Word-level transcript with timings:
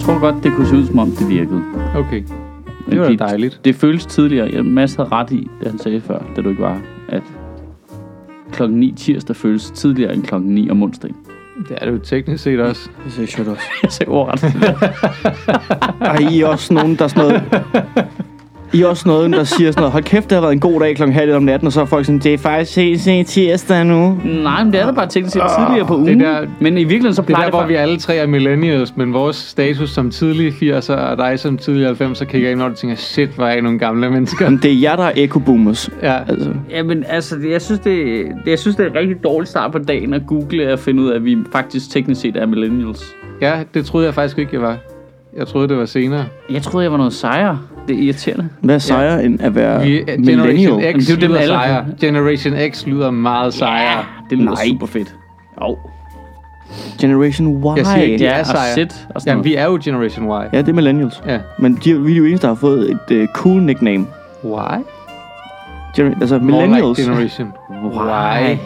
tror 0.00 0.18
godt, 0.18 0.44
det 0.44 0.52
kunne 0.52 0.66
se 0.66 0.76
ud, 0.76 0.86
som 0.86 0.98
om 0.98 1.10
det 1.10 1.28
virkede. 1.28 1.62
Okay. 1.96 2.22
Men 2.86 2.90
Det 2.90 3.00
var 3.00 3.08
da 3.08 3.14
dejligt. 3.14 3.60
Det 3.64 3.74
føles 3.74 4.06
tidligere. 4.06 4.50
Ja, 4.52 4.62
Mads 4.62 4.94
havde 4.94 5.08
ret 5.08 5.30
i, 5.30 5.48
det 5.60 5.70
han 5.70 5.78
sagde 5.78 6.00
før, 6.00 6.18
da 6.36 6.42
du 6.42 6.48
ikke 6.48 6.62
var, 6.62 6.80
at 7.08 7.22
klokken 8.52 8.80
9 8.80 8.92
tirsdag 8.96 9.36
føles 9.36 9.70
tidligere 9.70 10.14
end 10.14 10.22
klokken 10.22 10.54
9 10.54 10.70
om 10.70 10.82
onsdagen. 10.82 11.16
Det 11.68 11.78
er 11.80 11.84
det 11.84 11.92
jo 11.92 11.98
teknisk 11.98 12.42
set 12.44 12.60
også. 12.60 12.90
Det 13.04 13.12
ser 13.12 13.26
sjovt 13.26 13.48
også. 13.48 13.62
Jeg 13.82 13.92
sagde 13.92 14.10
ordret. 14.10 14.42
Ej, 16.00 16.16
I 16.30 16.40
er 16.40 16.46
også 16.46 16.74
nogen, 16.74 16.96
der 16.96 17.04
er 17.04 17.08
sådan 17.08 17.28
noget... 17.28 17.64
I 18.72 18.82
er 18.82 18.86
også 18.86 19.08
noget, 19.08 19.30
der 19.30 19.44
siger 19.44 19.70
sådan 19.70 19.80
noget, 19.80 19.92
hold 19.92 20.04
kæft, 20.04 20.30
det 20.30 20.36
har 20.36 20.40
været 20.40 20.52
en 20.52 20.60
god 20.60 20.80
dag 20.80 20.96
klokken 20.96 21.14
halv 21.16 21.34
om 21.34 21.42
natten, 21.42 21.66
og 21.66 21.72
så 21.72 21.80
er 21.80 21.84
folk 21.84 22.06
sådan, 22.06 22.18
det 22.18 22.34
er 22.34 22.38
faktisk 22.38 22.72
se, 22.72 22.98
se 22.98 23.22
tirsdag 23.22 23.84
nu. 23.86 24.18
Nej, 24.24 24.64
men 24.64 24.72
det 24.72 24.80
er 24.80 24.86
da 24.86 24.92
bare 24.92 25.06
teknisk 25.08 25.32
set 25.32 25.42
tidligere 25.58 25.86
på 25.86 25.94
ugen. 25.96 26.06
det 26.06 26.20
der- 26.20 26.46
men 26.60 26.72
i 26.78 26.80
virkeligheden 26.84 27.14
så 27.14 27.22
Det 27.22 27.30
er 27.30 27.34
plejer 27.34 27.50
der, 27.50 27.58
det, 27.58 27.60
hvor 27.60 27.68
vi 27.68 27.74
alle 27.74 27.98
tre 27.98 28.16
er 28.16 28.26
millennials, 28.26 28.96
men 28.96 29.12
vores 29.12 29.36
status 29.36 29.90
som 29.90 30.10
tidlige 30.10 30.50
80'er 30.50 30.92
og 30.94 31.16
dig 31.18 31.38
som 31.38 31.58
tidlige 31.58 31.88
90'er 31.90 32.24
kigger 32.24 32.50
ind, 32.50 32.58
når 32.58 32.68
du 32.68 32.74
tænker, 32.74 32.96
shit, 32.96 33.28
hvor 33.28 33.44
er 33.46 33.56
I 33.56 33.60
nogle 33.60 33.78
gamle 33.78 34.10
mennesker. 34.10 34.50
Men 34.50 34.58
det 34.62 34.72
er 34.72 34.80
jer, 34.80 34.96
der 34.96 35.04
er 35.04 35.12
eco-boomers. 35.16 35.88
Ja. 36.02 36.16
Altså, 36.28 36.50
Jamen, 36.70 37.04
altså, 37.08 37.36
det- 37.36 37.50
jeg 37.50 37.62
synes, 37.62 37.80
det, 37.80 38.24
det, 38.44 38.50
jeg 38.50 38.58
synes, 38.58 38.76
det 38.76 38.86
er 38.86 38.90
en 38.90 38.96
rigtig 38.96 39.24
dårlig 39.24 39.48
start 39.48 39.72
på 39.72 39.78
dagen 39.78 40.14
at 40.14 40.22
google 40.26 40.72
og 40.72 40.78
finde 40.78 41.02
ud 41.02 41.08
af, 41.10 41.14
at 41.16 41.24
vi 41.24 41.38
faktisk 41.52 41.90
teknisk 41.90 42.20
set 42.20 42.36
er 42.36 42.46
millennials. 42.46 43.02
ja, 43.42 43.52
det 43.74 43.86
troede 43.86 44.06
jeg 44.06 44.14
faktisk 44.14 44.38
ikke, 44.38 44.50
jeg 44.52 44.62
var. 44.62 44.76
Jeg 45.36 45.46
troede, 45.46 45.68
det 45.68 45.76
var 45.76 45.84
senere. 45.84 46.24
Jeg 46.52 46.62
troede, 46.62 46.84
jeg 46.84 46.90
var 46.92 46.98
noget 46.98 47.12
sejere. 47.12 47.58
Det 47.88 47.98
er 47.98 48.02
irriterende. 48.02 48.48
hvad 48.60 48.74
er 48.74 48.78
sejere 48.78 49.24
end 49.24 49.40
at 49.42 49.54
være 49.54 49.82
Vi, 49.82 50.02
millennial? 50.18 50.36
Generation 50.46 50.80
Jamen, 50.80 51.02
X 51.02 51.06
det 51.06 51.14
er 51.16 51.20
dem 51.28 51.34
alle. 51.36 51.46
sejre. 51.46 51.84
Generation 52.00 52.54
X 52.72 52.86
lyder 52.86 53.10
meget 53.10 53.54
sejre. 53.54 54.04
det 54.30 54.38
lyder 54.38 54.50
Nej. 54.50 54.68
super 54.68 54.86
fedt. 54.86 55.14
Jo. 55.62 55.78
Generation 57.00 57.62
Y. 57.62 57.76
Jeg 57.76 57.86
siger 57.86 58.02
ikke, 58.02 58.18
de 58.18 58.24
Ja, 58.24 58.30
er 58.34 58.40
og 58.40 58.46
sejre. 58.46 58.72
shit 58.72 59.06
og 59.14 59.22
Jamen, 59.26 59.44
vi 59.44 59.54
er 59.54 59.64
jo 59.64 59.78
Generation 59.84 60.26
Y. 60.26 60.30
Ja, 60.52 60.58
det 60.58 60.68
er 60.68 60.72
millennials. 60.72 61.22
Ja. 61.26 61.38
Men 61.58 61.78
de, 61.84 62.00
vi 62.00 62.12
er 62.12 62.16
jo 62.16 62.24
eneste, 62.24 62.46
der 62.46 62.54
har 62.54 62.60
fået 62.60 62.90
et 63.10 63.22
uh, 63.22 63.26
cool 63.34 63.62
nickname. 63.62 64.06
Why? 64.44 64.78
Gener- 65.98 66.20
altså, 66.20 66.38
More 66.38 66.44
millennials. 66.66 66.98
like 66.98 67.10
generation. 67.10 67.52
Why? 67.98 68.56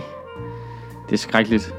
Det 1.07 1.13
er 1.13 1.17
skrækkeligt. 1.17 1.75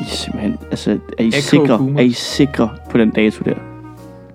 I 0.00 0.04
simpelthen, 0.06 0.58
altså, 0.70 0.90
er 1.18 1.22
I, 1.22 1.28
Echo 1.28 1.40
sikre, 1.40 1.78
boomers. 1.78 2.00
er 2.00 2.04
I 2.04 2.12
sikre 2.12 2.68
på 2.90 2.98
den 2.98 3.10
dato 3.10 3.42
der? 3.44 3.54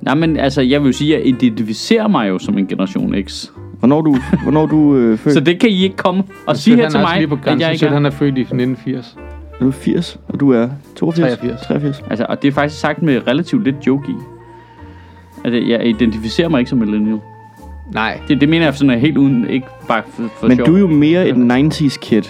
Nej, 0.06 0.16
men 0.16 0.38
altså, 0.38 0.62
jeg 0.62 0.82
vil 0.82 0.88
jo 0.88 0.94
sige, 0.94 1.16
at 1.16 1.20
jeg 1.20 1.28
identificerer 1.28 2.08
mig 2.08 2.30
jo 2.30 2.40
som 2.40 2.58
en 2.58 2.68
generation 2.68 3.16
X. 3.28 3.50
Hvornår 3.80 4.02
du, 4.02 4.18
hvornår 4.44 4.66
du 4.66 4.96
øh, 4.96 5.18
født? 5.20 5.34
Så 5.34 5.40
det 5.40 5.60
kan 5.60 5.70
I 5.70 5.84
ikke 5.84 5.96
komme 5.96 6.24
og 6.48 6.58
sige 6.58 6.76
her 6.76 6.90
til 6.90 7.00
mig, 7.00 7.18
lige 7.18 7.28
på 7.28 7.36
at 7.36 7.42
grænsen. 7.42 7.62
jeg 7.62 7.74
ikke 7.74 7.86
er. 7.86 7.94
han 7.94 8.06
er 8.06 8.10
født 8.10 8.38
i 8.38 8.42
1980. 8.42 9.18
Er 9.60 9.66
du 9.66 9.72
80, 9.72 10.20
og 10.28 10.40
du 10.40 10.52
er 10.52 10.70
82? 10.96 11.38
83. 11.40 11.62
83. 11.62 12.04
Altså, 12.10 12.26
og 12.30 12.42
det 12.42 12.48
er 12.48 12.52
faktisk 12.52 12.82
sagt 12.82 13.02
med 13.02 13.28
relativt 13.28 13.64
lidt 13.64 13.88
joke 13.88 14.12
i. 14.12 14.16
Altså, 15.46 15.60
jeg 15.70 15.86
identificerer 15.86 16.50
mig 16.50 16.60
ikke 16.60 16.70
som 16.70 16.80
millennial. 16.80 17.20
Nej. 17.94 18.20
Det, 18.28 18.42
det 18.42 18.50
mener 18.50 18.66
jeg 18.66 18.74
sådan 18.74 18.90
er 18.90 18.98
helt 18.98 19.18
uden, 19.18 19.50
ikke 19.50 19.68
bare 19.88 20.04
for, 20.10 20.24
for 20.40 20.48
Men 20.48 20.58
sjov. 20.58 20.68
du 20.68 20.76
er 20.76 20.80
jo 20.80 20.88
mere 20.88 21.28
et 21.28 21.34
90's 21.36 21.98
kid, 22.02 22.24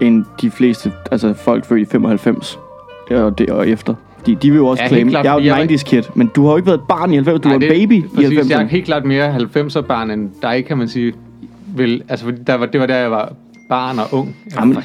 end 0.00 0.24
de 0.40 0.50
fleste, 0.50 0.92
altså 1.10 1.34
folk 1.34 1.64
født 1.66 1.80
i 1.80 1.84
95 1.84 2.58
og, 3.10 3.38
det, 3.38 3.50
og 3.50 3.68
efter. 3.68 3.94
De, 4.26 4.34
de 4.34 4.50
vil 4.50 4.56
jo 4.56 4.66
også 4.66 4.82
Ja, 4.82 4.88
claim, 4.88 5.08
klart, 5.08 5.24
jeg 5.24 5.36
er 5.36 5.56
jo 5.58 5.64
et 5.64 5.70
90's 5.70 5.84
kid, 5.84 6.02
men 6.14 6.30
du 6.36 6.44
har 6.44 6.50
jo 6.50 6.56
ikke 6.56 6.66
været 6.66 6.78
et 6.78 6.84
barn 6.88 7.12
i 7.12 7.14
90, 7.14 7.40
du 7.40 7.48
var 7.48 7.54
en 7.54 7.60
baby 7.60 7.92
i 7.92 8.04
præcis, 8.14 8.38
90'erne. 8.38 8.50
Jeg 8.50 8.62
er 8.62 8.66
helt 8.66 8.84
klart 8.84 9.04
mere 9.04 9.36
90'er 9.36 9.80
barn 9.80 10.10
end 10.10 10.30
dig, 10.42 10.64
kan 10.64 10.78
man 10.78 10.88
sige. 10.88 11.12
Vil, 11.76 12.02
altså, 12.08 12.32
der 12.46 12.54
var, 12.54 12.66
det 12.66 12.80
var 12.80 12.86
der, 12.86 12.96
jeg 12.96 13.10
var 13.10 13.32
barn 13.68 13.98
og 13.98 14.04
ung. 14.12 14.36
Jamen, 14.56 14.76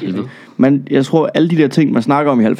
men 0.56 0.86
jeg 0.90 1.04
tror, 1.04 1.30
alle 1.34 1.50
de 1.50 1.56
der 1.56 1.68
ting, 1.68 1.92
man 1.92 2.02
snakker 2.02 2.32
om 2.32 2.40
i 2.40 2.44
90'erne, 2.44 2.50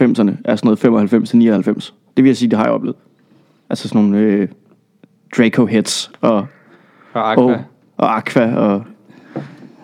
er 0.44 0.56
sådan 0.56 0.58
noget 0.64 0.78
95 0.78 1.28
til 1.28 1.38
99. 1.38 1.94
Det 2.16 2.24
vil 2.24 2.28
jeg 2.28 2.36
sige, 2.36 2.50
det 2.50 2.58
har 2.58 2.64
jeg 2.64 2.74
oplevet. 2.74 2.96
Altså 3.70 3.88
sådan 3.88 4.02
nogle 4.02 4.18
øh, 4.18 4.48
Draco 5.36 5.66
hits 5.66 6.10
og, 6.20 6.46
Og 7.12 7.32
Aqua. 7.32 7.44
og, 7.44 7.60
og 7.96 8.16
Aqua 8.16 8.54
og... 8.56 8.84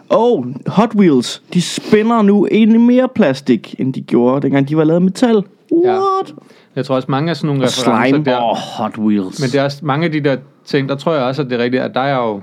Og 0.08 0.46
Hot 0.66 0.94
Wheels, 0.94 1.42
de 1.54 1.62
spænder 1.62 2.22
nu 2.22 2.46
egentlig 2.50 2.80
mere 2.80 3.08
plastik, 3.14 3.74
end 3.78 3.94
de 3.94 4.00
gjorde, 4.00 4.42
dengang 4.42 4.68
de 4.68 4.76
var 4.76 4.84
lavet 4.84 4.96
af 4.96 5.02
metal. 5.02 5.42
What? 5.74 6.34
Jeg 6.76 6.84
tror 6.84 6.94
også, 6.96 7.10
mange 7.10 7.30
af 7.30 7.36
sådan 7.36 7.46
nogle 7.46 7.62
Og 7.62 7.68
referencer 7.68 8.08
slime. 8.10 8.24
der... 8.24 8.38
Oh, 8.40 8.56
Hot 8.56 8.98
Wheels. 8.98 9.40
Men 9.40 9.50
det 9.50 9.54
er 9.60 9.64
også 9.64 9.86
mange 9.86 10.04
af 10.04 10.12
de 10.12 10.20
der 10.20 10.36
ting, 10.64 10.88
der 10.88 10.94
tror 10.96 11.12
jeg 11.14 11.22
også, 11.22 11.42
at 11.42 11.50
det 11.50 11.60
er 11.60 11.64
rigtigt, 11.64 11.82
at 11.82 11.94
der 11.94 12.00
er 12.00 12.16
jo 12.16 12.42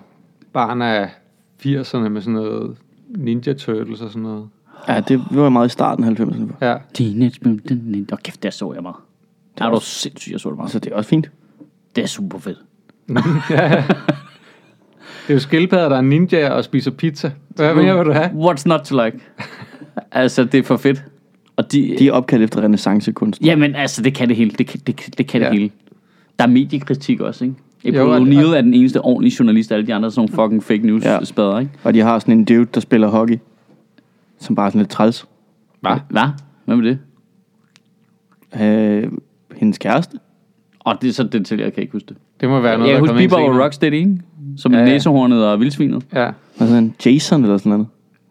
barn 0.53 0.81
af 0.81 1.09
80'erne 1.65 1.97
med 2.09 2.21
sådan 2.21 2.33
noget 2.33 2.77
Ninja 3.09 3.53
Turtles 3.53 4.01
og 4.01 4.09
sådan 4.09 4.21
noget. 4.23 4.47
Ja, 4.87 4.99
det 5.07 5.21
var 5.31 5.49
meget 5.49 5.67
i 5.67 5.69
starten 5.71 6.03
af 6.03 6.19
90'erne. 6.19 6.65
Ja. 6.65 6.75
Teenage 6.93 7.35
Mutant 7.45 7.91
Ninja. 7.91 8.15
Kæft, 8.15 8.43
der 8.43 8.49
så 8.49 8.73
jeg 8.73 8.81
meget. 8.81 8.95
Der 9.57 9.65
er 9.65 9.69
du 9.69 9.79
sindssygt, 9.81 10.31
jeg 10.31 10.39
så 10.39 10.49
det 10.49 10.57
meget. 10.57 10.71
Så 10.71 10.79
det 10.79 10.91
er 10.91 10.95
også 10.95 11.09
fint. 11.09 11.31
Det 11.95 12.03
er 12.03 12.07
super 12.07 12.39
fedt. 12.39 12.57
Det 15.27 15.29
er 15.29 15.33
jo 15.33 15.39
skildpadder, 15.39 15.89
der 15.89 15.97
er 15.97 16.01
ninja 16.01 16.49
og 16.49 16.63
spiser 16.63 16.91
pizza. 16.91 17.31
Hvad 17.55 17.75
mere 17.75 17.97
vil 17.97 18.05
du 18.05 18.11
have? 18.11 18.25
What's 18.27 18.63
not 18.65 18.79
to 18.79 19.03
like? 19.05 19.19
altså, 20.11 20.43
det 20.43 20.57
er 20.59 20.63
for 20.63 20.77
fedt. 20.77 21.03
Og 21.55 21.71
de, 21.71 21.95
De 21.99 22.07
er 22.07 22.11
opkaldt 22.11 22.43
efter 22.43 22.61
renaissancekunst. 22.61 23.41
Jamen, 23.41 23.75
altså, 23.75 24.01
det 24.01 24.13
kan 24.13 24.27
det 24.27 24.35
hele. 24.37 24.51
Det 24.51 24.67
kan 24.67 24.79
det, 24.87 24.95
kan- 24.95 25.13
det, 25.17 25.27
kan 25.27 25.41
Ja. 25.41 25.49
det 25.49 25.57
hele. 25.59 25.71
Der 26.39 26.45
er 26.45 26.49
mediekritik 26.49 27.21
også, 27.21 27.43
ikke? 27.45 27.55
April 27.85 27.99
og- 28.01 28.17
O'Neil 28.17 28.55
er 28.57 28.61
den 28.61 28.73
eneste 28.73 29.01
ordentlige 29.01 29.35
journalist, 29.39 29.71
alle 29.71 29.87
de 29.87 29.93
andre 29.93 30.05
er 30.07 30.09
sådan 30.09 30.29
nogle 30.37 30.43
fucking 30.49 30.63
fake 30.63 30.87
news 30.87 31.03
Ja. 31.05 31.23
spader, 31.23 31.59
ikke? 31.59 31.71
Og 31.83 31.93
de 31.93 31.99
har 31.99 32.19
sådan 32.19 32.37
en 32.37 32.45
dude, 32.45 32.65
der 32.73 32.79
spiller 32.79 33.07
hockey. 33.07 33.37
Som 34.39 34.55
bare 34.55 34.65
er 34.65 34.69
sådan 34.69 34.79
lidt 34.81 34.89
træls. 34.89 35.25
Hvad? 35.81 35.97
Hvad? 36.09 36.23
Hvad 36.65 36.75
med 36.75 36.85
det? 36.85 36.99
Øh, 38.61 39.11
hendes 39.55 39.77
kæreste. 39.77 40.17
Og 40.79 41.01
det 41.01 41.07
er 41.09 41.13
så 41.13 41.23
det 41.23 41.45
til, 41.45 41.59
jeg 41.59 41.73
kan 41.73 41.81
ikke 41.83 41.93
huske 41.93 42.07
det. 42.09 42.17
Det 42.41 42.49
må 42.49 42.59
være 42.59 42.77
noget, 42.77 42.89
Jeg 42.91 42.93
der 42.93 42.99
kan 42.99 42.99
huske 43.01 43.09
kommer 43.09 43.21
ind 43.21 43.31
Bieber 43.49 43.59
og. 43.59 43.63
Rocksteady, 43.65 43.93
ikke? 43.93 44.17
Som 44.57 44.73
Ja, 44.73 44.79
ja, 44.79 44.85
næsehornet 44.85 45.45
og 45.45 45.59
vildsvinet. 45.59 46.03
Ja, 46.13 46.31
hedder 46.59 46.73
han? 46.75 46.93
Jason 47.05 47.43
eller 47.43 47.57
sådan 47.57 47.69
noget. 47.69 47.87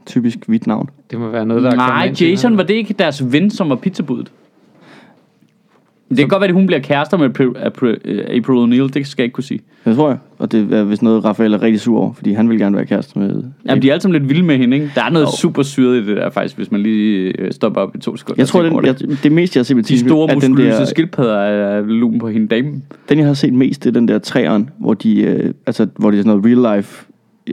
Typisk 0.06 0.38
hvidt 0.46 0.66
navn. 0.66 0.88
det 1.10 1.18
må 1.18 1.28
være 1.28 1.46
noget, 1.46 1.62
der 1.62 1.74
Nej, 1.74 2.12
senere. 2.14 2.30
Jason, 2.30 2.56
var 2.56 2.62
det 2.62 2.74
ikke 2.74 2.94
deres 2.98 3.32
ven, 3.32 3.50
som 3.50 3.68
var 3.68 3.76
pizzabudet? 3.76 4.32
Det 6.08 6.18
kan 6.18 6.28
godt 6.28 6.40
være, 6.40 6.48
at 6.48 6.54
hun 6.54 6.66
bliver 6.66 6.80
kærester 6.80 7.16
med 7.16 7.26
April, 7.26 7.56
April 8.28 8.56
O'Neil. 8.64 8.88
Det 8.94 9.06
skal 9.06 9.22
jeg 9.22 9.24
ikke 9.24 9.34
kunne 9.34 9.44
sige. 9.44 9.60
Det 9.84 9.96
tror 9.96 10.08
jeg. 10.08 10.18
Og 10.38 10.52
det 10.52 10.72
er 10.72 10.84
vist 10.84 11.02
noget, 11.02 11.24
Rafael 11.24 11.54
er 11.54 11.62
rigtig 11.62 11.80
sur 11.80 11.98
over, 12.00 12.12
fordi 12.12 12.32
han 12.32 12.48
vil 12.48 12.58
gerne 12.58 12.76
være 12.76 12.86
kæreste 12.86 13.18
med... 13.18 13.42
Jamen, 13.66 13.82
de 13.82 13.88
er 13.88 13.92
alle 13.92 14.02
sammen 14.02 14.20
lidt 14.20 14.28
vilde 14.30 14.44
med 14.44 14.56
hende, 14.58 14.76
ikke? 14.76 14.90
Der 14.94 15.02
er 15.04 15.10
noget 15.10 15.26
Jo. 15.26 15.30
super 15.36 15.62
syret 15.62 16.02
i 16.02 16.06
det 16.06 16.16
der, 16.16 16.30
faktisk, 16.30 16.56
hvis 16.56 16.70
man 16.70 16.80
lige 16.80 17.32
øh, 17.38 17.52
stopper 17.52 17.80
op 17.80 17.96
i 17.96 17.98
to 17.98 18.16
sekunder. 18.16 18.40
Jeg 18.40 18.48
tror, 18.48 18.62
den, 18.62 18.86
jeg, 18.86 19.22
det 19.22 19.32
meste, 19.32 19.56
jeg 19.56 19.60
har 19.60 19.64
set 19.64 19.76
med 19.76 19.84
De 19.84 19.98
store, 19.98 20.30
er 20.30 20.38
den 20.38 20.50
muskuløse 20.50 20.76
der, 20.78 20.84
skildpadder 20.84 21.38
er 21.38 21.80
lun 21.80 22.18
på 22.18 22.28
hende 22.28 22.46
dame. 22.48 22.72
den, 23.08 23.18
jeg 23.18 23.26
har 23.26 23.34
set 23.34 23.52
mest, 23.52 23.84
det 23.84 23.90
er 23.90 23.94
den 24.00 24.08
der 24.08 24.18
træeren, 24.18 24.70
hvor 24.78 24.94
de, 24.94 25.20
øh, 25.22 25.54
altså, 25.66 25.86
hvor 25.96 26.10
det 26.10 26.18
er 26.18 26.22
sådan 26.22 26.40
noget 26.40 26.66
real 26.66 26.76
life, 26.76 27.06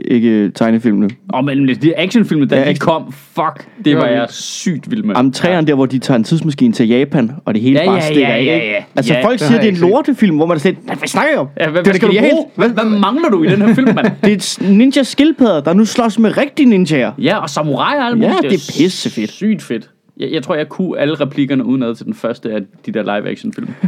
ikke 0.04 0.50
tegnefilmene. 0.50 1.10
Og 1.28 1.44
men 1.44 1.68
de 1.68 1.98
actionfilmer, 1.98 2.46
da 2.46 2.56
Ja, 2.56 2.62
ja, 2.66 2.72
de 2.72 2.78
kom, 2.78 3.12
fuck, 3.12 3.66
det 3.76 3.84
Det 3.84 3.94
var 3.96 4.00
var 4.02 4.08
jeg 4.08 4.20
vildt. 4.20 4.32
sygt 4.34 4.90
vild 4.90 5.02
med. 5.02 5.14
Jamen, 5.16 5.32
træeren 5.32 5.66
der, 5.66 5.74
hvor 5.74 5.86
de 5.86 5.98
tager 5.98 6.18
en 6.18 6.24
tidsmaskine 6.24 6.72
til 6.72 6.88
Japan, 6.88 7.30
og 7.44 7.54
det 7.54 7.62
hele 7.62 7.78
Ja, 7.80 7.86
bare 7.86 7.94
ja, 7.94 8.00
stikker 8.00 8.28
ja, 8.28 8.34
af, 8.36 8.44
ja, 8.44 8.54
ikke? 8.54 8.66
ja. 8.66 8.84
Altså, 8.96 9.14
Ja, 9.14 9.24
folk 9.24 9.38
siger, 9.38 9.60
det 9.60 9.68
er 9.68 9.72
en 9.72 9.78
lortefilm, 9.78 10.36
hvor 10.36 10.46
man 10.46 10.60
lidt, 10.64 10.76
hvad 10.84 10.96
snakker 11.08 11.30
jeg 11.32 11.38
om? 11.40 11.48
Ja, 11.60 11.70
hvad, 11.70 11.82
Det 11.84 11.96
skal 11.96 12.08
du 12.08 12.14
bruge. 12.30 12.46
Hvad, 12.56 12.68
hvad 12.68 12.84
mangler 12.84 13.28
du 13.28 13.42
i 13.42 13.46
den 13.48 13.62
her 13.62 13.74
film, 13.74 13.94
mand? 13.94 14.06
Det 14.24 14.32
er 14.32 14.72
ninja 14.72 15.02
skildpadder, 15.02 15.60
der 15.60 15.72
nu 15.74 15.84
slås 15.84 16.18
med 16.18 16.36
rigtige 16.36 16.66
ninjaer. 16.68 17.12
Ja, 17.18 17.36
og 17.38 17.50
samurai 17.50 17.96
og 17.98 18.06
alt 18.06 18.22
Ja, 18.22 18.28
muligt. 18.28 18.42
det 18.52 18.52
er 18.68 18.72
pissefedt. 18.78 19.30
Sygt 19.30 19.62
fedt. 19.62 19.90
Jeg, 20.20 20.28
jeg 20.32 20.42
tror, 20.42 20.54
jeg 20.54 20.68
kunne 20.68 20.98
alle 20.98 21.14
replikkerne 21.14 21.64
udenad 21.64 21.94
til 21.94 22.06
den 22.06 22.14
første 22.14 22.52
af 22.52 22.60
de 22.86 22.92
der 22.92 23.02
live-action 23.02 23.52
film. 23.52 23.68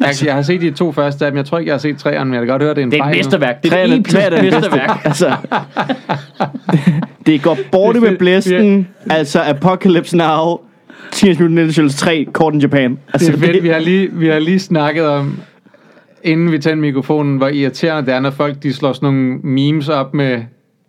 Jeg, 0.00 0.14
jeg 0.24 0.34
har 0.34 0.42
set 0.42 0.60
de 0.60 0.70
to 0.70 0.92
første 0.92 1.24
af 1.24 1.30
dem. 1.30 1.36
Jeg 1.36 1.44
tror 1.46 1.58
ikke, 1.58 1.68
jeg 1.68 1.74
har 1.74 1.78
set 1.78 1.98
træerne, 1.98 2.24
men 2.24 2.34
jeg 2.34 2.40
kan 2.40 2.48
godt 2.48 2.62
høre, 2.62 2.74
det 2.74 2.80
er 2.80 2.84
en 2.84 2.90
Det 2.90 3.00
er 3.00 3.04
et 3.04 3.16
mesterværk. 3.16 3.62
Det 3.62 3.72
er 3.72 3.84
et 3.84 3.94
episk 3.94 4.16
er 4.16 4.30
det 4.30 4.44
mesterværk. 4.44 5.00
Altså, 5.04 5.36
det 7.26 7.42
går 7.42 7.58
borte 7.72 8.00
Det 8.00 8.06
er 8.06 8.10
med 8.10 8.18
blæsten. 8.18 8.88
Altså, 9.10 9.40
Apocalypse 9.42 10.16
Now, 10.16 10.60
Teenage 11.12 11.42
Mutant 11.42 11.54
Ninja 11.54 11.72
Turtles 11.72 11.96
3, 11.96 12.26
Caught 12.32 12.54
in 12.54 12.60
Japan. 12.60 12.98
Altså, 13.12 13.32
Det 13.32 13.42
er 13.42 13.46
fedt. 13.46 13.62
Vi 13.62 13.68
har, 13.68 13.78
lige, 13.78 14.08
vi 14.12 14.28
har 14.28 14.38
lige 14.38 14.58
snakket 14.58 15.06
om, 15.06 15.38
inden 16.22 16.52
vi 16.52 16.58
tændte 16.58 16.80
mikrofonen, 16.80 17.36
hvor 17.36 17.48
irriterende 17.48 18.06
det 18.06 18.14
er, 18.14 18.20
når 18.20 18.30
folk 18.30 18.62
de 18.62 18.72
slår 18.72 18.92
sådan 18.92 19.06
nogle 19.06 19.38
memes 19.38 19.88
op 19.88 20.14
med, 20.14 20.40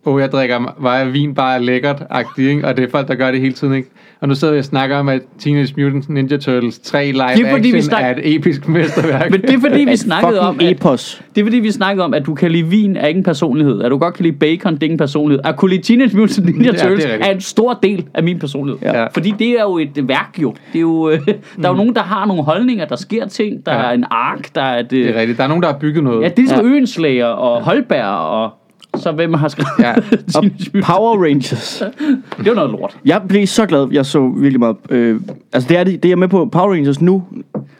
åh, 0.06 0.20
jeg 0.20 0.32
drikker 0.32 0.74
vejer 0.78 1.04
vin 1.10 1.34
bare 1.34 1.54
er 1.54 1.58
lækkert 1.58 2.02
ikke? 2.38 2.66
og 2.68 2.76
det 2.76 2.84
er 2.84 2.90
folk, 2.90 3.08
der 3.08 3.14
gør 3.14 3.30
det 3.30 3.40
hele 3.40 3.52
tiden, 3.52 3.74
ikke? 3.74 3.88
Og 4.20 4.28
nu 4.28 4.34
sidder 4.34 4.52
vi 4.54 4.58
og 4.58 4.64
snakker 4.64 4.96
om, 4.96 5.08
at 5.08 5.20
Teenage 5.38 5.74
Mutant 5.76 6.08
Ninja 6.08 6.36
Turtles 6.36 6.78
3 6.78 7.04
live 7.04 7.12
Det 7.36 7.46
er 7.46 7.50
fordi, 7.50 7.70
vi 7.70 7.76
action 7.78 7.82
snak- 7.94 8.02
er 8.02 8.10
et 8.10 8.34
episk 8.34 8.68
mesterværk. 8.68 9.30
Men 9.30 9.40
det 9.42 9.50
er 9.54 9.60
fordi, 9.60 9.84
vi 9.84 9.96
snakkede 10.08 10.40
om, 10.40 10.56
at, 10.60 10.70
epos. 10.70 11.22
det 11.34 11.40
er 11.40 11.44
fordi, 11.44 11.56
vi 11.58 11.70
snakkede 11.70 12.04
om, 12.04 12.14
at 12.14 12.26
du 12.26 12.34
kan 12.34 12.50
lide 12.50 12.66
vin 12.66 12.96
er 12.96 13.06
ikke 13.06 13.18
en 13.18 13.24
personlighed. 13.24 13.82
At 13.82 13.90
du 13.90 13.98
godt 13.98 14.14
kan 14.14 14.22
lide 14.24 14.36
bacon, 14.36 14.74
det 14.74 14.80
er 14.80 14.84
ikke 14.84 14.92
en 14.92 14.98
personlighed. 14.98 15.40
At 15.44 15.56
kunne 15.56 15.70
lide 15.70 15.82
Teenage 15.82 16.16
Mutant 16.16 16.46
Ninja 16.46 16.64
Ja, 16.66 16.70
det 16.72 16.78
er 16.80 16.82
Turtles 16.84 17.04
er, 17.04 17.12
rigtigt. 17.12 17.34
en 17.34 17.40
stor 17.40 17.78
del 17.82 18.04
af 18.14 18.22
min 18.22 18.38
personlighed. 18.38 18.78
Ja. 18.82 19.06
Fordi 19.06 19.34
det 19.38 19.48
er 19.48 19.62
jo 19.62 19.78
et 19.78 20.08
værk 20.08 20.38
jo. 20.42 20.54
Det 20.72 20.78
er 20.78 20.80
jo, 20.80 21.10
øh, 21.10 21.18
der 21.62 21.64
er 21.64 21.68
jo 21.68 21.76
nogen, 21.76 21.94
der 21.94 22.02
har 22.02 22.26
nogle 22.26 22.42
holdninger, 22.42 22.84
der 22.84 22.96
sker 22.96 23.26
ting, 23.26 23.66
der 23.66 23.72
Ja. 23.74 23.82
er 23.82 23.90
en 23.90 24.04
ark, 24.10 24.54
der 24.54 24.62
er 24.62 24.78
et... 24.78 24.90
Det 24.90 24.98
Øh, 24.98 25.14
er 25.14 25.20
rigtigt. 25.20 25.38
Der 25.38 25.44
er 25.44 25.48
nogen, 25.48 25.62
der 25.62 25.72
har 25.72 25.78
bygget 25.78 26.04
noget. 26.04 26.22
ja, 26.22 26.28
det 26.28 26.32
er 26.38 26.42
ligesom 26.42 26.66
Ja. 26.66 26.72
Øenslager 26.72 27.26
og 27.26 27.62
Holberg 27.64 28.04
og 28.18 28.50
så 28.96 29.12
hvem 29.12 29.34
har 29.34 29.48
skrevet 29.48 29.68
Ja. 29.78 29.94
Og. 30.38 30.44
Power 30.84 31.24
Rangers. 31.24 31.82
Det 32.38 32.46
er 32.46 32.50
jo 32.50 32.54
noget 32.54 32.70
lort. 32.70 32.96
Jeg 33.04 33.22
blev 33.28 33.46
så 33.46 33.66
glad, 33.66 33.88
jeg 33.92 34.06
så 34.06 34.28
virkelig 34.28 34.60
meget... 34.60 34.76
Øh, 34.90 35.20
altså, 35.52 35.68
det 35.68 35.76
er, 35.78 35.84
det, 35.84 35.94
det 36.02 36.04
er 36.04 36.10
jeg 36.10 36.18
med 36.18 36.28
på. 36.28 36.46
Power 36.52 36.72
Rangers 36.72 37.00
nu, 37.00 37.22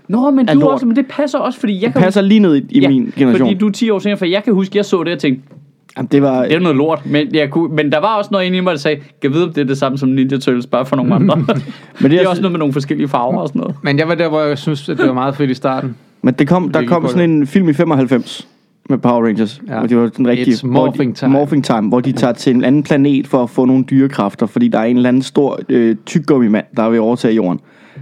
Nå, 0.09 0.31
men 0.31 0.49
er 0.49 0.55
du 0.55 0.61
lort. 0.61 0.73
også, 0.73 0.87
men 0.87 0.97
det 0.97 1.07
passer 1.07 1.39
også, 1.39 1.61
fordi 1.61 1.75
jeg 1.75 1.83
Det 1.87 1.93
kan 1.93 2.03
passer 2.03 2.21
lige 2.21 2.41
ned 2.41 2.57
i, 2.57 2.63
i 2.71 2.81
ja, 2.81 2.89
min 2.89 3.13
generation. 3.17 3.47
Fordi 3.49 3.59
du 3.59 3.67
er 3.67 3.73
10 3.73 3.91
år 3.91 3.99
senere, 3.99 4.17
for 4.19 4.25
jeg 4.27 4.45
kan 4.45 4.55
huske, 4.55 4.77
jeg 4.79 4.85
så 4.85 5.03
det 5.03 5.13
og 5.13 5.19
tænkte, 5.19 5.43
Jamen, 5.97 6.09
det 6.13 6.23
var... 6.23 6.43
det 6.43 6.53
er 6.53 6.59
noget 6.59 6.77
lort. 6.77 7.07
Men, 7.07 7.35
jeg 7.35 7.51
kunne, 7.51 7.75
men 7.75 7.93
der 7.93 7.99
var 8.01 8.17
også 8.17 8.29
noget 8.33 8.47
inde 8.47 8.59
i 8.59 8.61
mig, 8.61 8.71
der 8.71 8.79
sagde, 8.79 9.01
kan 9.23 9.33
vide, 9.33 9.45
om 9.45 9.53
det 9.53 9.61
er 9.61 9.65
det 9.65 9.79
samme 9.79 9.99
som 9.99 10.09
Ninja 10.09 10.37
Turtles, 10.39 10.67
bare 10.67 10.87
for 10.87 10.97
nogle 10.97 11.15
andre. 11.19 11.37
men 11.37 11.47
det, 11.47 12.11
det 12.11 12.21
er 12.21 12.25
er 12.25 12.29
også 12.29 12.43
noget 12.43 12.53
med 12.53 12.59
nogle 12.59 12.73
forskellige 12.73 13.09
farver 13.09 13.39
og 13.41 13.49
sådan 13.49 13.61
noget. 13.61 13.77
Men 13.83 13.99
jeg 13.99 14.09
var 14.09 14.15
der, 14.15 14.29
hvor 14.29 14.41
jeg 14.41 14.59
synes, 14.59 14.89
at 14.89 14.99
det 14.99 15.07
var 15.07 15.13
meget 15.13 15.37
fedt 15.37 15.51
i 15.51 15.55
starten. 15.55 15.97
Men 16.23 16.35
det 16.35 16.49
kom, 16.49 16.73
der 16.73 16.87
kom 16.87 17.09
sådan 17.09 17.31
en 17.31 17.47
film 17.47 17.69
i 17.69 17.73
95 17.73 18.49
med 18.91 18.99
Power 18.99 19.25
Rangers. 19.27 19.61
Ja. 19.69 19.79
Hvor 19.79 19.87
det 19.87 19.97
var 19.97 20.09
den 20.09 20.29
rigtige... 20.29 20.55
It's 20.55 20.61
hvor 20.67 20.71
morphing 20.87 21.15
de, 21.15 21.19
time. 21.19 21.33
Morphing 21.33 21.65
time, 21.65 21.89
hvor 21.89 22.01
de 22.01 22.13
tager 22.13 22.33
til 22.33 22.55
en 22.55 22.65
anden 22.65 22.83
planet 22.83 23.27
for 23.27 23.43
at 23.43 23.51
få 23.51 23.65
nogle 23.65 23.85
dyrekræfter, 23.85 24.47
fordi 24.47 24.69
der 24.69 24.79
er 24.79 24.85
en 24.85 24.97
eller 24.97 25.09
anden 25.09 25.23
stor 25.23 25.61
øh, 25.69 25.97
tykgummimand, 26.07 26.65
der 26.77 26.91
vil 26.91 27.01
overtage 27.01 27.35
jorden. 27.35 27.61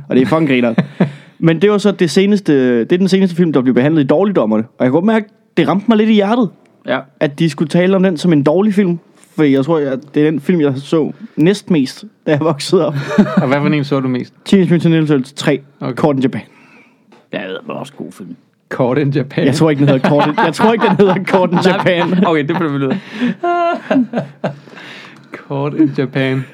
Og 0.08 0.16
det 0.16 0.22
er 0.22 0.26
fucking 0.26 0.48
griner. 0.48 0.74
Men 1.38 1.62
det 1.62 1.70
var 1.70 1.78
så 1.78 1.90
det 1.90 2.10
seneste, 2.10 2.78
det 2.80 2.92
er 2.92 2.98
den 2.98 3.08
seneste 3.08 3.36
film, 3.36 3.52
der 3.52 3.62
blev 3.62 3.74
behandlet 3.74 4.02
i 4.02 4.06
dårligdommerne. 4.06 4.64
Og 4.78 4.84
jeg 4.84 4.90
kunne 4.90 4.96
godt 4.96 5.04
mærke, 5.04 5.28
det 5.56 5.68
ramte 5.68 5.84
mig 5.88 5.96
lidt 5.96 6.10
i 6.10 6.12
hjertet, 6.12 6.50
Ja. 6.86 6.98
at 7.20 7.38
de 7.38 7.50
skulle 7.50 7.68
tale 7.68 7.96
om 7.96 8.02
den 8.02 8.16
som 8.16 8.32
en 8.32 8.42
dårlig 8.42 8.74
film. 8.74 8.98
For 9.36 9.42
jeg 9.42 9.64
tror, 9.64 9.78
at 9.78 9.98
det 10.14 10.26
er 10.26 10.30
den 10.30 10.40
film, 10.40 10.60
jeg 10.60 10.72
så 10.76 11.12
næstmest, 11.36 12.04
da 12.26 12.30
jeg 12.30 12.40
voksede 12.40 12.86
op. 12.86 12.94
Og 13.36 13.48
hvad 13.48 13.60
for 13.60 13.66
en 13.66 13.84
så 13.84 14.00
du 14.00 14.08
mest? 14.08 14.34
Teenage 14.44 14.70
Mutant 14.74 14.94
Ninja 14.94 15.06
Turtles 15.06 15.32
3, 15.32 15.60
Okay. 15.80 16.08
in 16.14 16.18
Japan. 16.18 16.40
Ja, 17.32 17.38
det 17.38 17.56
var 17.66 17.74
også 17.74 17.92
god 17.96 18.12
film. 18.12 18.36
Caught 18.70 18.98
in 18.98 19.10
Japan. 19.10 19.46
Jeg 19.46 19.54
tror 19.54 19.70
ikke, 19.70 19.80
den 19.80 19.88
hedder 19.88 20.08
Caught 20.08 20.26
in, 20.26 20.34
jeg 20.44 20.54
tror 20.54 20.72
ikke, 20.72 20.86
den 20.86 20.96
hedder 20.96 21.24
Caught 21.24 21.52
in 21.52 21.58
Japan. 21.64 22.26
Okay, 22.26 22.44
det 22.48 22.56
bliver 22.56 22.78
vi 22.78 22.84
af. 22.84 23.00
Caught 25.32 25.74
in 25.80 25.94
Japan. 25.98 26.44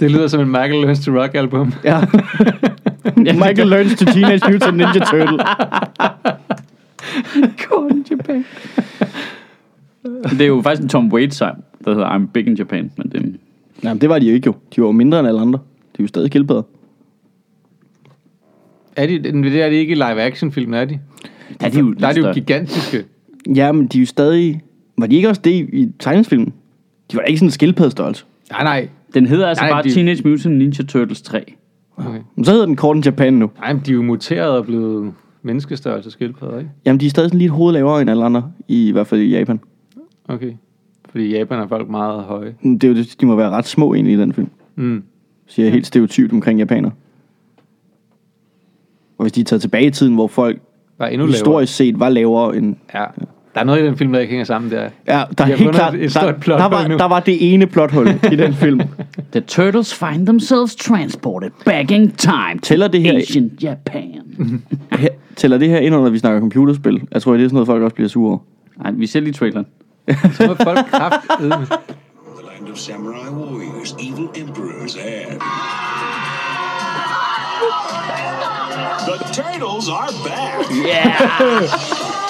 Det 0.00 0.10
lyder 0.10 0.28
som 0.28 0.40
en 0.40 0.46
Michael 0.46 0.80
Learns 0.80 1.04
to 1.04 1.12
Rock 1.12 1.34
album. 1.34 1.72
Ja. 1.84 2.00
Michael 3.16 3.68
learns 3.68 3.94
to 3.94 4.04
Teenage 4.04 4.52
Mutant 4.52 4.76
Ninja 4.76 5.00
Turtle. 5.10 5.38
Caught 7.58 7.90
in 7.92 8.06
Japan. 8.10 8.44
det 10.30 10.40
er 10.40 10.46
jo 10.46 10.62
faktisk 10.62 10.82
en 10.82 10.88
Tom 10.88 11.12
Waits 11.12 11.36
sang, 11.36 11.64
der 11.84 11.94
hedder 11.94 12.18
I'm 12.18 12.26
Big 12.32 12.46
in 12.46 12.54
Japan. 12.54 12.90
Men 12.96 13.08
det, 13.12 13.36
Nej, 13.82 13.94
det 13.94 14.08
var 14.08 14.18
de 14.18 14.26
jo 14.26 14.34
ikke 14.34 14.46
jo. 14.46 14.54
De 14.76 14.80
var 14.80 14.88
jo 14.88 14.92
mindre 14.92 15.18
end 15.18 15.28
alle 15.28 15.40
andre. 15.40 15.58
De 15.96 15.98
er 15.98 16.02
jo 16.04 16.08
stadig 16.08 16.28
skildpadder. 16.30 16.62
Er 18.96 19.06
de, 19.06 19.18
det 19.22 19.62
er 19.62 19.68
de 19.70 19.76
ikke 19.76 19.92
i 19.92 19.94
live-action-film, 19.94 20.74
er 20.74 20.84
de? 20.84 20.98
Er 21.60 21.68
de 21.68 21.78
jo 21.78 21.92
Der 21.92 22.06
er 22.08 22.12
de 22.12 22.16
jo 22.18 22.22
større. 22.22 22.34
gigantiske. 22.34 23.04
Ja, 23.54 23.72
men 23.72 23.86
de 23.86 23.98
er 23.98 24.02
jo 24.02 24.06
stadig... 24.06 24.62
Var 24.98 25.06
de 25.06 25.16
ikke 25.16 25.28
også 25.28 25.40
det 25.44 25.50
i, 25.50 25.58
i 25.82 25.92
tegningsfilmen? 25.98 26.52
De 27.12 27.16
var 27.16 27.20
da 27.22 27.26
ikke 27.26 27.38
sådan 27.38 27.46
en 27.48 27.50
skildpaddestørrelse. 27.52 28.24
Nej, 28.50 28.64
nej. 28.64 28.88
Den 29.14 29.26
hedder 29.26 29.46
altså 29.48 29.64
Nej, 29.64 29.70
bare 29.72 29.82
de- 29.82 29.90
Teenage 29.94 30.28
Mutant 30.28 30.56
Ninja 30.58 30.84
Turtles 30.84 31.22
3. 31.22 31.44
Okay. 31.96 32.18
Men 32.36 32.44
så 32.44 32.50
hedder 32.52 32.66
den 32.66 32.96
in 32.96 33.02
Japan 33.04 33.34
nu. 33.34 33.50
Nej, 33.58 33.72
men 33.72 33.82
de 33.86 33.90
er 33.90 33.94
jo 33.94 34.02
muteret 34.02 34.50
og 34.50 34.64
blevet 34.66 35.12
menneskestørrelse 35.42 36.10
skildpadder, 36.10 36.58
ikke? 36.58 36.70
Jamen, 36.84 37.00
de 37.00 37.06
er 37.06 37.10
stadig 37.10 37.28
sådan 37.30 37.38
lige 37.38 37.46
et 37.46 37.52
hoved 37.52 37.72
lavere 37.72 38.00
end 38.00 38.10
alle 38.10 38.24
andre. 38.24 38.52
I, 38.68 38.88
i 38.88 38.92
hvert 38.92 39.06
fald 39.06 39.20
i 39.20 39.36
Japan. 39.38 39.60
Okay. 40.28 40.52
Fordi 41.10 41.24
i 41.24 41.38
Japan 41.38 41.58
er 41.58 41.66
folk 41.66 41.88
meget 41.90 42.22
høje. 42.22 42.54
Det 42.62 42.84
er 42.84 42.88
jo 42.88 42.94
det, 42.94 43.16
de 43.20 43.26
må 43.26 43.36
være 43.36 43.50
ret 43.50 43.66
små 43.66 43.94
egentlig 43.94 44.14
i 44.14 44.18
den 44.20 44.32
film. 44.32 44.48
Mm. 44.76 45.02
Siger 45.46 45.66
jeg 45.66 45.72
helt 45.72 45.86
stereotypt 45.86 46.32
omkring 46.32 46.58
japanere. 46.58 46.92
Og 49.18 49.22
hvis 49.24 49.32
de 49.32 49.40
er 49.40 49.44
taget 49.44 49.60
tilbage 49.60 49.86
i 49.86 49.90
tiden, 49.90 50.14
hvor 50.14 50.26
folk 50.26 50.60
Var 50.98 51.06
endnu 51.06 51.26
lavere. 51.26 51.32
historisk 51.36 51.74
set 51.76 52.00
var 52.00 52.08
lavere 52.08 52.56
end... 52.56 52.76
Ja. 52.94 53.04
Der 53.54 53.60
er 53.60 53.64
noget 53.64 53.82
i 53.82 53.86
den 53.86 53.96
film, 53.96 54.12
der 54.12 54.20
ikke 54.20 54.30
hænger 54.30 54.44
sammen 54.44 54.70
der. 54.70 54.88
Ja, 55.08 55.22
der 55.38 55.44
er 55.44 55.56
helt 55.56 55.74
klart... 55.74 55.94
et 55.94 56.14
Der, 56.14 56.32
der, 56.32 56.68
var, 56.68 56.88
nu. 56.88 56.96
der 56.96 57.04
var 57.08 57.20
det 57.20 57.54
ene 57.54 57.66
plothul 57.66 58.08
i 58.32 58.36
den 58.36 58.54
film. 58.64 58.80
The 59.32 59.40
turtles 59.40 59.94
find 59.94 60.26
themselves 60.26 60.76
transported 60.76 61.50
back 61.64 61.90
in 61.90 62.10
time 62.10 62.58
Tæller 62.62 62.88
det 62.88 63.02
her- 63.02 63.16
Asian 63.16 63.50
Japan. 63.62 64.22
Her, 64.92 65.08
tæller 65.36 65.58
det 65.58 65.68
her 65.68 65.78
ind 65.78 65.94
under, 65.94 66.04
når 66.04 66.10
vi 66.12 66.18
snakker 66.18 66.40
computerspil? 66.40 67.02
Jeg 67.12 67.22
tror, 67.22 67.32
det 67.32 67.44
er 67.44 67.48
sådan 67.48 67.54
noget, 67.54 67.66
folk 67.66 67.82
også 67.82 67.94
bliver 67.94 68.08
sure 68.08 68.28
over. 68.30 68.38
Nej, 68.82 68.90
vi 68.92 69.06
ser 69.06 69.20
lige 69.20 69.32
traileren. 69.32 69.66
Så 70.08 70.44
må 70.46 70.54
folk 70.54 70.78
kraft 70.90 71.16
The 71.40 71.48
land 71.48 71.62
of 72.72 72.76
samurai 72.76 73.34
warriors, 73.34 73.92
evil 73.92 74.28
emperors, 74.42 74.96
and. 74.96 75.40
The 79.08 79.16
turtles 79.42 79.88
are 79.88 80.12
back 80.26 80.68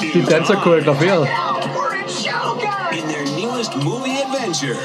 De 0.14 0.20
danser 0.30 0.54
koreograferet. 0.54 1.28
in 2.98 3.04
their 3.12 3.26
newest 3.40 3.72
movie 3.84 4.16
adventure. 4.24 4.76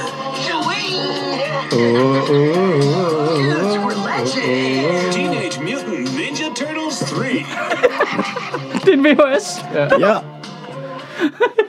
Teenage 4.22 5.58
Mutant 5.60 6.08
Ninja 6.16 6.48
Turtles 6.54 6.98
3. 7.00 7.44
Det 8.84 8.88
er 8.88 8.92
en 8.92 9.04
VHS. 9.04 9.64
Ja. 10.00 10.16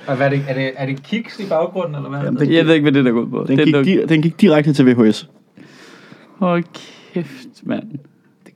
Og 0.08 0.16
hvad 0.16 0.26
er 0.26 0.30
det, 0.30 0.46
er 0.48 0.54
det, 0.54 0.72
er 0.76 0.86
det 0.86 1.04
kiks 1.04 1.40
i 1.40 1.46
baggrunden, 1.46 1.96
eller 1.96 2.10
hvad? 2.10 2.20
Jamen, 2.20 2.40
den, 2.40 2.54
Jeg 2.54 2.66
ved 2.68 2.74
ikke, 2.74 2.84
hvad 2.84 2.92
det 2.92 3.06
der 3.06 3.12
går 3.12 3.22
ud 3.22 3.28
på. 3.30 3.44
den, 3.48 3.58
Det 3.58 3.86
gik, 3.86 3.98
er 3.98 4.06
den 4.08 4.22
gik 4.22 4.42
direkte 4.42 4.74
til 4.74 4.86
VHS. 4.96 5.30
Hold 6.40 6.64
kæft, 7.14 7.48
mand. 7.64 7.84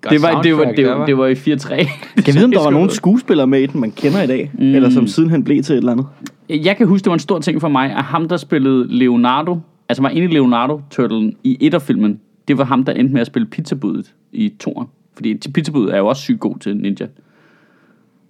Det 0.10 0.22
var, 0.22 0.42
det, 0.42 0.58
var, 0.58 0.72
det, 0.72 0.88
var, 0.88 1.06
det 1.06 1.18
var 1.18 1.28
i 1.28 1.34
4-3. 1.34 1.74
Jeg 2.28 2.36
ved, 2.36 2.44
om 2.44 2.52
der 2.52 2.64
var 2.64 2.70
nogle 2.70 2.92
skuespillere 2.92 3.48
med 3.48 3.62
i 3.62 3.66
den, 3.66 3.80
man 3.80 3.92
kender 3.92 4.22
i 4.22 4.28
dag. 4.28 4.52
Mm. 4.54 4.76
Eller 4.76 4.90
som 4.90 5.08
sidenhen 5.08 5.44
blev 5.44 5.64
til 5.64 5.74
et 5.74 5.78
eller 5.78 5.92
andet. 5.92 6.06
Jeg 6.50 6.78
kan 6.78 6.88
huske, 6.88 7.04
det 7.04 7.10
var 7.10 7.16
en 7.16 7.20
stor 7.20 7.40
ting 7.40 7.62
for 7.62 7.68
mig, 7.68 7.92
at 7.92 8.04
ham, 8.04 8.28
der 8.30 8.38
spillede 8.38 8.88
Leonardo, 8.90 9.58
altså 9.90 10.02
var 10.02 10.10
inde 10.10 10.24
i 10.24 10.34
Leonardo-turtlen 10.34 11.36
i 11.44 11.58
etterfilmen, 11.62 12.20
det 12.48 12.58
var 12.58 12.64
ham, 12.64 12.84
der 12.84 12.94
endte 12.94 13.14
med 13.14 13.22
at 13.22 13.28
spille 13.28 13.46
pizzabudet 13.46 14.14
i 14.32 14.54
toren. 14.60 14.88
Fordi 15.16 15.38
pizzabudet 15.54 15.94
er 15.94 15.98
jo 15.98 16.08
også 16.08 16.22
sygt 16.22 16.40
god 16.40 16.60
til 16.60 16.78
ninja. 16.78 17.06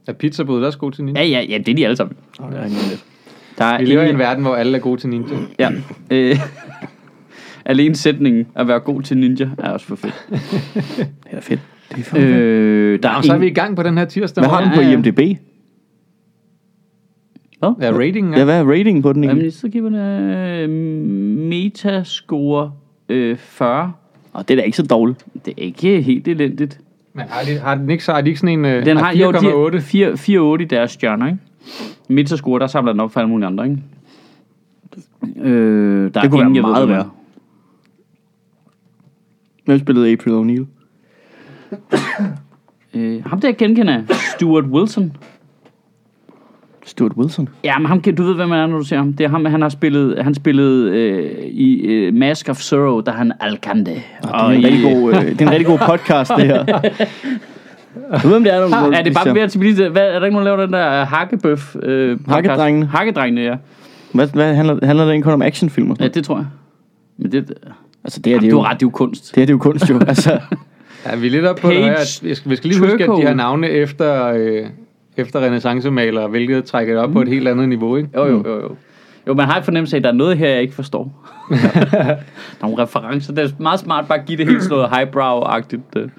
Er 0.08 0.14
pizzabud 0.14 0.64
også 0.64 0.80
god 0.80 0.92
til 0.92 1.04
ninja? 1.04 1.22
Ja, 1.22 1.28
ja, 1.28 1.46
ja, 1.50 1.58
det 1.58 1.70
er 1.70 1.76
de 1.76 1.86
alle 1.86 1.96
sammen. 1.96 2.18
Lidt. 2.64 3.06
Der 3.58 3.66
er 3.66 3.80
Vi 3.80 3.86
lever 3.86 4.04
i 4.04 4.10
en 4.10 4.18
verden, 4.18 4.44
hvor 4.44 4.56
alle 4.56 4.78
er 4.78 4.82
gode 4.82 5.02
til 5.02 5.10
ninja. 5.10 5.38
Ja. 5.60 5.72
Øh, 6.12 6.40
alene 7.68 7.96
sætningen 7.96 8.48
at 8.56 8.68
være 8.68 8.80
god 8.80 9.02
til 9.02 9.18
ninja 9.18 9.50
er 9.58 9.70
også 9.70 9.86
for 9.86 9.96
fedt. 9.96 10.28
Det 11.24 11.32
er 11.32 11.42
fedt. 11.42 11.60
Det 11.92 12.00
er 12.00 12.04
for 12.04 12.16
fedt. 12.16 12.26
Øh, 12.30 13.04
der 13.04 13.10
er 13.10 13.22
så 13.22 13.34
er 13.34 13.38
vi 13.38 13.48
i 13.48 13.54
gang 13.54 13.76
på 13.76 13.84
den 13.84 13.98
her 13.98 14.06
tirsdag. 14.06 14.42
Hvad 14.42 14.50
har 14.50 14.62
den 14.64 14.72
på 14.76 14.82
ja. 14.82 14.92
IMDb? 14.92 15.20
Hvad? 17.60 17.74
Ja, 17.82 17.92
ratingen 17.92 18.34
Ja, 18.34 18.40
er. 18.40 18.44
hvad 18.46 18.60
er 18.60 18.64
ratingen 18.72 19.02
på 19.02 19.14
den 19.14 19.24
egentlig? 19.24 19.42
Jamen, 19.42 19.52
så 19.52 19.68
giver 19.70 19.90
den 19.90 19.96
øh, 20.00 20.70
metascore 21.50 22.72
øh, 23.10 23.38
40. 23.38 23.94
Og 24.34 24.48
det 24.48 24.54
er 24.54 24.58
da 24.58 24.64
ikke 24.64 24.78
så 24.78 24.84
dårligt. 24.84 25.26
Det 25.46 25.54
er 25.58 25.62
ikke 25.64 26.02
helt 26.02 26.28
elendigt. 26.28 26.80
Men 27.14 27.26
har, 27.30 27.44
de, 27.46 27.60
har 27.60 27.76
den 27.76 27.90
ikke, 27.90 28.04
så 28.04 28.14
har 28.14 28.22
de 28.22 28.28
ikke 28.30 28.40
sådan 28.40 28.66
en 28.66 28.78
uh, 28.80 28.86
Den 28.86 28.98
har 28.98 29.14
jo 29.14 29.32
de 29.72 29.78
4,8? 29.78 29.80
4 29.80 30.18
4 30.18 30.62
i 30.62 30.66
deres 30.66 30.92
stjerner, 30.92 31.26
ikke? 31.28 31.38
Metascore, 32.10 32.60
der 32.60 32.68
samler 32.68 32.92
den 32.92 33.00
op 33.00 33.12
for 33.12 33.20
alle 33.20 33.30
mulige 33.30 33.48
andre, 33.48 33.64
ikke? 33.66 33.78
Øh, 35.50 36.14
der 36.14 36.22
Det 36.22 36.32
kunne 36.32 36.42
ingen, 36.42 36.56
være 36.56 36.62
meget 36.72 36.84
er. 36.84 36.88
værre. 36.88 37.10
Hvem 39.68 39.80
spillede 39.80 40.12
April 40.12 40.32
O'Neil? 40.34 40.66
Øh, 42.94 43.26
ham 43.26 43.42
der 43.42 43.52
genkender 43.52 43.94
jeg. 43.94 44.04
Stuart 44.36 44.64
Wilson. 44.66 45.14
Stuart 46.86 47.12
Wilson. 47.18 47.50
Ja, 47.64 47.78
men 47.80 47.86
ham, 47.86 48.02
kan- 48.02 48.16
du 48.16 48.24
ved, 48.24 48.36
hvem 48.36 48.50
han 48.50 48.60
er, 48.60 48.68
når 48.68 48.78
du 48.78 48.84
ser 48.84 48.98
ham. 48.98 49.14
Det 49.14 49.24
er 49.24 49.30
ham, 49.30 49.46
han 49.46 49.62
har 49.62 49.70
spillet, 49.70 50.24
han 50.24 50.34
spillede 50.34 50.92
øh, 50.98 51.48
i 51.48 51.82
øh, 51.82 52.14
Mask 52.14 52.50
of 52.50 52.58
Sorrow, 52.58 53.00
der 53.02 53.12
er 53.12 53.16
han 53.16 53.32
Alcande. 53.40 53.86
Det 53.92 54.02
er, 54.24 54.48
en 54.50 54.64
rigtig 54.64 54.84
god, 54.84 55.14
øh, 55.14 55.22
det 55.26 55.42
er 55.42 55.46
en 55.46 55.52
rigtig 55.52 55.66
god 55.66 55.80
podcast, 55.90 56.32
det 56.38 56.46
her. 56.46 56.66
Du 58.24 58.28
ved, 58.28 58.36
om 58.36 58.44
det 58.44 58.54
er, 58.54 58.70
når 58.70 58.92
Er 58.92 59.04
det 59.04 59.14
bare 59.14 59.36
ved 59.36 59.42
at 59.42 59.56
blive 59.60 59.90
hvad, 59.90 60.02
Er 60.02 60.20
der 60.20 60.26
ikke 60.26 60.36
nogen, 60.38 60.48
der 60.48 60.56
laver 60.56 60.66
den 60.66 60.74
der 60.74 61.06
hakkebøf? 61.06 61.76
Øh, 61.84 62.18
podcast? 62.18 62.32
Hakkedrengene. 62.32 62.86
Hakkedrengene, 62.86 63.42
ja. 63.42 63.56
Hvad, 64.14 64.28
hvad 64.34 64.56
handler, 64.56 64.86
handler 64.86 65.06
det 65.06 65.14
ikke 65.14 65.24
kun 65.24 65.34
om 65.34 65.42
actionfilm? 65.42 65.90
og 65.92 65.98
sådan 65.98 66.08
Ja, 66.12 66.14
det 66.14 66.24
tror 66.24 66.38
jeg. 66.38 66.46
Men 67.18 67.32
det, 67.32 67.54
Altså, 68.08 68.20
det 68.20 68.34
er, 68.34 68.40
det 68.40 68.48
er 68.48 68.52
du 68.52 68.58
jo, 68.58 68.64
ret, 68.64 68.74
det 68.80 68.86
er 68.86 68.88
jo 68.88 68.90
kunst. 68.90 69.36
det 69.36 69.42
er, 69.42 69.46
det 69.46 69.50
er 69.50 69.54
jo 69.54 69.60
kunst, 69.60 69.90
jo. 69.90 70.00
Altså, 70.08 70.40
Ja, 71.06 71.16
vi 71.16 71.28
er 71.28 71.32
lidt 71.32 71.46
op 71.46 71.56
på 71.56 71.68
Page 71.68 71.78
det 71.78 71.86
her. 71.86 71.94
at 71.94 72.20
Vi 72.24 72.36
skal, 72.36 72.52
vi 72.52 72.56
skal 72.56 72.70
lige 72.70 72.80
huske, 72.80 73.04
at 73.04 73.10
de 73.18 73.26
har 73.26 73.34
navne 73.34 73.70
efter, 73.70 74.26
øh, 74.26 74.66
efter 75.18 75.40
renaissancemalere, 75.40 76.28
hvilket 76.28 76.66
trækker 76.66 76.94
det 76.94 77.04
op 77.04 77.12
på 77.12 77.22
et 77.22 77.28
helt 77.28 77.48
andet 77.48 77.70
niveau, 77.70 77.96
ikke? 77.96 78.10
Jo, 78.16 78.26
jo, 78.26 78.44
jo, 78.46 78.62
jo. 78.62 78.76
Jo, 79.28 79.34
man 79.34 79.46
har 79.46 79.58
en 79.58 79.64
fornemmelse 79.64 79.96
af, 79.96 80.00
at 80.00 80.04
der 80.04 80.10
er 80.10 80.14
noget 80.14 80.38
her, 80.38 80.50
jeg 80.50 80.62
ikke 80.62 80.74
forstår. 80.74 81.30
der 81.52 81.98
er 82.00 82.18
nogle 82.62 82.84
referencer. 82.84 83.34
Det 83.34 83.44
er 83.44 83.50
meget 83.60 83.80
smart 83.80 84.08
bare 84.08 84.20
at 84.20 84.26
give 84.26 84.38
det 84.38 84.48
helt 84.48 84.64
sådan 84.64 84.78
noget 84.78 84.90
highbrow-agtigt. 84.90 86.00
øh. 86.00 86.10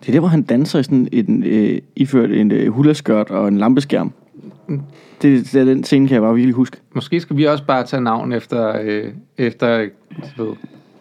det 0.00 0.08
er 0.08 0.12
der, 0.12 0.20
hvor 0.20 0.28
han 0.28 0.42
danser 0.42 0.78
i 0.78 0.82
sådan 0.82 1.08
en, 1.12 1.42
øh, 1.46 1.78
iført 1.96 2.30
en 2.30 2.52
øh, 2.52 2.72
hulaskørt 2.72 3.30
og 3.30 3.48
en 3.48 3.58
lampeskærm. 3.58 4.12
Det, 5.22 5.52
det 5.52 5.60
er 5.60 5.64
den 5.64 5.84
scene, 5.84 6.08
kan 6.08 6.14
jeg 6.14 6.22
bare 6.22 6.34
virkelig 6.34 6.54
huske. 6.54 6.76
Måske 6.94 7.20
skal 7.20 7.36
vi 7.36 7.44
også 7.44 7.64
bare 7.64 7.84
tage 7.84 8.00
navn 8.00 8.32
efter, 8.32 8.80
øh, 8.82 9.04
efter 9.38 9.78
ved, 10.36 10.54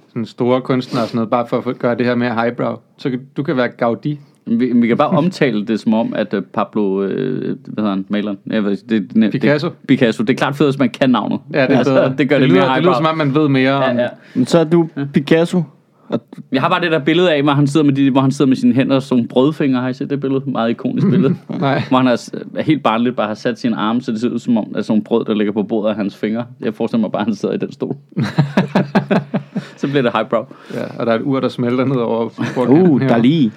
sådan 0.10 0.26
store 0.26 0.62
kunstnere 0.62 1.04
og 1.04 1.08
sådan 1.08 1.18
noget, 1.18 1.30
bare 1.30 1.48
for 1.48 1.70
at 1.70 1.80
gøre 1.80 1.96
det 1.96 2.06
her 2.06 2.16
mere 2.16 2.34
highbrow. 2.34 2.76
Så 2.98 3.18
du 3.38 3.44
kan 3.44 3.58
være 3.58 3.68
Gaudi. 3.68 4.20
Vi, 4.48 4.72
vi 4.76 4.88
kan 4.88 4.98
bare 4.98 5.10
omtale 5.10 5.66
det 5.66 5.80
som 5.80 5.94
om, 5.94 6.14
at 6.14 6.34
øh, 6.34 6.42
Pablo, 6.54 7.04
øh, 7.04 7.58
hvad 7.66 7.84
hedder 7.84 7.90
han, 7.90 8.06
maleren? 8.10 8.38
Jeg 8.48 8.64
ved, 8.64 8.78
det, 8.78 9.14
det, 9.16 9.32
Picasso. 9.32 9.68
Det, 9.68 9.76
Picasso. 9.88 10.24
Det 10.24 10.34
er 10.34 10.38
klart 10.38 10.56
fedt, 10.56 10.70
hvis 10.70 10.80
man 10.80 10.90
kan 10.90 11.10
navnet. 11.10 11.40
Ja, 11.54 11.68
det 11.68 11.78
er 11.78 11.84
bedre. 11.84 12.14
det 12.18 12.30
gør 12.30 12.36
det, 12.36 12.42
det, 12.42 12.50
lyder, 12.50 12.50
mere 12.50 12.50
det 12.50 12.56
lyder 12.56 12.74
highbrow. 12.74 12.94
som 12.94 13.06
om, 13.06 13.18
man 13.18 13.36
ved 13.36 13.50
mere 13.50 13.74
om... 13.74 13.98
Ja, 13.98 14.10
ja. 14.36 14.46
Så 14.46 14.60
er 14.60 14.64
du 14.64 14.90
Picasso, 15.14 15.64
Og, 16.10 16.22
Jeg 16.52 16.62
har 16.62 16.70
bare 16.70 16.82
det 16.82 16.92
der 16.92 17.00
billede 17.00 17.34
af, 17.34 17.44
hvor 17.44 17.52
han 17.52 17.68
sidder 17.68 17.86
med, 17.86 17.94
de, 17.94 18.12
hvor 18.12 18.22
han 18.22 18.32
sidder 18.32 18.50
med 18.50 18.56
sine 18.56 18.74
hænder 18.74 19.00
som 19.00 19.18
nogle 19.18 19.28
brødfingre. 19.28 19.82
Har 19.82 19.90
I 19.90 19.94
set 19.94 20.10
det 20.10 20.20
billede? 20.20 20.44
Meget 20.46 20.70
ikonisk 20.70 21.08
billede. 21.08 21.36
Nej. 21.60 21.84
hvor 21.90 21.98
han 21.98 22.08
er, 22.08 22.62
helt 22.62 22.84
barnligt 22.84 23.16
bare 23.16 23.28
har 23.28 23.34
sat 23.34 23.60
sine 23.60 23.76
arme, 23.76 24.02
så 24.02 24.12
det 24.12 24.22
ser 24.22 24.30
ud 24.30 24.40
som 24.40 24.58
om, 24.58 24.76
at 24.76 24.86
sådan 24.86 25.04
brød, 25.04 25.26
der 25.26 25.34
ligger 25.34 25.54
på 25.54 25.64
bordet 25.64 25.90
af 25.90 25.96
hans 25.96 26.16
fingre. 26.16 26.46
Jeg 26.62 26.74
forestiller 26.74 27.02
mig 27.02 27.12
bare, 27.12 27.22
at 27.22 27.28
han 27.28 27.36
sidder 27.36 27.56
i 27.56 27.58
den 27.58 27.72
stol. 27.72 27.96
så 29.78 29.88
bliver 29.88 30.02
det 30.02 30.12
highbrow. 30.14 30.46
Ja, 30.74 30.84
og 31.00 31.06
der 31.06 31.12
er 31.12 31.16
et 31.16 31.24
ur, 31.24 31.40
der 31.40 31.50
smelter 31.50 31.86
ned 31.86 31.96
over 31.96 32.30
uh, 32.70 33.02
Dali. 33.02 33.52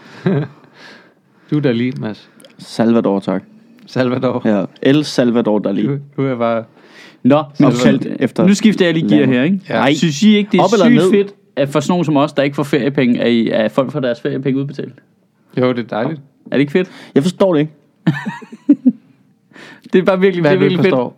Du 1.50 1.56
er 1.56 1.60
Dali, 1.60 1.92
Mads. 2.00 2.30
Salvador, 2.58 3.20
tak. 3.20 3.42
Salvador. 3.86 4.42
Ja, 4.44 4.64
El 4.82 5.04
Salvador 5.04 5.58
Dali. 5.58 5.86
Du, 5.86 5.98
du 6.16 6.22
er 6.22 6.36
bare... 6.36 6.64
Nå, 7.22 7.42
men 7.60 8.02
efter 8.20 8.46
nu 8.46 8.54
skifter 8.54 8.84
jeg 8.84 8.94
lige 8.94 9.16
gear 9.16 9.26
her, 9.26 9.42
ikke? 9.42 9.60
Ja. 9.68 9.74
Nej. 9.74 9.94
Synes 9.94 10.22
I 10.22 10.36
ikke, 10.36 10.48
det 10.52 10.58
er 10.58 10.62
Op 10.62 10.70
sygt 10.70 11.02
fedt, 11.10 11.34
for 11.66 11.80
sådan 11.80 11.92
nogen 11.92 12.04
som 12.04 12.16
os, 12.16 12.32
der 12.32 12.42
ikke 12.42 12.56
får 12.56 12.62
feriepenge, 12.62 13.20
at, 13.20 13.30
I, 13.30 13.50
at 13.50 13.72
folk 13.72 13.92
får 13.92 14.00
deres 14.00 14.20
feriepenge 14.20 14.60
udbetalt? 14.60 14.94
Jo, 15.60 15.72
det 15.72 15.78
er 15.78 15.82
dejligt. 15.82 16.20
Er 16.46 16.50
det 16.50 16.60
ikke 16.60 16.72
fedt? 16.72 16.90
Jeg 17.14 17.22
forstår 17.22 17.54
det 17.54 17.60
ikke. 17.60 17.72
Det 19.92 19.98
er 19.98 20.02
bare 20.02 20.20
virkelig, 20.20 20.42
Hvad 20.42 20.50
det 20.50 20.56
er 20.56 20.64
er 20.64 20.68
virkelig 20.68 20.92
fedt. 20.92 21.12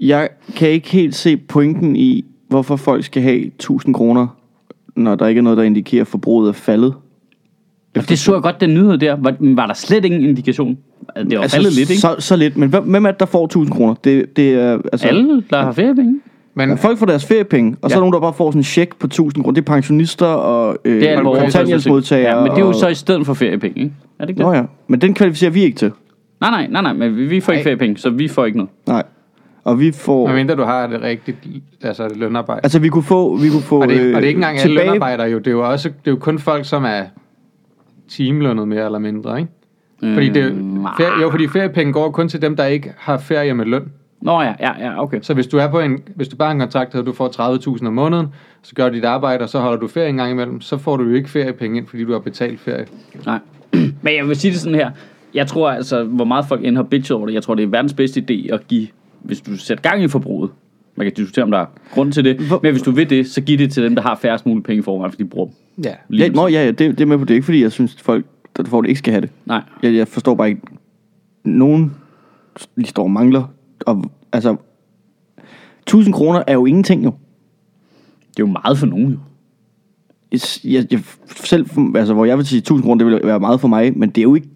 Jeg 0.00 0.28
kan 0.56 0.68
ikke 0.68 0.88
helt 0.88 1.14
se 1.14 1.36
pointen 1.36 1.96
i, 1.96 2.24
hvorfor 2.48 2.76
folk 2.76 3.04
skal 3.04 3.22
have 3.22 3.46
1000 3.46 3.94
kroner, 3.94 4.26
når 4.96 5.14
der 5.14 5.26
ikke 5.26 5.38
er 5.38 5.42
noget, 5.42 5.56
der 5.56 5.62
indikerer, 5.62 6.02
at 6.02 6.08
forbruget 6.08 6.48
er 6.48 6.52
faldet. 6.52 6.94
Og 7.96 8.08
det 8.08 8.18
så 8.18 8.32
jeg 8.32 8.42
godt, 8.42 8.60
den 8.60 8.74
nyhed 8.74 8.98
der. 8.98 9.16
Var, 9.16 9.36
var 9.40 9.66
der 9.66 9.74
slet 9.74 10.04
ingen 10.04 10.24
indikation? 10.24 10.78
Altså, 11.14 11.30
det 11.30 11.38
var 11.38 11.42
altså, 11.42 11.56
faldet 11.56 11.72
lidt, 11.72 11.90
ikke? 11.90 12.00
Så, 12.00 12.16
så 12.18 12.36
lidt, 12.36 12.56
men 12.56 12.68
hvem, 12.68 12.84
hvem 12.84 13.06
er 13.06 13.10
det, 13.10 13.20
der 13.20 13.26
får 13.26 13.44
1000 13.44 13.74
kroner? 13.74 13.94
Det, 13.94 14.36
det 14.36 14.54
er, 14.54 14.78
altså, 14.92 15.08
Alle, 15.08 15.42
der 15.50 15.62
har 15.62 15.72
feriepenge. 15.72 16.20
Men 16.58 16.68
Ja, 16.68 16.74
folk 16.74 16.98
får 16.98 17.06
deres 17.06 17.26
feriepenge, 17.26 17.76
og 17.82 17.90
så 17.90 17.94
er 17.94 17.96
Ja. 17.96 18.00
der 18.00 18.00
nogen, 18.00 18.12
der 18.12 18.20
bare 18.20 18.32
får 18.34 18.50
sådan 18.50 18.60
en 18.60 18.64
check 18.64 18.96
på 18.98 19.06
1000 19.06 19.44
kroner. 19.44 19.54
Det 19.54 19.60
er 19.68 19.72
pensionister 19.72 20.26
og 20.26 20.76
øh, 20.84 21.00
Det 21.00 21.10
er 21.10 21.18
alle 21.18 21.24
kontanthjælpsmodtagere. 21.40 22.36
Ja, 22.36 22.42
men 22.42 22.50
det 22.50 22.56
er 22.58 22.62
jo 22.62 22.68
og- 22.68 22.74
så 22.74 22.88
i 22.88 22.94
stedet 22.94 23.26
for 23.26 23.34
feriepenge, 23.34 23.80
ikke? 23.80 23.94
Er 24.18 24.24
det 24.24 24.28
ikke 24.30 24.38
det? 24.38 24.46
Nå 24.46 24.52
ja, 24.52 24.62
men 24.88 25.00
den 25.00 25.14
kvalificerer 25.14 25.50
vi 25.50 25.62
ikke 25.62 25.76
til. 25.78 25.92
Nej, 26.40 26.50
nej, 26.50 26.66
nej, 26.70 26.82
nej, 26.82 26.92
men 26.92 27.30
vi, 27.30 27.40
får 27.40 27.52
ikke 27.52 27.58
Nej. 27.60 27.62
feriepenge, 27.64 27.98
så 27.98 28.10
vi 28.10 28.28
får 28.28 28.44
ikke 28.44 28.58
noget. 28.58 28.70
Nej. 28.86 29.02
Og 29.64 29.80
vi 29.80 29.92
får... 29.92 30.26
Hvad 30.26 30.36
mindre 30.36 30.54
du 30.56 30.62
har 30.62 30.86
det 30.86 31.02
rigtigt, 31.02 31.38
altså 31.82 32.06
et 32.06 32.16
lønarbejde. 32.16 32.60
Altså, 32.62 32.78
vi 32.78 32.88
kunne 32.88 33.02
få... 33.02 33.36
Vi 33.36 33.48
kunne 33.50 33.62
få 33.62 33.82
og, 33.82 33.88
det, 33.88 34.00
øh, 34.00 34.16
og 34.16 34.22
det 34.22 34.24
er 34.24 34.28
ikke 34.28 34.38
engang 34.38 34.58
alle 34.58 34.68
tilbage- 34.74 34.86
lønarbejdere 34.86 35.26
jo. 35.28 35.38
Det 35.38 35.46
er 35.46 35.50
jo 35.50 35.70
også 35.70 35.88
det 35.88 36.06
er 36.06 36.10
jo 36.10 36.16
kun 36.16 36.38
folk, 36.38 36.64
som 36.64 36.84
er 36.84 37.02
timelønnet 38.08 38.68
mere 38.68 38.84
eller 38.84 38.98
mindre, 38.98 39.38
ikke? 39.40 39.50
Fordi 40.14 40.28
det, 40.28 40.54
Mm, 40.56 40.86
ferie, 40.98 41.22
jo, 41.22 41.30
fordi 41.30 41.48
feriepenge 41.48 41.92
går 41.92 42.10
kun 42.10 42.28
til 42.28 42.42
dem, 42.42 42.56
der 42.56 42.64
ikke 42.64 42.92
har 42.98 43.18
ferie 43.18 43.54
med 43.54 43.64
løn. 43.64 43.82
Nå 44.20 44.40
ja, 44.42 44.54
ja, 44.60 44.72
ja, 44.86 45.02
okay. 45.02 45.18
Så 45.22 45.34
hvis 45.34 45.46
du 45.46 45.56
er 45.58 45.68
på 45.70 45.80
en, 45.80 45.98
hvis 46.14 46.28
du 46.28 46.36
bare 46.36 46.46
har 46.48 46.52
en 46.54 46.60
kontrakt, 46.60 46.94
og 46.94 47.06
du 47.06 47.12
får 47.12 47.76
30.000 47.78 47.86
om 47.86 47.92
måneden, 47.92 48.26
så 48.62 48.74
gør 48.74 48.88
du 48.88 48.94
dit 48.94 49.04
arbejde, 49.04 49.42
og 49.42 49.48
så 49.48 49.58
holder 49.58 49.78
du 49.78 49.88
ferie 49.88 50.08
en 50.08 50.16
gang 50.16 50.30
imellem, 50.32 50.60
så 50.60 50.78
får 50.78 50.96
du 50.96 51.04
jo 51.04 51.14
ikke 51.14 51.30
feriepenge 51.30 51.78
ind, 51.78 51.86
fordi 51.86 52.04
du 52.04 52.12
har 52.12 52.18
betalt 52.18 52.60
ferie. 52.60 52.86
Nej. 53.26 53.38
Men 54.02 54.16
jeg 54.16 54.28
vil 54.28 54.36
sige 54.36 54.50
det 54.50 54.60
sådan 54.60 54.74
her. 54.78 54.90
Jeg 55.34 55.46
tror 55.46 55.70
altså, 55.70 56.04
hvor 56.04 56.24
meget 56.24 56.44
folk 56.48 56.64
end 56.64 56.76
har 56.76 56.82
bitchet 56.82 57.16
over 57.16 57.26
det, 57.26 57.34
jeg 57.34 57.42
tror, 57.42 57.54
det 57.54 57.62
er 57.62 57.66
verdens 57.68 57.92
bedste 57.94 58.24
idé 58.30 58.54
at 58.54 58.68
give, 58.68 58.86
hvis 59.22 59.40
du 59.40 59.56
sætter 59.56 59.90
gang 59.90 60.02
i 60.02 60.08
forbruget. 60.08 60.50
Man 60.96 61.04
kan 61.04 61.14
diskutere, 61.14 61.42
om 61.44 61.50
der 61.50 61.58
er 61.58 61.66
grund 61.94 62.12
til 62.12 62.24
det. 62.24 62.36
Hvor- 62.36 62.60
Men 62.62 62.72
hvis 62.72 62.82
du 62.82 62.90
vil 62.90 63.10
det, 63.10 63.26
så 63.26 63.40
giv 63.40 63.58
det 63.58 63.72
til 63.72 63.82
dem, 63.82 63.94
der 63.94 64.02
har 64.02 64.18
færrest 64.22 64.46
mulige 64.46 64.62
penge 64.62 64.78
i 64.78 64.82
forvejen, 64.82 65.12
fordi 65.12 65.22
de 65.22 65.28
bruger 65.28 65.46
dem. 65.46 65.84
Ja. 65.84 65.94
Ja, 66.16 66.28
nå, 66.28 66.46
ja, 66.46 66.64
ja 66.64 66.66
det, 66.70 66.78
det 66.78 67.00
er 67.00 67.06
med 67.06 67.18
på 67.18 67.24
det. 67.24 67.34
Ikke 67.34 67.44
fordi 67.44 67.62
jeg 67.62 67.72
synes, 67.72 67.94
at 67.94 68.00
folk, 68.00 68.26
der 68.56 68.64
får 68.64 68.80
det, 68.82 68.88
ikke 68.88 68.98
skal 68.98 69.12
have 69.12 69.20
det. 69.20 69.30
Nej. 69.46 69.62
Jeg, 69.82 69.94
jeg 69.94 70.08
forstår 70.08 70.34
bare 70.34 70.48
ikke... 70.48 70.60
Nogen 71.44 71.94
lige 72.76 72.86
står 72.88 73.02
og 73.02 73.10
mangler. 73.10 73.50
Og, 73.86 74.04
altså... 74.32 74.56
1000 75.82 76.14
kroner 76.14 76.42
er 76.46 76.52
jo 76.52 76.66
ingenting, 76.66 77.04
jo. 77.04 77.10
Det 78.30 78.42
er 78.42 78.46
jo 78.46 78.52
meget 78.64 78.78
for 78.78 78.86
nogen, 78.86 79.10
jo. 79.12 79.18
Jeg, 80.64 80.92
jeg, 80.92 81.00
selv, 81.44 81.66
altså, 81.96 82.14
hvor 82.14 82.24
jeg 82.24 82.38
vil 82.38 82.46
sige 82.46 82.58
1000 82.58 82.82
kroner, 82.84 83.04
det 83.04 83.12
vil 83.12 83.20
være 83.24 83.40
meget 83.40 83.60
for 83.60 83.68
mig, 83.68 83.98
men 83.98 84.08
det 84.10 84.18
er 84.18 84.22
jo 84.22 84.34
ikke... 84.34 84.48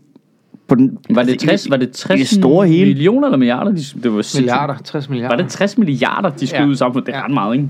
På 0.69 0.75
den, 0.75 0.99
Var 1.11 1.23
det 1.23 1.31
altså, 1.33 1.47
60, 1.47 1.67
i- 1.67 1.71
var 1.71 1.77
det 1.77 1.89
i 1.89 1.93
60 1.93 2.21
det 2.21 2.29
store 2.29 2.67
hele. 2.69 2.87
millioner 2.87 3.27
eller 3.29 3.39
milliarder? 3.39 3.71
De, 3.71 3.77
det 4.03 4.13
var. 4.13 4.37
Milliarder, 4.39 4.77
60 4.85 5.09
milliarder. 5.09 5.37
Var 5.37 5.43
det 5.43 5.51
60 5.53 5.79
milliarder, 5.79 6.31
de 6.31 6.47
skulle 6.47 6.63
Ja. 6.63 6.69
ud 6.69 6.75
samfundet? 6.77 7.07
Det 7.07 7.15
er 7.15 7.23
ret 7.25 7.31
meget, 7.35 7.55
ikke? 7.57 7.69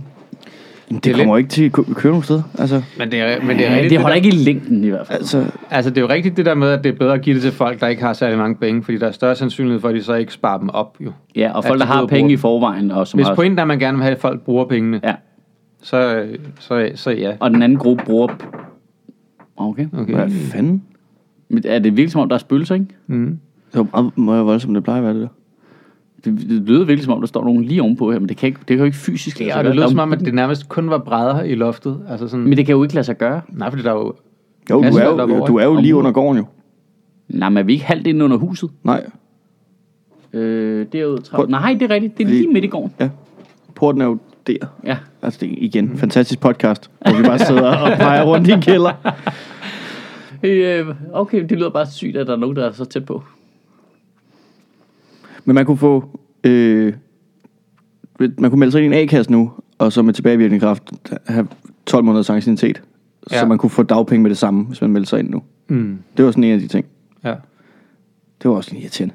Det, 0.94 1.04
Det 1.04 1.12
er 1.12 1.16
kommer 1.16 1.34
jo 1.34 1.38
ikke 1.38 1.50
til 1.50 1.64
at 1.64 1.72
kø- 1.72 1.82
køre 1.94 2.10
nogen 2.12 2.22
steder. 2.22 2.42
Altså, 2.58 2.82
Men 2.98 3.10
det 3.12 3.20
er, 3.20 3.40
men 3.46 3.56
det 3.58 3.66
er 3.66 3.70
Ja, 3.70 3.74
rigtigt. 3.74 3.90
det 3.90 3.98
holder 4.00 4.08
der, 4.16 4.24
ikke 4.24 4.28
i 4.28 4.44
længden 4.44 4.84
i 4.84 4.88
hvert 4.88 5.06
fald. 5.06 5.18
altså, 5.18 5.44
Altså, 5.70 5.90
det 5.90 5.96
er 5.98 6.00
jo 6.02 6.08
rigtigt 6.08 6.36
det 6.36 6.46
der 6.46 6.54
med, 6.54 6.68
at 6.68 6.84
det 6.84 6.92
er 6.94 6.98
bedre 6.98 7.14
at 7.14 7.22
give 7.22 7.34
det 7.34 7.42
til 7.42 7.52
folk, 7.52 7.80
der 7.80 7.86
ikke 7.86 8.02
har 8.02 8.12
særlig 8.12 8.38
mange 8.38 8.56
penge, 8.56 8.82
fordi 8.82 8.98
der 8.98 9.06
er 9.06 9.10
større 9.12 9.34
sandsynlighed 9.36 9.80
for, 9.80 9.88
at 9.88 9.94
de 9.94 10.02
så 10.02 10.14
ikke 10.14 10.32
sparer 10.32 10.58
dem 10.58 10.68
op, 10.68 10.96
jo. 11.00 11.12
Ja, 11.36 11.52
og 11.54 11.64
folk, 11.64 11.80
de 11.80 11.86
der 11.86 11.92
har 11.92 12.06
penge 12.06 12.32
i 12.32 12.36
forvejen, 12.36 12.90
og 12.90 13.06
som 13.06 13.18
Hvis 13.18 13.26
har... 13.28 13.34
pointen 13.34 13.58
er, 13.58 13.62
at 13.62 13.68
man 13.68 13.78
gerne 13.78 13.96
vil 13.96 14.02
have, 14.02 14.14
at 14.14 14.20
folk 14.20 14.40
bruger 14.40 14.64
pengene, 14.64 15.00
Ja, 15.04 15.14
så, 15.82 16.26
så, 16.60 16.90
så 16.94 17.10
ja. 17.10 17.32
og 17.40 17.50
den 17.50 17.62
anden 17.62 17.78
gruppe 17.78 18.04
bruger... 18.06 18.28
Okay. 19.56 19.86
Okay. 19.98 20.14
hvad 20.14 20.30
fanden? 20.30 20.82
Men 21.48 21.62
er 21.66 21.78
det 21.78 21.92
virkelig 21.92 22.10
som 22.12 22.20
om, 22.20 22.28
der 22.28 22.36
er 22.36 22.40
spøgelser, 22.40 22.74
ikke? 22.74 22.86
Mm. 23.06 23.38
Det 23.74 23.78
var 23.92 24.00
meget, 24.02 24.18
meget 24.18 24.46
voldsomt, 24.46 24.74
det 24.74 24.84
plejer 24.84 24.98
at 24.98 25.04
være 25.04 25.14
det 25.14 25.22
der. 25.22 25.28
Det, 26.24 26.36
det 26.38 26.62
lyder 26.62 26.84
virkelig 26.84 27.04
som 27.04 27.12
om, 27.12 27.20
der 27.20 27.26
står 27.26 27.44
nogen 27.44 27.64
lige 27.64 27.82
ovenpå 27.82 28.12
her, 28.12 28.18
men 28.18 28.28
det 28.28 28.36
kan, 28.36 28.46
ikke, 28.46 28.58
det 28.58 28.66
kan 28.66 28.78
jo 28.78 28.84
ikke 28.84 28.96
fysisk 28.96 29.38
lade 29.38 29.48
Ja, 29.48 29.52
sig 29.52 29.58
og 29.58 29.64
gøre. 29.64 29.70
det 29.70 29.76
lyder 29.76 29.86
Der 29.86 29.88
er 29.88 29.90
som 29.90 29.98
om, 29.98 30.12
at 30.12 30.20
det 30.20 30.34
nærmest 30.34 30.68
kun 30.68 30.90
var 30.90 30.98
brædder 30.98 31.42
i 31.42 31.54
loftet. 31.54 32.00
Altså 32.08 32.28
sådan, 32.28 32.44
Men 32.44 32.56
det 32.58 32.66
kan 32.66 32.72
jo 32.72 32.82
ikke 32.82 32.94
lade 32.94 33.04
sig 33.04 33.18
gøre. 33.18 33.40
Nej, 33.48 33.70
fordi 33.70 33.82
der 33.82 33.90
er 33.90 33.94
jo... 33.94 34.14
Jo, 34.70 34.82
du 34.82 34.96
er 34.96 35.04
jo, 35.04 35.16
derovre, 35.16 35.46
du 35.46 35.56
er 35.56 35.64
jo 35.64 35.80
lige 35.80 35.94
under 35.96 36.12
gården 36.12 36.38
jo. 36.38 36.44
Nej, 37.28 37.48
men 37.48 37.56
er 37.56 37.62
vi 37.62 37.72
ikke 37.72 37.84
halvt 37.84 38.06
inde 38.06 38.24
under 38.24 38.36
huset? 38.36 38.70
Nej, 38.84 39.04
Øh, 40.32 40.86
derude. 40.92 41.22
Prøv- 41.30 41.44
Tra- 41.44 41.48
Nej, 41.50 41.76
det 41.80 41.90
er 41.90 41.94
rigtigt. 41.94 42.18
Det 42.18 42.24
er 42.24 42.28
lige 42.28 42.48
midt 42.48 42.64
i 42.64 42.68
gården. 42.68 42.92
ja. 43.00 43.08
Porten 43.74 44.00
er 44.00 44.04
jo 44.06 44.18
der. 44.46 44.54
Ja. 44.84 44.96
Altså 45.22 45.38
det 45.42 45.48
er 45.52 45.54
igen, 45.58 45.96
fantastisk 45.98 46.40
podcast, 46.40 46.90
hvor 47.00 47.16
vi 47.16 47.22
bare 47.22 47.38
sidder 47.38 47.76
og 47.76 47.98
peger 47.98 48.22
rundt 48.24 48.48
i 48.48 48.52
en 48.52 48.60
kælder. 48.60 48.92
Øh, 50.42 50.86
okay, 51.12 51.42
det 51.48 51.52
lyder 51.58 51.70
bare 51.70 51.86
sygt, 51.86 52.16
at 52.16 52.26
der 52.26 52.32
er 52.32 52.36
nogen, 52.36 52.56
der 52.56 52.66
er 52.68 52.72
så 52.72 52.84
tæt 52.84 53.04
på. 53.04 53.22
Men 55.44 55.54
man 55.54 55.66
kunne 55.66 55.76
få, 55.76 56.20
øh, 56.44 56.92
man 58.18 58.50
kunne 58.50 58.58
melde 58.58 58.72
sig 58.72 58.84
ind 58.84 58.94
i 58.94 58.96
en 58.96 59.02
A-kasse 59.02 59.32
nu, 59.32 59.52
og 59.78 59.92
så 59.92 60.02
med 60.02 60.14
tilbagevirkende 60.14 60.60
kraft 60.60 60.82
have 61.26 61.48
12 61.86 62.04
måneders 62.04 62.30
anciennitet. 62.30 62.82
Ja. 63.30 63.40
Så 63.40 63.46
man 63.46 63.58
kunne 63.58 63.70
få 63.70 63.82
dagpenge 63.82 64.22
med 64.22 64.30
det 64.30 64.38
samme, 64.38 64.64
hvis 64.64 64.80
man 64.80 64.90
meldte 64.90 65.10
sig 65.10 65.18
ind 65.18 65.30
nu. 65.30 65.42
Mm. 65.68 65.98
Det 66.16 66.24
var 66.24 66.30
sådan 66.30 66.44
en 66.44 66.52
af 66.52 66.60
de 66.60 66.66
ting. 66.66 66.86
Ja. 67.24 67.34
Det 68.42 68.50
var 68.50 68.56
også 68.56 68.70
lidt 68.72 68.82
irriterende. 68.82 69.14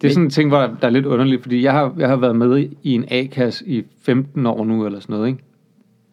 Det 0.00 0.08
er 0.08 0.12
sådan 0.12 0.24
en 0.24 0.30
ting, 0.30 0.48
hvor 0.48 0.58
der 0.58 0.86
er 0.86 0.90
lidt 0.90 1.06
underligt, 1.06 1.42
fordi 1.42 1.62
jeg 1.62 1.72
har, 1.72 1.94
jeg 1.98 2.08
har 2.08 2.16
været 2.16 2.36
med 2.36 2.68
i 2.82 2.94
en 2.94 3.04
A-kasse 3.08 3.68
i 3.68 3.84
15 4.02 4.46
år 4.46 4.64
nu, 4.64 4.86
eller 4.86 5.00
sådan 5.00 5.12
noget, 5.14 5.28
ikke? 5.28 5.42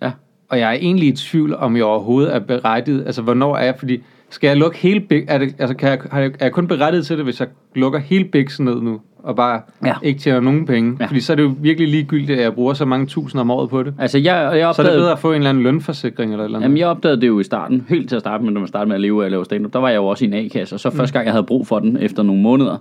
Ja. 0.01 0.11
Og 0.49 0.59
jeg 0.59 0.69
er 0.69 0.77
egentlig 0.77 1.07
i 1.07 1.11
tvivl, 1.11 1.55
om 1.55 1.75
jeg 1.75 1.83
overhovedet 1.83 2.35
er 2.35 2.39
berettiget. 2.39 3.05
Altså, 3.05 3.21
hvornår 3.21 3.57
er 3.57 3.63
jeg? 3.65 3.75
Fordi, 3.79 4.03
skal 4.29 4.47
jeg 4.47 4.57
lukke 4.57 4.77
hele 4.77 4.99
Big... 4.99 5.23
Er, 5.27 5.37
det, 5.37 5.55
altså, 5.59 5.75
kan 5.75 5.89
jeg, 5.89 5.99
har 6.11 6.19
jeg, 6.19 6.31
er 6.39 6.45
jeg 6.45 6.51
kun 6.51 6.67
berettiget 6.67 7.05
til 7.05 7.17
det, 7.17 7.25
hvis 7.25 7.39
jeg 7.39 7.47
lukker 7.75 7.99
hele 7.99 8.25
Bigsen 8.25 8.65
ned 8.65 8.81
nu, 8.81 9.01
og 9.23 9.35
bare 9.35 9.61
Ja. 9.85 9.93
ikke 10.03 10.19
tjener 10.19 10.39
nogen 10.39 10.65
penge? 10.65 10.97
Ja. 10.99 11.05
Fordi 11.05 11.19
så 11.19 11.31
er 11.33 11.35
det 11.35 11.43
jo 11.43 11.53
virkelig 11.59 11.89
ligegyldigt, 11.89 12.31
at 12.39 12.43
jeg 12.43 12.53
bruger 12.53 12.73
så 12.73 12.85
mange 12.85 13.05
tusind 13.05 13.41
om 13.41 13.51
året 13.51 13.69
på 13.69 13.83
det. 13.83 13.93
Altså, 13.99 14.17
jeg, 14.17 14.25
jeg 14.25 14.51
Så 14.51 14.55
er 14.55 14.55
det 14.55 14.65
opdagede... 14.65 14.97
bedre 14.99 15.11
at 15.11 15.19
få 15.19 15.29
en 15.31 15.35
eller 15.35 15.49
anden 15.49 15.63
lønforsikring 15.63 16.31
eller 16.31 16.43
et 16.43 16.47
eller 16.47 16.57
andet. 16.57 16.63
Jamen, 16.65 16.77
jeg 16.77 16.87
opdagede 16.87 17.21
det 17.21 17.27
jo 17.27 17.39
i 17.39 17.43
starten, 17.43 17.85
helt 17.89 18.09
til 18.09 18.15
at 18.15 18.21
starte 18.21 18.43
med, 18.43 18.51
når 18.53 18.59
man 18.61 18.67
startede 18.67 18.87
med 18.87 18.95
at 18.95 19.01
leve 19.01 19.21
af 19.21 19.25
at 19.25 19.31
lave 19.31 19.45
stand-up, 19.45 19.73
der 19.73 19.79
var 19.79 19.89
jeg 19.89 19.97
jo 19.97 20.05
også 20.07 20.25
i 20.25 20.27
en 20.27 20.33
A-kasse, 20.33 20.75
og 20.75 20.79
så 20.79 20.89
første 20.89 21.13
gang, 21.13 21.25
jeg 21.25 21.33
havde 21.33 21.43
brug 21.45 21.67
for 21.67 21.79
den 21.79 21.97
efter 21.97 22.23
nogle 22.23 22.41
måneder, 22.41 22.77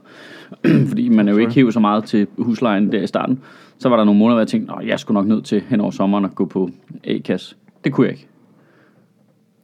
fordi 0.88 1.08
man 1.08 1.28
er 1.28 1.32
jo 1.32 1.38
ikke 1.38 1.52
hævet 1.54 1.74
så 1.74 1.80
meget 1.80 2.04
til 2.04 2.26
huslejen 2.38 2.92
der 2.92 3.02
i 3.02 3.06
starten, 3.06 3.40
så 3.78 3.88
var 3.88 3.96
der 3.96 4.04
nogle 4.04 4.18
måneder, 4.18 4.34
hvor 4.34 4.40
jeg 4.40 4.48
tænkte, 4.48 4.72
at 4.80 4.86
jeg 4.88 4.98
skulle 5.00 5.14
nok 5.14 5.26
nødt 5.26 5.44
til 5.44 5.62
hen 5.68 5.80
over 5.80 5.90
sommeren 5.90 6.24
at 6.24 6.34
gå 6.34 6.44
på 6.44 6.70
A-kasse. 7.04 7.54
Det 7.84 7.92
kunne 7.92 8.06
jeg 8.06 8.12
ikke. 8.14 8.27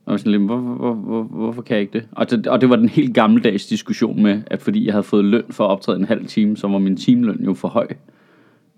Og 0.06 0.12
jeg 0.12 0.18
sådan 0.18 0.32
lidt, 0.32 0.42
hvor, 0.42 0.56
hvor, 0.56 0.94
hvor, 0.94 1.22
hvorfor 1.22 1.62
kan 1.62 1.74
jeg 1.74 1.80
ikke 1.80 1.92
det? 1.92 2.08
Og, 2.12 2.30
det? 2.30 2.46
og 2.46 2.60
det 2.60 2.70
var 2.70 2.76
den 2.76 2.88
helt 2.88 3.14
gammeldags 3.14 3.66
diskussion 3.66 4.22
med, 4.22 4.42
at 4.46 4.62
fordi 4.62 4.86
jeg 4.86 4.92
havde 4.92 5.02
fået 5.02 5.24
løn 5.24 5.44
for 5.50 5.64
at 5.64 5.70
optræde 5.70 5.98
en 5.98 6.04
halv 6.04 6.26
time, 6.26 6.56
så 6.56 6.68
var 6.68 6.78
min 6.78 6.96
timeløn 6.96 7.40
jo 7.44 7.54
for 7.54 7.68
høj. 7.68 7.86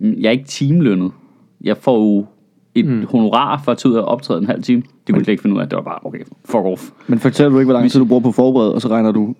Jeg 0.01 0.27
er 0.27 0.31
ikke 0.31 0.45
timelønnet. 0.45 1.13
Jeg 1.61 1.77
får 1.77 1.99
jo 1.99 2.27
et 2.75 2.87
mm. 2.87 3.07
honorar 3.11 3.63
for 3.65 3.73
at 3.73 3.79
tage 3.79 3.93
ud 3.93 3.97
og 3.97 4.05
optræde 4.05 4.41
en 4.41 4.47
halv 4.47 4.63
time. 4.63 4.83
Det 4.83 4.89
kunne 5.07 5.17
jeg 5.17 5.25
slet 5.25 5.33
ikke 5.33 5.43
finde 5.43 5.57
ud 5.57 5.61
af. 5.61 5.69
Det 5.69 5.77
var 5.77 5.83
bare, 5.83 5.99
okay, 6.05 6.19
fuck 6.45 6.65
off. 6.65 6.83
Men 7.07 7.19
fortæller 7.19 7.51
du 7.51 7.59
ikke, 7.59 7.67
hvor 7.67 7.81
lang 7.81 7.91
tid 7.91 8.01
du 8.01 8.07
bruger 8.07 8.23
på 8.23 8.33
forbered, 8.33 8.69
og 8.69 8.83
så 8.83 8.89
regner 8.89 9.13
du... 9.13 9.35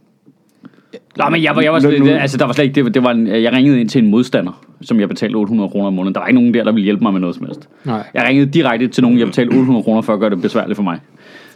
Nå, 1.17 1.25
men 1.31 1.43
jeg, 1.43 1.57
var, 1.57 1.63
jeg 1.63 1.73
var 1.73 1.79
slet, 1.79 2.09
altså, 2.09 2.39
der 2.39 2.45
var 2.45 2.53
slet 2.53 2.65
ikke, 2.65 2.85
det, 2.85 2.95
det 2.95 3.03
var 3.03 3.11
en, 3.11 3.27
jeg 3.27 3.53
ringede 3.53 3.81
ind 3.81 3.89
til 3.89 4.05
en 4.05 4.11
modstander, 4.11 4.65
som 4.81 5.01
jeg 5.01 5.09
betalte 5.09 5.37
800 5.37 5.71
kroner 5.71 5.87
om 5.87 5.93
måneden. 5.93 6.15
Der 6.15 6.21
var 6.21 6.27
ikke 6.27 6.41
nogen 6.41 6.55
der, 6.55 6.65
der 6.65 6.73
ville 6.73 6.85
hjælpe 6.85 7.03
mig 7.03 7.13
med 7.13 7.21
noget 7.21 7.37
som 7.37 7.47
helst. 7.47 7.69
Nej. 7.85 8.03
Jeg 8.15 8.25
ringede 8.29 8.51
direkte 8.51 8.89
til 8.89 9.03
nogen, 9.03 9.19
jeg 9.19 9.27
betalte 9.27 9.51
800 9.51 9.83
kroner 9.83 10.01
for 10.01 10.15
at 10.15 10.21
gøre 10.21 10.31
det 10.31 10.43
besværligt 10.43 10.77
for 10.77 10.83
mig. 10.83 11.01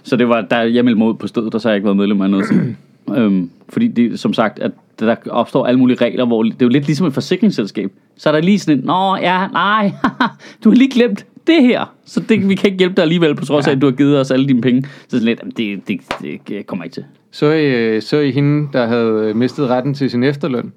Så 0.02 0.16
det 0.16 0.28
var, 0.28 0.40
der 0.40 0.60
jeg 0.62 0.84
meldte 0.84 0.98
mig 0.98 1.08
ud 1.08 1.14
på 1.14 1.26
stedet, 1.26 1.54
og 1.54 1.60
så 1.60 1.68
har 1.68 1.72
jeg 1.72 1.76
ikke 1.76 1.84
været 1.84 1.96
medlem 1.96 2.20
af 2.20 2.30
noget. 2.30 2.46
siden. 2.46 2.76
øhm, 3.16 3.50
fordi 3.68 3.88
det, 3.88 4.20
som 4.20 4.32
sagt, 4.32 4.58
at 4.58 4.72
der 5.00 5.14
opstår 5.30 5.66
alle 5.66 5.78
mulige 5.78 5.96
regler, 6.04 6.26
hvor 6.26 6.42
det 6.42 6.52
er 6.52 6.56
jo 6.62 6.68
lidt 6.68 6.86
ligesom 6.86 7.06
et 7.06 7.14
forsikringsselskab. 7.14 7.90
Så 8.16 8.28
er 8.28 8.32
der 8.32 8.40
lige 8.40 8.58
sådan 8.58 8.78
en, 8.78 8.84
nå 8.84 9.16
ja, 9.16 9.46
nej, 9.48 9.92
du 10.64 10.70
har 10.70 10.76
lige 10.76 10.90
glemt 10.90 11.26
det 11.46 11.62
her. 11.62 11.94
Så 12.04 12.20
det, 12.20 12.48
vi 12.48 12.54
kan 12.54 12.66
ikke 12.66 12.78
hjælpe 12.78 12.96
dig 12.96 13.02
alligevel, 13.02 13.34
på 13.34 13.44
trods 13.44 13.66
af, 13.66 13.72
at 13.72 13.80
du 13.80 13.86
har 13.86 13.92
givet 13.92 14.20
os 14.20 14.30
alle 14.30 14.48
dine 14.48 14.60
penge. 14.60 14.82
Så 14.82 14.88
sådan 15.10 15.24
lidt, 15.24 15.40
"Jamen, 15.40 15.52
det, 15.56 15.88
det, 16.22 16.48
det, 16.48 16.66
kommer 16.66 16.84
ikke 16.84 16.94
til. 16.94 17.04
Så 17.30 17.46
I, 17.46 17.66
øh, 17.74 18.02
så 18.02 18.16
I 18.18 18.30
hende, 18.30 18.68
der 18.72 18.86
havde 18.86 19.34
mistet 19.34 19.68
retten 19.68 19.94
til 19.94 20.10
sin 20.10 20.22
efterløn? 20.24 20.72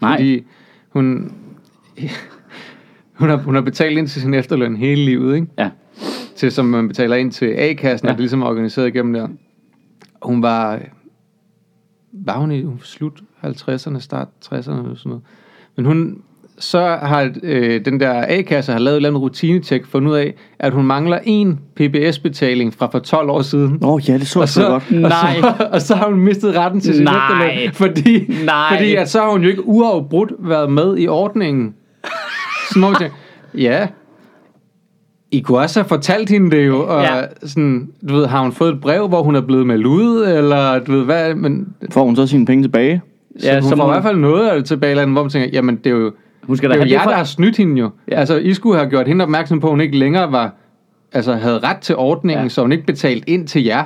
Nej. 0.00 0.16
Fordi 0.16 0.42
hun, 0.88 1.32
hun, 3.18 3.28
har, 3.28 3.36
hun 3.36 3.54
har 3.54 3.62
betalt 3.62 3.98
ind 3.98 4.08
til 4.08 4.22
sin 4.22 4.34
efterløn 4.34 4.76
hele 4.76 5.04
livet, 5.04 5.34
ikke? 5.34 5.46
Ja. 5.58 5.70
Til, 6.38 6.52
som 6.52 6.64
man 6.64 6.88
betaler 6.88 7.16
ind 7.16 7.32
til 7.32 7.46
A-kassen, 7.46 8.06
ja. 8.06 8.12
Og 8.12 8.16
det 8.16 8.20
ligesom 8.20 8.42
er 8.42 8.46
organiseret 8.46 8.86
igennem 8.86 9.12
der. 9.12 9.28
Hun 10.22 10.42
var, 10.42 10.78
var 12.12 12.38
hun 12.38 12.52
i 12.52 12.62
hun 12.62 12.74
var 12.74 12.80
slut 12.84 13.20
50'erne, 13.44 14.00
start 14.00 14.28
60'erne 14.44 14.54
eller 14.54 14.94
sådan 14.96 15.00
noget. 15.04 15.22
Men 15.76 15.86
hun, 15.86 16.22
så 16.58 16.98
har 17.02 17.30
øh, 17.42 17.84
den 17.84 18.00
der 18.00 18.24
A-kasse 18.28 18.72
har 18.72 18.78
lavet 18.78 18.94
et 18.94 18.96
eller 18.96 19.08
andet 19.08 19.22
rutinetjek, 19.22 19.86
fundet 19.86 20.10
ud 20.10 20.16
af, 20.16 20.34
at 20.58 20.72
hun 20.72 20.86
mangler 20.86 21.18
en 21.24 21.60
PBS-betaling 21.76 22.74
fra 22.74 22.86
for 22.86 22.98
12 22.98 23.30
år 23.30 23.42
siden. 23.42 23.78
Åh, 23.82 23.92
oh, 23.92 24.08
ja, 24.08 24.14
det 24.14 24.26
så 24.26 24.38
jeg 24.38 24.42
Og 24.42 24.48
så 24.48 24.54
så, 24.54 24.68
godt. 24.68 24.84
og, 24.90 24.94
Nej. 24.94 25.40
så, 25.40 25.54
og 25.72 25.82
så 25.82 25.94
har 25.94 26.08
hun 26.08 26.20
mistet 26.20 26.56
retten 26.56 26.80
til 26.80 26.94
sin 26.94 27.04
Nej. 27.04 27.46
efterløn, 27.46 27.72
fordi, 27.74 28.44
Nej. 28.44 28.76
fordi 28.76 28.94
at 28.94 29.10
så 29.10 29.20
har 29.20 29.30
hun 29.30 29.42
jo 29.42 29.48
ikke 29.48 29.66
uafbrudt 29.66 30.32
været 30.38 30.72
med 30.72 30.98
i 30.98 31.08
ordningen. 31.08 31.74
Så 32.72 32.78
må 32.78 32.90
man 32.90 32.98
tænke, 33.00 33.14
ja, 33.54 33.88
I 35.30 35.40
kunne 35.40 35.58
også 35.58 35.80
have 35.80 35.88
fortalt 35.88 36.30
hende 36.30 36.50
det 36.56 36.66
jo, 36.66 36.86
og 36.86 37.02
Ja. 37.02 37.20
sådan, 37.44 37.88
du 38.08 38.14
ved, 38.14 38.26
har 38.26 38.42
hun 38.42 38.52
fået 38.52 38.72
et 38.72 38.80
brev, 38.80 39.08
hvor 39.08 39.22
hun 39.22 39.36
er 39.36 39.40
blevet 39.40 39.66
meldt 39.66 39.86
ud, 39.86 40.24
eller 40.26 40.78
du 40.78 40.92
ved, 40.92 41.04
hvad, 41.04 41.34
men 41.34 41.68
Får 41.90 42.04
hun 42.04 42.16
så 42.16 42.26
sine 42.26 42.46
penge 42.46 42.64
tilbage? 42.64 43.02
så 43.38 43.46
Ja, 43.46 43.60
hun 43.60 43.68
som 43.68 43.78
får 43.78 43.86
i 43.88 43.90
hvert 43.92 44.02
fald 44.02 44.16
noget 44.16 44.48
af 44.48 44.56
det 44.56 44.64
tilbage, 44.64 44.94
hvor 44.94 45.22
man 45.22 45.30
tænker, 45.30 45.48
jamen 45.52 45.76
det 45.76 45.86
er 45.86 45.96
jo, 45.96 46.12
Hun 46.42 46.56
skal 46.56 46.70
det 46.70 46.80
er 46.80 46.84
jo 46.84 46.90
jer, 46.90 47.02
for... 47.02 47.10
der 47.10 47.16
har 47.16 47.24
snydt 47.24 47.56
hende 47.56 47.80
jo. 47.80 47.90
Ja. 48.10 48.14
Altså, 48.14 48.36
I 48.36 48.54
skulle 48.54 48.78
have 48.78 48.90
gjort 48.90 49.08
hende 49.08 49.22
opmærksom 49.22 49.60
på, 49.60 49.66
at 49.66 49.70
hun 49.70 49.80
ikke 49.80 49.98
længere 49.98 50.32
var, 50.32 50.54
altså 51.12 51.32
havde 51.34 51.58
ret 51.58 51.76
til 51.78 51.96
ordningen, 51.96 52.44
ja. 52.44 52.48
så 52.48 52.62
hun 52.62 52.72
ikke 52.72 52.86
betalt 52.86 53.24
ind 53.26 53.46
til 53.48 53.64
jer. 53.64 53.84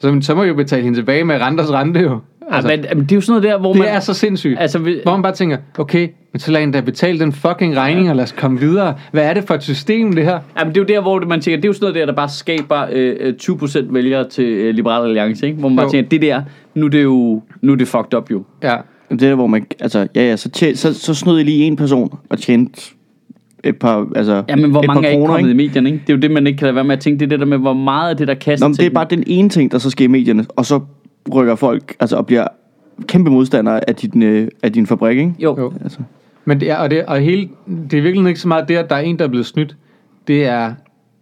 Så, 0.00 0.18
så 0.20 0.34
må 0.34 0.42
I 0.42 0.48
jo 0.48 0.54
betale 0.54 0.82
hende 0.82 0.98
tilbage 0.98 1.24
med 1.24 1.40
renters 1.40 1.72
rente 1.72 2.00
jo. 2.00 2.18
Altså, 2.50 2.68
men, 2.68 2.84
men 2.94 3.00
det 3.04 3.12
er 3.12 3.16
jo 3.16 3.20
sådan 3.20 3.40
noget 3.42 3.52
der, 3.54 3.58
hvor 3.60 3.72
man... 3.72 3.82
det 3.82 3.90
er 3.92 4.00
så 4.00 4.14
sindssygt. 4.14 4.56
Altså, 4.60 4.78
vi, 4.78 5.00
Hvor 5.02 5.12
man 5.12 5.22
bare 5.22 5.32
tænker, 5.32 5.56
okay, 5.78 6.08
men 6.32 6.40
så 6.40 6.52
lad 6.52 6.60
hende 6.60 6.74
da 6.74 6.80
betale 6.80 7.18
den 7.18 7.32
fucking 7.32 7.76
regning, 7.76 8.10
og 8.10 8.16
lad 8.16 8.24
os 8.24 8.32
komme 8.32 8.60
videre. 8.60 8.94
Hvad 9.12 9.22
er 9.22 9.34
det 9.34 9.44
for 9.44 9.54
et 9.54 9.62
system, 9.62 10.12
det 10.12 10.24
her? 10.24 10.38
Jamen, 10.58 10.74
det 10.74 10.80
er 10.80 10.82
jo 10.82 10.94
der, 10.96 11.00
hvor 11.02 11.20
man 11.20 11.40
tænker, 11.40 11.56
det 11.56 11.64
er 11.64 11.68
jo 11.68 11.72
sådan 11.72 11.84
noget 11.84 11.94
der, 11.94 12.06
der 12.06 12.12
bare 12.12 12.28
skaber 12.28 12.86
øh, 12.92 13.16
øh, 13.20 13.34
20% 13.42 13.92
vælgere 13.92 14.28
til 14.28 14.44
øh, 14.44 14.74
Liberal 14.74 15.04
Alliance, 15.06 15.46
ikke? 15.46 15.58
Hvor 15.58 15.68
man 15.68 15.76
bare 15.76 15.86
Jo. 15.86 15.90
tænker, 15.90 16.08
det 16.08 16.22
der, 16.22 16.42
nu 16.74 16.86
er 16.86 16.90
det 16.90 17.02
jo, 17.02 17.42
nu 17.62 17.72
er 17.72 17.76
det 17.76 17.88
fucked 17.88 18.14
up 18.14 18.30
jo. 18.30 18.42
Ja, 18.62 18.76
Det 19.10 19.22
er 19.22 19.28
der, 19.28 19.34
hvor 19.34 19.46
man, 19.46 19.66
altså, 19.80 20.06
ja, 20.14 20.28
ja, 20.28 20.36
så, 20.36 20.50
tje, 20.50 20.76
så, 20.76 20.94
så 20.94 21.14
snød 21.14 21.40
I 21.40 21.42
lige 21.42 21.64
en 21.64 21.76
person 21.76 22.18
og 22.30 22.38
tjente 22.38 22.80
et 23.64 23.76
par, 23.76 24.06
altså, 24.16 24.42
Ja, 24.48 24.56
men 24.56 24.70
hvor 24.70 24.80
et 24.80 24.86
mange 24.86 25.02
par 25.02 25.08
er 25.08 25.12
ikke 25.12 25.20
kroner, 25.20 25.34
kommet 25.34 25.50
i 25.50 25.54
medierne, 25.54 25.90
ikke? 25.90 26.02
Det 26.06 26.12
er 26.12 26.16
jo 26.16 26.20
det, 26.20 26.30
man 26.30 26.46
ikke 26.46 26.56
kan 26.56 26.64
lade 26.66 26.74
være 26.74 26.84
med 26.84 26.96
at 26.96 27.00
tænke. 27.00 27.18
Det 27.20 27.26
er 27.26 27.28
det 27.28 27.40
der 27.40 27.46
med, 27.46 27.58
hvor 27.58 27.72
meget 27.72 28.10
af 28.10 28.16
det, 28.16 28.28
der 28.28 28.34
kastes 28.34 28.60
Nå, 28.60 28.68
men 28.68 28.74
det 28.76 28.86
er 28.86 28.90
bare 28.90 29.06
den 29.10 29.24
ene 29.26 29.48
ting, 29.48 29.72
der 29.72 29.78
så 29.78 29.90
sker 29.90 30.04
i 30.04 30.08
medierne, 30.08 30.44
og 30.56 30.66
så 30.66 30.80
rykker 31.34 31.54
folk, 31.54 31.96
altså, 32.00 32.16
og 32.16 32.26
bliver 32.26 32.46
kæmpe 33.08 33.30
modstandere 33.30 33.88
af 33.88 33.94
din, 33.96 34.22
øh, 34.22 34.48
af 34.62 34.72
din 34.72 34.86
fabrik, 34.86 35.18
ikke? 35.18 35.34
Jo. 35.38 35.56
jo. 35.58 35.72
Altså, 35.82 35.98
Men 36.44 36.60
det 36.60 36.70
er, 36.70 36.76
og 36.76 36.90
det, 36.90 37.04
og 37.06 37.20
hele, 37.20 37.48
det 37.90 37.98
er 37.98 38.02
virkelig 38.02 38.28
ikke 38.28 38.40
så 38.40 38.48
meget 38.48 38.68
det, 38.68 38.76
at 38.76 38.90
der 38.90 38.96
er 38.96 39.00
en, 39.00 39.18
der 39.18 39.24
er 39.24 39.28
blevet 39.28 39.46
snydt. 39.46 39.76
Det 40.28 40.44
er 40.46 40.72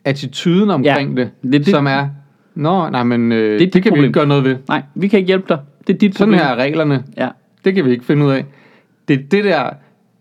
attituden 0.04 0.70
omkring 0.70 1.18
Ja, 1.18 1.22
det, 1.24 1.30
det 1.42 1.52
det- 1.52 1.66
som 1.66 1.86
er, 1.86 2.08
nå, 2.54 2.88
nej, 2.90 3.02
men 3.02 3.32
øh, 3.32 3.50
det, 3.52 3.60
dit 3.60 3.72
det 3.74 3.82
kan 3.82 3.90
problem. 3.90 4.02
vi 4.02 4.06
ikke 4.06 4.18
gøre 4.18 4.26
noget 4.26 4.44
ved. 4.44 4.56
Nej, 4.68 4.82
vi 4.94 5.08
kan 5.08 5.18
ikke 5.18 5.26
hjælpe 5.26 5.44
dig. 5.48 5.58
Det 5.86 5.94
er 5.94 5.98
dit 5.98 6.14
Sådan 6.18 6.32
problem. 6.32 6.46
her 6.46 6.54
er 6.54 6.56
reglerne. 6.56 7.04
Ja. 7.16 7.28
Det 7.64 7.74
kan 7.74 7.84
vi 7.84 7.90
ikke 7.90 8.04
finde 8.04 8.24
ud 8.26 8.30
af. 8.30 8.44
Det 9.08 9.14
er 9.20 9.22
det 9.30 9.44
der, 9.44 9.70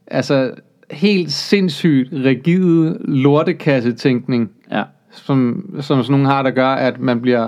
altså 0.07 0.51
helt 0.91 1.31
sindssygt 1.31 2.09
rigide 2.13 2.97
lortekassetænkning, 3.01 4.49
ja. 4.71 4.83
som, 5.11 5.65
som 5.81 6.03
sådan 6.03 6.11
nogle 6.11 6.27
har, 6.27 6.41
der 6.43 6.51
gør, 6.51 6.67
at 6.67 6.99
man 6.99 7.21
bliver 7.21 7.47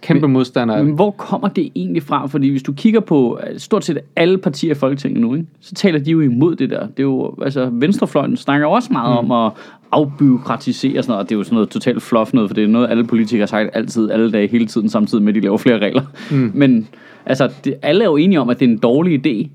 kæmpe 0.00 0.28
modstander 0.28 0.74
af 0.74 0.84
Men 0.84 0.94
hvor 0.94 1.10
kommer 1.10 1.48
det 1.48 1.72
egentlig 1.74 2.02
fra? 2.02 2.26
Fordi 2.26 2.50
hvis 2.50 2.62
du 2.62 2.72
kigger 2.72 3.00
på 3.00 3.40
øh, 3.46 3.58
stort 3.58 3.84
set 3.84 3.98
alle 4.16 4.38
partier 4.38 4.70
i 4.70 4.74
Folketinget 4.74 5.20
nu, 5.20 5.34
ikke? 5.34 5.46
så 5.60 5.74
taler 5.74 5.98
de 5.98 6.10
jo 6.10 6.20
imod 6.20 6.56
det 6.56 6.70
der. 6.70 6.80
Det 6.80 6.98
er 6.98 7.02
jo, 7.02 7.34
altså, 7.42 7.68
venstrefløjen 7.72 8.36
snakker 8.36 8.66
også 8.66 8.92
meget 8.92 9.24
mm. 9.24 9.30
om 9.30 9.46
at 9.46 9.52
afbyråkratisere 9.92 10.98
og 10.98 11.04
sådan 11.04 11.12
noget, 11.12 11.22
og 11.22 11.28
det 11.28 11.34
er 11.34 11.38
jo 11.38 11.44
sådan 11.44 11.54
noget 11.54 11.68
totalt 11.68 12.02
fluff 12.02 12.32
noget, 12.32 12.50
for 12.50 12.54
det 12.54 12.64
er 12.64 12.68
noget, 12.68 12.90
alle 12.90 13.04
politikere 13.04 13.40
har 13.40 13.46
sagt 13.46 13.70
altid, 13.72 14.10
alle 14.10 14.32
dage, 14.32 14.48
hele 14.48 14.66
tiden, 14.66 14.88
samtidig 14.88 15.24
med, 15.24 15.32
at 15.32 15.34
de 15.34 15.40
laver 15.40 15.56
flere 15.56 15.78
regler. 15.78 16.02
Mm. 16.30 16.50
Men 16.60 16.88
altså, 17.26 17.50
det, 17.64 17.74
alle 17.82 18.04
er 18.04 18.08
jo 18.08 18.16
enige 18.16 18.40
om, 18.40 18.48
at 18.48 18.60
det 18.60 18.66
er 18.66 18.70
en 18.70 18.78
dårlig 18.78 19.26
idé. 19.26 19.48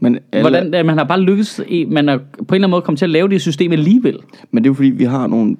men, 0.00 0.18
alle, 0.32 0.50
Hvordan, 0.50 0.86
man 0.86 0.98
har 0.98 1.04
bare 1.04 1.20
lykkes, 1.20 1.60
man 1.88 2.08
er 2.08 2.16
på 2.18 2.22
en 2.22 2.34
eller 2.38 2.54
anden 2.54 2.70
måde 2.70 2.82
kommet 2.82 2.98
til 2.98 3.06
at 3.06 3.10
lave 3.10 3.28
det 3.28 3.40
system 3.40 3.72
alligevel. 3.72 4.18
men 4.50 4.64
det 4.64 4.68
er 4.68 4.70
jo 4.70 4.74
fordi, 4.74 4.90
vi 4.90 5.04
har 5.04 5.26
nogle 5.26 5.56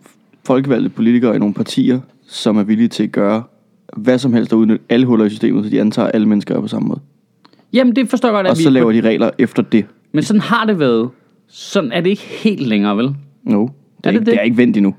folkevalgte 0.46 0.88
politikere 0.88 1.36
i 1.36 1.38
nogle 1.38 1.54
partier, 1.54 2.00
som 2.26 2.56
er 2.56 2.62
villige 2.62 2.88
til 2.88 3.02
at 3.02 3.12
gøre 3.12 3.42
hvad 3.96 4.18
som 4.18 4.32
helst 4.32 4.52
og 4.52 4.58
udnytte 4.58 4.84
alle 4.88 5.06
huller 5.06 5.24
i 5.24 5.28
systemet, 5.30 5.64
så 5.64 5.70
de 5.70 5.80
antager, 5.80 6.08
at 6.08 6.14
alle 6.14 6.28
mennesker 6.28 6.56
er 6.56 6.60
på 6.60 6.68
samme 6.68 6.88
måde. 6.88 7.00
Jamen, 7.72 7.96
det 7.96 8.08
forstår 8.08 8.28
jeg 8.28 8.34
godt, 8.34 8.46
at 8.46 8.50
Og 8.50 8.58
vi... 8.58 8.62
så 8.62 8.70
laver 8.70 8.92
de 8.92 9.00
regler 9.00 9.30
efter 9.38 9.62
det. 9.62 9.84
Men 10.12 10.22
sådan 10.22 10.40
har 10.40 10.64
det 10.66 10.78
været. 10.78 11.08
Sådan 11.48 11.92
er 11.92 12.00
det 12.00 12.10
ikke 12.10 12.22
helt 12.22 12.66
længere, 12.66 12.96
vel? 12.96 13.10
No, 13.44 13.60
det 13.62 13.68
er, 13.68 13.70
det 14.04 14.10
ikke, 14.10 14.18
det? 14.18 14.26
det 14.26 14.34
er 14.36 14.40
ikke 14.42 14.56
vendt 14.56 14.76
endnu. 14.76 14.94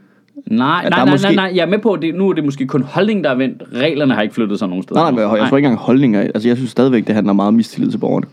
Nej, 0.48 0.82
Ja, 0.84 0.90
nej, 0.90 1.00
er 1.02 1.06
nej, 1.06 1.14
måske- 1.14 1.26
nej, 1.28 1.36
nej, 1.36 1.52
jeg 1.56 1.62
er 1.62 1.70
med 1.70 1.80
på, 1.80 1.92
at 1.94 2.02
det, 2.02 2.16
nu 2.16 2.30
er 2.30 2.34
det 2.34 2.44
måske 2.46 2.66
kun 2.68 2.84
holdningen, 2.84 3.24
der 3.24 3.30
er 3.30 3.36
vendt. 3.36 3.64
Reglerne 3.76 4.14
har 4.14 4.22
ikke 4.22 4.36
flyttet 4.36 4.60
sig 4.60 4.68
nogen 4.68 4.84
steder. 4.84 5.00
Nej, 5.00 5.12
nej, 5.12 5.28
men 5.28 5.38
jeg 5.42 5.50
tror 5.50 5.58
ikke 5.58 5.66
engang 5.68 5.80
holdninger. 5.80 6.22
Altså, 6.22 6.48
jeg 6.50 6.58
synes 6.58 6.72
stadigvæk, 6.72 7.08
det 7.08 7.16
handler 7.16 7.34
meget 7.34 7.48
om 7.48 7.54
mistillid 7.54 7.92
til 7.92 7.98
borgerne. 7.98 8.26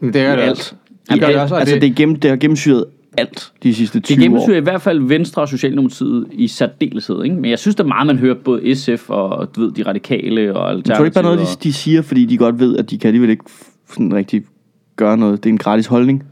Men 0.00 0.12
det 0.12 0.22
er 0.22 0.36
det 0.36 0.42
alt. 0.42 0.50
også. 0.50 0.74
I 1.10 1.12
Det 1.12 1.20
gør 1.20 1.26
det 1.28 1.34
alt. 1.38 1.52
altså, 1.52 1.74
det- 1.74 1.82
det, 1.82 1.90
er 1.90 1.94
gennem, 1.94 2.16
det 2.16 2.30
har 2.30 2.36
gennemsyret 2.36 2.84
alt 3.18 3.52
de 3.62 3.74
sidste 3.74 4.00
20 4.00 4.16
Det 4.16 4.22
år. 4.22 4.24
gennemsyrer 4.24 4.56
i 4.56 4.60
hvert 4.60 4.82
fald 4.82 5.00
Venstre 5.00 5.42
og 5.42 5.48
Socialdemokratiet 5.48 6.26
i 6.32 6.48
særdeleshed, 6.48 7.22
ikke? 7.24 7.36
Men 7.36 7.50
jeg 7.50 7.58
synes, 7.58 7.76
der 7.76 7.84
er 7.84 7.88
meget, 7.88 8.06
man 8.06 8.18
hører 8.18 8.34
både 8.44 8.74
SF 8.74 9.10
og 9.10 9.56
du 9.56 9.60
ved, 9.60 9.72
de 9.72 9.82
radikale 9.82 10.56
og 10.56 10.82
Jeg 10.86 10.96
tror 10.96 11.04
ikke 11.04 11.14
bare 11.14 11.24
noget, 11.24 11.38
de, 11.38 11.42
Alternativet. 11.42 11.62
de 11.62 11.72
siger, 11.72 12.02
fordi 12.02 12.24
de 12.26 12.36
godt 12.38 12.58
ved, 12.58 12.76
at 12.76 12.90
de 12.90 12.98
kan 12.98 13.08
alligevel 13.08 13.30
ikke 13.30 13.44
sådan 13.88 14.14
rigtig 14.14 14.42
gøre 14.96 15.16
noget. 15.16 15.44
Det 15.44 15.50
er 15.50 15.52
en 15.52 15.58
gratis 15.58 15.86
holdning. 15.86 16.22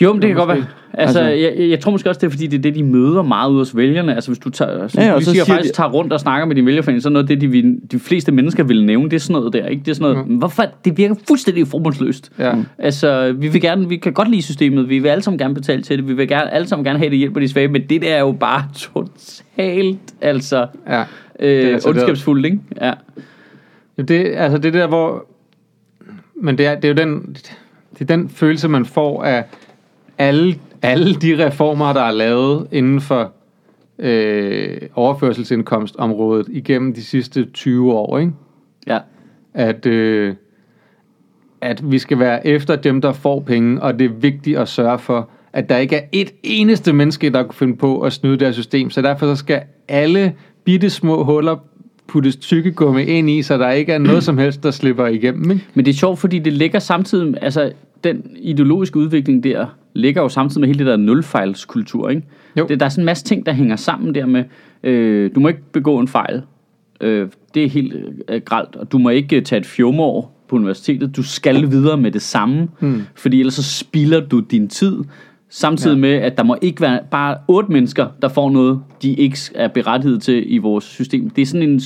Jo, 0.00 0.12
men 0.12 0.22
det 0.22 0.28
kan 0.28 0.36
godt 0.36 0.48
være. 0.48 0.66
Altså, 0.94 1.18
Altså- 1.20 1.20
jeg, 1.58 1.70
jeg, 1.70 1.80
tror 1.80 1.90
måske 1.92 2.08
også, 2.10 2.18
det 2.18 2.26
er 2.26 2.30
fordi, 2.30 2.46
det 2.46 2.58
er 2.58 2.62
det, 2.62 2.74
de 2.74 2.82
møder 2.82 3.22
meget 3.22 3.50
ud 3.50 3.58
hos 3.58 3.76
vælgerne. 3.76 4.14
Altså, 4.14 4.30
hvis 4.30 4.38
du 4.38 4.50
tager, 4.50 4.88
som 4.88 5.00
Ja, 5.02 5.06
ja, 5.08 5.14
og 5.14 5.22
så 5.22 5.30
siger, 5.30 5.44
siger 5.44 5.54
faktisk 5.54 5.72
de- 5.74 5.76
tager 5.76 5.90
rundt 5.90 6.12
og 6.12 6.20
snakker 6.20 6.46
med 6.46 6.56
din 6.56 6.66
vælgerforening, 6.66 7.02
så 7.02 7.08
er 7.08 7.12
noget 7.12 7.28
det, 7.28 7.40
de, 7.40 7.80
de 7.92 7.98
fleste 7.98 8.32
mennesker 8.32 8.64
vil 8.64 8.84
nævne, 8.84 9.04
det 9.10 9.16
er 9.16 9.20
sådan 9.20 9.32
noget 9.34 9.52
der, 9.52 9.66
ikke? 9.66 9.82
Det 9.84 9.90
er 9.90 9.94
sådan 9.94 10.12
noget, 10.14 10.28
mm. 10.28 10.34
hvorfor? 10.36 10.64
Det 10.84 10.98
virker 10.98 11.14
fuldstændig 11.28 11.66
formålsløst. 11.68 12.32
Ja. 12.38 12.54
Altså, 12.78 13.32
vi 13.38 13.48
vil 13.48 13.60
gerne, 13.60 13.88
vi 13.88 13.96
kan 13.96 14.12
godt 14.12 14.30
lide 14.30 14.42
systemet, 14.42 14.88
vi 14.88 14.98
vil 14.98 15.08
alle 15.08 15.22
sammen 15.22 15.38
gerne 15.38 15.54
betale 15.54 15.82
til 15.82 15.98
det, 15.98 16.08
vi 16.08 16.12
vil 16.12 16.28
gerne, 16.28 16.54
alle 16.54 16.66
sammen 16.68 16.84
gerne 16.84 16.98
have 16.98 17.10
det 17.10 17.18
hjælper 17.18 17.40
de 17.40 17.48
svage, 17.48 17.68
men 17.68 17.82
det 17.90 18.02
der 18.02 18.14
er 18.14 18.20
jo 18.20 18.32
bare 18.32 18.64
totalt, 18.76 19.98
altså, 20.20 20.66
Ja. 20.88 21.04
Det 21.40 21.64
øh, 21.64 21.72
altså 21.74 21.88
ondskabsfuldt, 21.88 22.46
ikke? 22.46 22.58
Ja. 22.80 22.92
Ja, 23.98 24.02
Det, 24.02 24.32
altså 24.36 24.58
det 24.58 24.72
der, 24.74 24.86
hvor... 24.86 25.26
Men 26.42 26.58
det 26.58 26.66
er, 26.66 26.74
det 26.74 26.84
er 26.84 26.88
jo 26.88 26.94
den, 26.94 27.36
det 27.98 28.00
er 28.10 28.16
den 28.16 28.28
følelse, 28.28 28.68
man 28.68 28.84
får 28.86 29.24
af 29.24 29.44
alle, 30.20 30.54
alle 30.82 31.14
de 31.14 31.46
reformer, 31.46 31.92
der 31.92 32.00
er 32.00 32.12
lavet 32.12 32.66
inden 32.72 33.00
for 33.00 33.32
øh, 33.98 34.76
overførselsindkomstområdet 34.94 36.46
igennem 36.50 36.94
de 36.94 37.04
sidste 37.04 37.44
20 37.44 37.92
år, 37.92 38.18
ikke? 38.18 38.32
Ja. 38.86 38.98
At, 39.54 39.86
øh, 39.86 40.34
at 41.60 41.90
vi 41.90 41.98
skal 41.98 42.18
være 42.18 42.46
efter 42.46 42.76
dem, 42.76 43.00
der 43.00 43.12
får 43.12 43.40
penge, 43.40 43.82
og 43.82 43.98
det 43.98 44.04
er 44.04 44.14
vigtigt 44.14 44.58
at 44.58 44.68
sørge 44.68 44.98
for, 44.98 45.28
at 45.52 45.68
der 45.68 45.76
ikke 45.76 45.96
er 45.96 46.02
et 46.12 46.30
eneste 46.42 46.92
menneske, 46.92 47.30
der 47.30 47.42
kunne 47.42 47.54
finde 47.54 47.76
på 47.76 48.00
at 48.00 48.12
snyde 48.12 48.36
deres 48.36 48.54
system. 48.54 48.90
Så 48.90 49.02
derfor 49.02 49.34
så 49.34 49.36
skal 49.36 49.62
alle 49.88 50.34
bitte 50.64 50.90
små 50.90 51.24
huller 51.24 51.56
puttes 52.06 52.36
tykkegummi 52.36 53.02
ind 53.02 53.30
i, 53.30 53.42
så 53.42 53.58
der 53.58 53.70
ikke 53.70 53.92
er 53.92 53.98
noget 53.98 54.24
som 54.24 54.38
helst, 54.38 54.62
der 54.62 54.70
slipper 54.70 55.06
igennem. 55.06 55.50
Ikke? 55.50 55.66
Men 55.74 55.84
det 55.84 55.90
er 55.90 55.96
sjovt, 55.96 56.18
fordi 56.18 56.38
det 56.38 56.52
ligger 56.52 56.78
samtidig, 56.78 57.34
altså 57.42 57.72
den 58.04 58.36
ideologiske 58.36 58.98
udvikling 58.98 59.44
der, 59.44 59.66
ligger 59.94 60.22
jo 60.22 60.28
samtidig 60.28 60.60
med 60.60 60.68
hele 60.68 60.78
det 60.78 60.86
der 60.86 60.96
nulfejlskultur, 60.96 62.08
ikke? 62.08 62.22
Jo. 62.56 62.66
Det, 62.66 62.80
der 62.80 62.86
er 62.86 62.90
sådan 62.90 63.02
en 63.02 63.06
masse 63.06 63.24
ting, 63.24 63.46
der 63.46 63.52
hænger 63.52 63.76
sammen 63.76 64.14
der 64.14 64.26
med, 64.26 64.44
øh, 64.82 65.30
du 65.34 65.40
må 65.40 65.48
ikke 65.48 65.62
begå 65.72 65.98
en 65.98 66.08
fejl. 66.08 66.42
Øh, 67.00 67.28
det 67.54 67.64
er 67.64 67.68
helt 67.68 67.94
øh, 68.28 68.40
gralt, 68.40 68.76
og 68.76 68.92
du 68.92 68.98
må 68.98 69.08
ikke 69.08 69.36
øh, 69.36 69.42
tage 69.42 69.60
et 69.60 69.66
fjumår 69.66 70.44
på 70.48 70.56
universitetet. 70.56 71.16
Du 71.16 71.22
skal 71.22 71.70
videre 71.70 71.96
med 71.96 72.10
det 72.10 72.22
samme, 72.22 72.68
hmm. 72.80 73.02
fordi 73.14 73.40
ellers 73.40 73.54
så 73.54 73.62
spilder 73.62 74.20
du 74.20 74.40
din 74.40 74.68
tid. 74.68 74.96
Samtidig 75.52 75.94
ja. 75.94 76.00
med, 76.00 76.10
at 76.12 76.36
der 76.38 76.44
må 76.44 76.56
ikke 76.62 76.80
være 76.80 77.00
bare 77.10 77.36
otte 77.48 77.72
mennesker, 77.72 78.06
der 78.22 78.28
får 78.28 78.50
noget, 78.50 78.80
de 79.02 79.12
ikke 79.14 79.38
er 79.54 79.68
berettiget 79.68 80.22
til 80.22 80.54
i 80.54 80.58
vores 80.58 80.84
system. 80.84 81.30
Det 81.30 81.42
er 81.42 81.46
sådan 81.46 81.62
en... 81.70 81.80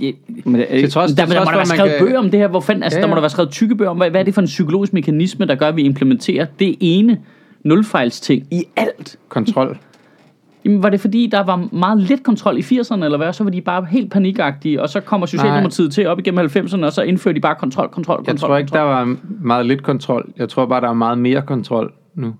Ja, 0.00 0.10
Men 0.44 0.54
det 0.60 0.84
er 0.84 0.88
trods, 0.88 1.12
der, 1.12 1.26
til 1.26 1.34
der 1.34 1.44
må 1.44 1.50
der 1.50 1.56
være 1.56 1.66
skrevet 1.66 1.90
kan- 1.98 2.06
bøger 2.06 2.18
om 2.18 2.30
det 2.30 2.40
her. 2.40 2.48
Hvor 2.48 2.60
fanden, 2.60 2.82
altså, 2.82 2.98
Ja, 2.98 3.02
der 3.02 3.08
må 3.08 3.12
ja. 3.12 3.14
der 3.14 3.20
være 3.20 3.30
skrevet 3.30 3.50
tykke 3.50 3.74
bøger 3.76 3.90
om, 3.90 3.96
hvad, 3.96 4.10
hvad 4.10 4.20
er 4.20 4.24
det 4.24 4.34
for 4.34 4.40
en 4.40 4.46
psykologisk 4.46 4.92
mekanisme, 4.92 5.46
der 5.46 5.54
gør, 5.54 5.68
at 5.68 5.76
vi 5.76 5.82
implementerer 5.82 6.46
det 6.58 6.76
ene 6.80 7.18
nulfejlsting 7.64 8.46
i 8.50 8.64
alt. 8.76 9.16
Kontrol. 9.28 9.78
Jamen, 10.64 10.82
var 10.82 10.88
det 10.90 11.00
fordi, 11.00 11.26
der 11.32 11.40
var 11.44 11.68
meget 11.72 11.98
lidt 12.02 12.22
kontrol 12.22 12.58
i 12.58 12.60
80'erne, 12.60 13.04
eller 13.04 13.16
hvad? 13.16 13.32
Så 13.32 13.44
var 13.44 13.50
de 13.50 13.60
bare 13.60 13.84
helt 13.90 14.10
panikagtige, 14.12 14.82
og 14.82 14.88
så 14.88 15.00
kommer 15.00 15.26
Socialdemokratiet 15.26 15.92
til 15.92 16.06
op 16.06 16.18
igennem 16.18 16.46
90'erne, 16.46 16.84
og 16.84 16.92
så 16.92 17.02
indfører 17.02 17.34
de 17.34 17.40
bare 17.40 17.54
kontrol, 17.54 17.88
kontrol, 17.88 18.16
kontrol. 18.16 18.32
Jeg 18.32 18.40
tror 18.40 18.56
ikke, 18.56 18.70
der 18.72 18.80
var 18.80 19.16
meget 19.40 19.66
lidt 19.66 19.82
kontrol. 19.82 20.32
Jeg 20.36 20.48
tror 20.48 20.66
bare, 20.66 20.80
der 20.80 20.88
er 20.88 20.92
meget 20.92 21.18
mere 21.18 21.42
kontrol 21.42 21.92
nu. 22.14 22.34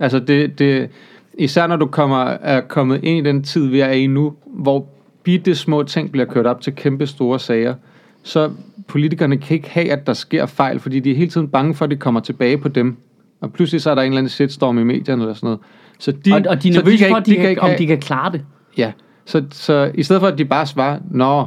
Altså 0.00 0.18
det, 0.18 0.58
det 0.58 0.90
især 1.38 1.66
når 1.66 1.76
du 1.76 1.86
kommer, 1.86 2.18
er 2.24 2.60
kommet 2.60 3.04
ind 3.04 3.26
i 3.26 3.28
den 3.30 3.42
tid, 3.42 3.66
vi 3.66 3.80
er 3.80 3.90
i 3.90 4.06
nu, 4.06 4.34
hvor 4.46 4.86
bitte 5.22 5.54
små 5.54 5.82
ting 5.82 6.12
bliver 6.12 6.24
kørt 6.24 6.46
op 6.46 6.60
til 6.60 6.74
kæmpe 6.74 7.06
store 7.06 7.38
sager, 7.38 7.74
så 8.22 8.50
politikerne 8.88 9.36
kan 9.36 9.54
ikke 9.56 9.70
have, 9.70 9.92
at 9.92 10.06
der 10.06 10.12
sker 10.12 10.46
fejl, 10.46 10.80
fordi 10.80 11.00
de 11.00 11.10
er 11.10 11.14
hele 11.16 11.30
tiden 11.30 11.48
bange 11.48 11.74
for, 11.74 11.84
at 11.84 11.90
det 11.90 11.98
kommer 11.98 12.20
tilbage 12.20 12.58
på 12.58 12.68
dem. 12.68 12.96
Og 13.40 13.52
pludselig 13.52 13.82
så 13.82 13.90
er 13.90 13.94
der 13.94 14.02
en 14.02 14.06
eller 14.06 14.18
anden 14.18 14.28
shitstorm 14.30 14.78
i 14.78 14.84
medierne 14.84 15.22
eller 15.22 15.34
sådan 15.34 15.46
noget. 15.46 15.60
Så 15.98 16.12
de, 16.12 16.32
Og, 16.34 16.42
og 16.48 16.62
de 16.62 16.68
er 16.68 16.72
så 16.72 16.80
for, 16.80 16.88
ikke- 16.90 17.04
de 17.26 17.36
kan, 17.36 17.48
ikke 17.50 17.62
om 17.62 17.68
have- 17.68 17.78
de 17.78 17.86
kan 17.86 17.98
klare 17.98 18.32
det. 18.32 18.44
Ja, 18.76 18.92
Så, 19.24 19.44
så 19.50 19.90
i 19.94 20.02
stedet 20.02 20.20
for, 20.20 20.26
at 20.28 20.38
de 20.38 20.44
bare 20.44 20.66
svarer, 20.66 20.98
Nå, 21.10 21.46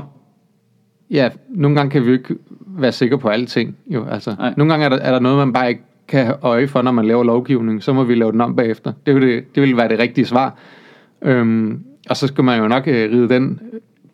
ja, 1.11 1.29
nogle 1.49 1.75
gange 1.77 1.89
kan 1.91 2.05
vi 2.05 2.11
ikke 2.13 2.35
være 2.67 2.91
sikre 2.91 3.17
på 3.17 3.27
alting. 3.27 3.77
Jo, 3.87 4.05
altså. 4.11 4.35
Nogle 4.57 4.73
gange 4.73 4.85
er 4.85 4.89
der, 4.89 4.97
er 4.97 5.11
der 5.11 5.19
noget, 5.19 5.37
man 5.37 5.53
bare 5.53 5.69
ikke 5.69 5.81
kan 6.13 6.25
have 6.25 6.37
øje 6.41 6.67
for, 6.67 6.81
når 6.81 6.91
man 6.91 7.05
laver 7.05 7.23
lovgivning. 7.23 7.83
Så 7.83 7.93
må 7.93 8.03
vi 8.03 8.15
lave 8.15 8.31
den 8.31 8.41
om 8.41 8.55
bagefter. 8.55 8.93
Det, 9.05 9.21
det, 9.21 9.55
det 9.55 9.63
vil 9.63 9.77
være 9.77 9.89
det 9.89 9.99
rigtige 9.99 10.25
svar. 10.25 10.57
Øhm, 11.21 11.83
og 12.09 12.17
så 12.17 12.27
skal 12.27 12.43
man 12.43 12.59
jo 12.59 12.67
nok 12.67 12.87
øh, 12.87 13.11
ride 13.11 13.29
den 13.29 13.59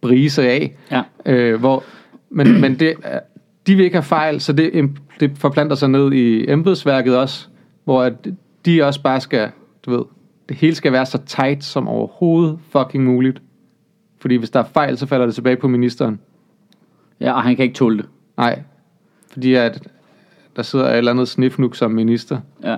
brise 0.01 0.43
af. 0.49 0.75
Ja. 0.91 1.01
Øh, 1.25 1.59
hvor, 1.59 1.83
men 2.29 2.47
men 2.61 2.79
det, 2.79 2.93
er- 3.03 3.19
de 3.67 3.75
vil 3.75 3.83
ikke 3.85 3.95
have 3.95 4.03
fejl, 4.03 4.41
så 4.41 4.53
det, 4.53 4.89
det 5.19 5.31
forplanter 5.37 5.75
sig 5.75 5.89
ned 5.89 6.13
i 6.13 6.51
embedsværket 6.51 7.17
også, 7.17 7.47
hvor 7.83 8.03
at 8.03 8.13
de 8.65 8.83
også 8.83 9.01
bare 9.01 9.21
skal, 9.21 9.49
du 9.85 9.91
ved, 9.91 10.03
det 10.49 10.57
hele 10.57 10.75
skal 10.75 10.91
være 10.91 11.05
så 11.05 11.17
tight 11.17 11.63
som 11.63 11.87
overhovedet 11.87 12.59
fucking 12.69 13.03
muligt. 13.03 13.41
Fordi 14.19 14.35
hvis 14.35 14.49
der 14.49 14.59
er 14.59 14.63
fejl, 14.73 14.97
så 14.97 15.05
falder 15.07 15.25
det 15.25 15.35
tilbage 15.35 15.55
på 15.55 15.67
ministeren. 15.67 16.19
Ja, 17.19 17.31
og 17.33 17.43
han 17.43 17.55
kan 17.55 17.63
ikke 17.63 17.75
tåle 17.75 17.97
det. 17.97 18.05
Nej, 18.37 18.61
fordi 19.31 19.53
at 19.53 19.87
der 20.59 20.63
sidder 20.63 20.85
et 20.85 20.97
eller 20.97 21.11
andet 21.11 21.27
snifnuk 21.27 21.75
som 21.75 21.91
minister. 21.91 22.37
Ja. 22.63 22.75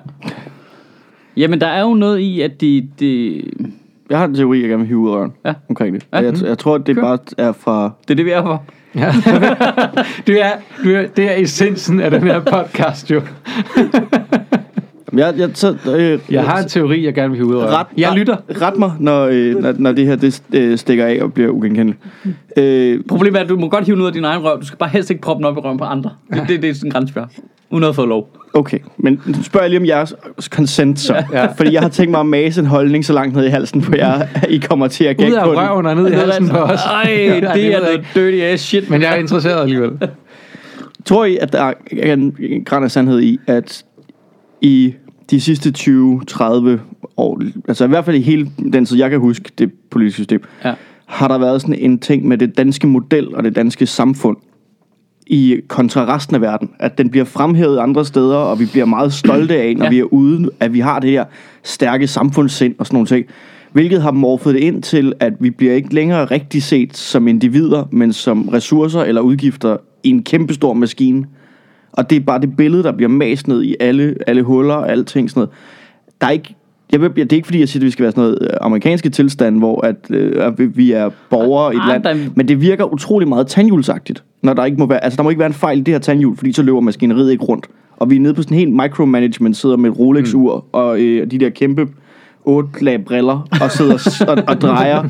Jamen, 1.38 1.62
der 1.62 1.68
er 1.68 1.82
jo 1.82 1.94
noget 1.94 2.20
i, 2.20 2.42
at 2.42 2.62
de... 2.62 2.90
de 3.00 3.44
Jeg 4.10 4.18
har 4.18 4.26
en 4.26 4.36
teori, 4.36 4.60
jeg 4.62 4.70
gerne 4.70 4.80
vil 4.80 4.88
hive 4.88 5.00
ud 5.00 5.10
af 5.10 5.14
røven 5.16 5.34
Ja. 5.46 5.54
omkring 5.70 5.96
det. 5.96 6.06
Ja. 6.14 6.18
Jeg, 6.18 6.34
jeg 6.44 6.58
tror, 6.58 6.76
at 6.76 6.88
det 6.88 6.96
Kør. 6.96 7.02
bare 7.02 7.18
er 7.38 7.52
fra... 7.52 7.92
det 8.08 8.12
er 8.12 8.16
det, 8.16 8.26
vi 8.26 8.32
er 8.32 8.42
for. 8.42 8.64
Ja. 8.96 9.12
det, 10.28 10.42
er, 10.46 10.52
det, 10.84 10.96
er, 10.96 11.08
det 11.08 11.32
er 11.32 11.36
essensen 11.44 12.00
af 12.00 12.12
den 12.12 12.22
her 12.24 12.40
podcast 12.40 13.12
jo. 13.12 13.22
Jeg, 15.14 15.34
jeg, 15.38 15.50
så, 15.54 15.76
øh, 15.98 16.20
Jeg 16.30 16.44
har 16.44 16.58
en 16.58 16.68
teori, 16.70 17.06
jeg 17.06 17.14
gerne 17.14 17.30
vil 17.30 17.38
hive 17.38 17.48
ud 17.48 17.56
af 17.56 17.68
ret, 17.68 17.88
Jeg 17.98 18.14
lytter. 18.16 18.38
Ret 18.62 18.78
mig, 18.78 18.92
når, 19.00 19.28
øh, 19.32 19.56
når, 19.62 19.74
når 19.78 19.92
det 19.92 20.06
her 20.08 20.16
det, 20.16 20.42
øh, 20.54 20.78
stikker 20.78 21.06
af 21.06 21.20
og 21.22 21.34
bliver 21.34 21.50
ugenkendeligt. 21.50 22.00
Øh, 22.58 23.00
Problemet 23.10 23.40
er, 23.40 23.44
at 23.44 23.50
du 23.50 23.58
må 23.60 23.70
godt 23.70 23.86
hive 23.86 23.96
den 23.96 24.02
ud 24.02 24.08
af 24.08 24.14
din 24.14 24.24
egen 24.24 24.44
røv. 24.44 24.60
Du 24.62 24.66
skal 24.66 24.78
bare 24.78 24.90
helst 24.90 25.10
ikke 25.10 25.22
proppe 25.22 25.38
den 25.42 25.46
op 25.46 25.58
i 25.58 25.60
røven 25.60 25.78
på 25.78 25.84
andre. 25.84 26.10
Det, 26.34 26.44
det, 26.48 26.62
det 26.62 26.70
er 26.70 26.74
sådan 26.74 26.88
en 26.88 26.92
grænsebjerg. 26.92 27.28
Uden 27.70 27.84
at 27.84 27.96
fået 27.96 28.08
lov. 28.08 28.30
okay, 28.54 28.78
men 28.98 29.22
jeg 29.62 29.70
lige 29.70 29.80
om 29.80 29.86
jeres 29.86 30.14
consent 30.50 31.00
så. 31.00 31.24
Ja. 31.34 31.46
Fordi 31.46 31.74
jeg 31.74 31.82
har 31.82 31.90
tænkt 31.90 32.12
mig 32.12 32.20
at 32.20 32.26
mase 32.26 32.62
en 32.62 32.68
holdning 32.68 33.06
så 33.06 33.14
langt 33.14 33.36
ned 33.36 33.46
i 33.46 33.50
halsen 33.50 33.82
på 33.82 33.96
jer, 33.98 34.14
at 34.36 34.46
I 34.50 34.58
kommer 34.58 34.88
til 34.88 35.04
at 35.04 35.16
Ud 35.20 35.24
gække 35.24 35.40
af 35.40 35.44
på 35.46 35.52
den. 35.52 35.60
røven 35.60 35.86
og 35.86 35.96
ned 35.96 36.12
i 36.12 36.14
halsen 36.14 36.50
på 36.50 36.58
os. 36.58 36.80
Ej, 36.86 37.12
Ja, 37.12 37.36
det 37.36 37.42
ved 37.42 37.74
er 37.74 37.80
noget 37.80 38.06
dirty 38.16 38.38
ass 38.44 38.64
shit. 38.64 38.90
Men 38.90 39.02
jeg 39.02 39.12
er 39.12 39.16
interesseret 39.16 39.62
alligevel. 39.62 39.92
Tror 41.06 41.26
I, 41.26 41.38
at 41.42 41.54
der 41.54 41.62
er 41.62 41.74
en 42.14 42.36
en 42.40 42.64
græn 42.64 42.84
af 42.84 42.92
sandhed 42.92 43.20
i, 43.22 43.40
at 43.48 43.84
i 44.62 44.94
de 45.32 45.42
sidste 45.42 45.74
20-30 45.78 46.80
år, 47.18 47.42
altså 47.68 47.86
i 47.86 47.88
hvert 47.88 48.06
fald 48.06 48.16
i 48.18 48.22
hele 48.22 48.50
den 48.74 48.86
tid, 48.86 48.98
jeg 48.98 49.10
kan 49.10 49.20
huske 49.20 49.52
det 49.58 49.72
politiske 49.90 50.16
system, 50.16 50.44
Ja. 50.66 50.74
har 51.06 51.28
der 51.28 51.38
været 51.38 51.62
sådan 51.62 51.76
en 51.76 52.00
ting 52.00 52.28
med 52.28 52.38
det 52.38 52.58
danske 52.58 52.88
model 52.88 53.36
og 53.36 53.44
det 53.44 53.56
danske 53.56 53.86
samfund 53.86 54.38
i 55.28 55.60
kontra 55.68 56.16
resten 56.16 56.36
af 56.36 56.42
verden. 56.42 56.70
At 56.80 56.98
den 56.98 57.10
bliver 57.10 57.26
fremhævet 57.26 57.78
andre 57.78 58.06
steder, 58.06 58.36
og 58.36 58.60
vi 58.60 58.66
bliver 58.66 58.86
meget 58.86 59.14
stolte 59.14 59.56
af, 59.58 59.76
når 59.78 59.86
Ja. 59.86 59.90
vi 59.90 60.00
er 60.00 60.14
ude, 60.14 60.50
at 60.60 60.74
vi 60.74 60.80
har 60.80 61.00
det 61.00 61.10
her 61.10 61.26
stærke 61.64 62.08
samfundssind 62.08 62.76
og 62.78 62.86
sådan 62.86 62.96
nogle 62.96 63.08
ting. 63.08 63.26
Hvilket 63.72 64.02
har 64.02 64.12
morfet 64.12 64.54
det 64.54 64.60
ind 64.60 64.84
til, 64.84 65.14
at 65.20 65.34
vi 65.40 65.50
bliver 65.50 65.74
ikke 65.74 65.94
længere 65.94 66.26
rigtig 66.26 66.64
set 66.64 66.98
som 66.98 67.28
individer, 67.28 67.84
men 67.92 68.14
som 68.14 68.50
ressourcer 68.50 69.02
eller 69.02 69.22
udgifter 69.22 69.78
i 70.04 70.10
en 70.10 70.24
kæmpestor 70.24 70.74
maskine. 70.74 71.26
Og 71.94 72.10
det 72.10 72.16
er 72.16 72.20
bare 72.20 72.42
det 72.42 72.58
billede, 72.58 72.84
der 72.84 72.92
bliver 72.92 73.10
mast 73.10 73.48
ned 73.48 73.64
i 73.64 73.76
alle, 73.80 74.16
alle 74.28 74.44
huller 74.44 74.74
og 74.74 74.92
alting 74.92 75.30
sådan 75.30 75.40
noget. 75.40 75.50
Der 76.22 76.28
er 76.28 76.32
ikke, 76.32 76.56
jeg 76.92 77.02
ved, 77.02 77.10
det 77.10 77.34
er 77.34 77.36
ikke 77.36 77.48
fordi, 77.48 77.60
jeg 77.60 77.70
siger, 77.70 77.82
at 77.82 77.86
vi 77.86 77.92
skal 77.92 78.04
være 78.04 78.12
sådan 78.12 78.22
noget 78.24 78.38
øh, 78.42 78.50
amerikanske 78.62 79.10
tilstand, 79.10 79.58
hvor 79.58 79.86
at, 79.86 79.96
øh, 80.10 80.46
at 80.46 80.78
vi- 80.78 80.92
er 80.92 81.10
borgere 81.30 81.74
i 81.74 81.78
et 81.78 81.82
Ah, 81.84 81.88
land. 81.88 82.04
der- 82.04 82.32
Men 82.36 82.48
det 82.48 82.62
virker 82.62 82.94
utrolig 82.94 83.28
meget 83.28 83.48
tandhjulsagtigt. 83.48 84.24
Når 84.44 84.54
der 84.54 84.66
ikke 84.66 84.78
må 84.78 84.86
være, 84.86 85.04
altså 85.04 85.18
der 85.18 85.24
må 85.24 85.30
ikke 85.30 85.40
være 85.40 85.48
en 85.48 85.54
fejl 85.54 85.78
i 85.78 85.82
det 85.82 85.94
her 85.94 86.00
tandhjul, 86.00 86.38
fordi 86.38 86.54
så 86.54 86.64
løber 86.64 86.80
maskineriet 86.80 87.32
ikke 87.32 87.44
rundt. 87.44 87.68
Og 87.98 88.10
vi 88.10 88.16
er 88.16 88.20
nede 88.20 88.34
på 88.34 88.42
sådan 88.42 88.56
en 88.56 88.60
helt 88.60 88.74
micromanagement, 88.74 89.58
sidder 89.58 89.78
med 89.78 89.90
et 89.92 90.00
Rolex-ur 90.00 90.66
og 90.72 91.02
øh, 91.02 91.32
de 91.32 91.38
der 91.38 91.50
kæmpe 91.50 91.88
otte 92.46 92.84
lag 92.84 93.06
briller 93.06 93.48
og 93.62 93.72
sidder 93.72 94.26
og, 94.28 94.44
og 94.48 94.62
drejer 94.62 95.04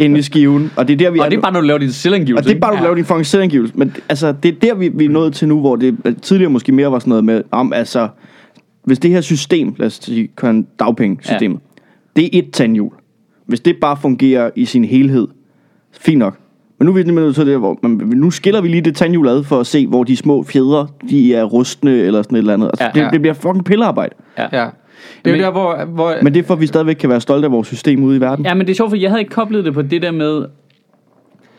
ind 0.00 0.18
i 0.18 0.22
skiven. 0.22 0.72
Og 0.76 0.88
det 0.88 0.94
er 0.94 0.98
der, 0.98 1.10
vi 1.10 1.18
Og 1.18 1.30
det 1.30 1.36
er 1.36 1.40
bare, 1.40 1.52
når 1.52 1.60
du 1.60 1.66
laver 1.66 1.78
din 1.78 1.92
selvangivelse. 1.92 2.40
og 2.40 2.44
det 2.44 2.56
er 2.56 2.60
bare, 2.60 2.70
du 2.70 2.76
ikke? 2.76 2.82
laver 2.84 2.94
din 2.94 3.04
fucking 3.04 3.26
selvangivelse. 3.26 3.74
Men 3.76 3.96
altså, 4.08 4.32
det 4.42 4.48
er 4.48 4.58
der, 4.60 4.74
vi, 4.74 4.88
vi 4.88 5.04
er 5.04 5.08
nået 5.08 5.34
til 5.34 5.48
nu, 5.48 5.60
hvor 5.60 5.76
det 5.76 5.96
øh, 6.04 6.16
tidligere 6.22 6.50
måske 6.50 6.72
mere 6.72 6.92
var 6.92 6.98
sådan 6.98 7.08
noget 7.08 7.24
med, 7.24 7.42
om 7.50 7.72
altså, 7.72 8.08
hvis 8.84 8.98
det 8.98 9.10
her 9.10 9.20
system, 9.20 9.74
lad 9.76 9.86
os 9.86 9.98
sige, 10.02 10.28
dagpengesystemet, 10.78 11.60
ja. 11.76 12.20
det 12.20 12.24
er 12.24 12.38
et 12.38 12.50
tandhjul. 12.52 12.92
Hvis 13.46 13.60
det 13.60 13.76
bare 13.80 13.96
fungerer 13.96 14.50
i 14.56 14.64
sin 14.64 14.84
helhed, 14.84 15.28
fint 16.00 16.18
nok. 16.18 16.38
Men 16.78 16.86
nu 16.86 16.92
er 16.92 17.04
vi 17.04 17.10
nødt 17.10 17.34
til 17.34 17.46
det, 17.46 17.58
hvor 17.58 17.78
man, 17.82 17.90
nu 17.90 18.30
skiller 18.30 18.60
vi 18.60 18.68
lige 18.68 18.80
det 18.80 18.96
tandhjul 18.96 19.28
ad 19.28 19.44
for 19.44 19.60
at 19.60 19.66
se, 19.66 19.86
hvor 19.86 20.04
de 20.04 20.16
små 20.16 20.42
fjedre, 20.42 20.86
de 21.10 21.34
er 21.34 21.44
rustne 21.44 21.90
eller 21.90 22.22
sådan 22.22 22.36
et 22.36 22.38
eller 22.38 22.54
andet. 22.54 22.66
Altså, 22.66 22.84
Ja, 22.84 22.90
ja, 22.94 23.00
det, 23.00 23.06
ja. 23.06 23.10
det 23.10 23.20
bliver 23.20 23.34
fucking 23.34 23.64
pillearbejde. 23.64 24.14
Ja. 24.38 24.68
Det 25.24 25.30
er 25.30 25.36
jo 25.36 25.36
Men- 25.36 25.44
der, 25.44 25.50
hvor... 25.50 25.84
hvor 25.84 26.14
Men 26.22 26.34
det 26.34 26.40
er 26.40 26.44
for, 26.46 26.54
at 26.54 26.60
vi 26.60 26.66
stadigvæk 26.66 26.94
kan 26.94 27.10
være 27.10 27.20
stolte 27.20 27.44
af 27.46 27.52
vores 27.52 27.68
system 27.68 28.02
ude 28.04 28.16
i 28.16 28.20
verden. 28.20 28.44
Ja, 28.44 28.54
men 28.54 28.66
det 28.66 28.72
er 28.72 28.76
sjovt, 28.76 28.90
for 28.90 28.96
jeg 28.96 29.10
havde 29.10 29.20
ikke 29.20 29.34
koblet 29.34 29.64
det 29.64 29.74
på 29.74 29.82
det 29.82 30.02
der 30.02 30.10
med... 30.10 30.44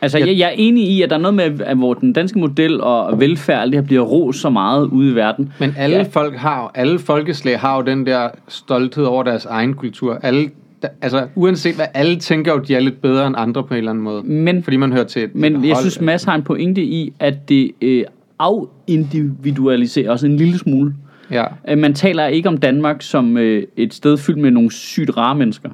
Altså, 0.02 0.18
Jeg- 0.18 0.38
jeg, 0.38 0.46
er 0.46 0.54
enig 0.56 0.88
i, 0.88 1.02
at 1.02 1.10
der 1.10 1.16
er 1.16 1.20
noget 1.20 1.34
med, 1.34 1.60
at 1.66 1.76
hvor 1.76 1.94
den 1.94 2.12
danske 2.12 2.38
model 2.38 2.80
og 2.80 3.20
velfærd, 3.20 3.60
alt 3.62 3.72
det 3.72 3.80
her 3.80 3.86
bliver 3.86 4.02
ros 4.02 4.36
så 4.36 4.50
meget 4.50 4.84
ude 4.86 5.12
i 5.12 5.14
verden. 5.14 5.52
Men 5.60 5.74
alle 5.78 5.96
Ja. 5.96 6.02
folk 6.02 6.36
har 6.36 6.62
jo- 6.62 6.68
alle 6.74 6.98
folkeslag 6.98 7.60
har 7.60 7.76
jo 7.76 7.82
den 7.82 8.06
der 8.06 8.28
stolthed 8.48 9.04
over 9.04 9.22
deres 9.22 9.44
egen 9.44 9.74
kultur. 9.74 10.18
Alle, 10.22 10.50
der, 10.82 10.88
altså 11.02 11.26
uanset 11.34 11.74
hvad, 11.74 11.86
alle 11.94 12.16
tænker 12.16 12.52
jo, 12.52 12.58
de 12.58 12.74
er 12.74 12.80
lidt 12.80 13.02
bedre 13.02 13.26
end 13.26 13.34
andre 13.38 13.62
på 13.62 13.74
en 13.74 13.78
eller 13.78 13.90
anden 13.90 14.04
måde. 14.04 14.22
Men, 14.22 14.62
Fordi 14.62 14.76
man 14.76 14.92
hører 14.92 15.04
til 15.04 15.22
et 15.24 15.34
men 15.34 15.56
et 15.56 15.66
jeg 15.66 15.74
hold. 15.74 15.82
synes, 15.82 16.00
Mads 16.00 16.24
har 16.24 16.34
en 16.34 16.42
pointe 16.42 16.82
i, 16.82 17.12
at 17.20 17.48
det 17.48 17.70
øh, 17.82 18.04
afindividualiserer 18.38 20.10
også 20.10 20.26
en 20.26 20.36
lille 20.36 20.58
smule. 20.58 20.94
Ja. 21.30 21.44
Øh, 21.68 21.78
Man 21.78 21.94
taler 21.94 22.26
ikke 22.26 22.48
om 22.48 22.56
Danmark 22.58 22.96
som 23.02 23.36
øh, 23.36 23.62
et 23.76 23.94
sted 23.94 24.16
fyldt 24.18 24.38
med 24.38 24.50
nogle 24.50 24.72
sygt 24.72 25.16
rare 25.16 25.34
mennesker. 25.34 25.68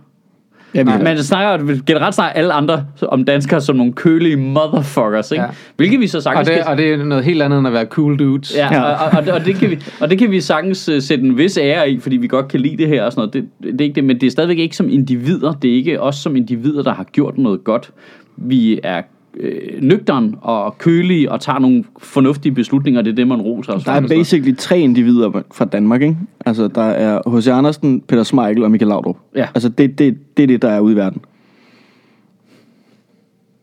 Ja, 0.74 0.82
vi, 0.82 0.90
Man 1.02 1.18
snakker 1.18 1.76
generelt 1.86 2.14
snakker 2.14 2.32
alle 2.40 2.52
andre 2.52 2.86
om 3.02 3.24
danskere 3.24 3.60
som 3.60 3.76
nogle 3.76 3.92
kølige 3.92 4.36
motherfuckers, 4.36 5.30
ikke? 5.30 5.42
Ja. 5.44 5.48
Hvilket 5.76 6.00
vi 6.00 6.06
så 6.06 6.16
Og 6.18 6.22
sagtens 6.22 6.48
det, 6.48 6.56
kan- 6.56 6.66
og 6.66 6.76
det 6.76 6.92
er 6.92 7.04
noget 7.04 7.24
helt 7.24 7.42
andet 7.42 7.58
end 7.58 7.66
at 7.66 7.72
være 7.72 7.84
cool 7.84 8.18
dudes. 8.18 8.56
Ja, 8.56 8.68
Ja. 8.74 8.82
og, 8.82 9.06
og, 9.06 9.18
og, 9.18 9.24
det- 9.24 9.32
og, 9.32 9.44
det 9.44 9.54
kan 9.56 9.70
vi, 9.70 9.78
og 10.00 10.10
det 10.10 10.18
kan 10.18 10.30
vi 10.30 10.40
sagtens 10.40 10.88
uh, 10.88 10.94
sætte 11.00 11.24
en 11.24 11.38
vis 11.38 11.56
ære 11.58 11.90
i, 11.90 11.98
fordi 11.98 12.16
vi 12.16 12.26
godt 12.26 12.48
kan 12.48 12.60
lide 12.60 12.76
det 12.76 12.88
her 12.88 13.04
og 13.04 13.12
sådan 13.12 13.20
noget. 13.20 13.32
Det, 13.62 13.72
det 13.72 13.80
er 13.80 13.84
ikke 13.84 13.94
det, 13.94 14.04
men 14.04 14.20
det 14.20 14.26
er 14.26 14.30
stadigvæk 14.30 14.58
ikke 14.58 14.76
som 14.76 14.88
individer. 14.90 15.52
Det 15.52 15.70
er 15.70 15.74
ikke 15.74 16.00
os 16.00 16.16
som 16.16 16.36
individer, 16.36 16.82
der 16.82 16.94
har 16.94 17.04
gjort 17.04 17.38
noget 17.38 17.64
godt. 17.64 17.90
Vi 18.36 18.80
er 18.82 19.02
øh, 19.40 19.82
nøgtern 19.82 20.34
og 20.42 20.78
kølige 20.78 21.32
og 21.32 21.40
tager 21.40 21.58
nogle 21.58 21.84
fornuftige 21.98 22.52
beslutninger. 22.52 23.02
Det 23.02 23.10
er 23.10 23.14
det, 23.14 23.28
man 23.28 23.40
roser 23.40 23.72
os 23.72 23.84
Der 23.84 23.92
er 23.92 24.08
basically 24.08 24.56
tre 24.56 24.80
individer 24.80 25.42
fra 25.52 25.64
Danmark, 25.64 26.02
ikke? 26.02 26.16
Altså, 26.46 26.68
der 26.68 26.82
er 26.82 27.36
H.C. 27.38 27.48
Andersen, 27.48 28.00
Peter 28.00 28.22
Smeichel 28.22 28.62
og 28.64 28.70
Michael 28.70 28.88
Laudrup. 28.88 29.16
Ja. 29.36 29.46
Altså, 29.54 29.68
det, 29.68 29.98
det, 29.98 30.18
det 30.36 30.42
er 30.42 30.46
det, 30.46 30.62
der 30.62 30.68
er 30.68 30.80
ude 30.80 30.92
i 30.92 30.96
verden. 30.96 31.20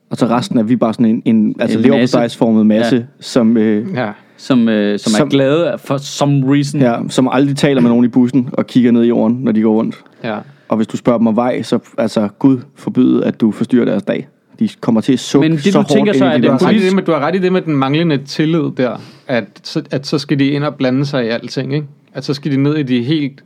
Og 0.10 0.18
så 0.18 0.26
resten 0.28 0.58
er 0.58 0.64
vi 0.64 0.76
bare 0.76 0.94
sådan 0.94 1.06
en, 1.06 1.22
en 1.26 1.56
altså 1.60 1.78
En 1.78 1.84
leverpostejsformet 1.86 2.66
masse, 2.66 2.96
Ja. 2.96 3.04
som, 3.20 3.58
øh, 3.58 3.94
ja. 3.94 4.12
Som, 4.38 4.70
øh, 4.70 5.00
som, 5.00 5.14
er 5.14 5.18
Som- 5.18 5.30
glade 5.30 5.76
for 5.78 5.98
some 5.98 6.54
reason. 6.54 6.82
ja, 6.82 6.96
som 7.10 7.28
aldrig 7.32 7.56
taler 7.56 7.82
med 7.82 7.90
nogen 7.90 8.06
i 8.06 8.08
bussen 8.08 8.50
og 8.54 8.68
kigger 8.68 8.92
ned 8.92 9.04
i 9.04 9.08
jorden, 9.08 9.38
når 9.42 9.52
de 9.52 9.62
går 9.62 9.74
rundt. 9.74 10.04
ja. 10.24 10.38
Og 10.68 10.78
hvis 10.78 10.88
du 10.88 10.98
spørger 10.98 11.18
dem 11.20 11.28
om 11.28 11.36
vej, 11.36 11.62
så 11.62 11.80
altså, 11.98 12.28
Gud 12.40 12.58
forbyde, 12.76 13.26
at 13.26 13.42
du 13.42 13.52
forstyrrer 13.52 13.86
deres 13.86 14.04
dag. 14.04 14.28
De 14.62 14.70
kommer 14.82 15.02
til 15.02 15.14
at 15.14 15.20
sukke 15.20 15.50
Men 15.50 15.58
det, 15.58 15.64
så 15.64 15.72
du 15.72 15.78
hårdt 15.78 15.90
tænker 15.92 16.14
så, 16.14 16.18
ind 16.26 16.34
i 16.34 16.36
er 16.36 16.38
de 16.38 16.42
det 16.42 16.52
der 16.52 16.58
Du 16.58 16.64
har, 16.66 16.70
ret 16.70 16.74
i 16.74 16.78
politisk- 16.78 16.88
det 16.90 16.96
med, 16.96 17.04
du 17.04 17.12
har 17.12 17.20
ret 17.20 17.36
i 17.36 17.40
det 17.40 17.54
med 17.54 17.62
den 17.62 17.76
manglende 17.76 18.18
tillid 18.18 18.72
der, 18.78 18.98
at 19.28 19.46
så, 19.64 19.84
at 19.92 20.08
så 20.08 20.18
skal 20.20 20.40
de 20.40 20.48
ind 20.48 20.64
og 20.64 20.76
blande 20.76 21.06
sig 21.06 21.26
i 21.26 21.28
alting, 21.28 21.74
ikke? 21.74 21.88
At 22.14 22.24
så 22.26 22.34
skal 22.34 22.52
de 22.52 22.58
ned 22.58 22.76
i 22.78 22.84
de 22.84 23.04
helt 23.04 23.44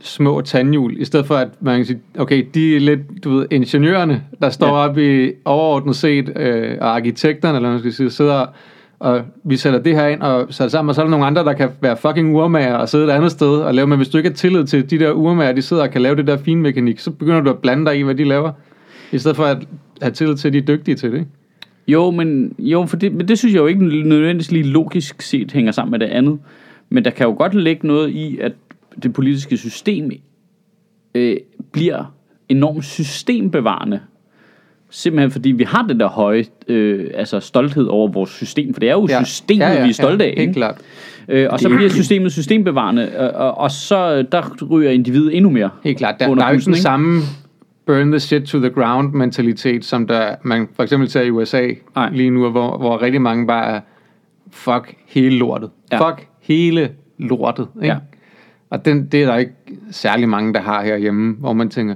små 0.00 0.40
tandhjul, 0.40 1.00
i 1.00 1.04
stedet 1.04 1.26
for 1.26 1.34
at 1.34 1.48
man 1.60 1.76
kan 1.76 1.86
sige, 1.86 1.98
okay, 2.18 2.46
de 2.54 2.76
er 2.76 2.80
lidt, 2.80 3.00
du 3.24 3.30
ved, 3.36 3.46
ingeniørerne, 3.50 4.22
der 4.42 4.50
står 4.50 4.66
Ja. 4.66 4.72
oppe 4.88 5.26
i 5.26 5.32
overordnet 5.44 5.96
set, 5.96 6.32
øh, 6.36 6.76
og 6.80 6.94
arkitekterne, 6.94 7.56
eller 7.56 7.68
hvad 7.68 7.74
man 7.74 7.80
skal 7.80 7.92
sige, 7.92 8.10
sidder 8.10 8.46
og 9.00 9.20
vi 9.44 9.56
sætter 9.56 9.78
det 9.78 9.94
her 9.94 10.06
ind 10.06 10.20
og 10.22 10.46
sætter 10.50 10.70
sammen, 10.70 10.88
og 10.88 10.94
så 10.94 11.00
er 11.00 11.04
der 11.04 11.10
nogle 11.10 11.26
andre, 11.26 11.44
der 11.44 11.52
kan 11.52 11.68
være 11.80 11.96
fucking 11.96 12.36
urmager 12.36 12.74
og 12.74 12.88
sidde 12.88 13.04
et 13.04 13.10
andet 13.10 13.30
sted 13.30 13.48
og 13.48 13.74
lave, 13.74 13.86
men 13.86 13.96
hvis 13.98 14.08
du 14.08 14.18
ikke 14.18 14.30
har 14.30 14.34
tillid 14.36 14.64
til 14.64 14.90
de 14.90 14.98
der 14.98 15.10
urmager, 15.12 15.52
de 15.52 15.62
sidder 15.62 15.82
og 15.82 15.90
kan 15.90 16.00
lave 16.02 16.16
det 16.16 16.26
der 16.26 16.36
fine 16.36 16.60
mekanik, 16.60 16.98
så 16.98 17.10
begynder 17.10 17.40
du 17.40 17.50
at 17.50 17.58
blande 17.58 17.86
dig 17.86 17.98
i, 17.98 18.02
hvad 18.02 18.14
de 18.14 18.24
laver, 18.24 18.52
i 19.12 19.18
stedet 19.18 19.36
for 19.36 19.44
at 19.44 19.58
have 20.02 20.12
tillid 20.12 20.36
til, 20.36 20.48
at 20.48 20.52
de 20.52 20.58
er 20.58 20.62
dygtige 20.62 20.94
til 20.94 21.12
det, 21.12 21.18
ikke? 21.18 21.30
Jo, 21.88 22.10
men, 22.10 22.54
jo 22.58 22.86
for 22.86 22.96
det, 22.96 23.12
men 23.12 23.28
det 23.28 23.38
synes 23.38 23.54
jeg 23.54 23.60
jo 23.60 23.66
ikke 23.66 23.84
nødvendigvis 23.84 24.52
lige 24.52 24.64
logisk 24.64 25.22
set 25.22 25.52
hænger 25.52 25.72
sammen 25.72 25.90
med 25.90 25.98
det 25.98 26.06
andet. 26.06 26.38
Men 26.88 27.04
der 27.04 27.10
kan 27.10 27.26
jo 27.26 27.34
godt 27.38 27.54
ligge 27.54 27.86
noget 27.86 28.10
i, 28.10 28.38
at 28.38 28.52
det 29.02 29.12
politiske 29.12 29.56
system 29.56 30.10
øh, 31.14 31.36
bliver 31.72 32.14
enormt 32.48 32.84
systembevarende. 32.84 34.00
Simpelthen 34.90 35.30
fordi 35.30 35.50
vi 35.50 35.64
har 35.64 35.82
den 35.82 36.00
der 36.00 36.08
høje 36.08 36.44
øh, 36.68 37.10
altså 37.14 37.40
stolthed 37.40 37.84
over 37.86 38.08
vores 38.08 38.30
system. 38.30 38.74
For 38.74 38.80
det 38.80 38.88
er 38.88 38.92
jo 38.92 39.06
ja. 39.10 39.24
systemet, 39.24 39.60
ja, 39.60 39.72
ja, 39.72 39.82
vi 39.82 39.88
er 39.88 39.92
stolte 39.92 40.24
af. 40.24 40.28
Helt 40.28 40.40
ikke? 40.40 40.52
klart. 40.52 40.78
Øh, 41.28 41.48
og 41.50 41.60
så 41.60 41.68
bliver 41.68 41.88
systemet 41.88 42.32
systembevarende, 42.32 43.18
og, 43.18 43.30
og, 43.30 43.58
og 43.58 43.70
så 43.70 44.14
øh, 44.14 44.24
der 44.32 44.66
ryger 44.70 44.90
individet 44.90 45.36
endnu 45.36 45.50
mere. 45.50 45.70
Helt 45.84 45.98
klart. 45.98 46.14
Der, 46.20 46.34
der 46.34 46.44
er 46.44 46.48
jo 46.48 46.54
ikke 46.54 46.64
den 46.64 46.76
samme 46.76 47.22
burn 47.88 48.10
the 48.10 48.20
shit 48.20 48.44
to 48.44 48.58
the 48.58 48.70
ground 48.70 49.12
mentalitet, 49.12 49.84
som 49.84 50.06
der, 50.06 50.34
man 50.42 50.68
for 50.74 50.82
eksempel 50.82 51.10
ser 51.10 51.22
i 51.22 51.30
USA 51.30 51.68
Nej. 51.94 52.10
lige 52.10 52.30
nu, 52.30 52.50
hvor, 52.50 52.78
hvor 52.78 53.02
rigtig 53.02 53.22
mange 53.22 53.46
bare 53.46 53.66
er, 53.66 53.80
fuck 54.50 54.94
hele 55.06 55.38
lortet. 55.38 55.70
Ja. 55.92 56.08
Fuck 56.08 56.26
hele 56.40 56.90
lortet. 57.18 57.68
Ikke? 57.76 57.86
Ja. 57.86 57.98
Og 58.70 58.84
den, 58.84 59.06
det 59.06 59.22
er 59.22 59.26
der 59.26 59.36
ikke 59.36 59.52
særlig 59.90 60.28
mange, 60.28 60.54
der 60.54 60.60
har 60.60 60.84
herhjemme, 60.84 61.34
hvor 61.34 61.52
man 61.52 61.68
tænker, 61.70 61.94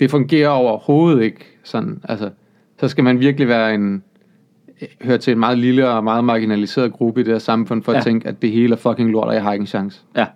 det 0.00 0.10
fungerer 0.10 0.48
overhovedet 0.48 1.22
ikke 1.22 1.44
sådan. 1.62 2.00
Altså, 2.04 2.30
så 2.80 2.88
skal 2.88 3.04
man 3.04 3.20
virkelig 3.20 3.48
være 3.48 3.74
en, 3.74 4.02
høre 5.02 5.18
til 5.18 5.32
en 5.32 5.38
meget 5.38 5.58
lille 5.58 5.88
og 5.88 6.04
meget 6.04 6.24
marginaliseret 6.24 6.92
gruppe 6.92 7.20
i 7.20 7.24
det 7.24 7.32
her 7.32 7.38
samfund, 7.38 7.82
for 7.82 7.92
ja. 7.92 7.98
At 7.98 8.04
tænke, 8.04 8.28
at 8.28 8.42
det 8.42 8.50
hele 8.50 8.74
er 8.74 8.78
fucking 8.78 9.10
lort, 9.10 9.28
og 9.28 9.34
jeg 9.34 9.42
har 9.42 9.52
ikke 9.52 9.62
en 9.62 9.66
chance. 9.66 10.00
Ja, 10.16 10.26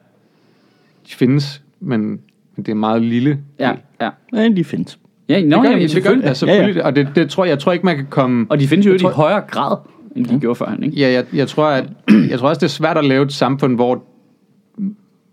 De 1.08 1.14
findes, 1.14 1.62
men, 1.80 2.20
men 2.58 2.64
det 2.66 2.72
er 2.72 2.76
meget 2.76 3.02
lille. 3.02 3.38
ja, 3.58 3.72
ja. 4.00 4.10
Ja, 4.32 4.48
de 4.48 4.64
findes. 4.64 4.98
Ja, 5.28 5.36
Det 5.40 5.48
nå, 5.48 5.56
gør, 5.62 5.68
jamen, 5.70 5.82
det, 5.82 5.94
det 5.94 6.02
gør 6.04 6.10
det, 6.14 6.22
selvfølgelig. 6.26 6.28
da, 6.28 6.34
selvfølgelig. 6.34 6.74
Ja, 6.74 6.80
ja. 6.80 6.86
Og 6.86 6.96
det, 6.96 7.08
det 7.14 7.30
tror 7.30 7.44
jeg, 7.44 7.58
tror 7.58 7.72
ikke, 7.72 7.86
man 7.86 7.96
kan 7.96 8.06
komme... 8.10 8.46
Og 8.50 8.60
de 8.60 8.68
findes 8.68 8.86
jo 8.86 8.90
Jeg 8.92 9.00
i 9.00 9.02
tror- 9.02 9.10
højere 9.10 9.40
grad, 9.40 9.76
end 10.16 10.26
de 10.26 10.40
gjorde 10.40 10.54
førhen, 10.54 10.82
ikke? 10.82 10.96
Ja, 10.96 11.10
jeg, 11.12 11.24
jeg, 11.32 11.48
tror, 11.48 11.66
at, 11.66 11.88
jeg 12.30 12.38
tror 12.38 12.48
også, 12.48 12.58
det 12.58 12.64
er 12.66 12.70
svært 12.70 12.98
at 12.98 13.04
lave 13.04 13.24
et 13.24 13.32
samfund, 13.32 13.74
hvor, 13.74 14.04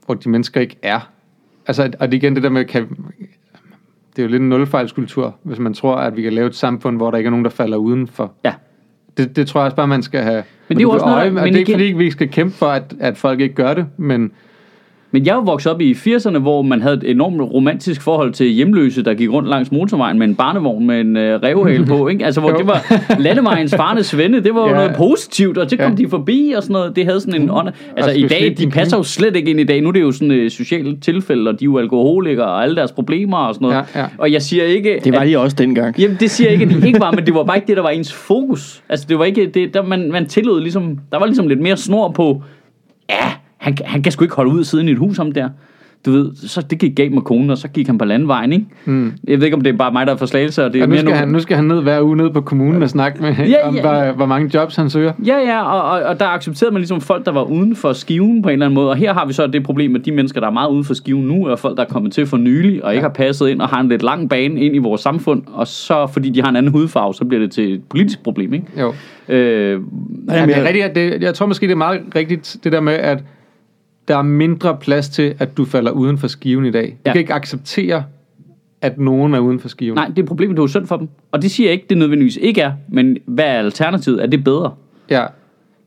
hvor 0.06 0.14
de 0.16 0.30
mennesker 0.30 0.62
ikke 0.62 0.76
er. 0.84 1.10
Altså, 1.68 1.92
og 2.00 2.08
det 2.12 2.18
igen 2.18 2.36
det 2.36 2.44
der 2.44 2.50
med, 2.50 2.66
kan, 2.66 2.88
det 4.16 4.20
er 4.20 4.24
jo 4.24 4.30
lidt 4.30 4.42
en 4.42 4.50
nulfejlskultur, 4.50 5.36
hvis 5.44 5.60
man 5.60 5.74
tror, 5.74 5.96
at 5.96 6.16
vi 6.18 6.22
kan 6.22 6.34
lave 6.34 6.48
et 6.48 6.56
samfund, 6.56 6.98
hvor 6.98 7.12
der 7.12 7.18
ikke 7.18 7.28
er 7.28 7.32
nogen, 7.32 7.46
der 7.46 7.52
falder 7.52 7.78
udenfor. 7.78 8.34
Ja. 8.46 8.54
Det, 9.18 9.36
det 9.36 9.48
tror 9.48 9.60
jeg 9.62 9.66
også 9.66 9.76
bare, 9.76 9.88
man 9.88 10.04
skal 10.04 10.22
have 10.22 10.44
Men 10.70 10.78
det 10.78 10.82
er 10.82 10.88
jo 10.88 10.90
også 10.92 11.06
noget- 11.06 11.18
øje. 11.18 11.28
Og 11.28 11.34
men 11.34 11.44
det 11.44 11.56
er 11.56 11.58
ikke 11.60 11.72
igen- 11.72 11.80
fordi, 11.80 12.04
vi 12.06 12.12
skal 12.12 12.30
kæmpe 12.30 12.56
for, 12.56 12.66
at, 12.66 12.94
at 13.00 13.18
folk 13.18 13.40
ikke 13.40 13.56
gør 13.56 13.74
det, 13.74 13.86
men 13.98 14.32
Men 15.16 15.26
jeg 15.26 15.36
er 15.36 15.42
vokset 15.42 15.72
op 15.72 15.82
i 15.82 15.92
80'erne, 15.94 16.38
hvor 16.38 16.62
man 16.62 16.82
havde 16.82 16.96
et 16.96 17.04
enormt 17.12 17.42
romantisk 17.42 18.02
forhold 18.02 18.34
til 18.34 18.48
hjemløse, 18.48 19.04
der 19.04 19.14
gik 19.14 19.30
rundt 19.32 19.50
langs 19.50 19.72
motorvejen 19.72 20.20
med 20.20 20.28
en 20.28 20.36
barnevogn 20.36 20.88
med 20.88 21.02
en 21.02 21.18
øh, 21.18 21.40
revhale 21.44 21.86
på, 21.86 22.08
ikke? 22.08 22.26
Altså, 22.26 22.42
hvor 22.42 22.50
Jo. 22.52 22.58
det 22.58 22.68
var 22.68 23.02
landevejens 23.20 23.76
farnes 23.76 24.18
venne, 24.18 24.44
det 24.44 24.56
var 24.56 24.62
jo 24.62 24.68
Ja. 24.68 24.74
noget 24.74 24.96
positivt, 24.98 25.58
og 25.58 25.70
så 25.70 25.78
kom 25.78 25.92
Ja. 25.92 25.98
de 25.98 26.10
forbi 26.10 26.54
og 26.58 26.64
sådan 26.64 26.74
noget. 26.74 26.96
Det 26.96 27.06
havde 27.06 27.20
sådan 27.22 27.42
en 27.42 27.50
ånd. 27.50 27.68
Altså, 27.98 28.12
i 28.12 28.28
dag, 28.28 28.56
de 28.58 28.70
passer 28.70 28.98
jo 28.98 29.04
slet 29.04 29.36
ikke 29.36 29.50
ind 29.52 29.60
i 29.60 29.64
dag. 29.64 29.82
Nu 29.82 29.88
er 29.88 29.92
det 29.94 30.02
jo 30.02 30.12
sådan 30.12 30.32
et 30.32 30.52
socialt 30.52 31.04
tilfælde, 31.04 31.50
og 31.50 31.60
de 31.60 31.66
er 31.66 31.70
jo 31.70 31.78
alkoholikere 31.78 32.46
og 32.48 32.64
alle 32.64 32.76
deres 32.76 32.92
problemer 32.92 33.38
og 33.38 33.54
sådan 33.56 33.68
noget. 33.68 33.86
Ja, 33.96 34.00
ja. 34.02 34.06
Og 34.18 34.32
jeg 34.32 34.42
siger 34.42 34.64
ikke... 34.64 35.00
Det 35.04 35.14
var 35.14 35.20
at- 35.20 35.28
de 35.28 35.40
også 35.40 35.56
dengang. 35.60 36.00
Jamen, 36.00 36.18
det 36.20 36.32
siger 36.32 36.52
jeg 36.52 36.62
ikke, 36.62 36.76
at 36.76 36.82
de 36.82 36.88
ikke 36.88 37.00
var, 37.00 37.12
men 37.12 37.26
det 37.26 37.34
var 37.34 37.44
bare 37.44 37.58
ikke 37.58 37.68
det, 37.68 37.78
der 37.78 37.84
var 37.84 37.90
ens 37.90 38.14
fokus. 38.14 38.84
Altså, 38.90 39.06
det 39.10 39.20
var 39.20 39.26
ikke 39.26 39.46
det, 39.54 39.74
der 39.74 39.84
man, 39.84 40.12
man 40.12 40.26
tillod 40.26 40.62
ligesom, 40.62 41.00
der 41.12 41.20
var 41.20 41.26
ligesom 41.26 41.48
lidt 41.48 41.60
mere 41.60 41.78
snor 41.78 42.10
på, 42.12 42.42
ja, 43.10 43.16
han, 43.66 43.78
han 43.86 44.02
kan 44.02 44.12
sgu 44.12 44.24
ikke 44.24 44.36
holde 44.36 44.52
ud 44.52 44.64
siden 44.64 44.88
i 44.88 44.92
et 44.92 44.98
hus 44.98 45.20
om 45.20 45.32
der. 45.32 45.50
Du 46.06 46.12
ved, 46.12 46.32
så 46.36 46.62
det 46.62 46.80
gik 46.80 46.96
galt 46.96 47.14
med 47.14 47.22
konen, 47.22 47.50
og 47.50 47.58
så 47.58 47.68
gik 47.68 47.88
han 47.88 47.98
på 47.98 48.06
landvejen, 48.06 48.54
ikke? 48.54 48.66
Mm. 48.86 49.14
Jeg 49.28 49.38
ved 49.38 49.46
ikke, 49.46 49.56
om 49.58 49.62
det 49.64 49.74
er 49.74 49.78
bare 49.78 49.92
mig, 49.92 50.08
der 50.08 50.14
er 50.14 50.18
forslagelse, 50.18 50.66
og 50.66 50.74
det 50.74 50.80
er 50.80 50.84
ja, 50.84 50.86
nu, 50.86 50.90
mere 50.90 51.00
skal 51.00 51.10
nu- 51.12 51.16
han, 51.18 51.28
nu 51.28 51.40
skal 51.40 51.56
han 51.56 51.66
ned 51.66 51.82
hver 51.82 52.02
uge 52.02 52.18
ned 52.18 52.30
på 52.30 52.42
kommunen 52.42 52.84
og 52.84 52.90
snakke 52.90 53.22
med, 53.22 53.34
Ja, 53.36 53.68
om, 53.68 53.76
ja. 53.76 53.82
hvor, 53.82 54.12
hvor 54.16 54.26
mange 54.26 54.52
jobs 54.54 54.76
han 54.76 54.90
søger. 54.90 55.14
Ja, 55.26 55.38
ja, 55.38 55.62
og, 55.64 55.82
og, 55.92 56.04
og 56.04 56.20
der 56.20 56.26
accepterede 56.28 56.74
man 56.74 56.80
ligesom 56.80 57.02
folk, 57.02 57.26
der 57.26 57.32
var 57.32 57.44
uden 57.44 57.76
for 57.76 57.94
skiven 57.94 58.42
på 58.42 58.50
en 58.50 58.54
eller 58.54 58.66
anden 58.66 58.76
måde. 58.76 58.90
Og 58.90 58.96
her 58.96 59.14
har 59.14 59.26
vi 59.26 59.34
så 59.34 59.48
det 59.48 59.64
problem, 59.64 59.96
at 59.96 60.06
de 60.06 60.12
mennesker, 60.12 60.40
der 60.40 60.48
er 60.48 60.52
meget 60.52 60.70
uden 60.70 60.84
for 60.84 60.94
skiven 60.94 61.24
nu, 61.28 61.46
er 61.46 61.56
folk, 61.56 61.78
der 61.78 61.84
er 61.84 61.88
kommet 61.90 62.12
til 62.12 62.26
for 62.26 62.38
nylig, 62.38 62.84
og 62.86 62.94
ikke 62.94 63.02
har 63.04 63.10
passet 63.14 63.50
ind, 63.50 63.62
og 63.62 63.68
har 63.70 63.82
en 63.82 63.90
lidt 63.90 64.04
lang 64.04 64.30
bane 64.30 64.62
ind 64.62 64.76
i 64.76 64.80
vores 64.80 65.02
samfund. 65.02 65.42
Og 65.54 65.68
så, 65.68 66.08
fordi 66.14 66.30
de 66.30 66.42
har 66.42 66.50
en 66.50 66.56
anden 66.56 66.72
hudfarve, 66.72 67.14
så 67.14 67.26
bliver 67.26 67.42
det 67.42 67.52
til 67.52 67.74
et 67.74 67.82
politisk 67.90 68.24
problem, 68.24 68.54
ikke? 68.54 68.66
Jo. 68.80 68.94
Øh, 69.30 69.82
Ja, 70.30 70.46
det 70.46 70.58
er 70.58 70.64
rigtigt, 70.68 70.96
det, 70.96 71.22
jeg 71.24 71.34
tror 71.34 71.46
måske, 71.46 71.66
det 71.66 71.72
er 71.72 71.76
meget 71.78 72.02
rigtigt, 72.16 72.58
det 72.64 72.72
der 72.72 72.80
med, 72.82 72.94
at 72.94 73.24
der 74.08 74.18
er 74.18 74.22
mindre 74.22 74.78
plads 74.82 75.10
til, 75.10 75.36
at 75.40 75.58
du 75.58 75.66
falder 75.66 75.92
uden 75.92 76.18
for 76.18 76.28
skiven 76.28 76.66
i 76.66 76.72
dag. 76.72 76.86
Du 76.90 76.96
Ja. 77.06 77.12
kan 77.12 77.20
ikke 77.22 77.34
acceptere, 77.34 78.04
at 78.82 78.98
nogen 79.00 79.34
er 79.34 79.40
uden 79.40 79.60
for 79.60 79.68
skiven. 79.70 79.96
Nej, 79.96 80.08
det 80.16 80.20
er 80.24 80.26
problemet, 80.28 80.56
det 80.58 80.60
er 80.62 80.64
jo 80.64 80.68
synd 80.68 80.88
for 80.88 80.98
dem. 80.98 81.08
Og 81.32 81.42
det 81.42 81.52
siger 81.52 81.68
jeg 81.68 81.74
ikke, 81.74 81.86
det 81.90 81.98
nødvendigvis 81.98 82.38
ikke 82.42 82.62
er, 82.62 82.72
men 82.90 83.18
hvad 83.26 83.46
er 83.46 83.50
alternativet? 83.60 84.24
Er 84.24 84.28
det 84.28 84.44
bedre? 84.44 84.74
Ja, 85.10 85.26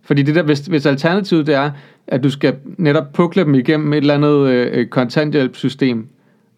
fordi 0.03 0.23
det 0.23 0.35
der, 0.35 0.43
hvis, 0.43 0.61
hvis 0.61 0.87
alternativet 0.87 1.47
det 1.47 1.55
er, 1.55 1.71
at 2.07 2.23
du 2.23 2.31
skal 2.31 2.55
netop 2.77 3.13
pukle 3.13 3.45
dem 3.45 3.55
igennem 3.55 3.93
et 3.93 3.97
eller 3.97 4.15
andet 4.15 4.49
øh, 4.49 4.87
kontanthjælpssystem, 4.87 6.07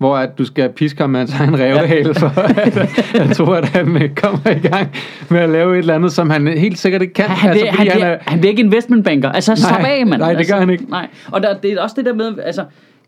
hvor 0.01 0.17
at 0.17 0.39
du 0.39 0.45
skal 0.45 0.69
piske 0.69 1.01
ham 1.01 1.11
med 1.11 1.21
hans 1.21 1.35
egen 1.41 1.55
revhale, 1.61 2.15
for 2.15 2.27
at 2.39 2.77
jeg 3.15 3.37
tror, 3.37 3.55
at 3.55 3.65
han 3.69 4.11
kommer 4.17 4.51
i 4.51 4.69
gang 4.69 4.89
med 5.29 5.39
at 5.41 5.49
lave 5.51 5.73
et 5.75 5.79
eller 5.79 5.95
andet, 5.95 6.13
som 6.13 6.31
han 6.31 6.47
helt 6.49 6.79
sikkert 6.79 7.03
ikke 7.03 7.15
kan. 7.15 7.25
Han, 7.25 7.51
altså, 7.51 7.67
han, 7.67 7.77
fordi 7.77 7.89
han, 7.89 7.99
bliver, 7.99 8.17
han 8.27 8.39
bliver 8.41 8.51
ikke 8.51 8.63
investmentbanker. 8.63 9.29
Altså, 9.33 9.57
slap 9.57 9.85
af, 9.85 10.07
mand. 10.07 10.21
nej, 10.21 10.31
det 10.33 10.39
altså, 10.39 10.53
gør 10.55 10.61
han 10.61 10.71
ikke. 10.71 10.85
Nej, 10.91 11.07
og 11.31 11.43
der, 11.43 11.55
det 11.63 11.73
er 11.73 11.81
også 11.83 11.95
det 11.99 12.05
der 12.05 12.15
med, 12.15 12.33
altså... 12.45 12.65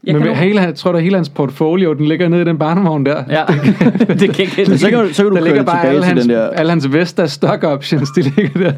Jeg 0.07 0.14
Men 0.14 0.22
kan 0.22 0.35
hele, 0.37 0.61
jeg 0.61 0.74
tror, 0.74 0.92
at 0.92 1.02
hele 1.02 1.16
hans 1.16 1.28
portfolio, 1.28 1.92
den 1.92 2.07
ligger 2.07 2.28
nede 2.28 2.42
i 2.42 2.44
den 2.44 2.59
barnevogn 2.59 3.07
der. 3.07 3.22
Ja, 3.31 3.42
det 4.20 4.35
kan 4.35 4.44
ikke 4.44 4.64
Men 4.68 4.78
så 4.78 4.90
kan, 4.90 4.98
du- 4.98 5.12
så 5.12 5.22
kan 5.22 5.31
du 5.31 5.37
Der 5.37 5.42
køre 5.42 5.44
ligger 5.48 5.62
bare 5.62 5.76
tilbage 5.76 5.88
alle 5.88 6.00
til 6.02 6.09
hans, 6.09 6.20
den 6.26 6.31
der... 6.31 6.48
alle 6.50 6.70
hans 6.70 6.92
Vesta 6.92 7.26
stock 7.26 7.64
options, 7.64 8.11
de 8.11 8.22
ligger 8.22 8.61
der. 8.61 8.72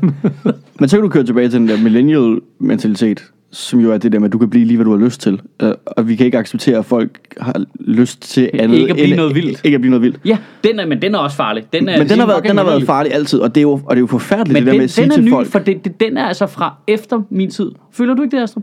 Men 0.81 0.89
så 0.89 0.97
kan 0.97 1.03
du 1.03 1.09
køre 1.09 1.25
tilbage 1.25 1.49
til 1.49 1.61
den 1.61 1.69
der 1.69 1.79
millennial 1.83 2.39
mentalitet, 2.61 3.25
som 3.55 3.81
jo 3.81 3.93
er 3.93 3.99
det 3.99 4.13
der 4.13 4.19
med, 4.19 4.27
at 4.29 4.33
du 4.33 4.39
kan 4.39 4.51
blive 4.51 4.65
lige, 4.65 4.77
hvad 4.77 4.85
du 4.85 4.91
har 4.99 5.05
lyst 5.05 5.21
til. 5.21 5.41
Øh, 5.63 5.73
Og 5.87 6.09
vi 6.09 6.17
kan 6.17 6.27
ikke 6.27 6.39
acceptere, 6.39 6.79
at 6.79 6.85
folk 6.85 7.19
har 7.41 7.65
lyst 7.81 8.23
til 8.23 8.51
andet. 8.55 8.77
Ikke 8.79 8.91
at 8.91 8.95
blive 8.97 9.07
end- 9.09 9.17
noget 9.17 9.35
vildt. 9.35 9.61
Ikke 9.65 9.75
at 9.75 9.81
blive 9.81 9.91
noget 9.91 10.03
vildt. 10.03 10.21
Ja, 10.25 10.39
den 10.65 10.79
er, 10.81 10.87
men 10.87 11.03
den 11.03 11.15
er 11.15 11.19
også 11.19 11.37
farlig. 11.37 11.65
Den 11.73 11.89
er, 11.89 11.99
Men 11.99 12.09
den 12.09 12.19
har, 12.19 12.27
været, 12.27 12.45
den 12.45 12.57
har 12.57 12.65
været 12.65 12.85
farlig 12.87 13.15
altid, 13.15 13.39
og 13.39 13.55
det 13.55 13.61
er 13.61 13.63
jo, 13.63 13.71
og 13.73 13.81
det 13.91 13.97
er 13.97 14.01
jo 14.01 14.07
forfærdeligt, 14.07 14.53
men 14.53 14.57
det 14.63 14.67
der 14.67 14.73
den, 14.73 14.79
med 14.79 14.85
at 14.85 14.91
sige 14.91 15.03
den 15.05 15.11
er 15.13 15.15
til 15.17 15.25
ny, 15.25 15.31
folk. 15.31 15.49
for 15.49 15.59
det, 15.59 15.85
det, 15.85 16.01
den 16.01 16.17
er 16.17 16.25
altså 16.25 16.47
fra 16.47 16.75
efter 16.87 17.23
min 17.31 17.51
tid. 17.51 17.71
Føler 17.93 18.15
du 18.15 18.23
ikke 18.23 18.37
det, 18.37 18.43
Astrup? 18.43 18.63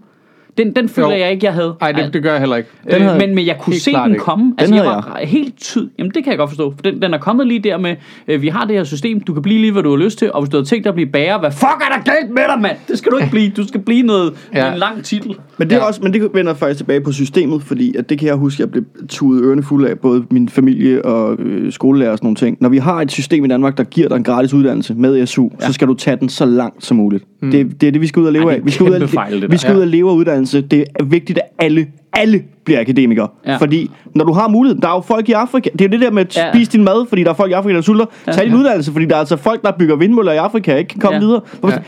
Den, 0.57 0.75
den 0.75 0.89
føler 0.89 1.09
Jo. 1.09 1.15
jeg 1.17 1.31
ikke, 1.31 1.45
jeg 1.45 1.53
havde. 1.53 1.73
Nej, 1.81 1.91
det, 1.91 2.13
det 2.13 2.23
gør 2.23 2.31
jeg 2.31 2.39
heller 2.39 2.55
ikke. 2.55 2.69
Den 2.91 2.95
øh, 2.95 3.01
havde- 3.01 3.19
men, 3.27 3.35
men 3.35 3.45
jeg 3.45 3.57
kunne 3.59 3.75
se 3.75 3.91
den 3.93 4.11
ikke. 4.11 4.19
komme. 4.23 4.53
Altså, 4.57 4.75
jeg 4.75 4.83
havde 4.83 4.95
var 4.95 5.19
helt 5.23 5.57
tyd. 5.59 5.87
Jamen, 5.99 6.11
det 6.15 6.23
kan 6.23 6.31
jeg 6.31 6.37
godt 6.37 6.49
forstå. 6.49 6.71
For 6.75 6.81
den, 6.81 7.01
den 7.01 7.13
er 7.13 7.17
kommet 7.17 7.47
lige 7.47 7.59
der 7.59 7.77
med, 7.77 7.95
øh, 8.27 8.41
vi 8.41 8.47
har 8.47 8.65
det 8.65 8.75
her 8.75 8.83
system, 8.83 9.19
du 9.21 9.33
kan 9.33 9.41
blive 9.41 9.59
lige, 9.59 9.71
hvad 9.71 9.83
du 9.83 9.89
har 9.89 9.97
lyst 9.97 10.17
til, 10.19 10.31
og 10.33 10.41
hvis 10.41 10.49
du 10.49 10.57
har 10.57 10.63
tænkt 10.63 10.83
dig 10.83 10.89
at 10.89 10.95
blive 10.95 11.09
bager, 11.09 11.39
hvad 11.39 11.51
fuck 11.51 11.63
er 11.63 11.95
der 11.95 12.03
galt 12.15 12.29
med 12.29 12.43
dig, 12.53 12.61
mand? 12.61 12.77
Det 12.87 12.97
skal 12.97 13.11
du 13.11 13.17
ikke 13.17 13.31
blive. 13.31 13.49
Du 13.57 13.67
skal 13.67 13.79
blive 13.81 14.01
noget 14.03 14.33
ja. 14.53 14.57
Ja. 14.59 14.65
med 14.65 14.73
en 14.73 14.79
lang 14.79 15.03
titel. 15.03 15.35
Men 15.57 15.69
det, 15.69 15.75
er 15.75 15.79
Ja. 15.79 15.85
også, 15.87 16.01
men 16.03 16.13
det 16.13 16.29
vender 16.33 16.53
faktisk 16.53 16.77
tilbage 16.77 17.01
på 17.01 17.11
systemet, 17.11 17.63
fordi 17.63 17.95
at 17.97 18.09
det 18.09 18.19
kan 18.19 18.27
jeg 18.27 18.35
huske, 18.35 18.61
jeg 18.61 18.71
blev 18.71 18.83
tudet 19.09 19.43
ørerne 19.43 19.63
fuld 19.63 19.85
af, 19.85 19.99
både 19.99 20.23
min 20.31 20.49
familie 20.49 21.05
og 21.05 21.35
øh, 21.39 21.71
skolelærer 21.71 22.11
og 22.11 22.17
sådan 22.17 22.25
nogle 22.25 22.35
ting. 22.35 22.57
Når 22.59 22.69
vi 22.69 22.77
har 22.77 23.01
et 23.01 23.11
system 23.11 23.45
i 23.45 23.47
Danmark, 23.47 23.77
der 23.77 23.83
giver 23.83 24.07
dig 24.07 24.15
en 24.15 24.23
gratis 24.23 24.53
uddannelse 24.53 24.93
med 24.93 25.25
SU, 25.25 25.49
ja. 25.61 25.67
så 25.67 25.73
skal 25.73 25.87
du 25.87 25.93
tage 25.93 26.17
den 26.17 26.29
så 26.29 26.45
langt 26.45 26.85
som 26.85 26.97
muligt. 26.97 27.23
Mm. 27.41 27.51
Det, 27.51 27.81
det 27.81 27.87
er 27.87 27.91
det, 27.91 28.01
vi 28.01 28.07
skal 28.07 28.19
ud 28.21 28.25
og 28.27 28.33
leve 28.33 28.43
Ej, 28.43 28.49
det 28.49 28.55
er 28.57 28.61
af. 28.61 28.65
Vi 28.65 28.71
skal, 28.71 28.85
ud 28.89 28.91
og, 29.01 29.09
fejl, 29.09 29.41
det 29.41 29.51
vi 29.51 29.57
skal 29.57 29.75
ud 29.75 29.81
og 29.81 29.87
leve 29.87 30.09
af 30.09 30.13
uddannelse. 30.15 30.40
Det 30.45 30.85
er 30.99 31.03
vigtigt, 31.03 31.39
at 31.39 31.65
alle, 31.65 31.87
alle 32.13 32.43
bliver 32.63 32.79
akademikere. 32.79 33.27
Ja. 33.47 33.55
Fordi 33.57 33.91
når 34.15 34.25
du 34.25 34.33
har 34.33 34.47
muligheden, 34.47 34.81
der 34.81 34.87
er 34.87 34.93
jo 34.95 35.01
folk 35.01 35.29
i 35.29 35.31
Afrika, 35.31 35.69
det 35.73 35.81
er 35.81 35.85
jo 35.85 35.91
det 35.91 36.01
der 36.01 36.11
med 36.11 36.21
at 36.25 36.37
Ja. 36.37 36.51
spise 36.53 36.71
din 36.71 36.83
mad, 36.83 37.05
fordi 37.09 37.23
der 37.23 37.29
er 37.29 37.33
folk 37.33 37.51
i 37.51 37.53
Afrika, 37.53 37.75
der 37.75 37.81
sulter. 37.81 38.05
Tag 38.25 38.43
din 38.43 38.51
Ja. 38.53 38.57
uddannelse, 38.57 38.91
fordi 38.91 39.05
der 39.05 39.15
er 39.15 39.19
altså 39.19 39.37
folk, 39.37 39.61
der 39.61 39.71
bygger 39.79 39.95
vindmøller 39.95 40.31
i 40.31 40.37
Afrika, 40.37 40.75
ikke 40.75 40.87
kan 40.87 40.99
komme 40.99 41.15
Ja. 41.15 41.19
videre. 41.19 41.41
Hvorfor- 41.59 41.75
Ja. 41.77 41.81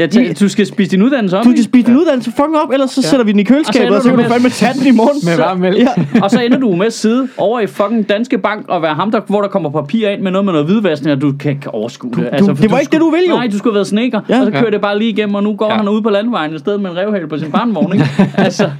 Jeg 0.00 0.10
tænker, 0.10 0.34
du 0.34 0.48
skal 0.48 0.66
spise 0.66 0.90
din 0.90 1.02
uddannelse 1.02 1.38
op, 1.38 1.44
Du 1.44 1.50
skal 1.50 1.64
spise 1.64 1.86
din 1.86 1.96
uddannelse 1.96 2.30
fucking 2.30 2.56
op, 2.64 2.70
ellers 2.72 2.90
så 2.90 3.02
sætter 3.02 3.24
vi 3.26 3.32
den 3.32 3.40
i 3.40 3.42
køleskabet, 3.42 3.96
og 3.96 4.02
så 4.02 4.08
du 4.08 4.16
kan 4.16 4.16
du 4.16 4.22
med- 4.22 4.30
fandme 4.30 4.48
tage 4.48 4.74
den 4.78 4.86
i 4.86 4.90
morgen. 4.90 5.18
Med 5.24 5.36
Så- 5.36 5.42
varm 5.42 5.58
mælk. 5.58 5.78
Ja. 5.78 5.86
Og 6.22 6.30
så 6.30 6.40
ender 6.40 6.58
du 6.58 6.76
med 6.76 6.86
at 6.86 6.92
sidde 6.92 7.28
over 7.36 7.60
i 7.60 7.66
fucking 7.66 8.08
Danske 8.08 8.38
Bank 8.38 8.68
og 8.68 8.82
være 8.82 8.94
ham, 8.94 9.10
der, 9.10 9.20
hvor 9.26 9.40
der 9.40 9.48
kommer 9.48 9.70
papir 9.70 10.08
ind 10.08 10.20
med 10.22 10.30
noget 10.30 10.44
med 10.44 10.52
noget 10.52 10.66
hvidvaskning, 10.66 11.12
og 11.16 11.20
du 11.22 11.32
kan 11.40 11.50
ikke 11.52 11.74
overskue 11.74 12.10
det. 12.16 12.28
Altså, 12.32 12.52
du- 12.52 12.62
det 12.62 12.70
var 12.70 12.78
ikke 12.78 12.92
det, 12.92 13.00
du 13.00 13.10
ville, 13.10 13.28
jo. 13.28 13.34
Nej, 13.34 13.46
du 13.46 13.58
skulle 13.58 13.72
have 13.72 13.74
været 13.74 13.86
sneker, 13.86 14.20
Ja. 14.28 14.38
og 14.40 14.44
så 14.46 14.50
kører 14.50 14.64
Ja. 14.64 14.70
det 14.70 14.80
bare 14.80 14.98
lige 14.98 15.10
igennem, 15.10 15.34
og 15.34 15.42
nu 15.42 15.54
går 15.54 15.70
Ja. 15.70 15.76
han 15.76 15.88
ud 15.88 16.02
på 16.02 16.10
landvejen 16.10 16.54
i 16.54 16.58
stedet 16.58 16.80
med 16.80 16.90
en 16.90 16.96
revhale 16.96 17.28
på 17.28 17.38
sin 17.38 17.50
barnvogn, 17.52 17.92
ikke? 17.92 18.06
altså, 18.36 18.70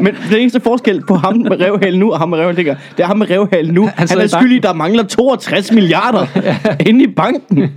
Men 0.00 0.14
den 0.30 0.38
eneste 0.38 0.60
forskel 0.60 1.02
på 1.08 1.14
ham 1.14 1.36
med 1.36 1.60
revhalen 1.60 2.00
nu 2.00 2.12
og 2.12 2.18
ham 2.18 2.28
med 2.28 2.38
dengang, 2.54 2.78
det 2.96 3.02
er 3.02 3.06
ham 3.06 3.18
med 3.18 3.30
revhalen 3.30 3.74
nu. 3.74 3.90
Han, 3.96 4.08
sidder 4.08 4.22
er 4.22 4.26
skyldig, 4.26 4.56
i, 4.56 4.60
der 4.60 4.72
mangler 4.74 5.02
62 5.02 5.72
milliarder 5.72 6.26
inde 6.88 7.04
i 7.04 7.06
banken. 7.06 7.70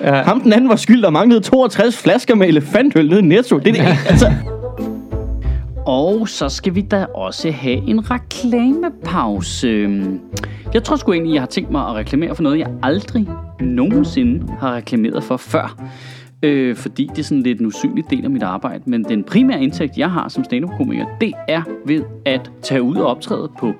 Ja. 0.00 0.22
Ham 0.22 0.40
den 0.40 0.52
anden 0.52 0.68
var 0.68 0.76
skyld, 0.76 1.02
der 1.02 1.10
manglede 1.10 1.40
62 1.40 1.96
flasker 1.96 2.34
med 2.34 2.48
elefantøl 2.48 3.08
nede 3.08 3.20
i 3.20 3.24
Netto. 3.24 3.58
Det 3.58 3.68
er 3.68 3.72
det, 3.72 3.98
altså, 4.08 4.32
Og 5.86 6.28
så 6.28 6.48
skal 6.48 6.74
vi 6.74 6.80
da 6.80 7.06
også 7.14 7.50
have 7.50 7.76
en 7.76 8.10
reklamepause. 8.10 10.00
Jeg 10.74 10.84
tror 10.84 10.96
sgu 10.96 11.12
egentlig, 11.12 11.34
jeg 11.34 11.42
har 11.42 11.46
tænkt 11.46 11.70
mig 11.70 11.88
at 11.88 11.94
reklamere 11.94 12.34
for 12.34 12.42
noget, 12.42 12.58
jeg 12.58 12.68
aldrig 12.82 13.28
nogensinde 13.60 14.52
har 14.60 14.74
reklameret 14.74 15.24
for 15.24 15.36
før. 15.36 15.76
Øh, 16.44 16.76
fordi 16.76 17.06
det 17.10 17.18
er 17.18 17.22
sådan 17.22 17.42
lidt 17.42 17.60
en 17.60 17.66
usynlig 17.66 18.04
del 18.10 18.24
af 18.24 18.30
mit 18.30 18.42
arbejde. 18.42 18.82
Men 18.86 19.04
den 19.04 19.24
primære 19.24 19.62
indtægt, 19.62 19.98
jeg 19.98 20.10
har 20.10 20.28
som 20.28 20.44
stand-up-komiker, 20.44 21.06
det 21.20 21.32
er 21.48 21.62
ved 21.86 22.02
at 22.24 22.50
tage 22.62 22.82
ud 22.82 22.96
og 22.96 23.06
optræde 23.06 23.50
på 23.60 23.72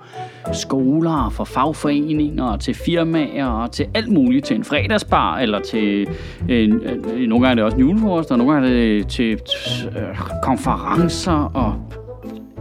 skoler, 0.52 1.30
for 1.30 1.44
fagforeninger, 1.44 2.44
og 2.44 2.60
til 2.60 2.74
firmaer, 2.74 3.46
og 3.46 3.72
til 3.72 3.86
alt 3.94 4.12
muligt. 4.12 4.44
Til 4.44 4.56
en 4.56 4.64
fredagsbar, 4.64 5.38
eller 5.38 5.60
til... 5.60 6.06
Øh, 6.48 6.72
øh, 6.72 7.28
nogle 7.28 7.46
gange 7.46 7.48
er 7.50 7.54
det 7.54 7.64
også 7.64 7.76
en 7.76 7.80
julefrokost, 7.80 8.30
og 8.30 8.38
nogle 8.38 8.52
gange 8.52 8.68
er 8.68 8.72
det 8.72 9.06
til 9.06 9.32
øh, 9.32 10.18
konferencer, 10.42 11.50
og 11.54 11.74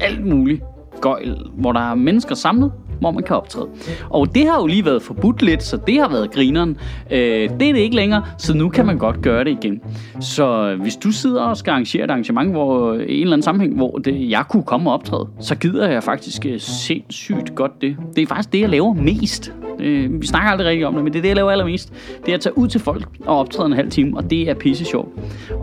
alt 0.01 0.25
muligt 0.25 0.61
gøjl, 1.01 1.37
hvor 1.53 1.71
der 1.71 1.91
er 1.91 1.95
mennesker 1.95 2.35
samlet, 2.35 2.71
hvor 3.03 3.11
man 3.11 3.23
kan 3.23 3.35
optræde. 3.35 3.67
Og 4.09 4.35
det 4.35 4.47
har 4.47 4.59
jo 4.61 4.67
lige 4.67 4.85
været 4.85 5.01
forbudt 5.01 5.41
lidt, 5.41 5.63
så 5.63 5.77
det 5.87 5.99
har 5.99 6.09
været 6.09 6.31
grineren. 6.31 6.77
Øh, 7.11 7.19
det 7.19 7.69
er 7.69 7.73
det 7.73 7.77
ikke 7.77 7.95
længere, 7.95 8.23
så 8.37 8.57
nu 8.57 8.69
kan 8.69 8.85
man 8.85 8.97
godt 8.97 9.21
gøre 9.21 9.43
det 9.43 9.51
igen. 9.63 9.81
Så 10.19 10.75
hvis 10.81 10.95
du 10.95 11.11
sidder 11.11 11.41
og 11.41 11.57
skal 11.57 11.71
arrangere 11.71 12.03
et 12.03 12.09
arrangement, 12.09 12.51
hvor 12.51 12.93
i 12.93 12.97
en 12.97 13.21
eller 13.21 13.33
anden 13.33 13.43
sammenhæng, 13.43 13.75
hvor 13.75 13.97
det, 13.97 14.29
jeg 14.29 14.43
kunne 14.49 14.63
komme 14.63 14.89
og 14.89 14.93
optræde, 14.93 15.27
så 15.39 15.55
gider 15.55 15.89
jeg 15.89 16.03
faktisk 16.03 16.45
øh, 16.45 16.59
sindssygt 16.59 17.55
godt 17.55 17.81
det. 17.81 17.95
Det 18.15 18.21
er 18.21 18.27
faktisk 18.27 18.53
det, 18.53 18.61
jeg 18.61 18.69
laver 18.69 18.93
mest. 18.93 19.53
Øh, 19.79 20.21
vi 20.21 20.27
snakker 20.27 20.49
aldrig 20.49 20.67
rigtig 20.67 20.85
om 20.85 20.93
det, 20.93 21.03
men 21.03 21.13
det 21.13 21.19
er 21.19 21.21
det, 21.21 21.29
jeg 21.29 21.35
laver 21.35 21.51
allermest. 21.51 21.93
Det 22.25 22.31
er 22.31 22.35
at 22.35 22.41
tage 22.41 22.57
ud 22.57 22.67
til 22.67 22.81
folk 22.81 23.07
og 23.25 23.37
optræde 23.37 23.67
en 23.67 23.73
halv 23.73 23.89
time, 23.89 24.17
og 24.17 24.29
det 24.29 24.49
er 24.49 24.53
pisse 24.53 24.85
sjovt. 24.85 25.09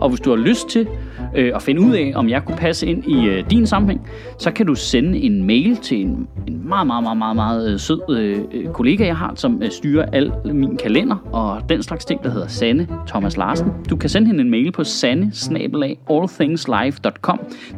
Og 0.01 0.09
hvis 0.09 0.19
du 0.19 0.29
har 0.29 0.37
lyst 0.37 0.69
til 0.69 0.87
øh, 1.35 1.51
at 1.55 1.61
finde 1.61 1.81
ud 1.81 1.93
af, 1.93 2.11
om 2.15 2.29
jeg 2.29 2.45
kunne 2.45 2.57
passe 2.57 2.87
ind 2.87 3.03
i 3.07 3.27
øh, 3.27 3.43
din 3.51 3.67
sammenhæng, 3.67 4.07
så 4.37 4.51
kan 4.51 4.65
du 4.65 4.75
sende 4.75 5.19
en 5.19 5.43
mail 5.43 5.75
til 5.75 6.01
en, 6.01 6.27
en 6.47 6.67
meget, 6.67 6.87
meget, 6.87 7.03
meget, 7.03 7.17
meget, 7.17 7.30
meget 7.33 7.61
meget 7.61 7.73
øh, 7.73 7.79
sød 7.79 8.01
øh, 8.09 8.39
øh, 8.53 8.67
kollega, 8.67 9.05
jeg 9.05 9.17
har, 9.17 9.33
som 9.35 9.63
øh, 9.63 9.71
styrer 9.71 10.05
al 10.05 10.31
min 10.45 10.77
kalender 10.77 11.15
og 11.31 11.69
den 11.69 11.83
slags 11.83 12.05
ting, 12.05 12.23
der 12.23 12.29
hedder 12.29 12.47
Sanne 12.47 12.87
Thomas 13.07 13.37
Larsen. 13.37 13.67
Du 13.89 13.95
kan 13.95 14.09
sende 14.09 14.27
hende 14.27 14.41
en 14.41 14.49
mail 14.49 14.71
på 14.71 14.83
sanne 14.83 15.31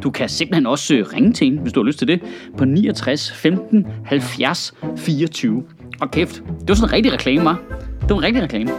Du 0.02 0.10
kan 0.10 0.28
simpelthen 0.28 0.66
også 0.66 0.94
øh, 0.94 1.06
ringe 1.14 1.32
til 1.32 1.44
hende, 1.44 1.62
hvis 1.62 1.72
du 1.72 1.80
har 1.80 1.86
lyst 1.86 1.98
til 1.98 2.08
det, 2.08 2.20
på 2.58 2.64
69 2.64 3.32
15 3.32 3.86
70 4.04 4.74
24. 4.96 5.62
Og 6.00 6.10
kæft, 6.10 6.34
det 6.34 6.68
var 6.68 6.74
sådan 6.74 6.88
en 6.88 6.92
rigtig 6.92 7.12
reklame, 7.12 7.44
var. 7.44 7.60
Det 8.00 8.10
var 8.10 8.16
en 8.16 8.22
rigtig 8.22 8.42
reklame. 8.42 8.70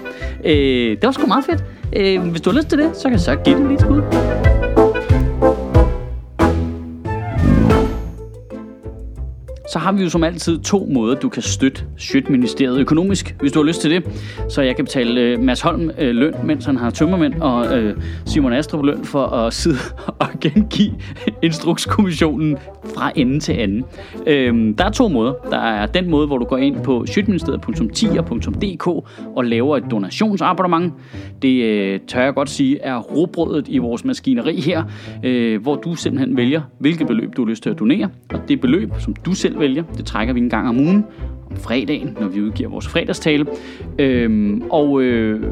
Øh, 0.45 0.89
det 0.89 1.03
var 1.03 1.11
sgu 1.11 1.27
meget 1.27 1.45
fedt. 1.45 1.63
Øh, 1.95 2.29
hvis 2.31 2.41
du 2.41 2.49
har 2.49 2.57
lyst 2.57 2.67
til 2.67 2.77
det, 2.77 2.97
så 2.97 3.03
kan 3.03 3.11
jeg 3.11 3.19
så 3.19 3.35
give 3.35 3.59
det 3.59 3.69
lidt 3.69 3.81
skud. 3.81 4.44
Så 9.75 9.79
har 9.79 9.91
vi 9.91 10.03
jo 10.03 10.09
som 10.09 10.23
altid 10.23 10.59
to 10.59 10.87
måder, 10.91 11.15
du 11.15 11.29
kan 11.29 11.41
støtte 11.41 11.83
Sjøtministeriet 11.97 12.79
økonomisk, 12.79 13.35
hvis 13.39 13.51
du 13.51 13.59
har 13.59 13.65
lyst 13.65 13.81
til 13.81 13.91
det. 13.91 14.03
Så 14.49 14.61
jeg 14.61 14.75
kan 14.75 14.85
betale 14.85 15.21
øh, 15.21 15.39
Mads 15.39 15.61
Holm 15.61 15.91
øh, 15.99 16.15
løn, 16.15 16.33
mens 16.43 16.65
han 16.65 16.77
har 16.77 16.89
tømmermænd, 16.89 17.33
og 17.41 17.77
øh, 17.77 17.97
Simon 18.25 18.53
Astrup 18.53 18.85
løn 18.85 19.05
for 19.05 19.25
at 19.25 19.53
sidde 19.53 19.77
og 20.19 20.27
gengive 20.41 20.93
Instrukskommissionen 21.41 22.57
fra 22.95 23.11
ende 23.15 23.39
til 23.39 23.53
anden. 23.53 23.83
Øh, 24.27 24.77
der 24.77 24.85
er 24.85 24.89
to 24.89 25.07
måder. 25.07 25.33
Der 25.49 25.57
er 25.57 25.85
den 25.85 26.09
måde, 26.09 26.27
hvor 26.27 26.37
du 26.37 26.45
går 26.45 26.57
ind 26.57 26.83
på 26.83 27.05
sjøtministeriet.10.dk 27.05 28.87
og 29.35 29.45
laver 29.45 29.77
et 29.77 29.83
donationsabonnement. 29.91 30.93
Det 31.41 31.63
øh, 31.63 31.99
tør 32.07 32.21
jeg 32.21 32.33
godt 32.33 32.49
sige 32.49 32.79
er 32.81 32.97
robrødet 32.97 33.67
i 33.67 33.77
vores 33.77 34.05
maskineri 34.05 34.59
her, 34.59 34.83
øh, 35.23 35.61
hvor 35.61 35.75
du 35.75 35.95
simpelthen 35.95 36.37
vælger, 36.37 36.61
hvilket 36.79 37.07
beløb 37.07 37.35
du 37.37 37.43
har 37.43 37.49
lyst 37.49 37.63
til 37.63 37.69
at 37.69 37.79
donere. 37.79 38.09
Og 38.33 38.39
det 38.47 38.61
beløb, 38.61 38.89
som 38.99 39.13
du 39.13 39.33
selv 39.33 39.59
vælger, 39.67 39.83
det 39.97 40.05
trækker 40.05 40.33
vi 40.33 40.39
en 40.39 40.49
gang 40.49 40.69
om 40.69 40.79
ugen, 40.79 41.05
om 41.51 41.57
fredagen, 41.57 42.17
når 42.19 42.27
vi 42.27 42.41
udgiver 42.41 42.69
vores 42.69 42.87
fredagstale. 42.87 43.45
Øhm, 43.99 44.63
og 44.69 45.01
øh, 45.01 45.43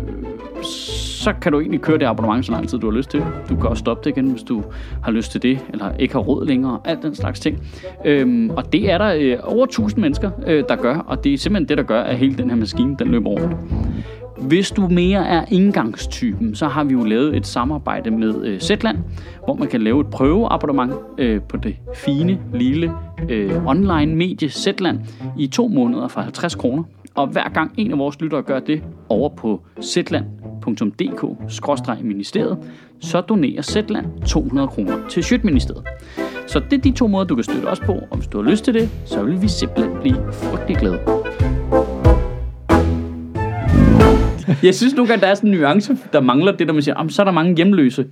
så 1.23 1.33
kan 1.41 1.51
du 1.51 1.59
egentlig 1.59 1.81
køre 1.81 1.97
det 1.97 2.05
abonnement 2.05 2.45
så 2.45 2.51
lang 2.51 2.69
tid, 2.69 2.79
du 2.79 2.91
har 2.91 2.97
lyst 2.97 3.09
til. 3.09 3.23
Du 3.49 3.55
kan 3.55 3.65
også 3.69 3.79
stoppe 3.79 4.09
det 4.09 4.17
igen, 4.17 4.29
hvis 4.29 4.43
du 4.43 4.63
har 5.03 5.11
lyst 5.11 5.31
til 5.31 5.41
det, 5.41 5.59
eller 5.73 5.91
ikke 5.99 6.13
har 6.13 6.21
råd 6.21 6.47
længere, 6.47 6.79
alt 6.85 7.03
den 7.03 7.15
slags 7.15 7.39
ting. 7.39 7.57
Øhm, 8.05 8.49
og 8.49 8.73
det 8.73 8.91
er 8.91 8.97
der 8.97 9.13
øh, 9.19 9.37
over 9.43 9.65
1000 9.65 10.01
mennesker, 10.01 10.31
øh, 10.47 10.63
der 10.69 10.75
gør, 10.75 10.95
og 10.95 11.23
det 11.23 11.33
er 11.33 11.37
simpelthen 11.37 11.69
det, 11.69 11.77
der 11.77 11.83
gør, 11.83 12.01
at 12.01 12.17
hele 12.17 12.37
den 12.37 12.49
her 12.49 12.57
maskine, 12.57 12.95
den 12.99 13.07
løber 13.07 13.29
rundt. 13.29 13.55
Hvis 14.37 14.71
du 14.71 14.87
mere 14.87 15.27
er 15.27 15.45
indgangstypen, 15.51 16.55
så 16.55 16.67
har 16.67 16.83
vi 16.83 16.93
jo 16.93 17.03
lavet 17.03 17.37
et 17.37 17.47
samarbejde 17.47 18.11
med 18.11 18.45
øh, 18.45 18.59
Zetland, 18.59 18.97
hvor 19.45 19.55
man 19.55 19.67
kan 19.67 19.81
lave 19.81 20.01
et 20.01 20.07
prøveabonnement 20.07 20.93
øh, 21.17 21.41
på 21.41 21.57
det 21.57 21.75
fine, 21.95 22.39
lille 22.53 22.91
øh, 23.29 23.65
online 23.65 24.15
medie 24.15 24.49
Zetland 24.49 24.99
i 25.37 25.47
to 25.47 25.67
måneder 25.67 26.07
for 26.07 26.21
50 26.21 26.55
kroner. 26.55 26.83
Og 27.15 27.27
hver 27.27 27.49
gang 27.49 27.73
en 27.77 27.91
af 27.91 27.97
vores 27.97 28.21
lyttere 28.21 28.41
gør 28.41 28.59
det 28.59 28.83
over 29.09 29.29
på 29.29 29.61
zetland.dk-ministeriet, 29.81 32.57
så 32.99 33.21
donerer 33.21 33.61
Zetland 33.61 34.05
200 34.27 34.67
kroner 34.67 35.07
til 35.09 35.23
Sjøtministeriet. 35.23 35.83
Så 36.47 36.59
det 36.59 36.77
er 36.77 36.81
de 36.81 36.91
to 36.91 37.07
måder, 37.07 37.25
du 37.25 37.35
kan 37.35 37.43
støtte 37.43 37.65
os 37.65 37.79
på, 37.79 37.93
og 38.11 38.17
hvis 38.17 38.27
du 38.27 38.41
har 38.41 38.51
lyst 38.51 38.63
til 38.63 38.73
det, 38.73 38.89
så 39.05 39.23
vil 39.23 39.41
vi 39.41 39.47
simpelthen 39.47 39.97
blive 40.01 40.17
frygtelig 40.31 40.77
glade. 40.77 40.99
Jeg 44.63 44.75
synes 44.75 44.93
nogle 44.95 45.07
gange, 45.07 45.21
der 45.21 45.27
er 45.27 45.35
sådan 45.35 45.49
en 45.53 45.57
nuance, 45.59 45.97
der 46.13 46.21
mangler 46.21 46.51
det, 46.51 46.67
der 46.67 46.73
man 46.73 46.83
siger, 46.83 46.95
"Jamen, 46.97 47.09
så 47.09 47.21
er 47.21 47.23
der 47.23 47.31
mange 47.31 47.55
hjemløse. 47.55 48.03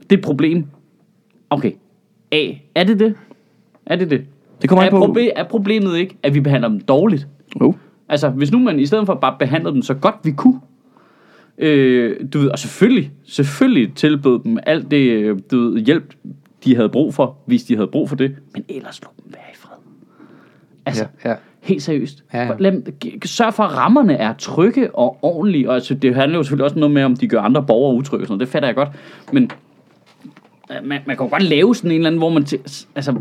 Det 0.00 0.12
er 0.12 0.16
et 0.16 0.24
problem. 0.24 0.64
Okay. 1.50 1.72
A. 2.32 2.50
Er 2.74 2.84
det 2.84 2.98
det? 3.00 3.14
Er 3.86 3.96
det 3.96 4.10
det? 4.10 4.24
Det 4.62 4.68
kommer 4.68 4.84
er, 4.84 4.90
på- 4.90 5.04
proble- 5.04 5.32
er 5.36 5.44
problemet 5.44 5.96
ikke, 5.98 6.16
at 6.22 6.34
vi 6.34 6.40
behandler 6.40 6.68
dem 6.68 6.80
dårligt? 6.80 7.28
Oh. 7.60 7.74
Altså, 8.08 8.28
hvis 8.28 8.52
nu 8.52 8.58
man 8.58 8.80
i 8.80 8.86
stedet 8.86 9.06
for 9.06 9.14
bare 9.14 9.36
behandlede 9.38 9.74
dem 9.74 9.82
så 9.82 9.94
godt 9.94 10.14
vi 10.24 10.30
kunne, 10.32 10.60
øh, 11.58 12.16
du 12.32 12.38
ved, 12.38 12.48
og 12.48 12.58
selvfølgelig, 12.58 13.12
selvfølgelig 13.24 13.94
tilbød 13.94 14.38
dem 14.44 14.58
alt 14.66 14.90
det 14.90 15.10
øh, 15.10 15.38
du 15.50 15.60
ved, 15.70 15.80
hjælp, 15.84 16.14
de 16.64 16.76
havde 16.76 16.88
brug 16.88 17.14
for, 17.14 17.38
hvis 17.46 17.64
de 17.64 17.74
havde 17.76 17.88
brug 17.88 18.08
for 18.08 18.16
det, 18.16 18.36
men 18.54 18.64
ellers 18.68 19.02
lå 19.02 19.08
dem 19.24 19.32
være 19.32 19.42
i 19.52 19.56
fred. 19.56 19.76
Altså, 20.86 21.06
Ja, 21.24 21.30
ja. 21.30 21.36
Helt 21.64 21.82
seriøst. 21.82 22.24
Ja, 22.34 22.42
ja. 22.44 22.50
Lad, 22.58 22.82
sørg 23.24 23.54
for, 23.54 23.62
at 23.62 23.76
rammerne 23.76 24.14
er 24.14 24.32
trygge 24.38 24.94
og 24.96 25.18
ordentlige. 25.22 25.68
Og 25.68 25.74
altså, 25.74 25.94
det 25.94 26.14
handler 26.14 26.38
jo 26.38 26.42
selvfølgelig 26.42 26.64
også 26.64 26.78
noget 26.78 26.94
med, 26.94 27.02
om 27.04 27.16
de 27.16 27.28
gør 27.28 27.40
andre 27.40 27.62
borgere 27.62 27.94
utrygge. 27.96 28.26
Sådan 28.26 28.32
noget. 28.32 28.40
Det 28.40 28.48
fatter 28.48 28.68
jeg 28.68 28.74
godt. 28.74 28.88
Men 29.32 29.50
man, 30.70 31.00
man 31.06 31.16
kan 31.16 31.26
jo 31.26 31.28
godt 31.30 31.42
lave 31.42 31.74
sådan 31.74 31.90
en 31.90 31.94
eller 31.96 32.06
anden, 32.06 32.18
hvor 32.18 32.30
man... 32.30 32.42
Altså, 32.94 33.14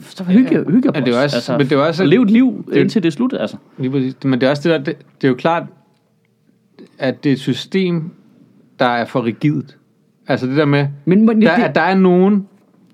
så, 0.00 0.24
hygge, 0.24 0.64
hygge 0.70 0.90
Men 0.94 1.04
det 1.04 1.14
er 1.16 1.22
også- 1.22 1.36
altså, 1.36 1.58
men 1.58 1.66
det 1.68 1.72
er 1.72 1.76
også- 1.82 2.02
og 2.02 2.08
leve 2.08 2.22
et 2.22 2.30
liv 2.30 2.64
det- 2.68 2.76
indtil 2.76 3.02
det 3.02 3.08
er 3.08 3.12
slut, 3.12 3.32
altså. 3.40 3.56
Lige 3.78 3.90
præcis. 3.90 4.16
Men 4.24 4.40
det 4.40 4.46
er 4.46 4.50
også 4.50 4.68
det 4.68 4.78
der, 4.78 4.84
det, 4.92 4.96
det 5.20 5.24
er 5.26 5.28
jo 5.28 5.34
klart, 5.34 5.62
at 6.98 7.24
det 7.24 7.30
er 7.30 7.34
et 7.34 7.40
system, 7.40 8.10
der 8.78 8.86
er 8.86 9.04
for 9.04 9.24
rigidt. 9.24 9.76
Altså 10.28 10.46
det 10.46 10.56
der 10.56 10.64
med, 10.64 10.86
Men, 11.04 11.26
men 11.26 11.42
der, 11.42 11.56
det, 11.56 11.62
at 11.62 11.74
der 11.74 11.80
er 11.80 11.94
nogen, 11.94 12.48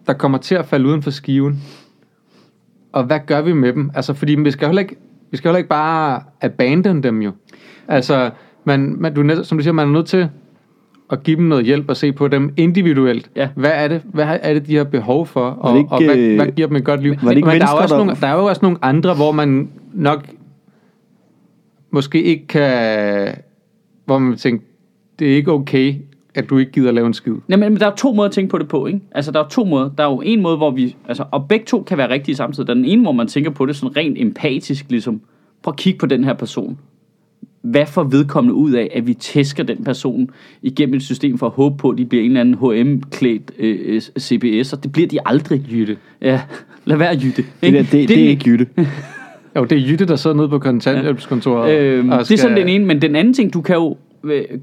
der 0.06 0.12
kommer 0.12 0.38
til 0.38 0.54
at 0.54 0.64
falde 0.66 0.88
uden 0.88 1.02
for 1.02 1.10
skiven. 1.10 1.62
Og 2.92 3.04
hvad 3.04 3.18
gør 3.26 3.40
vi 3.42 3.52
med 3.52 3.72
dem? 3.72 3.90
Altså, 3.94 4.14
fordi 4.14 4.34
vi 4.34 4.50
skal 4.50 4.68
heller 4.68 4.82
ikke, 4.82 4.96
vi 5.30 5.36
skal 5.36 5.48
heller 5.48 5.58
ikke 5.58 5.68
bare 5.68 6.22
abandon 6.40 7.02
dem 7.02 7.22
jo. 7.22 7.30
Altså, 7.88 8.30
man, 8.64 8.96
man, 8.98 9.14
du, 9.14 9.20
er 9.20 9.24
net- 9.24 9.46
som 9.46 9.58
du 9.58 9.62
siger, 9.64 9.72
man 9.72 9.88
er 9.88 9.92
nødt 9.92 10.06
til 10.06 10.28
at 11.10 11.22
give 11.22 11.36
dem 11.36 11.44
noget 11.44 11.64
hjælp 11.64 11.88
og 11.88 11.96
se 11.96 12.12
på 12.12 12.28
dem 12.28 12.52
individuelt. 12.56 13.30
Ja. 13.36 13.48
Hvad 13.56 13.70
er 13.74 13.88
det, 13.88 14.02
hvad 14.04 14.38
er 14.42 14.54
det 14.54 14.66
de 14.66 14.76
har 14.76 14.84
behov 14.84 15.26
for, 15.26 15.44
og, 15.44 15.72
det 15.74 15.78
ikke, 15.78 15.92
og 15.92 16.04
hvad, 16.04 16.16
øh, 16.16 16.36
hvad 16.36 16.46
giver 16.46 16.68
dem 16.68 16.76
et 16.76 16.84
godt 16.84 17.02
liv? 17.02 17.14
var 17.22 17.28
det 17.28 17.36
ikke 17.36 17.48
Men 17.48 17.60
der 17.60 17.66
er, 17.66 17.70
også 17.72 17.94
der- 17.94 18.04
nogle, 18.04 18.20
der 18.20 18.26
er 18.26 18.34
jo 18.34 18.44
også 18.44 18.60
nogle 18.62 18.78
andre, 18.82 19.14
hvor 19.14 19.32
man 19.32 19.70
nok 19.94 20.24
måske 21.90 22.22
ikke 22.22 22.46
kan, 22.46 23.34
hvor 24.06 24.18
man 24.18 24.36
tænker, 24.36 24.64
det 25.18 25.32
er 25.32 25.36
ikke 25.36 25.52
okay, 25.52 25.94
at 26.38 26.50
du 26.50 26.58
ikke 26.58 26.72
gider 26.72 26.92
lave 26.92 27.06
en 27.06 27.14
skid. 27.14 27.32
Nej, 27.48 27.58
men, 27.58 27.72
men 27.72 27.80
der 27.80 27.86
er 27.86 27.94
to 27.94 28.12
måder 28.12 28.28
at 28.28 28.34
tænke 28.34 28.50
på 28.50 28.58
det 28.58 28.68
på, 28.68 28.86
ikke? 28.86 29.00
Altså, 29.12 29.32
der 29.32 29.44
er 29.44 29.48
to 29.48 29.64
måder. 29.64 29.90
Der 29.98 30.04
er 30.04 30.10
jo 30.10 30.22
en 30.24 30.42
måde, 30.42 30.56
hvor 30.56 30.70
vi... 30.70 30.96
Altså, 31.08 31.24
og 31.30 31.48
begge 31.48 31.66
to 31.66 31.82
kan 31.82 31.98
være 31.98 32.10
rigtige 32.10 32.34
samtidig. 32.34 32.66
Der 32.66 32.72
er 32.72 32.74
den 32.74 32.84
ene, 32.84 33.02
hvor 33.02 33.12
man 33.12 33.26
tænker 33.26 33.50
på 33.50 33.66
det 33.66 33.76
sådan 33.76 33.96
rent 33.96 34.18
empatisk, 34.18 34.86
ligesom... 34.88 35.20
Prøv 35.62 35.72
at 35.72 35.78
kigge 35.78 35.98
på 35.98 36.06
den 36.06 36.24
her 36.24 36.34
person. 36.34 36.78
Hvad 37.62 37.86
får 37.86 38.02
vedkommende 38.02 38.54
ud 38.54 38.72
af, 38.72 38.90
at 38.94 39.06
vi 39.06 39.14
tæsker 39.14 39.62
den 39.62 39.84
person 39.84 40.30
igennem 40.62 40.94
et 40.94 41.02
system 41.02 41.38
for 41.38 41.46
at 41.46 41.52
håbe 41.52 41.76
på, 41.76 41.90
at 41.90 41.98
de 41.98 42.04
bliver 42.04 42.24
en 42.24 42.36
eller 42.36 42.40
anden 42.40 42.54
H&M-klædt 42.54 43.52
øh, 43.58 44.00
CBS, 44.00 44.72
og 44.72 44.82
det 44.82 44.92
bliver 44.92 45.08
de 45.08 45.18
aldrig. 45.26 45.62
Jytte. 45.70 45.96
Ja, 46.22 46.40
lad 46.84 46.96
være 46.96 47.18
Jytte. 47.22 47.44
Det, 47.62 47.72
der, 47.72 47.82
det, 47.82 47.92
det, 47.92 48.08
det 48.08 48.24
er 48.24 48.28
ikke 48.28 48.50
Jytte. 48.50 48.66
Jo, 49.56 49.64
det 49.64 49.78
er 49.78 49.88
Jytte, 49.88 50.06
der 50.06 50.16
sidder 50.16 50.36
nede 50.36 50.48
på 50.48 50.58
kontanthjælpskontoret. 50.58 51.78
Øhm, 51.78 52.10
og 52.10 52.18
det 52.18 52.30
er 52.30 52.38
sådan 52.38 52.56
den 52.56 52.68
ene, 52.68 52.84
men 52.84 53.02
den 53.02 53.16
anden 53.16 53.34
ting, 53.34 53.54
du 53.54 53.60
kan 53.60 53.74
jo 53.76 53.90
øh, 53.90 53.96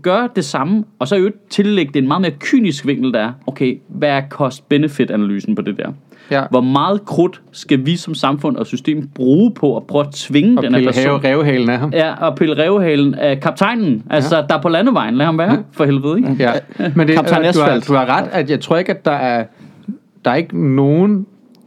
gøre 0.01 0.29
det 0.35 0.45
samme, 0.45 0.83
og 0.99 1.07
så 1.07 1.15
i 1.15 1.17
øvrigt 1.17 1.49
tillægge 1.49 1.93
det 1.93 1.99
en 1.99 2.07
meget 2.07 2.21
mere 2.21 2.33
kynisk 2.39 2.87
vinkel, 2.87 3.13
der 3.13 3.19
er, 3.19 3.31
okay, 3.47 3.77
hvad 3.87 4.09
er 4.09 4.21
cost-benefit-analysen 4.29 5.55
på 5.55 5.61
det 5.61 5.77
der? 5.77 5.91
Ja. 6.31 6.43
Hvor 6.49 6.61
meget 6.61 7.05
krudt 7.05 7.41
skal 7.51 7.85
vi 7.85 7.95
som 7.95 8.15
samfund 8.15 8.57
og 8.57 8.67
system 8.67 9.09
bruge 9.15 9.51
på 9.51 9.77
at 9.77 9.83
prøve 9.83 10.05
at 10.05 10.11
tvinge 10.13 10.57
Og 10.57 10.63
den 10.63 10.73
her 10.73 10.79
pille 10.79 10.91
person? 10.91 11.21
have, 11.21 11.37
revhalen 11.37 11.69
af 11.69 11.79
ham. 11.79 11.93
Ja, 11.93 12.13
og 12.13 12.35
pille 12.35 12.63
revhalen 12.63 13.15
af 13.15 13.39
kaptajnen. 13.39 14.03
Altså, 14.09 14.45
der 14.49 14.57
er 14.57 14.61
på 14.61 14.69
landevejen. 14.69 15.15
Lad 15.15 15.25
ham 15.25 15.37
være, 15.37 15.63
for 15.71 15.85
helvede, 15.85 16.17
ikke? 16.17 16.35
Ja, 16.39 16.51
men 16.95 17.07
det, 17.07 17.15
Kaptajn 17.15 17.45
øh, 17.45 17.53
du, 17.53 17.59
har, 17.59 17.79
du 17.79 17.93
har 17.93 18.05
ret, 18.05 18.29
at 18.31 18.49
jeg 18.49 18.59
tror 18.59 18.77
ikke, 18.77 18.91
at 18.91 19.05
der 19.05 19.11
er, 19.11 19.45
der 20.25 20.31
er 20.31 20.35
ikke 20.35 20.65
nogen 20.75 21.25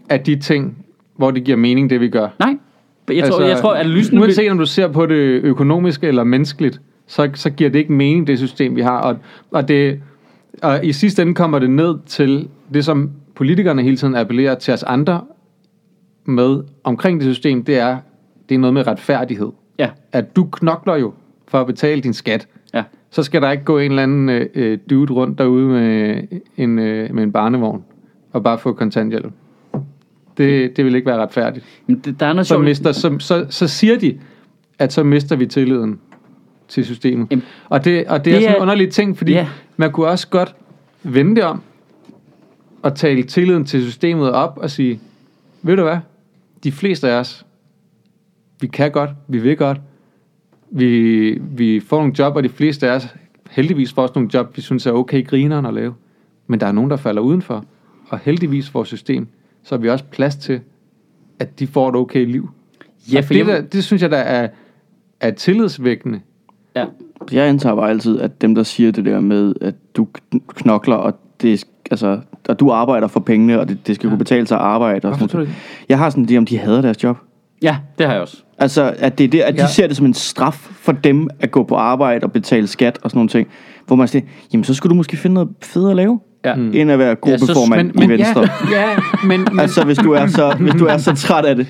af 0.08 0.20
de 0.20 0.36
ting, 0.36 0.76
hvor 1.16 1.30
det 1.30 1.44
giver 1.44 1.56
mening, 1.56 1.90
det 1.90 2.00
vi 2.00 2.08
gør. 2.08 2.28
Nej, 2.38 2.56
jeg 3.10 3.30
tror, 3.30 3.42
jeg 3.42 3.56
tror 3.56 3.72
at 3.72 3.80
analysen... 3.80 4.18
Uanset 4.18 4.50
om 4.50 4.58
du 4.58 4.66
ser 4.66 4.88
på 4.88 5.06
det 5.06 5.40
økonomisk 5.42 6.04
eller 6.04 6.24
menneskeligt, 6.24 6.80
så, 7.08 7.30
så 7.34 7.50
giver 7.50 7.70
det 7.70 7.78
ikke 7.78 7.92
mening, 7.92 8.26
det 8.26 8.38
system, 8.38 8.76
vi 8.76 8.80
har. 8.80 8.98
Og, 9.00 9.16
og, 9.50 9.68
det, 9.68 10.00
og 10.62 10.84
i 10.84 10.92
sidste 10.92 11.22
ende 11.22 11.34
kommer 11.34 11.58
det 11.58 11.70
ned 11.70 11.94
til 12.06 12.48
det, 12.74 12.84
som 12.84 13.10
politikerne 13.34 13.82
hele 13.82 13.96
tiden 13.96 14.14
appellerer 14.16 14.54
til 14.54 14.74
os 14.74 14.82
andre 14.82 15.20
med 16.24 16.62
omkring 16.84 17.20
det 17.20 17.34
system, 17.34 17.64
det 17.64 17.78
er, 17.78 17.98
det 18.48 18.54
er 18.54 18.58
noget 18.58 18.74
med 18.74 18.86
retfærdighed. 18.86 19.48
Ja, 19.78 19.90
At 20.12 20.36
du 20.36 20.44
knokler 20.44 20.96
jo 20.96 21.12
for 21.48 21.60
at 21.60 21.66
betale 21.66 22.00
din 22.00 22.12
skat. 22.12 22.48
ja. 22.74 22.82
Så 23.10 23.22
skal 23.22 23.42
der 23.42 23.50
ikke 23.50 23.64
gå 23.64 23.78
en 23.78 23.90
eller 23.90 24.02
anden 24.02 24.28
øh, 24.28 24.46
øh, 24.54 24.78
dude 24.90 25.12
rundt 25.12 25.38
derude 25.38 25.66
med 25.68 26.22
en, 26.56 26.78
øh, 26.78 27.14
med 27.14 27.22
en 27.22 27.32
barnevogn 27.32 27.84
og 28.32 28.42
bare 28.42 28.58
få 28.58 28.72
kontanthjælp. 28.72 29.32
Det, 30.38 30.76
det 30.76 30.84
vil 30.84 30.94
ikke 30.94 31.06
være 31.06 31.18
retfærdigt. 31.22 31.64
Men 31.86 31.98
det, 31.98 32.20
der 32.20 32.26
er 32.26 32.32
noget 32.32 32.46
Så, 32.46 32.58
mister, 32.58 32.92
så, 32.92 33.16
så, 33.18 33.46
så 33.50 33.68
siger 33.68 33.98
de, 33.98 34.18
at 34.78 34.92
så 34.92 35.02
mister 35.04 35.36
vi 35.36 35.46
tilliden 35.46 35.98
til 36.68 36.84
systemet. 36.84 37.26
Jamen, 37.30 37.44
og 37.68 37.84
det, 37.84 38.06
og 38.06 38.18
det, 38.18 38.24
det 38.24 38.34
er 38.36 38.40
sådan 38.40 38.56
en 38.56 38.62
underlig 38.62 38.90
ting, 38.90 39.18
fordi 39.18 39.32
Ja. 39.32 39.48
man 39.76 39.92
kunne 39.92 40.06
også 40.06 40.28
godt 40.28 40.54
vende 41.02 41.36
det 41.36 41.44
om 41.44 41.60
og 42.82 42.94
tale 42.94 43.22
tilliden 43.22 43.64
til 43.64 43.82
systemet 43.82 44.32
op 44.32 44.58
og 44.62 44.70
sige, 44.70 45.00
ved 45.62 45.76
du 45.76 45.82
hvad, 45.82 45.98
de 46.64 46.72
fleste 46.72 47.08
af 47.10 47.18
os, 47.18 47.46
vi 48.60 48.66
kan 48.66 48.90
godt, 48.92 49.10
vi 49.28 49.38
vil 49.38 49.56
godt, 49.56 49.80
vi, 50.70 51.30
vi 51.42 51.80
får 51.80 51.96
nogle 51.98 52.12
job, 52.18 52.36
og 52.36 52.42
de 52.44 52.48
fleste 52.48 52.90
af 52.90 52.94
os 52.94 53.06
heldigvis 53.50 53.92
får 53.92 54.02
også 54.02 54.12
nogle 54.14 54.30
job, 54.34 54.56
vi 54.56 54.62
synes 54.62 54.86
er 54.86 54.92
okay 54.92 55.26
grineren 55.26 55.66
at 55.66 55.74
lave. 55.74 55.94
Men 56.46 56.60
der 56.60 56.66
er 56.66 56.72
nogen, 56.72 56.90
der 56.90 56.96
falder 56.96 57.22
udenfor. 57.22 57.64
Og 58.08 58.18
heldigvis 58.18 58.74
vores 58.74 58.88
system, 58.88 59.26
så 59.62 59.74
har 59.74 59.80
vi 59.82 59.88
også 59.88 60.04
plads 60.04 60.36
til, 60.36 60.60
at 61.38 61.58
de 61.58 61.66
får 61.66 61.88
et 61.88 61.96
okay 61.96 62.26
liv. 62.26 62.50
Ja, 63.12 63.20
for 63.20 63.34
det, 63.34 63.46
der, 63.46 63.54
jeg, 63.54 63.72
det 63.72 63.84
synes 63.84 64.02
jeg, 64.02 64.10
der 64.10 64.16
er, 64.16 64.48
er 65.20 65.30
tillidsvækkende. 65.30 66.20
Ja. 66.78 66.84
Jeg 67.32 67.48
antager 67.48 67.74
bare 67.76 67.90
altid, 67.90 68.20
at 68.20 68.42
dem, 68.42 68.54
der 68.54 68.62
siger 68.62 68.92
det 68.92 69.04
der 69.04 69.20
med, 69.20 69.54
at 69.60 69.74
du 69.96 70.08
kn- 70.18 70.38
knokler, 70.54 70.96
og, 70.96 71.14
det, 71.42 71.64
altså, 71.90 72.20
og 72.48 72.60
du 72.60 72.70
arbejder 72.70 73.06
for 73.06 73.20
pengene, 73.20 73.60
og 73.60 73.68
det, 73.68 73.86
det 73.86 73.94
skal 73.94 74.06
ja. 74.06 74.10
kunne 74.10 74.18
betale 74.18 74.46
sig 74.46 74.58
at 74.58 74.64
arbejde. 74.64 75.08
Og 75.08 75.16
Hvorfor 75.18 75.28
sådan. 75.32 75.54
Jeg 75.88 75.98
har 75.98 76.10
sådan 76.10 76.24
idé 76.30 76.36
om, 76.36 76.46
de 76.46 76.58
hader 76.58 76.80
deres 76.82 77.02
job. 77.04 77.16
ja, 77.62 77.76
det 77.98 78.06
har 78.06 78.12
jeg 78.12 78.22
også. 78.22 78.42
Altså, 78.58 78.94
at, 78.98 79.18
det 79.18 79.24
er 79.24 79.28
det, 79.28 79.40
at 79.40 79.54
de 79.54 79.60
Ja. 79.60 79.66
ser 79.66 79.86
det 79.86 79.96
som 79.96 80.06
en 80.06 80.14
straf 80.14 80.54
for 80.72 80.92
dem 80.92 81.28
at 81.40 81.50
gå 81.50 81.62
på 81.64 81.74
arbejde 81.74 82.24
og 82.24 82.32
betale 82.32 82.66
skat 82.66 82.98
og 83.02 83.10
sådan 83.10 83.18
nogle 83.18 83.28
ting. 83.28 83.48
Hvor 83.86 83.96
man 83.96 84.08
siger, 84.08 84.22
jamen 84.52 84.64
så 84.64 84.74
skulle 84.74 84.90
du 84.90 84.94
måske 84.96 85.16
finde 85.16 85.34
noget 85.34 85.48
federe 85.62 85.90
at 85.90 85.96
lave, 85.96 86.20
Ja. 86.44 86.54
mm. 86.54 86.70
end 86.74 86.90
at 86.92 86.98
være 86.98 87.08
Ja, 87.08 87.14
så- 87.14 87.46
gruppeformand 87.46 87.86
men, 87.86 88.08
men, 88.08 88.10
i 88.10 88.12
Venstre. 88.22 88.48
Ja, 88.70 88.90
ja, 88.90 88.96
men, 89.24 89.40
men 89.50 89.60
Altså, 89.60 89.84
hvis 89.84 89.98
du, 89.98 90.12
er 90.12 90.26
så, 90.26 90.54
hvis 90.60 90.72
du 90.74 90.84
er 90.86 90.96
så 90.96 91.14
træt 91.14 91.44
af 91.44 91.56
det. 91.56 91.66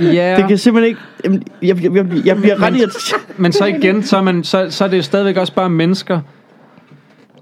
ja. 0.00 0.36
Det 0.36 0.48
kan 0.48 0.58
simpelthen 0.58 0.88
ikke... 0.88 1.40
Jeg, 1.62 1.84
jeg, 1.84 1.94
jeg, 1.94 2.06
jeg 2.26 2.36
bliver 2.36 2.62
ret 2.62 2.76
irriteret. 2.76 3.26
Men 3.42 3.52
så 3.52 3.64
igen, 3.64 4.02
så 4.02 4.16
er, 4.16 4.22
man, 4.22 4.44
så, 4.44 4.66
så 4.70 4.84
er 4.84 4.88
det 4.88 4.96
jo 4.96 5.02
stadigvæk 5.02 5.36
også 5.36 5.54
bare 5.54 5.70
mennesker, 5.70 6.20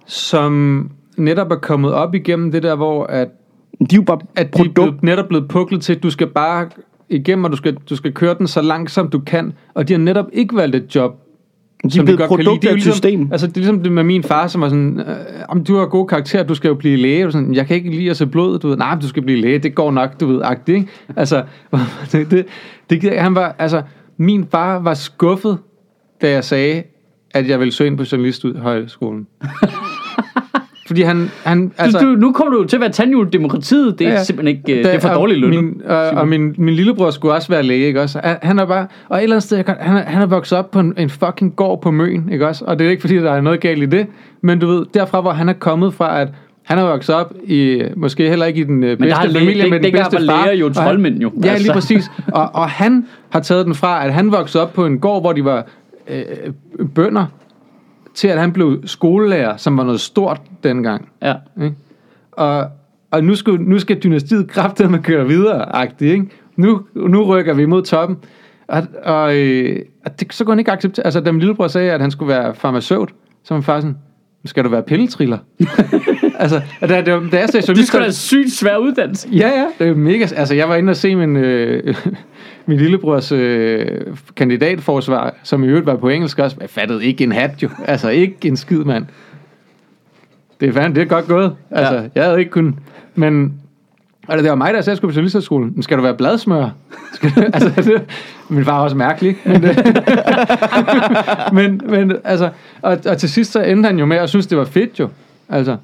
som 0.07 0.91
netop 1.17 1.51
er 1.51 1.57
kommet 1.57 1.93
op 1.93 2.15
igennem 2.15 2.53
det 2.53 2.63
der, 2.63 2.75
hvor 2.75 3.05
at, 3.07 3.29
De 3.81 3.85
er 3.85 3.97
jo 3.97 4.03
bare 4.03 4.19
at 4.37 4.47
de 4.57 4.63
er 4.63 4.65
produkt. 4.65 4.75
blevet, 4.75 5.03
netop 5.03 5.29
blevet 5.29 5.49
puklet 5.49 5.83
til, 5.83 5.95
at 5.95 6.03
du 6.03 6.11
skal 6.11 6.27
bare 6.27 6.69
igennem, 7.09 7.45
og 7.45 7.51
du 7.53 7.57
skal, 7.57 7.75
du 7.91 7.97
skal 7.97 8.13
køre 8.13 8.35
den 8.39 8.47
så 8.47 8.63
langsomt 8.63 9.13
du 9.13 9.19
kan. 9.19 9.53
Og 9.75 9.89
de 9.89 9.93
har 9.93 9.99
netop 10.01 10.27
ikke 10.33 10.57
valgt 10.57 10.77
et 10.77 10.95
job, 10.95 11.21
De 11.93 11.99
er 11.99 12.03
blevet 12.03 12.21
produkt 12.29 12.63
Det 12.63 12.69
er 12.69 12.71
af 12.71 12.73
jo 12.73 12.77
et 12.77 12.85
ligesom, 12.85 12.93
system. 12.93 13.29
Altså, 13.33 13.47
det 13.47 13.57
er 13.57 13.61
ligesom 13.61 13.83
det 13.83 13.93
med 13.93 14.05
min 14.05 14.23
far, 14.23 14.47
som 14.47 14.61
var 14.61 14.69
sådan, 14.69 15.01
øh, 15.01 15.07
om 15.49 15.65
du 15.65 15.77
har 15.77 15.87
gode 15.87 16.07
karakterer, 16.07 16.43
du 16.43 16.55
skal 16.55 16.69
jo 16.69 16.75
blive 16.75 16.97
læge. 16.97 17.27
Og 17.27 17.33
sådan, 17.33 17.55
jeg 17.55 17.67
kan 17.67 17.77
ikke 17.77 17.91
lide 17.91 18.11
at 18.11 18.17
se 18.17 18.27
blod, 18.27 18.59
du 18.59 18.69
ved. 18.69 18.77
Nej, 18.77 18.99
du 19.03 19.09
skal 19.09 19.23
blive 19.23 19.41
læge, 19.41 19.59
det 19.59 19.75
går 19.75 19.91
nok, 19.91 20.21
du 20.21 20.27
ved, 20.27 20.41
agtigt, 20.45 20.77
ikke? 20.77 20.89
Altså, 21.17 21.45
det, 22.13 22.31
det, 22.31 22.47
det, 22.91 23.21
han 23.21 23.35
var, 23.35 23.57
altså, 23.59 23.83
min 24.17 24.47
far 24.51 24.79
var 24.79 24.95
skuffet, 24.95 25.59
da 26.23 26.31
jeg 26.31 26.45
sagde, 26.45 26.83
at 27.31 27.49
jeg 27.49 27.59
ville 27.59 27.73
søge 27.73 27.91
ind 27.91 27.99
på 27.99 28.05
journalisthøjskolen. 28.13 29.27
Fordi 30.87 31.03
han, 31.03 31.31
han 31.45 31.73
Altså, 31.79 31.99
du, 31.99 32.05
du, 32.15 32.17
nu 32.21 32.33
kommer 32.33 32.59
du 32.59 32.65
til 32.65 32.77
at 32.77 32.81
være 32.81 32.91
tandhjul 32.91 33.33
demokratiet. 33.33 33.99
Det 33.99 34.05
er 34.07 34.11
Ja, 34.11 34.17
ja. 34.17 34.25
simpelthen 34.25 34.57
ikke... 34.59 34.79
øh, 34.79 34.85
Det 34.85 34.95
er 34.95 34.99
for 34.99 35.09
dårligt 35.09 35.41
lønnet. 35.41 35.65
Min, 35.65 35.83
og, 35.87 35.97
og 35.97 36.29
min, 36.29 36.55
min 36.59 36.75
lillebror 36.75 37.11
skulle 37.11 37.35
også 37.35 37.49
være 37.49 37.63
læge, 37.63 37.87
ikke 37.87 38.01
også? 38.03 38.21
Han- 38.25 38.37
Han 38.43 38.59
er 38.59 38.65
bare, 38.67 38.87
og 39.09 39.19
et 39.19 39.23
eller 39.23 39.37
andet 39.37 39.43
sted, 39.43 39.57
jeg 39.59 39.67
kan- 39.67 39.77
han 39.81 39.97
er, 39.97 40.03
han 40.03 40.23
er 40.23 40.27
vokset 40.27 40.59
op 40.59 40.71
på 40.71 40.81
en, 40.81 40.95
en 40.99 41.11
fucking 41.11 41.57
gård 41.57 41.81
på 41.83 41.91
Møn, 41.91 42.29
ikke 42.33 42.49
også? 42.49 42.65
Og 42.65 42.79
det 42.79 42.87
er 42.87 42.91
ikke 42.91 43.01
fordi, 43.01 43.15
der 43.17 43.33
er 43.33 43.41
noget 43.41 43.61
galt 43.61 43.83
i 43.83 43.87
det, 43.87 44.07
men 44.41 44.59
du 44.59 44.67
ved, 44.67 44.87
derfra 44.95 45.21
hvor 45.21 45.31
han 45.33 45.49
er 45.49 45.53
kommet 45.53 45.95
fra, 45.95 46.21
at 46.21 46.29
han 46.63 46.79
er 46.79 46.83
vokset 46.83 47.15
op 47.15 47.35
i, 47.47 47.83
måske 47.97 48.29
heller 48.29 48.47
ikke 48.47 48.61
i 48.61 48.65
den 48.65 48.83
øh, 48.85 48.91
der 48.91 48.97
bedste 48.97 49.15
har 49.15 49.27
læge- 49.27 49.39
familie, 49.39 49.63
det- 49.63 49.71
med 49.71 49.79
den 49.79 49.85
dengang 49.85 50.11
bedste 50.11 50.27
far. 50.27 50.45
læger 50.47 50.59
jo 50.59 50.73
troldmænd 50.73 51.19
jo. 51.23 51.33
Ja, 51.45 51.49
Altså. 51.49 51.63
lige 51.63 51.73
præcis. 51.73 52.11
Og, 52.33 52.51
og 52.55 52.69
han 52.69 53.07
har 53.31 53.41
taget 53.41 53.67
den 53.67 53.75
fra, 53.75 54.07
at 54.07 54.13
han 54.15 54.33
voksede 54.33 54.63
op 54.63 54.73
på 54.73 54.87
en 54.87 54.99
gård, 54.99 55.23
hvor 55.23 55.33
de 55.33 55.45
var 55.45 55.67
øh, 56.11 56.23
bønder, 56.95 57.27
til 58.15 58.29
at 58.29 58.39
han 58.39 58.53
blev 58.53 58.83
skolelærer, 58.87 59.57
som 59.57 59.77
var 59.77 59.85
noget 59.85 60.01
stort 60.01 60.41
dengang. 60.63 61.09
Ja. 61.23 61.35
Ikke? 61.63 61.77
Og, 62.33 62.69
og 63.11 63.25
nu, 63.25 63.35
skal, 63.35 63.61
nu 63.61 63.79
skal 63.79 63.99
dynastiet 64.03 64.51
kraftet 64.51 64.91
med 64.91 64.99
køre 64.99 65.27
videre, 65.27 65.77
agtigt, 65.77 66.13
ikke? 66.13 66.27
Nu, 66.57 66.83
nu 66.95 67.25
rykker 67.25 67.55
vi 67.55 67.67
mod 67.67 67.83
toppen. 67.83 68.19
Og, 68.69 68.83
og, 69.05 69.37
øh, 69.37 69.83
og 70.05 70.21
det, 70.21 70.35
så 70.35 70.45
kunne 70.45 70.53
han 70.53 70.59
ikke 70.59 70.73
acceptere... 70.73 71.05
Altså, 71.05 71.21
da 71.21 71.33
min 71.33 71.41
lillebror 71.41 71.69
sagde, 71.69 71.93
at 71.93 72.01
han 72.01 72.11
skulle 72.11 72.29
være 72.29 72.55
farmaceut, 72.55 73.15
så 73.45 73.55
var 73.55 73.57
han 73.57 73.63
faktisk 73.63 73.83
sådan, 73.83 73.99
skal 74.45 74.65
du 74.65 74.69
være 74.69 74.83
pilletriller? 74.83 75.39
altså, 76.39 76.61
da, 76.81 76.87
da, 76.87 77.03
da 77.03 77.39
jeg 77.39 77.49
sagde 77.49 77.61
Det 77.61 77.69
journalist, 77.69 77.89
skulle 77.89 78.03
da 78.03 78.07
en 78.09 78.13
sygt 78.13 78.53
svær 78.53 78.77
uddannelse. 78.77 79.29
Ja, 79.33 79.49
ja, 79.49 79.67
det 79.79 79.89
er 79.89 79.95
mega... 79.95 80.27
Altså, 80.37 80.55
jeg 80.55 80.69
var 80.69 80.77
inde 80.77 80.91
og 80.91 80.97
se 80.97 81.17
min, 81.17 81.37
øh, 81.37 81.95
min 82.67 82.79
lillebrors 82.79 83.33
øh, 83.33 83.87
kandidatforsvar, 84.37 85.35
som 85.43 85.65
i 85.65 85.67
øvrigt 85.67 85.87
var 85.87 85.97
på 85.97 86.09
engelsk 86.09 86.39
også. 86.39 86.57
Jeg 86.61 86.71
fattede 86.71 87.05
ikke 87.05 87.25
en 87.25 87.33
hat, 87.33 87.51
jo. 87.63 87.69
Altså, 87.85 88.09
ikke 88.09 88.37
en 88.49 88.57
skid, 88.57 88.79
mand. 88.85 89.07
Det 90.61 90.69
er 90.69 90.73
fandme, 90.73 90.95
det 90.95 91.03
er 91.03 91.07
godt 91.07 91.27
gået. 91.29 91.53
Altså, 91.71 91.95
Ja. 91.95 92.03
jeg 92.15 92.25
havde 92.25 92.39
ikke 92.39 92.51
kun... 92.51 92.79
Men... 93.15 93.53
Og 94.29 94.39
det 94.39 94.49
var 94.51 94.55
mig, 94.55 94.67
der 94.67 94.73
sagde, 94.73 94.79
at 94.81 94.87
jeg 94.87 94.97
skulle 94.97 95.13
på 95.13 95.15
journalisterskolen. 95.15 95.73
Men 95.75 95.83
skal 95.83 95.97
du 95.99 96.03
være 96.03 96.15
bladsmør? 96.15 96.69
Skal 97.13 97.31
du, 97.31 97.41
altså, 97.55 97.73
det, 97.77 98.03
min 98.49 98.65
far 98.65 98.73
var 98.77 98.83
også 98.85 98.97
mærkelig. 98.97 99.37
Men, 99.45 99.65
men, 101.59 101.81
men 101.89 102.13
altså... 102.25 102.51
Og, 102.83 102.99
og 103.07 103.19
til 103.19 103.31
sidst 103.31 103.53
så 103.53 103.63
endte 103.63 103.87
han 103.87 103.99
jo 103.99 104.07
med 104.07 104.17
at 104.17 104.29
synes, 104.29 104.47
det 104.47 104.59
var 104.59 104.65
fedt 104.65 105.01
jo. 105.01 105.09
Altså, 105.49 105.77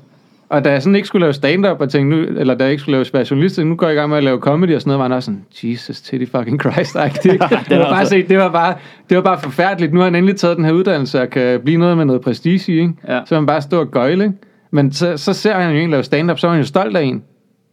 og 0.51 0.65
da 0.65 0.71
jeg 0.71 0.83
sådan 0.83 0.97
ikke 0.97 1.09
skulle 1.09 1.21
lave 1.21 1.33
stand-up, 1.33 1.81
og 1.81 1.91
tænkte, 1.91 2.17
nu, 2.17 2.23
eller 2.41 2.55
da 2.55 2.65
jeg 2.65 2.71
ikke 2.71 2.81
skulle 2.81 3.05
lave 3.13 3.27
journalist, 3.31 3.59
nu 3.59 3.75
går 3.75 3.87
jeg 3.87 3.95
i 3.95 3.99
gang 3.99 4.09
med 4.09 4.17
at 4.17 4.25
lave 4.25 4.39
comedy 4.39 4.75
og 4.75 4.81
sådan 4.81 4.89
noget, 4.89 4.99
var 4.99 5.05
han 5.05 5.13
også 5.13 5.27
sådan, 5.27 5.45
Jesus, 5.63 6.01
titty 6.01 6.37
fucking 6.37 6.61
Christ, 6.61 6.95
det, 7.23 7.33
det, 7.69 7.79
var 7.79 7.91
bare 7.91 8.07
set, 8.07 8.29
det, 8.29 8.39
var 8.39 8.49
bare, 8.49 8.75
det 9.09 9.17
var 9.17 9.23
bare 9.23 9.41
forfærdeligt. 9.41 9.93
Nu 9.93 9.99
har 9.99 10.05
han 10.05 10.15
endelig 10.15 10.37
taget 10.37 10.57
den 10.57 10.65
her 10.65 10.73
uddannelse, 10.73 11.21
og 11.21 11.31
kan 11.31 11.61
blive 11.61 11.79
noget 11.79 11.97
med 11.97 12.05
noget 12.05 12.21
prestige 12.21 12.73
i, 12.73 12.81
ikke? 12.81 12.93
Ja. 13.09 13.21
Så 13.27 13.35
han 13.35 13.47
bare 13.47 13.63
stå 13.63 13.81
og 13.81 13.91
gøjle, 13.91 14.25
ikke? 14.25 14.37
Men 14.71 14.93
så, 14.93 15.17
så 15.17 15.33
ser 15.33 15.55
han 15.55 15.75
jo 15.75 15.79
en 15.79 15.91
lave 15.91 16.03
stand-up, 16.03 16.39
så 16.39 16.47
er 16.47 16.51
han 16.51 16.61
jo 16.61 16.67
stolt 16.67 16.97
af 16.97 17.03
en. 17.03 17.23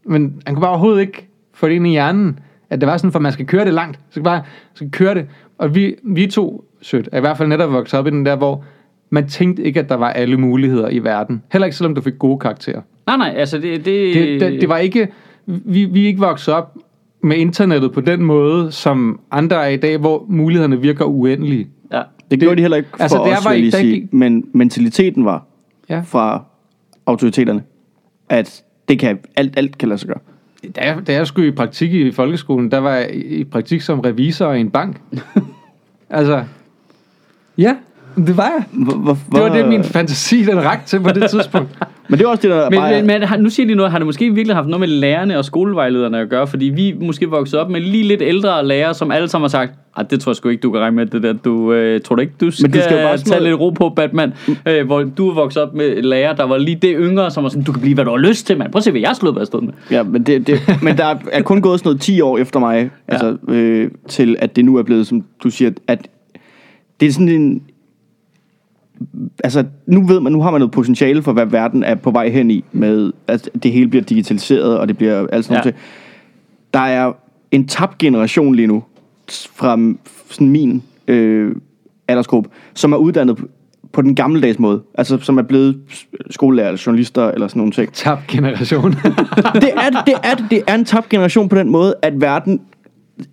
Men 0.05 0.41
han 0.45 0.55
kunne 0.55 0.61
bare 0.61 0.71
overhovedet 0.71 1.01
ikke 1.01 1.27
få 1.53 1.67
det 1.67 1.73
ind 1.73 1.87
i 1.87 1.89
hjernen, 1.89 2.39
at 2.69 2.81
det 2.81 2.87
var 2.87 2.97
sådan, 2.97 3.11
for 3.11 3.19
man 3.19 3.31
skal 3.31 3.45
køre 3.45 3.65
det 3.65 3.73
langt. 3.73 3.95
Så 3.95 4.11
skal 4.11 4.23
bare 4.23 4.41
skal 4.73 4.91
køre 4.91 5.15
det. 5.15 5.25
Og 5.57 5.75
vi, 5.75 5.95
vi 6.03 6.27
to, 6.27 6.63
sødt, 6.81 7.09
er 7.11 7.17
i 7.17 7.19
hvert 7.21 7.37
fald 7.37 7.49
netop 7.49 7.71
vokset 7.71 7.99
op 7.99 8.07
i 8.07 8.09
den 8.09 8.25
der, 8.25 8.35
hvor 8.35 8.63
man 9.09 9.27
tænkte 9.27 9.63
ikke, 9.63 9.79
at 9.79 9.89
der 9.89 9.95
var 9.95 10.09
alle 10.09 10.37
muligheder 10.37 10.89
i 10.89 10.99
verden. 10.99 11.43
Heller 11.51 11.65
ikke 11.65 11.77
selvom 11.77 11.95
du 11.95 12.01
fik 12.01 12.13
gode 12.19 12.39
karakterer. 12.39 12.81
Nej, 13.07 13.17
nej, 13.17 13.33
altså 13.37 13.57
det... 13.57 13.85
Det, 13.85 14.15
Det, 14.15 14.41
det, 14.41 14.61
det 14.61 14.69
var 14.69 14.77
ikke, 14.77 15.07
vi, 15.45 15.85
vi 15.85 16.03
er 16.03 16.07
ikke 16.07 16.19
vokset 16.19 16.53
op 16.53 16.77
med 17.23 17.37
internettet 17.37 17.91
på 17.91 18.01
den 18.01 18.23
måde, 18.23 18.71
som 18.71 19.19
andre 19.31 19.55
er 19.65 19.67
i 19.69 19.77
dag, 19.77 19.97
hvor 19.97 20.25
mulighederne 20.29 20.81
virker 20.81 21.05
uendelige. 21.05 21.67
Ja. 21.91 21.97
Det, 21.97 22.05
Det- 22.31 22.39
gjorde 22.39 22.55
de 22.55 22.61
heller 22.61 22.77
ikke 22.77 22.89
for 22.89 22.97
altså, 23.01 23.17
altså, 23.17 23.29
det 23.29 23.37
os, 23.39 23.45
var 23.45 23.53
vil 23.53 23.63
jeg 23.63 23.73
sige. 23.73 23.93
gik- 24.01 24.13
Men 24.13 24.45
mentaliteten 24.53 25.25
var 25.25 25.45
Ja. 25.89 25.99
fra 26.05 26.43
autoriteterne, 27.05 27.63
at 28.29 28.63
det 28.87 28.99
kan, 28.99 29.19
alt, 29.35 29.53
alt 29.57 29.77
kan 29.77 29.89
lade 29.89 29.99
sig 29.99 30.07
gøre. 30.07 30.19
Da 30.75 30.81
jeg, 30.81 31.07
da 31.07 31.13
jeg 31.13 31.27
skulle 31.27 31.47
i 31.47 31.51
praktik 31.51 31.93
i 31.93 32.11
folkeskolen, 32.11 32.71
der 32.71 32.77
var 32.77 32.91
jeg 32.93 33.09
i 33.15 33.19
i 33.19 33.43
praktik 33.43 33.81
som 33.81 33.99
revisor 33.99 34.51
i 34.51 34.59
en 34.59 34.69
bank. 34.69 35.01
altså, 36.09 36.43
ja, 37.57 37.75
det 38.27 38.37
var 38.37 38.51
jeg. 38.57 38.85
Hvor, 38.85 38.95
hvor, 38.95 39.17
Det 39.33 39.41
var 39.41 39.57
det, 39.57 39.67
min 39.67 39.83
fantasi, 39.83 40.43
den 40.43 40.63
rakte 40.65 40.89
til 40.89 40.99
på 40.99 41.09
det 41.09 41.29
tidspunkt. 41.29 41.69
Men 42.09 42.19
det 42.19 42.25
er 42.25 42.29
også 42.29 42.41
det, 42.41 42.51
der 42.51 42.69
Men, 42.69 42.79
bare... 42.79 43.03
men, 43.03 43.21
men 43.21 43.43
nu 43.43 43.49
siger 43.49 43.67
de 43.67 43.75
noget, 43.75 43.91
har 43.91 43.99
det 43.99 44.05
måske 44.05 44.33
virkelig 44.33 44.55
haft 44.55 44.67
noget 44.67 44.79
med 44.79 44.87
lærerne 44.87 45.37
og 45.37 45.45
skolevejlederne 45.45 46.19
at 46.19 46.29
gøre? 46.29 46.47
Fordi 46.47 46.65
vi 46.65 46.95
måske 47.01 47.29
vokset 47.29 47.59
op 47.59 47.69
med 47.69 47.81
lige 47.81 48.03
lidt 48.03 48.21
ældre 48.21 48.65
lærere, 48.67 48.93
som 48.93 49.11
alle 49.11 49.27
sammen 49.27 49.43
har 49.43 49.49
sagt, 49.49 49.71
at 49.97 50.11
det 50.11 50.19
tror 50.19 50.29
jeg 50.31 50.35
sgu 50.35 50.49
ikke, 50.49 50.61
du 50.61 50.71
kan 50.71 50.81
regne 50.81 50.95
med 50.95 51.05
det 51.05 51.23
der. 51.23 51.33
Du 51.33 51.73
øh, 51.73 52.01
tror 52.01 52.15
du 52.15 52.21
ikke, 52.21 52.33
du 52.41 52.51
skal, 52.51 52.73
du 52.73 52.79
skal 52.79 52.97
bare 53.03 53.17
tage 53.17 53.29
noget- 53.29 53.43
lidt 53.43 53.59
ro 53.59 53.69
på, 53.69 53.89
Batman? 53.89 54.33
Øh, 54.65 54.85
hvor 54.85 55.03
du 55.03 55.29
er 55.29 55.33
vokset 55.33 55.63
op 55.63 55.73
med 55.73 56.01
lærer, 56.01 56.35
der 56.35 56.43
var 56.43 56.57
lige 56.57 56.79
det 56.81 56.95
yngre, 56.99 57.31
som 57.31 57.43
var 57.43 57.49
sådan, 57.49 57.63
du 57.63 57.71
kan 57.71 57.81
blive, 57.81 57.93
hvad 57.95 58.05
du 58.05 58.11
har 58.11 58.17
lyst 58.17 58.47
til, 58.47 58.57
mand. 58.57 58.71
Prøv 58.71 58.77
at 58.77 58.83
se, 58.83 58.91
hvad 58.91 59.01
jeg 59.01 59.15
slået 59.15 59.35
været 59.35 59.41
afsted 59.41 59.61
med. 59.61 59.73
Ja, 59.91 60.03
men, 60.03 60.23
det, 60.23 60.47
det, 60.47 60.59
men 60.83 60.97
der 60.97 61.15
er 61.31 61.41
kun 61.41 61.61
gået 61.61 61.79
sådan 61.79 61.87
noget 61.89 62.01
10 62.01 62.21
år 62.21 62.37
efter 62.37 62.59
mig, 62.59 62.89
ja. 63.09 63.13
altså, 63.13 63.37
øh, 63.47 63.91
til 64.07 64.35
at 64.39 64.55
det 64.55 64.65
nu 64.65 64.75
er 64.77 64.83
blevet, 64.83 65.07
som 65.07 65.23
du 65.43 65.49
siger, 65.49 65.71
at 65.87 66.07
det 66.99 67.07
er 67.07 67.11
sådan 67.11 67.29
en... 67.29 67.61
Altså, 69.43 69.63
nu 69.87 70.07
ved 70.07 70.19
man, 70.19 70.31
nu 70.31 70.41
har 70.41 70.51
man 70.51 70.61
noget 70.61 70.71
potentiale 70.71 71.23
for, 71.23 71.33
hvad 71.33 71.45
verden 71.45 71.83
er 71.83 71.95
på 71.95 72.11
vej 72.11 72.29
hen 72.29 72.51
i, 72.51 72.63
med 72.71 73.11
at 73.27 73.49
det 73.63 73.71
hele 73.71 73.87
bliver 73.87 74.03
digitaliseret, 74.03 74.77
og 74.79 74.87
det 74.87 74.97
bliver 74.97 75.27
alt 75.31 75.45
sådan 75.45 75.55
Ja. 75.57 75.61
noget. 75.61 75.75
Der 76.73 76.79
er 76.79 77.11
en 77.51 77.67
tabt 77.67 77.97
generation 77.97 78.55
lige 78.55 78.67
nu, 78.67 78.83
fra 79.55 79.77
sådan 80.29 80.49
min 80.49 80.83
øh, 81.07 81.55
aldersgruppe, 82.07 82.49
som 82.73 82.93
er 82.93 82.97
uddannet 82.97 83.37
på- 83.93 84.01
den 84.01 84.15
gammeldags 84.15 84.59
måde. 84.59 84.81
Altså, 84.93 85.17
som 85.21 85.37
er 85.37 85.41
blevet 85.41 85.79
skolelærer 86.29 86.67
eller 86.67 86.83
journalister 86.85 87.27
eller 87.31 87.47
sådan 87.47 87.59
nogle 87.59 87.71
ting 87.73 87.93
Tab 87.93 88.17
generation. 88.27 88.91
det 89.63 89.71
er, 89.75 90.03
det, 90.05 90.13
er, 90.23 90.35
det 90.49 90.61
er 90.67 90.75
en 90.75 90.85
tabt 90.85 91.09
generation 91.09 91.49
på 91.49 91.55
den 91.55 91.69
måde, 91.69 91.93
at 92.01 92.21
verden 92.21 92.61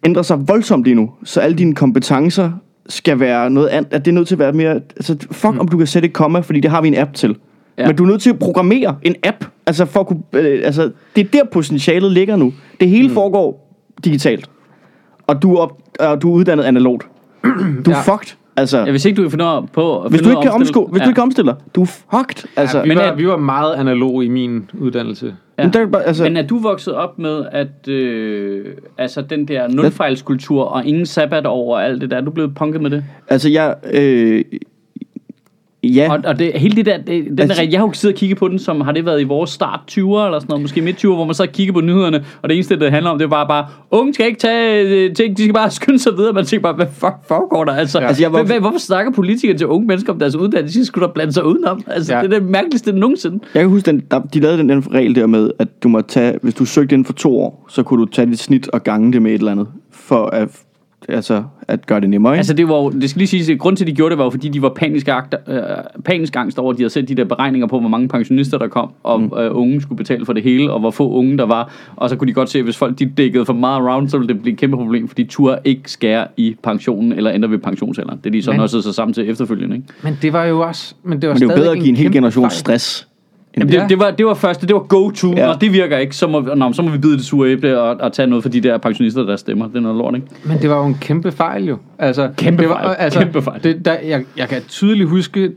ændrer 0.07 0.23
sig 0.23 0.49
voldsomt 0.49 0.85
lige 0.85 0.95
nu. 0.95 1.11
Så 1.25 1.41
alle 1.41 1.57
dine 1.59 1.75
kompetencer 1.75 2.53
skal 2.89 3.21
være 3.21 3.51
noget 3.51 3.69
andet. 3.69 3.93
At 3.95 4.05
det 4.05 4.11
er 4.11 4.15
nødt 4.15 4.29
til 4.29 4.35
at 4.35 4.39
være 4.39 4.53
mere... 4.53 4.73
Altså, 4.75 5.17
fuck, 5.31 5.55
mm. 5.55 5.61
om 5.61 5.69
du 5.69 5.77
kan 5.79 5.87
sætte 5.87 6.07
et 6.09 6.13
komma, 6.13 6.41
fordi 6.41 6.61
det 6.61 6.71
har 6.71 6.81
vi 6.83 6.89
en 6.89 6.97
app 6.99 7.15
til. 7.15 7.29
Ja. 7.79 7.83
Ja. 7.83 7.87
Men 7.89 7.97
du 7.97 8.05
er 8.05 8.09
nødt 8.09 8.23
til 8.23 8.31
at 8.31 8.39
programmere 8.39 8.97
en 9.03 9.15
app. 9.25 9.45
Altså, 9.67 9.85
for 9.85 10.01
at 10.01 10.07
kunne, 10.07 10.23
øh, 10.33 10.61
altså, 10.65 10.91
det 11.17 11.25
er 11.27 11.29
der 11.33 11.45
potentialet 11.53 12.13
ligger 12.13 12.37
nu. 12.37 12.53
Det 12.81 12.89
hele 12.89 13.09
mm. 13.09 13.15
foregår 13.15 13.77
digitalt. 14.05 14.51
Og 15.27 15.43
du 15.43 15.55
er, 15.55 15.61
op, 15.61 15.79
og 16.01 16.23
du 16.23 16.31
er 16.31 16.35
uddannet 16.35 16.65
analogt. 16.65 17.07
Du 17.45 17.91
er 17.91 17.97
Ja. 17.97 18.01
fucked. 18.01 18.37
Altså, 18.57 18.79
Ja, 18.79 18.91
hvis 18.91 19.05
ikke 19.05 19.17
du 19.17 19.23
kan 19.23 19.31
finde 19.31 19.45
ud 19.45 19.67
på... 19.73 20.01
at 20.03 20.11
hvis 20.11 20.21
du 20.23 20.29
ikke 20.29 20.43
kan 20.43 20.51
omstille- 20.51 20.77
omsko, 20.81 20.89
hvis 20.93 21.01
ja. 21.01 21.05
du 21.05 21.11
ikke 21.11 21.23
omstiller, 21.23 21.55
du 21.75 21.83
er 21.83 21.87
fucked. 21.87 22.49
Altså, 22.57 22.83
vi, 22.83 22.89
Men 22.89 22.97
var, 22.99 23.03
er- 23.05 23.15
vi 23.17 23.27
var 23.29 23.37
meget 23.37 23.75
analog 23.75 24.25
i 24.25 24.29
min 24.29 24.71
uddannelse. 24.79 25.35
Men 25.59 25.73
der, 25.73 25.81
er 25.81 25.87
bare- 25.87 26.05
altså, 26.05 26.23
Men 26.25 26.37
er 26.37 26.43
du 26.47 26.59
vokset 26.59 26.95
op 26.95 27.19
med, 27.19 27.45
at 27.53 27.89
øh, 27.89 28.67
altså 28.99 29.23
den 29.23 29.49
der 29.49 29.69
nulfejlskultur 29.69 30.65
og 30.65 30.85
ingen 30.87 31.07
sabbat 31.07 31.47
over 31.47 31.79
alt 31.79 32.01
det 32.01 32.11
der, 32.11 32.17
er 32.17 32.21
du 32.21 32.31
blevet 32.31 32.55
punket 32.55 32.81
med 32.81 32.91
det? 32.91 33.05
altså 33.29 33.49
jeg... 33.51 33.75
Øh, 33.93 34.45
ja, 35.89 36.13
Og, 36.13 36.19
og 36.25 36.39
det, 36.39 36.53
hele 36.55 36.77
det 36.77 36.87
der, 36.87 36.97
det, 36.97 37.25
den 37.25 37.41
Altså- 37.41 37.63
der, 37.63 37.69
jeg 37.71 37.81
har 37.81 37.87
jo 37.87 37.93
siddet 37.93 38.15
og 38.15 38.19
kigget 38.19 38.39
på 38.39 38.49
den, 38.49 38.59
som 38.59 38.81
har 38.81 38.93
det 38.93 39.07
været 39.07 39.21
i 39.21 39.25
vores 39.25 39.51
start 39.51 39.81
20'er 39.91 39.99
eller 39.99 40.39
sådan 40.39 40.47
noget, 40.49 40.63
måske 40.63 40.81
midt 40.83 41.05
20'er, 41.05 41.09
hvor 41.15 41.25
man 41.25 41.35
så 41.35 41.47
kigger 41.47 41.73
på 41.75 41.81
nyhederne, 41.81 42.25
og 42.43 42.49
det 42.49 42.55
eneste, 42.55 42.79
det 42.81 42.91
handler 42.91 43.11
om, 43.11 43.19
det 43.19 43.25
er 43.25 43.45
bare, 43.47 43.67
unge 43.91 44.15
skal 44.15 44.27
ikke 44.27 44.39
tage 44.41 44.83
øh, 44.89 45.15
ting, 45.15 45.37
de 45.37 45.43
skal 45.43 45.55
bare 45.55 45.71
skynde 45.81 45.99
sig 45.99 46.13
videre. 46.17 46.33
Man 46.33 46.45
tænker 46.45 46.63
bare, 46.63 46.73
hvad 46.75 46.87
fuck 46.93 47.15
foregår 47.29 47.65
der? 47.65 47.73
Altså, 47.73 47.99
Altså, 47.99 48.23
jeg 48.23 48.33
var- 48.33 48.43
hvad, 48.43 48.61
hvorfor 48.61 48.79
snakker 48.79 49.13
politikere 49.13 49.57
til 49.59 49.67
unge 49.67 49.87
mennesker 49.87 50.13
om 50.13 50.19
deres 50.19 50.37
uddannelse? 50.37 50.81
De 50.81 50.85
skulle 50.85 51.07
da 51.07 51.13
blande 51.13 51.33
sig 51.33 51.45
udenom. 51.47 51.81
Altså, 51.87 52.13
Ja. 52.13 52.19
ja. 52.19 52.25
det 52.27 52.35
er 52.35 52.39
det 52.41 52.49
mærkeligste 52.49 52.93
nogensinde. 52.93 53.39
Jeg 53.55 53.63
kan 53.63 53.71
huske, 53.71 53.87
den, 53.91 54.03
der, 54.11 54.21
de 54.21 54.41
lavede 54.41 54.59
den, 54.59 54.69
den 54.69 54.85
regel 54.95 55.15
der 55.15 55.27
med, 55.27 55.51
at 55.59 55.69
du 55.83 55.89
må 55.89 56.01
tage, 56.01 56.39
hvis 56.43 56.55
du 56.55 56.65
søgte 56.65 56.93
inden 56.95 57.07
for 57.07 57.13
to 57.13 57.39
år, 57.41 57.67
så 57.69 57.83
kunne 57.83 58.01
du 58.01 58.07
tage 58.13 58.27
dit 58.27 58.39
snit 58.39 58.69
og 58.69 58.83
gange 58.85 59.13
det 59.13 59.23
med 59.23 59.31
et 59.31 59.39
eller 59.39 59.53
andet, 59.53 59.67
for 59.93 60.27
at, 60.27 60.49
altså, 61.09 61.45
at 61.69 61.87
gøre 61.87 62.01
det 62.01 62.11
nemmere. 62.11 62.33
Ikke? 62.35 62.39
Altså 62.39 62.55
det 62.55 62.69
var 62.69 62.89
det 62.89 63.11
skal 63.11 63.19
lige 63.19 63.29
sige, 63.29 63.53
at 63.53 63.59
grund 63.59 63.77
til, 63.77 63.85
at 63.85 63.89
de 63.89 63.93
gjorde 63.93 64.11
det, 64.11 64.19
var 64.19 64.31
fordi 64.31 64.49
de 64.49 64.63
var 64.63 64.69
panisk, 64.69 65.09
agter, 65.09 65.39
øh, 65.49 66.03
panisk 66.05 66.37
angst 66.37 66.59
over, 66.59 66.73
at 66.73 66.79
de 66.79 66.83
havde 66.83 66.93
set 66.93 67.09
de 67.09 67.15
der 67.15 67.25
beregninger 67.25 67.67
på, 67.69 67.81
hvor 67.81 67.89
mange 67.89 68.09
pensionister 68.09 68.59
der 68.59 68.69
kom, 68.69 68.91
og 69.03 69.21
mm. 69.21 69.31
øh, 69.39 69.57
unge 69.57 69.81
skulle 69.81 69.97
betale 69.97 70.27
for 70.27 70.33
det 70.33 70.43
hele, 70.43 70.73
og 70.73 70.81
hvor 70.81 70.91
få 70.91 71.11
unge 71.11 71.39
der 71.39 71.47
var. 71.47 71.73
Og 71.97 72.11
så 72.11 72.17
kunne 72.17 72.29
de 72.29 72.33
godt 72.33 72.51
se, 72.51 72.59
at 72.59 72.65
hvis 72.65 72.77
folk 72.77 72.99
de 72.99 73.07
dækkede 73.07 73.47
for 73.47 73.53
meget 73.53 73.81
around, 73.81 74.09
så 74.09 74.19
ville 74.19 74.35
det 74.35 74.43
blive 74.43 74.53
et 74.53 74.59
kæmpe 74.59 74.77
problem, 74.77 75.09
fordi 75.09 75.25
turde 75.25 75.59
ikke 75.65 75.91
skære 75.91 76.27
i 76.37 76.57
pensionen, 76.63 77.13
eller 77.13 77.33
ændre 77.33 77.51
ved 77.51 77.59
pensionsalderen. 77.59 78.19
Det 78.19 78.27
er 78.27 78.31
de 78.31 78.43
så 78.43 78.51
Men- 78.51 78.61
også 78.61 78.83
sig 78.83 78.95
sammen 78.95 79.15
til 79.15 79.31
efterfølgende. 79.31 79.77
Ikke? 79.77 79.89
Men 80.03 80.19
det 80.23 80.33
var 80.33 80.45
jo 80.45 80.61
også... 80.61 80.95
Men 81.03 81.23
det 81.23 81.29
var, 81.29 81.35
Men 81.35 81.43
det 81.43 81.49
er 81.49 81.51
stadig 81.51 81.63
bedre 81.63 81.73
at 81.73 81.79
give 81.79 81.89
en 81.89 81.97
hel 81.97 82.05
kæmpe 82.05 82.17
generation 82.17 82.43
fejl. 82.45 82.51
stress. 82.59 83.09
Jamen, 83.57 83.73
det. 83.73 83.89
det, 83.89 83.99
var, 83.99 84.11
det 84.11 84.27
var 84.27 84.35
første, 84.35 84.67
det 84.67 84.75
var 84.75 84.81
go-to, 84.81 85.33
Ja. 85.37 85.49
og 85.49 85.61
det 85.61 85.73
virker 85.73 85.99
ikke, 85.99 86.17
så 86.17 86.27
må, 86.27 86.41
nå, 86.41 86.73
så 86.73 86.83
må 86.83 86.91
vi 86.91 86.99
bide 86.99 87.13
det 87.17 87.25
sure 87.25 87.49
æble 87.51 87.81
og, 87.81 87.97
og 88.01 88.13
tage 88.13 88.27
noget 88.27 88.43
for 88.43 88.49
de 88.49 88.61
der 88.61 88.79
pensionister, 88.79 89.23
der 89.23 89.37
stemmer. 89.37 89.69
Det 89.69 89.77
er 89.77 89.81
noget 89.81 89.99
lort, 89.99 90.15
ikke? 90.15 90.27
Men 90.45 90.59
det 90.59 90.71
var 90.71 90.77
jo 90.79 90.85
en 90.87 90.97
kæmpe 91.01 91.33
fejl 91.33 91.65
jo. 91.69 91.77
Altså, 91.99 92.31
Kæmpe 92.37 92.63
det 92.63 92.69
var, 92.71 92.83
fejl. 92.83 92.97
Altså, 92.99 93.19
Kæmpe 93.19 93.43
fejl. 93.43 93.63
Det, 93.63 93.85
der, 93.85 93.97
jeg, 94.05 94.25
jeg 94.37 94.49
kan 94.49 94.63
tydeligt 94.69 95.09
huske 95.09 95.53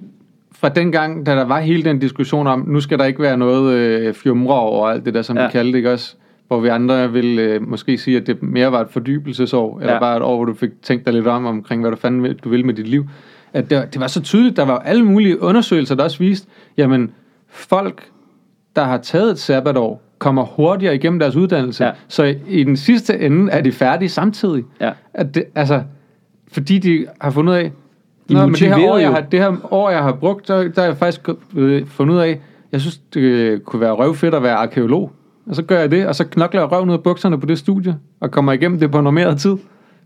fra 0.60 0.70
den 0.70 0.91
gang, 0.91 1.26
da 1.26 1.32
der 1.36 1.45
var 1.45 1.60
hele 1.60 1.84
den 1.84 2.00
diskussion 2.00 2.48
om, 2.48 2.64
nu 2.68 2.80
skal 2.82 3.00
der 3.00 3.06
ikke 3.06 3.22
være 3.22 3.38
noget 3.38 3.74
øh, 3.74 4.14
fjumre 4.14 4.56
over 4.60 4.88
alt 4.89 5.06
det 5.06 5.14
der, 5.14 5.22
som. 5.22 5.38
Ja. 5.38 5.45
vi 5.45 5.52
kaldte 5.52 5.72
det, 5.72 5.78
ikke 5.78 5.91
også? 5.93 6.16
Hvor 6.48 6.60
vi 6.60 6.68
andre 6.68 7.12
vil 7.12 7.39
øh, 7.39 7.70
måske 7.70 7.98
sige, 7.98 8.18
at 8.18 8.28
det 8.28 8.43
mere 8.43 8.72
var 8.72 8.82
et 8.82 8.88
fordybelsesår, 8.91 9.80
eller 9.80 9.93
Ja. 9.93 10.00
bare 10.00 10.18
et 10.18 10.24
år, 10.24 10.36
hvor 10.36 10.45
du 10.45 10.54
fik 10.54 10.70
tænkt 10.84 11.06
dig 11.06 11.14
lidt 11.14 11.28
om, 11.28 11.45
omkring 11.45 11.82
hvad 11.82 11.91
du 11.91 11.98
fanden 11.98 12.24
vil- 12.24 12.38
du 12.43 12.50
vil 12.50 12.66
med 12.66 12.74
dit 12.74 12.88
liv. 12.88 13.06
At 13.54 13.70
det, 13.70 13.93
det 13.93 14.02
var 14.02 14.08
så 14.08 14.22
tydeligt, 14.22 14.58
der 14.58 14.66
var 14.66 14.80
alle 14.80 15.04
mulige 15.06 15.41
undersøgelser, 15.41 15.95
der 15.95 16.04
også 16.04 16.20
viste, 16.20 16.48
jamen, 16.78 17.12
folk, 17.58 18.10
der 18.76 18.84
har 18.84 18.97
taget 18.97 19.32
et 19.32 19.39
sabbatår, 19.39 20.01
kommer 20.20 20.43
hurtigere 20.43 20.95
igennem 20.95 21.20
deres 21.20 21.36
uddannelse. 21.36 21.86
Ja. 21.86 21.91
Så 22.08 22.24
i, 22.24 22.38
i 22.47 22.64
den 22.64 22.78
sidste 22.78 23.20
ende 23.20 23.51
er 23.51 23.62
de 23.62 23.72
færdige 23.72 24.10
samtidig. 24.10 24.64
Ja. 24.82 24.91
At 25.14 25.36
det, 25.36 25.43
altså, 25.55 25.84
fordi 26.51 26.78
de 26.78 27.05
har 27.22 27.32
fundet 27.32 27.53
af, 27.53 27.72
De 28.30 28.34
Nå, 28.34 28.45
men 28.45 28.55
det 28.55 28.76
her, 28.76 28.89
år, 28.89 28.97
jeg 28.97 29.10
har, 29.10 29.22
det 29.22 29.39
her 29.39 29.74
år, 29.74 29.89
jeg 29.89 30.03
har 30.03 30.12
brugt, 30.12 30.47
der, 30.47 30.55
der 30.55 30.82
har 30.82 30.88
jeg 30.88 30.97
faktisk 30.97 31.30
øh, 31.55 31.88
fundet 31.88 32.14
ud 32.14 32.20
af, 32.20 32.39
jeg 32.72 32.82
synes, 32.82 32.97
det 32.97 33.20
øh, 33.20 33.60
kunne 33.60 33.80
være 33.80 33.91
røvfedt 33.91 34.34
at 34.34 34.43
være 34.43 34.55
arkeolog. 34.55 35.12
Og 35.45 35.55
så 35.55 35.64
gør 35.64 35.80
jeg 35.80 35.91
det, 35.91 36.08
og 36.08 36.16
så 36.16 36.24
knokler 36.24 36.62
jeg 36.62 36.72
røven 36.72 36.89
ud 36.89 36.93
af 36.93 37.03
bukserne 37.03 37.39
på 37.39 37.45
det 37.45 37.58
studie, 37.58 37.97
og 38.20 38.32
kommer 38.32 38.51
igennem 38.51 38.80
det 38.80 38.91
på 38.91 39.01
normeret 39.01 39.39
tid. 39.39 39.58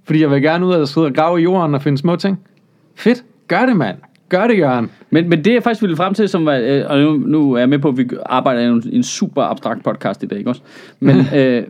Fordi 0.04 0.22
jeg 0.22 0.32
vil 0.32 0.42
gerne 0.42 0.66
ud 0.66 0.74
og 0.74 0.88
sidde 0.88 1.08
og 1.08 1.14
grave 1.14 1.40
i 1.40 1.44
jorden 1.44 1.76
og 1.76 1.82
finde 1.82 1.98
små 1.98 2.16
ting. 2.16 2.40
Fedt, 2.96 3.24
gør 3.48 3.66
det, 3.66 3.76
mand. 3.76 3.98
Gør 4.32 4.48
det, 4.48 4.58
Jørgen. 4.58 4.92
Men, 5.10 5.30
men 5.30 5.46
det 5.46 5.54
jeg 5.54 5.64
faktisk 5.64 5.82
ville 5.82 5.96
frem 5.96 6.14
til, 6.14 6.30
som 6.30 6.46
var, 6.46 6.56
øh, 6.56 6.84
og 6.88 7.00
nu, 7.00 7.18
nu 7.18 7.54
er 7.54 7.60
jeg 7.60 7.70
med 7.70 7.80
på, 7.80 7.88
at 7.88 7.98
vi 7.98 8.10
arbejder 8.26 8.62
i 8.62 8.66
en, 8.66 8.84
en 8.92 9.04
super 9.04 9.42
abstrakt 9.42 9.84
podcast 9.84 10.24
i 10.24 10.26
dag, 10.26 10.38
ikke 10.38 10.50
også? 10.50 10.62
Men 11.00 11.18
øh, 11.36 11.64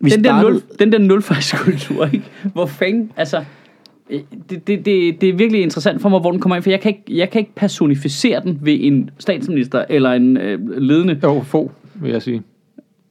Vi 0.00 0.10
den, 0.10 0.24
der 0.24 0.30
startede, 0.30 0.52
nul, 0.52 0.62
den 0.78 0.92
der 0.92 0.98
nulfejlskultur, 0.98 2.04
ikke? 2.04 2.24
Hvor 2.52 2.66
fanden, 2.66 3.12
altså... 3.16 3.44
øh, 4.10 4.20
Det, 4.50 4.66
det, 4.66 4.86
det, 4.86 5.20
det 5.20 5.28
er 5.28 5.32
virkelig 5.32 5.62
interessant 5.62 6.02
for 6.02 6.08
mig, 6.08 6.20
hvor 6.20 6.30
den 6.30 6.40
kommer 6.40 6.56
ind, 6.56 6.62
for 6.62 6.70
jeg 6.70 6.80
kan 6.80 6.88
ikke, 6.88 7.18
jeg 7.18 7.30
kan 7.30 7.38
ikke 7.38 7.54
personificere 7.54 8.42
den 8.42 8.58
ved 8.62 8.76
en 8.80 9.10
statsminister 9.18 9.84
eller 9.88 10.12
en 10.12 10.36
øh, 10.36 10.78
ledende. 10.78 11.20
Jo, 11.22 11.40
få, 11.40 11.70
vil 11.94 12.10
jeg 12.10 12.22
sige. 12.22 12.42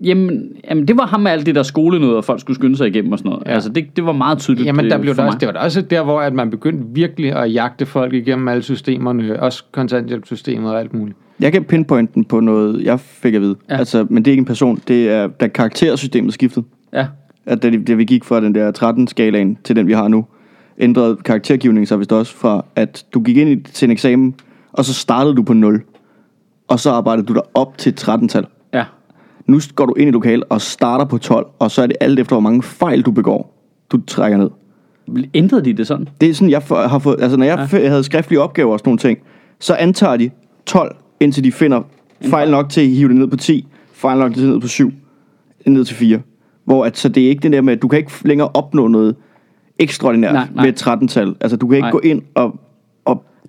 Jamen, 0.03 0.51
jamen, 0.69 0.87
det 0.87 0.97
var 0.97 1.05
ham 1.05 1.19
med 1.19 1.31
alt 1.31 1.45
det 1.45 1.55
der 1.55 1.63
skole 1.63 1.99
noget, 1.99 2.15
og 2.15 2.25
folk 2.25 2.39
skulle 2.41 2.55
skynde 2.55 2.77
sig 2.77 2.87
igennem 2.87 3.11
og 3.11 3.17
sådan 3.19 3.29
noget. 3.29 3.43
Ja. 3.47 3.51
Altså, 3.51 3.69
det, 3.69 3.95
det 3.95 4.05
var 4.05 4.11
meget 4.11 4.37
tydeligt 4.39 4.65
Jamen, 4.65 4.89
der 4.89 4.97
øh, 4.97 5.01
blev 5.01 5.15
for 5.15 5.21
der 5.21 5.27
også, 5.27 5.35
mig. 5.35 5.41
det 5.41 5.47
var 5.47 5.53
da 5.53 5.59
også 5.59 5.81
der, 5.81 6.03
hvor 6.03 6.21
at 6.21 6.33
man 6.33 6.49
begyndte 6.49 6.85
virkelig 6.93 7.31
at 7.35 7.53
jagte 7.53 7.85
folk 7.85 8.13
igennem 8.13 8.47
alle 8.47 8.63
systemerne, 8.63 9.39
også 9.39 9.63
kontanthjælpssystemet 9.71 10.71
og 10.71 10.79
alt 10.79 10.93
muligt. 10.93 11.17
jeg 11.39 11.51
kan 11.51 11.63
pinpointe 11.63 12.13
den 12.13 12.25
på 12.25 12.39
noget, 12.39 12.83
jeg 12.83 12.99
fik 12.99 13.33
at 13.33 13.41
vide. 13.41 13.55
Ja. 13.69 13.77
Altså, 13.77 14.05
men 14.09 14.25
det 14.25 14.31
er 14.31 14.33
ikke 14.33 14.41
en 14.41 14.45
person, 14.45 14.81
det 14.87 15.09
er, 15.09 15.27
da 15.27 15.47
karaktersystemet 15.47 16.33
skiftede. 16.33 16.65
Ja. 16.93 17.07
At 17.45 17.63
da, 17.63 17.69
da 17.87 17.93
vi 17.93 18.05
gik 18.05 18.23
fra 18.23 18.41
den 18.41 18.55
der 18.55 18.71
13-skalaen 18.71 19.57
til 19.63 19.75
den, 19.75 19.87
vi 19.87 19.93
har 19.93 20.07
nu, 20.07 20.25
ændrede 20.79 21.15
karaktergivningen 21.15 21.85
sig 21.85 21.99
vist 21.99 22.11
også 22.11 22.35
fra, 22.35 22.65
at 22.75 23.05
du 23.13 23.21
gik 23.21 23.37
ind 23.37 23.49
i, 23.49 23.71
til 23.71 23.85
en 23.85 23.91
eksamen, 23.91 24.35
og 24.71 24.85
så 24.85 24.93
startede 24.93 25.35
du 25.35 25.43
på 25.43 25.53
0. 25.53 25.81
Og 26.67 26.79
så 26.79 26.89
arbejdede 26.89 27.25
du 27.25 27.33
dig 27.33 27.41
op 27.53 27.77
til 27.77 27.89
et 27.89 28.01
13-tal. 28.09 28.45
Nu 29.45 29.59
går 29.75 29.85
du 29.85 29.93
ind 29.93 30.07
i 30.07 30.11
lokalet 30.11 30.43
og 30.49 30.61
starter 30.61 31.05
på 31.05 31.17
12, 31.17 31.47
og 31.59 31.71
så 31.71 31.81
er 31.81 31.87
det 31.87 31.95
alt 32.01 32.19
efter, 32.19 32.35
hvor 32.35 32.41
mange 32.41 32.63
fejl 32.63 33.01
du 33.01 33.11
begår, 33.11 33.53
du 33.89 34.01
trækker 34.07 34.37
ned. 34.37 34.49
Ændrede 35.33 35.65
de 35.65 35.73
det 35.73 35.87
sådan? 35.87 36.09
Det 36.21 36.29
er 36.29 36.33
sådan, 36.33 36.49
jeg 36.49 36.61
har 36.69 36.99
fået, 36.99 37.21
altså 37.21 37.37
når 37.37 37.45
jeg 37.45 37.67
ja. 37.73 37.87
havde 37.87 38.03
skriftlige 38.03 38.41
opgaver 38.41 38.73
og 38.73 38.79
sådan 38.79 38.89
nogle 38.89 38.99
ting, 38.99 39.19
så 39.59 39.73
antager 39.73 40.17
de 40.17 40.29
12, 40.65 40.95
indtil 41.19 41.43
de 41.43 41.51
finder 41.51 41.81
fejl 42.21 42.51
nok 42.51 42.69
til 42.69 42.81
at 42.81 42.87
hive 42.87 43.09
det 43.09 43.15
ned 43.15 43.27
på 43.27 43.37
10, 43.37 43.67
fejl 43.93 44.19
nok 44.19 44.33
til 44.33 44.49
ned 44.49 44.59
på 44.59 44.67
7, 44.67 44.91
ned 45.65 45.85
til 45.85 45.95
4. 45.95 46.19
Hvor 46.65 46.85
at, 46.85 46.97
så 46.97 47.09
det 47.09 47.23
er 47.23 47.29
ikke 47.29 47.41
det 47.43 47.51
der 47.51 47.61
med, 47.61 47.73
at 47.73 47.81
du 47.81 47.87
kan 47.87 47.99
ikke 47.99 48.11
længere 48.23 48.49
opnå 48.53 48.87
noget 48.87 49.15
ekstraordinært 49.79 50.33
Nej, 50.33 50.47
nej. 50.53 50.65
med 50.65 50.73
et 50.73 50.87
13-tal. 50.87 51.35
Altså 51.41 51.57
du 51.57 51.67
kan 51.67 51.75
ikke 51.75 51.85
Nej. 51.85 51.91
gå 51.91 51.99
ind 51.99 52.21
og 52.35 52.59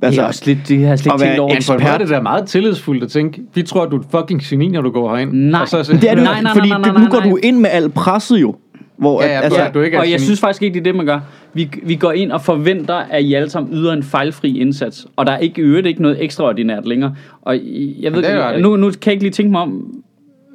Altså, 0.03 0.21
det 0.21 0.25
er 0.25 0.29
også 0.29 0.43
lidt, 0.47 0.59
det 0.69 0.81
har 0.81 0.87
jeg 0.89 0.99
slet 0.99 1.13
at 1.13 1.21
ikke 1.21 1.25
tænkt 1.27 1.41
over. 1.41 1.55
Men 1.55 1.63
for 1.63 1.75
er 1.95 1.99
det 1.99 2.09
da 2.09 2.21
meget 2.21 2.47
tillidsfuldt 2.47 3.03
at 3.05 3.11
tænke, 3.11 3.43
vi 3.55 3.63
tror, 3.63 3.87
du 3.87 3.97
er 3.97 4.01
et 4.01 4.07
fucking 4.11 4.43
geni, 4.43 4.69
når 4.69 4.81
du 4.81 4.91
går 4.91 5.11
herind. 5.17 5.33
Nej. 5.33 5.61
Og 5.61 5.69
så, 5.69 5.83
så, 5.85 5.93
det 5.93 6.11
er 6.11 6.15
du, 6.15 6.23
Nej, 6.23 6.43
nej, 6.43 6.53
fordi 6.55 6.69
nej, 6.69 6.79
nej, 6.79 6.89
du- 6.89 6.95
nu 6.95 7.01
nej, 7.01 7.09
går 7.11 7.21
nej. 7.21 7.31
du 7.31 7.37
ind 7.37 7.59
med 7.59 7.71
alt 7.73 7.95
presset 7.95 8.41
jo. 8.41 8.55
Hvor, 8.97 9.23
Ja, 9.23 9.29
at, 9.29 9.33
ja, 9.35 9.41
altså, 9.41 9.61
ja. 9.63 9.69
du 9.75 9.81
ikke 9.81 9.97
er 9.97 10.01
og 10.01 10.11
jeg 10.11 10.21
synes 10.21 10.41
faktisk 10.41 10.63
ikke, 10.63 10.75
det 10.75 10.81
er 10.81 10.85
det, 10.85 10.95
man 10.95 11.07
gør. 11.07 11.21
Vi, 11.55 11.71
vi 11.83 11.95
går 11.95 12.13
ind 12.13 12.33
og 12.33 12.41
forventer, 12.41 12.95
at 12.95 13.23
I 13.25 13.35
alle 13.35 13.51
sammen 13.51 13.75
yder 13.75 13.93
en 13.93 14.03
fejlfri 14.03 14.59
indsats. 14.59 15.07
Og 15.17 15.27
der 15.27 15.33
er 15.33 15.39
ikke 15.39 15.63
øvrigt 15.63 15.87
ikke 15.87 16.03
noget 16.03 16.25
ekstraordinært 16.25 16.87
længere. 16.87 17.15
Og 17.43 17.55
jeg 18.01 18.13
ved 18.13 18.23
det 18.23 18.31
er 18.31 18.49
ikke, 18.49 18.55
det. 18.55 18.63
nu, 18.63 18.77
nu 18.77 18.87
kan 18.91 18.97
jeg 19.07 19.13
ikke 19.13 19.25
lige 19.25 19.33
tænke 19.33 19.53
mig 19.53 19.61
om... 19.61 19.95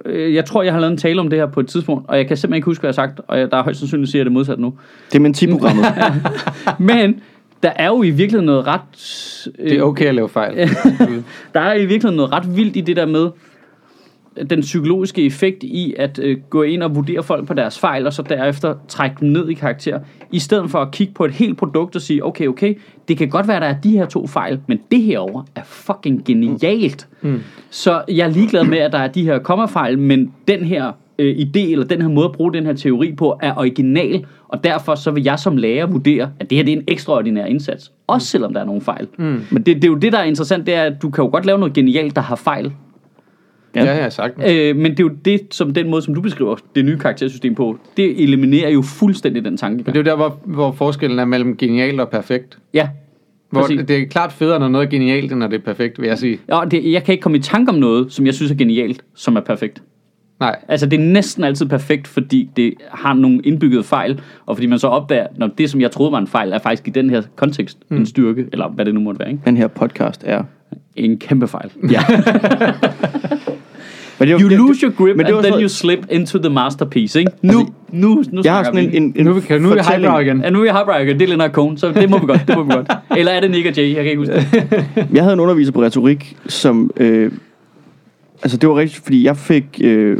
øh, 0.06 0.34
Jeg 0.34 0.46
tror, 0.46 0.64
jeg 0.64 0.74
har 0.74 0.80
lavet 0.80 0.92
en 0.92 0.98
tale 0.98 1.22
om 1.22 1.30
det 1.30 1.40
her 1.40 1.46
på 1.46 1.60
et 1.60 1.68
tidspunkt, 1.68 2.06
og 2.10 2.18
jeg 2.18 2.28
kan 2.28 2.38
simpelthen 2.38 2.58
ikke 2.58 2.66
huske, 2.66 2.82
hvad 2.82 2.94
jeg 2.98 3.02
har 3.02 3.08
sagt, 3.08 3.22
og 3.28 3.40
jeg, 3.40 3.52
der 3.52 3.58
er 3.58 3.64
højst 3.64 3.80
sandsynligt, 3.80 4.12
siger 4.12 4.20
jeg 4.20 4.26
det 4.26 4.34
modsat 4.34 4.60
nu. 4.60 4.74
Dementiprogrammet. 5.14 5.86
Men 6.80 7.20
der 7.64 7.72
er 7.76 7.88
jo 7.88 8.03
i 8.03 8.10
virkeligheden 8.10 8.45
noget 8.45 8.68
ret... 8.68 9.47
øh, 9.60 9.70
det 9.70 9.80
er 9.80 9.84
okay 9.84 10.05
at 10.05 10.16
lave 10.16 10.30
fejl. 10.30 10.55
Der 11.53 11.60
er 11.60 11.74
i 11.74 11.80
virkeligheden 11.80 12.16
noget 12.16 12.32
ret 12.32 12.55
vildt 12.57 12.76
i 12.76 12.82
det 12.82 12.95
der 12.95 13.05
med 13.05 13.30
den 14.49 14.62
psykologiske 14.62 15.26
effekt 15.26 15.64
i 15.64 15.95
at 15.97 16.20
øh, 16.20 16.38
gå 16.49 16.64
ind 16.64 16.84
og 16.84 16.95
vurdere 16.95 17.24
folk 17.24 17.47
på 17.47 17.53
deres 17.53 17.80
fejl, 17.80 18.07
og 18.07 18.14
så 18.14 18.22
derefter 18.22 18.76
trække 18.88 19.16
dem 19.20 19.30
ned 19.30 19.49
i 19.49 19.53
karakter, 19.53 19.99
i 20.32 20.39
stedet 20.39 20.72
for 20.72 20.80
at 20.80 20.91
kigge 20.91 21.14
på 21.14 21.26
et 21.26 21.32
helt 21.32 21.57
produkt 21.57 21.95
og 21.95 22.01
sige, 22.01 22.26
okay, 22.26 22.47
okay, 22.47 22.76
det 23.07 23.18
kan 23.18 23.30
godt 23.30 23.47
være, 23.47 23.60
der 23.60 23.66
er 23.66 23.82
de 23.82 23.91
her 23.91 24.05
to 24.05 24.28
fejl, 24.28 24.60
men 24.68 24.80
det 24.91 25.01
her 25.01 25.20
over 25.20 25.43
er 25.55 25.64
fucking 25.64 26.26
genialt. 26.26 27.07
Mm. 27.22 27.41
Så 27.70 28.01
jeg 28.07 28.28
er 28.28 28.32
ligeglad 28.32 28.64
med, 28.64 28.78
at 28.78 28.91
der 28.91 28.99
er 28.99 29.07
de 29.07 29.24
her 29.24 29.39
kommafejl, 29.39 29.99
men 29.99 30.34
den 30.47 30.64
her 30.64 30.91
øh, 31.20 31.36
idé, 31.36 31.72
eller 31.72 31.86
den 31.86 32.02
her 32.02 32.10
måde 32.10 32.26
at 32.26 32.32
bruge 32.32 32.54
den 32.54 32.66
her 32.66 32.74
teori 32.74 33.14
på, 33.18 33.40
er 33.42 33.54
original, 33.58 34.26
og 34.48 34.64
derfor 34.64 34.96
så 34.96 35.12
vil 35.12 35.24
jeg 35.24 35.40
som 35.40 35.58
lærer 35.58 35.86
vurdere, 35.86 36.32
at 36.40 36.50
det 36.50 36.58
her 36.58 36.66
det 36.66 36.74
er 36.74 36.78
en 36.78 36.84
ekstraordinær 36.88 37.46
indsats, 37.46 37.92
også 38.08 38.28
selvom 38.28 38.54
der 38.54 38.62
er 38.62 38.66
nogle 38.66 38.82
fejl. 38.82 39.08
Mm. 39.18 39.42
Men 39.52 39.64
det, 39.64 39.66
det 39.66 39.84
er 39.84 39.88
jo 39.88 39.96
det, 39.96 40.14
der 40.14 40.20
er 40.20 40.24
interessant, 40.24 40.66
det 40.66 40.74
er, 40.74 40.84
at 40.84 41.02
du 41.02 41.10
kan 41.10 41.24
jo 41.24 41.30
godt 41.32 41.46
lave 41.46 41.60
noget 41.60 41.74
genialt, 41.74 42.16
der 42.16 42.22
har 42.22 42.36
fejl, 42.36 42.72
ja, 43.76 43.84
ja, 43.84 43.98
ja, 43.98 44.10
sagtens. 44.10 44.52
Øh, 44.52 44.76
men 44.76 44.92
det 44.92 45.00
er 45.00 45.04
jo 45.04 45.12
det, 45.26 45.42
som 45.52 45.74
den 45.74 45.90
måde, 45.90 46.02
som 46.02 46.14
du 46.14 46.22
beskriver 46.22 46.56
det 46.76 46.86
nye 46.86 46.98
karaktersystem 46.98 47.56
på, 47.56 47.78
det 47.98 48.24
eliminerer 48.24 48.70
jo 48.70 48.82
fuldstændig 48.82 49.46
den 49.46 49.58
tanke. 49.58 49.78
Men 49.78 49.86
det 49.86 49.96
er 49.96 50.00
jo 50.00 50.06
der, 50.06 50.16
hvor, 50.16 50.40
hvor 50.46 50.72
forskellen 50.72 51.20
er 51.20 51.26
mellem 51.26 51.58
genial 51.58 52.00
og 52.00 52.10
perfekt. 52.10 52.58
Ja. 52.74 52.90
Hvor 53.50 53.62
Præcis. 53.62 53.82
det 53.88 53.98
er 53.98 54.06
klart 54.06 54.32
federe, 54.32 54.60
når 54.60 54.68
noget 54.68 54.86
er 54.86 54.90
genialt, 54.90 55.32
end 55.32 55.40
når 55.40 55.48
det 55.48 55.56
er 55.56 55.64
perfekt, 55.66 56.02
vil 56.02 56.08
jeg 56.08 56.18
sige. 56.18 56.40
Ja, 56.50 56.62
det, 56.72 56.92
jeg 56.92 57.04
kan 57.04 57.12
ikke 57.12 57.22
komme 57.22 57.38
i 57.38 57.42
tanke 57.42 57.72
om 57.72 57.76
noget, 57.76 58.14
som 58.14 58.26
jeg 58.26 58.34
synes 58.34 58.52
er 58.52 58.56
genialt, 58.56 59.02
som 59.16 59.36
er 59.36 59.42
perfekt. 59.42 59.82
Nej, 60.40 60.56
Altså, 60.68 60.86
det 60.86 61.00
er 61.00 61.04
næsten 61.04 61.44
altid 61.44 61.66
perfekt, 61.66 62.08
fordi 62.08 62.50
det 62.56 62.74
har 62.92 63.14
nogle 63.14 63.40
indbyggede 63.44 63.84
fejl, 63.84 64.20
og 64.46 64.56
fordi 64.58 64.68
man 64.68 64.80
så 64.80 64.88
opdager, 64.88 65.28
når 65.38 65.48
det, 65.48 65.70
som 65.70 65.82
jeg 65.82 65.92
troede 65.92 66.12
var 66.12 66.18
en 66.18 66.28
fejl, 66.28 66.52
er 66.52 66.60
faktisk 66.60 66.88
i 66.88 66.92
den 66.92 67.10
her 67.10 67.22
kontekst 67.36 67.78
mm. 67.90 67.98
en 67.98 68.06
styrke, 68.06 68.46
eller 68.52 68.68
hvad 68.70 68.86
det 68.86 68.94
nu 68.94 69.00
måtte 69.00 69.20
være, 69.20 69.30
ikke? 69.32 69.42
Den 69.46 69.58
her 69.58 69.68
podcast 69.68 70.24
er... 70.26 70.44
En 70.96 71.18
kæmpe 71.18 71.48
fejl. 71.48 71.72
Ja. 71.92 72.00
Men 74.20 74.28
det 74.28 74.34
jo- 74.34 74.40
You 74.40 74.50
det- 74.50 74.58
lose 74.58 74.86
your 74.86 74.94
grip, 74.96 75.16
men 75.18 75.26
det 75.26 75.26
and 75.26 75.36
var 75.36 75.42
then 75.42 75.52
sådan- 75.54 75.62
you 75.64 75.68
slip 75.70 76.00
into 76.10 76.38
the 76.40 76.50
masterpiece, 76.50 77.20
ikke? 77.20 77.32
Nu, 77.42 77.68
nu, 77.92 78.24
nu 78.32 78.42
Jeg 78.44 78.54
har 78.54 78.64
sådan 78.64 78.80
vi. 78.92 78.98
en, 78.98 79.04
en, 79.04 79.14
en 79.16 79.26
nu, 79.26 79.40
kan, 79.40 79.62
nu 79.62 79.70
er 79.72 79.74
vi 79.76 79.80
highbrow 79.90 80.20
igen. 80.20 80.42
Ja, 80.42 80.50
nu 80.50 80.60
er 80.62 80.66
jeg 80.66 80.74
highbrow 80.74 80.98
igen. 81.02 81.20
Det 81.20 81.22
er 81.26 81.28
Leonard 81.28 81.52
Cohen, 81.52 81.78
så 81.78 81.92
det 81.92 82.10
må 82.10 82.18
vi 82.20 82.26
godt. 82.26 82.42
Det 82.48 82.56
må 82.58 82.64
vi 82.64 82.72
godt. 82.74 82.92
Eller 83.18 83.32
er 83.32 83.40
det 83.40 83.52
Nick 83.52 83.68
og 83.68 83.78
Jay? 83.78 83.88
Jeg 83.88 83.96
kan 83.96 84.06
ikke 84.06 84.18
huske 84.18 84.34
det. 84.34 85.08
Jeg 85.14 85.24
havde 85.24 85.34
en 85.34 85.40
underviser 85.40 85.72
på 85.72 85.82
retorik, 85.84 86.38
som 86.48 86.92
øh, 86.98 87.32
altså 88.44 88.58
det 88.58 88.70
var 88.70 88.76
rigtigt, 88.76 89.04
fordi 89.04 89.26
jeg 89.26 89.38
fik, 89.38 89.66
øh, 89.84 90.18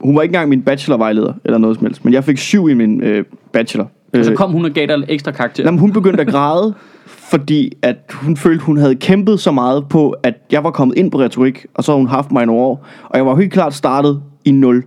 hun 0.00 0.16
var 0.16 0.22
ikke 0.22 0.32
engang 0.32 0.48
min 0.48 0.62
bachelorvejleder, 0.62 1.32
eller 1.44 1.58
noget 1.58 1.76
som 1.76 1.86
helst, 1.86 2.04
men 2.04 2.14
jeg 2.14 2.24
fik 2.24 2.38
syv 2.38 2.68
i 2.68 2.74
min 2.74 3.00
øh, 3.00 3.24
bachelor. 3.52 3.84
Og 4.12 4.24
så 4.24 4.30
Øh, 4.30 4.36
kom 4.36 4.50
hun 4.50 4.64
og 4.64 4.70
gav 4.70 4.86
dig 4.86 5.04
ekstra 5.08 5.30
karakter. 5.32 5.64
Jamen, 5.64 5.80
hun 5.80 5.92
begyndte 5.92 6.20
at 6.20 6.28
græde, 6.28 6.74
fordi 7.06 7.72
at 7.82 7.96
hun 8.12 8.36
følte, 8.36 8.64
hun 8.64 8.76
havde 8.76 8.94
kæmpet 8.94 9.40
så 9.40 9.50
meget 9.50 9.88
på, 9.88 10.10
at 10.10 10.34
jeg 10.52 10.64
var 10.64 10.70
kommet 10.70 10.98
ind 10.98 11.10
på 11.10 11.18
retorik, 11.18 11.66
og 11.74 11.84
så 11.84 11.92
har 11.92 11.96
hun 11.96 12.08
haft 12.08 12.32
mig 12.32 12.46
nogle 12.46 12.62
år, 12.62 12.86
og 13.04 13.16
jeg 13.16 13.26
var 13.26 13.36
helt 13.36 13.52
klart 13.52 13.74
startet 13.74 14.22
i 14.44 14.50
nul. 14.50 14.76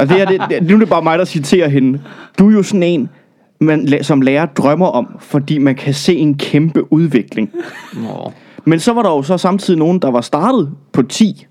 og 0.00 0.08
det 0.08 0.20
er, 0.20 0.24
det, 0.24 0.40
det, 0.50 0.62
nu 0.62 0.74
er 0.74 0.78
det 0.78 0.88
bare 0.88 1.02
mig, 1.02 1.18
der 1.18 1.24
citerer 1.24 1.68
hende. 1.68 2.00
Du 2.38 2.48
er 2.48 2.52
jo 2.52 2.62
sådan 2.62 2.82
en, 2.82 3.08
man, 3.60 3.88
som 4.02 4.20
lærer 4.20 4.46
drømmer 4.46 4.86
om, 4.86 5.16
fordi 5.20 5.58
man 5.58 5.74
kan 5.74 5.94
se 5.94 6.16
en 6.16 6.34
kæmpe 6.34 6.92
udvikling. 6.92 7.50
Nå. 7.94 8.32
Men 8.64 8.80
så 8.80 8.92
var 8.92 9.02
der 9.02 9.10
jo 9.10 9.22
så 9.22 9.38
samtidig 9.38 9.78
nogen, 9.78 9.98
der 9.98 10.10
var 10.10 10.20
startet 10.20 10.70
på 10.92 11.02
10, 11.02 11.46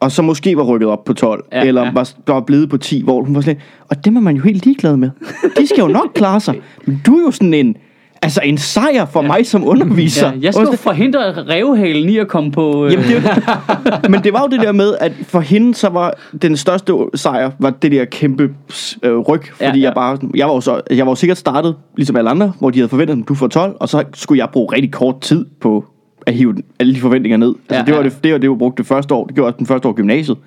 og 0.00 0.12
så 0.12 0.22
måske 0.22 0.56
var 0.56 0.62
rykket 0.62 0.88
op 0.88 1.04
på 1.04 1.12
12, 1.12 1.44
Ja, 1.52 1.64
eller 1.64 1.84
ja. 1.84 1.92
var, 1.92 2.12
der 2.26 2.32
var 2.32 2.40
blevet 2.40 2.70
på 2.70 2.76
10, 2.76 3.02
hvor 3.02 3.22
hun 3.22 3.34
var 3.34 3.40
sådan 3.40 3.60
og 3.88 4.04
dem 4.04 4.16
er 4.16 4.20
man 4.20 4.36
jo 4.36 4.42
helt 4.42 4.64
ligeglad 4.64 4.96
med. 4.96 5.10
De 5.58 5.66
skal 5.66 5.78
jo 5.78 5.88
nok 5.88 6.10
klare 6.14 6.40
sig. 6.40 6.60
Men 6.86 7.02
du 7.06 7.16
er 7.16 7.22
jo 7.22 7.30
sådan 7.30 7.54
en, 7.54 7.76
altså 8.22 8.40
en 8.44 8.58
sejr 8.58 9.06
for 9.06 9.22
ja. 9.22 9.26
mig 9.26 9.46
som 9.46 9.68
underviser. 9.68 10.26
Ja, 10.26 10.32
jeg 10.42 10.54
skal 10.54 10.66
jo 10.66 10.76
forhindre 10.76 11.32
revhalen 11.32 12.08
i 12.08 12.18
at 12.18 12.28
komme 12.28 12.52
på... 12.52 12.86
Øh, 12.86 12.92
Jamen, 12.92 13.06
det, 13.08 14.10
men 14.12 14.24
det 14.24 14.32
var 14.32 14.40
jo 14.40 14.48
det 14.48 14.60
der 14.60 14.72
med, 14.72 14.94
at 15.00 15.12
for 15.22 15.40
hende 15.40 15.74
så 15.74 15.88
var 15.88 16.14
den 16.42 16.56
største 16.56 16.92
sejr, 17.14 17.50
var 17.58 17.70
det 17.70 17.92
der 17.92 18.04
kæmpe 18.04 18.54
øh, 19.02 19.18
ryg, 19.18 19.42
fordi 19.52 19.64
ja. 19.64 19.76
ja. 19.76 19.82
jeg 19.82 19.92
bare, 19.94 20.18
jeg 20.34 20.46
var 20.46 20.54
jo 20.54 20.60
så, 20.60 20.80
jeg 20.90 21.06
var 21.06 21.12
jo 21.12 21.16
sikkert 21.16 21.38
startet, 21.38 21.76
ligesom 21.96 22.16
alle 22.16 22.30
andre, 22.30 22.52
hvor 22.58 22.70
de 22.70 22.78
havde 22.78 22.88
forventet, 22.88 23.22
at 23.22 23.28
du 23.28 23.34
får 23.34 23.46
12, 23.46 23.76
og 23.80 23.88
så 23.88 24.04
skulle 24.14 24.38
jeg 24.38 24.48
bruge 24.52 24.72
rigtig 24.72 24.92
kort 24.92 25.20
tid 25.20 25.46
på 25.60 25.84
at 26.26 26.34
hive 26.34 26.54
alle 26.80 26.94
de 26.94 27.00
forventninger 27.00 27.36
ned. 27.36 27.48
Altså, 27.48 27.74
Ja, 27.76 27.82
det 27.82 27.94
var 27.94 28.00
ja. 28.02 28.08
det, 28.08 28.24
det 28.24 28.32
var 28.32 28.38
det, 28.38 28.48
jeg 28.48 28.58
brugte 28.58 28.82
det 28.82 28.86
første 28.86 29.14
år. 29.14 29.26
Det 29.26 29.34
gjorde 29.34 29.48
også 29.48 29.58
den 29.58 29.66
første 29.66 29.88
år 29.88 29.92
i 29.92 29.94
gymnasiet. 29.96 30.38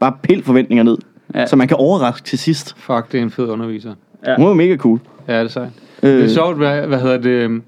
Bare 0.00 0.12
pil 0.22 0.42
forventninger 0.42 0.82
ned, 0.82 0.98
Ja. 1.34 1.46
så 1.46 1.56
man 1.56 1.68
kan 1.68 1.76
overraske 1.76 2.24
til 2.26 2.38
sidst. 2.38 2.74
Fuck, 2.78 3.12
det 3.12 3.18
er 3.18 3.22
en 3.22 3.30
fed 3.30 3.48
underviser. 3.48 3.94
Ja. 4.26 4.36
Hun 4.36 4.46
var 4.46 4.54
mega 4.54 4.76
cool. 4.76 4.98
Ja, 5.28 5.38
det 5.38 5.44
er 5.44 5.48
sejt. 5.48 5.68
Øh. 6.02 6.10
Det 6.10 6.24
er 6.24 6.28
sjovt, 6.28 6.56
hvad, 6.56 6.86
hvad 6.86 7.00
hedder 7.00 7.18
det... 7.18 7.30
øhm, 7.30 7.62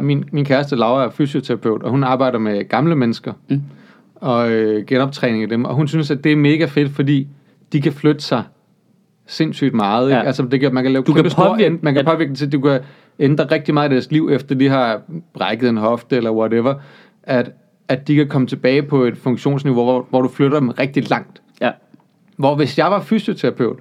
Min, 0.00 0.24
min 0.32 0.44
kæreste 0.44 0.76
Laura 0.76 1.04
er 1.04 1.10
fysioterapeut, 1.10 1.82
og 1.82 1.90
hun 1.90 2.04
arbejder 2.04 2.38
med 2.38 2.68
gamle 2.68 2.96
mennesker. 2.96 3.32
Mm. 3.50 3.60
Og 4.14 4.50
øh, 4.50 4.86
genoptræning 4.86 5.42
af 5.42 5.48
dem. 5.48 5.64
Og 5.64 5.74
hun 5.74 5.88
synes, 5.88 6.10
at 6.10 6.24
det 6.24 6.32
er 6.32 6.36
mega 6.36 6.64
fedt, 6.64 6.90
fordi 6.92 7.26
de 7.72 7.80
kan 7.82 7.92
flytte 7.92 8.22
sig 8.22 8.42
sindssygt 9.26 9.74
meget. 9.74 10.08
Ikke? 10.08 10.16
Ja. 10.16 10.22
Altså, 10.26 10.42
det 10.42 10.60
kan, 10.60 10.74
man 10.74 10.82
kan 10.82 10.92
lave 10.92 11.02
Du 11.04 11.12
kan 11.12 11.30
store 11.30 11.46
påvirke- 11.56 11.64
ænd- 11.66 11.78
man 11.82 11.94
kan 11.94 12.04
påvirke 12.04 12.30
det 12.30 12.38
til, 12.38 12.52
du 12.52 12.60
kan 12.60 12.80
ændre 13.20 13.44
rigtig 13.44 13.74
meget 13.74 13.90
i 13.90 13.92
deres 13.92 14.10
liv, 14.10 14.28
efter 14.32 14.54
de 14.54 14.68
har 14.68 15.00
brækket 15.34 15.68
en 15.68 15.76
hofte 15.76 16.16
eller 16.16 16.30
whatever. 16.30 16.74
At, 17.22 17.50
at 17.88 18.08
de 18.08 18.14
kan 18.16 18.28
komme 18.28 18.46
tilbage 18.46 18.82
på 18.82 19.04
et 19.04 19.16
funktionsniveau, 19.18 19.84
hvor, 19.84 20.06
hvor 20.10 20.22
du 20.22 20.28
flytter 20.28 20.60
dem 20.60 20.68
rigtig 20.68 21.10
langt. 21.10 21.42
ja. 21.60 21.70
Hvor 22.36 22.54
hvis 22.54 22.78
jeg 22.78 22.90
var 22.90 23.00
fysioterapeut, 23.00 23.78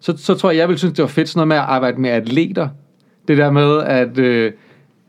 så, 0.00 0.16
så 0.16 0.34
tror 0.34 0.50
jeg, 0.50 0.58
jeg 0.58 0.68
ville 0.68 0.78
synes, 0.78 0.94
det 0.94 1.02
var 1.02 1.08
fedt 1.08 1.28
sådan 1.28 1.38
noget 1.38 1.48
med 1.48 1.56
at 1.56 1.62
arbejde 1.62 2.00
med 2.00 2.10
atleter. 2.10 2.68
Det 3.28 3.38
der 3.38 3.50
med, 3.50 3.78
at, 3.80 4.18
øh, 4.18 4.52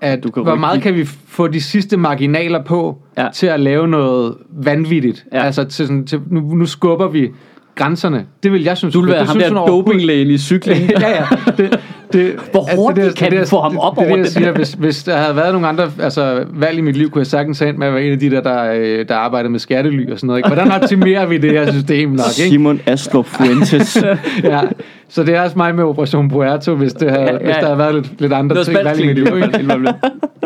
at 0.01 0.23
Du 0.23 0.31
kan 0.31 0.43
hvor 0.43 0.55
meget 0.55 0.81
kan 0.81 0.95
vi 0.95 1.05
få 1.05 1.47
de 1.47 1.61
sidste 1.61 1.97
marginaler 1.97 2.63
på 2.63 2.97
Ja. 3.17 3.27
til 3.33 3.47
at 3.47 3.59
lave 3.59 3.87
noget 3.87 4.35
vanvittigt. 4.49 5.25
Ja. 5.33 5.43
Altså 5.43 5.63
til 5.63 5.87
sådan, 5.87 6.05
til, 6.05 6.21
nu, 6.29 6.41
nu 6.41 6.65
skubber 6.65 7.07
vi 7.07 7.31
grænserne. 7.75 8.25
Det 8.43 8.51
vil 8.51 8.63
jeg 8.63 8.77
synes. 8.77 8.93
Du 8.93 8.99
vil 9.01 9.07
det 9.07 9.15
være 9.15 9.25
ham 9.25 9.35
synes 9.39 9.51
der 9.53 9.65
dopinglægen 9.65 10.27
i 10.27 10.37
cykling. 10.37 10.89
ja, 11.01 11.09
ja. 11.09 11.25
Det, 11.57 11.79
det, 12.15 12.35
Hvor 12.51 12.75
hurtigt 12.75 13.15
kan 13.15 13.31
den 13.31 13.47
få 13.47 13.61
ham 13.61 13.77
op 13.77 13.95
det, 13.95 14.01
det, 14.01 14.07
over 14.07 14.17
det, 14.17 14.35
jeg 14.35 14.35
den 14.35 14.43
siger, 14.43 14.51
hvis, 14.51 14.73
hvis 14.73 15.03
der 15.03 15.17
havde 15.17 15.35
været 15.35 15.53
nogle 15.53 15.67
andre 15.67 15.91
altså, 15.99 16.45
valg 16.53 16.77
i 16.77 16.81
mit 16.81 16.97
liv, 16.97 17.09
kunne 17.09 17.19
jeg 17.19 17.27
sagtens 17.27 17.59
have 17.59 17.73
med 17.73 17.87
at 17.87 17.93
være 17.93 18.03
en 18.03 18.11
af 18.11 18.19
de 18.19 18.31
der, 18.31 18.41
der, 18.41 18.73
øh, 18.73 19.07
der 19.07 19.15
arbejder 19.15 19.49
med 19.49 19.59
skattely 19.59 20.11
og 20.11 20.17
sådan 20.19 20.27
noget. 20.27 20.39
Ikke? 20.39 20.49
Hvordan 20.49 20.71
optimerer 20.71 21.25
vi 21.25 21.37
det 21.37 21.51
her 21.51 21.71
system 21.71 22.09
nok? 22.09 22.19
Ikke? 22.39 22.49
Simon 22.49 22.81
Astrup 22.85 23.25
Fuentes. 23.25 24.03
ja, 24.43 24.61
så 25.09 25.23
det 25.23 25.35
er 25.35 25.41
også 25.41 25.57
mig 25.57 25.75
med 25.75 25.83
Operation 25.83 26.29
Puerto, 26.29 26.75
hvis, 26.75 26.93
det 26.93 27.11
havde, 27.11 27.23
Ja, 27.23 27.33
ja, 27.33 27.37
hvis 27.37 27.55
der 27.55 27.65
havde 27.65 27.77
været 27.77 27.95
lidt, 27.95 28.21
lidt 28.21 28.33
andre 28.33 28.63
ting 28.63 28.77
valg 28.83 28.99
i 28.99 29.07
mit 29.07 29.15
liv. 29.15 29.25
Ikke? 29.35 29.93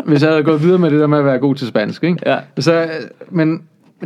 Hvis 0.05 0.21
jeg 0.21 0.29
havde 0.29 0.43
gået 0.43 0.63
videre 0.63 0.79
med 0.79 0.91
det 0.91 0.99
der 0.99 1.07
med 1.07 1.17
at 1.17 1.25
være 1.25 1.37
god 1.37 1.55
til 1.55 1.67
spansk. 1.67 2.03
Ikke? 2.03 2.17
Ja. 2.25 2.37
Så, 2.59 2.85
men 3.29 3.61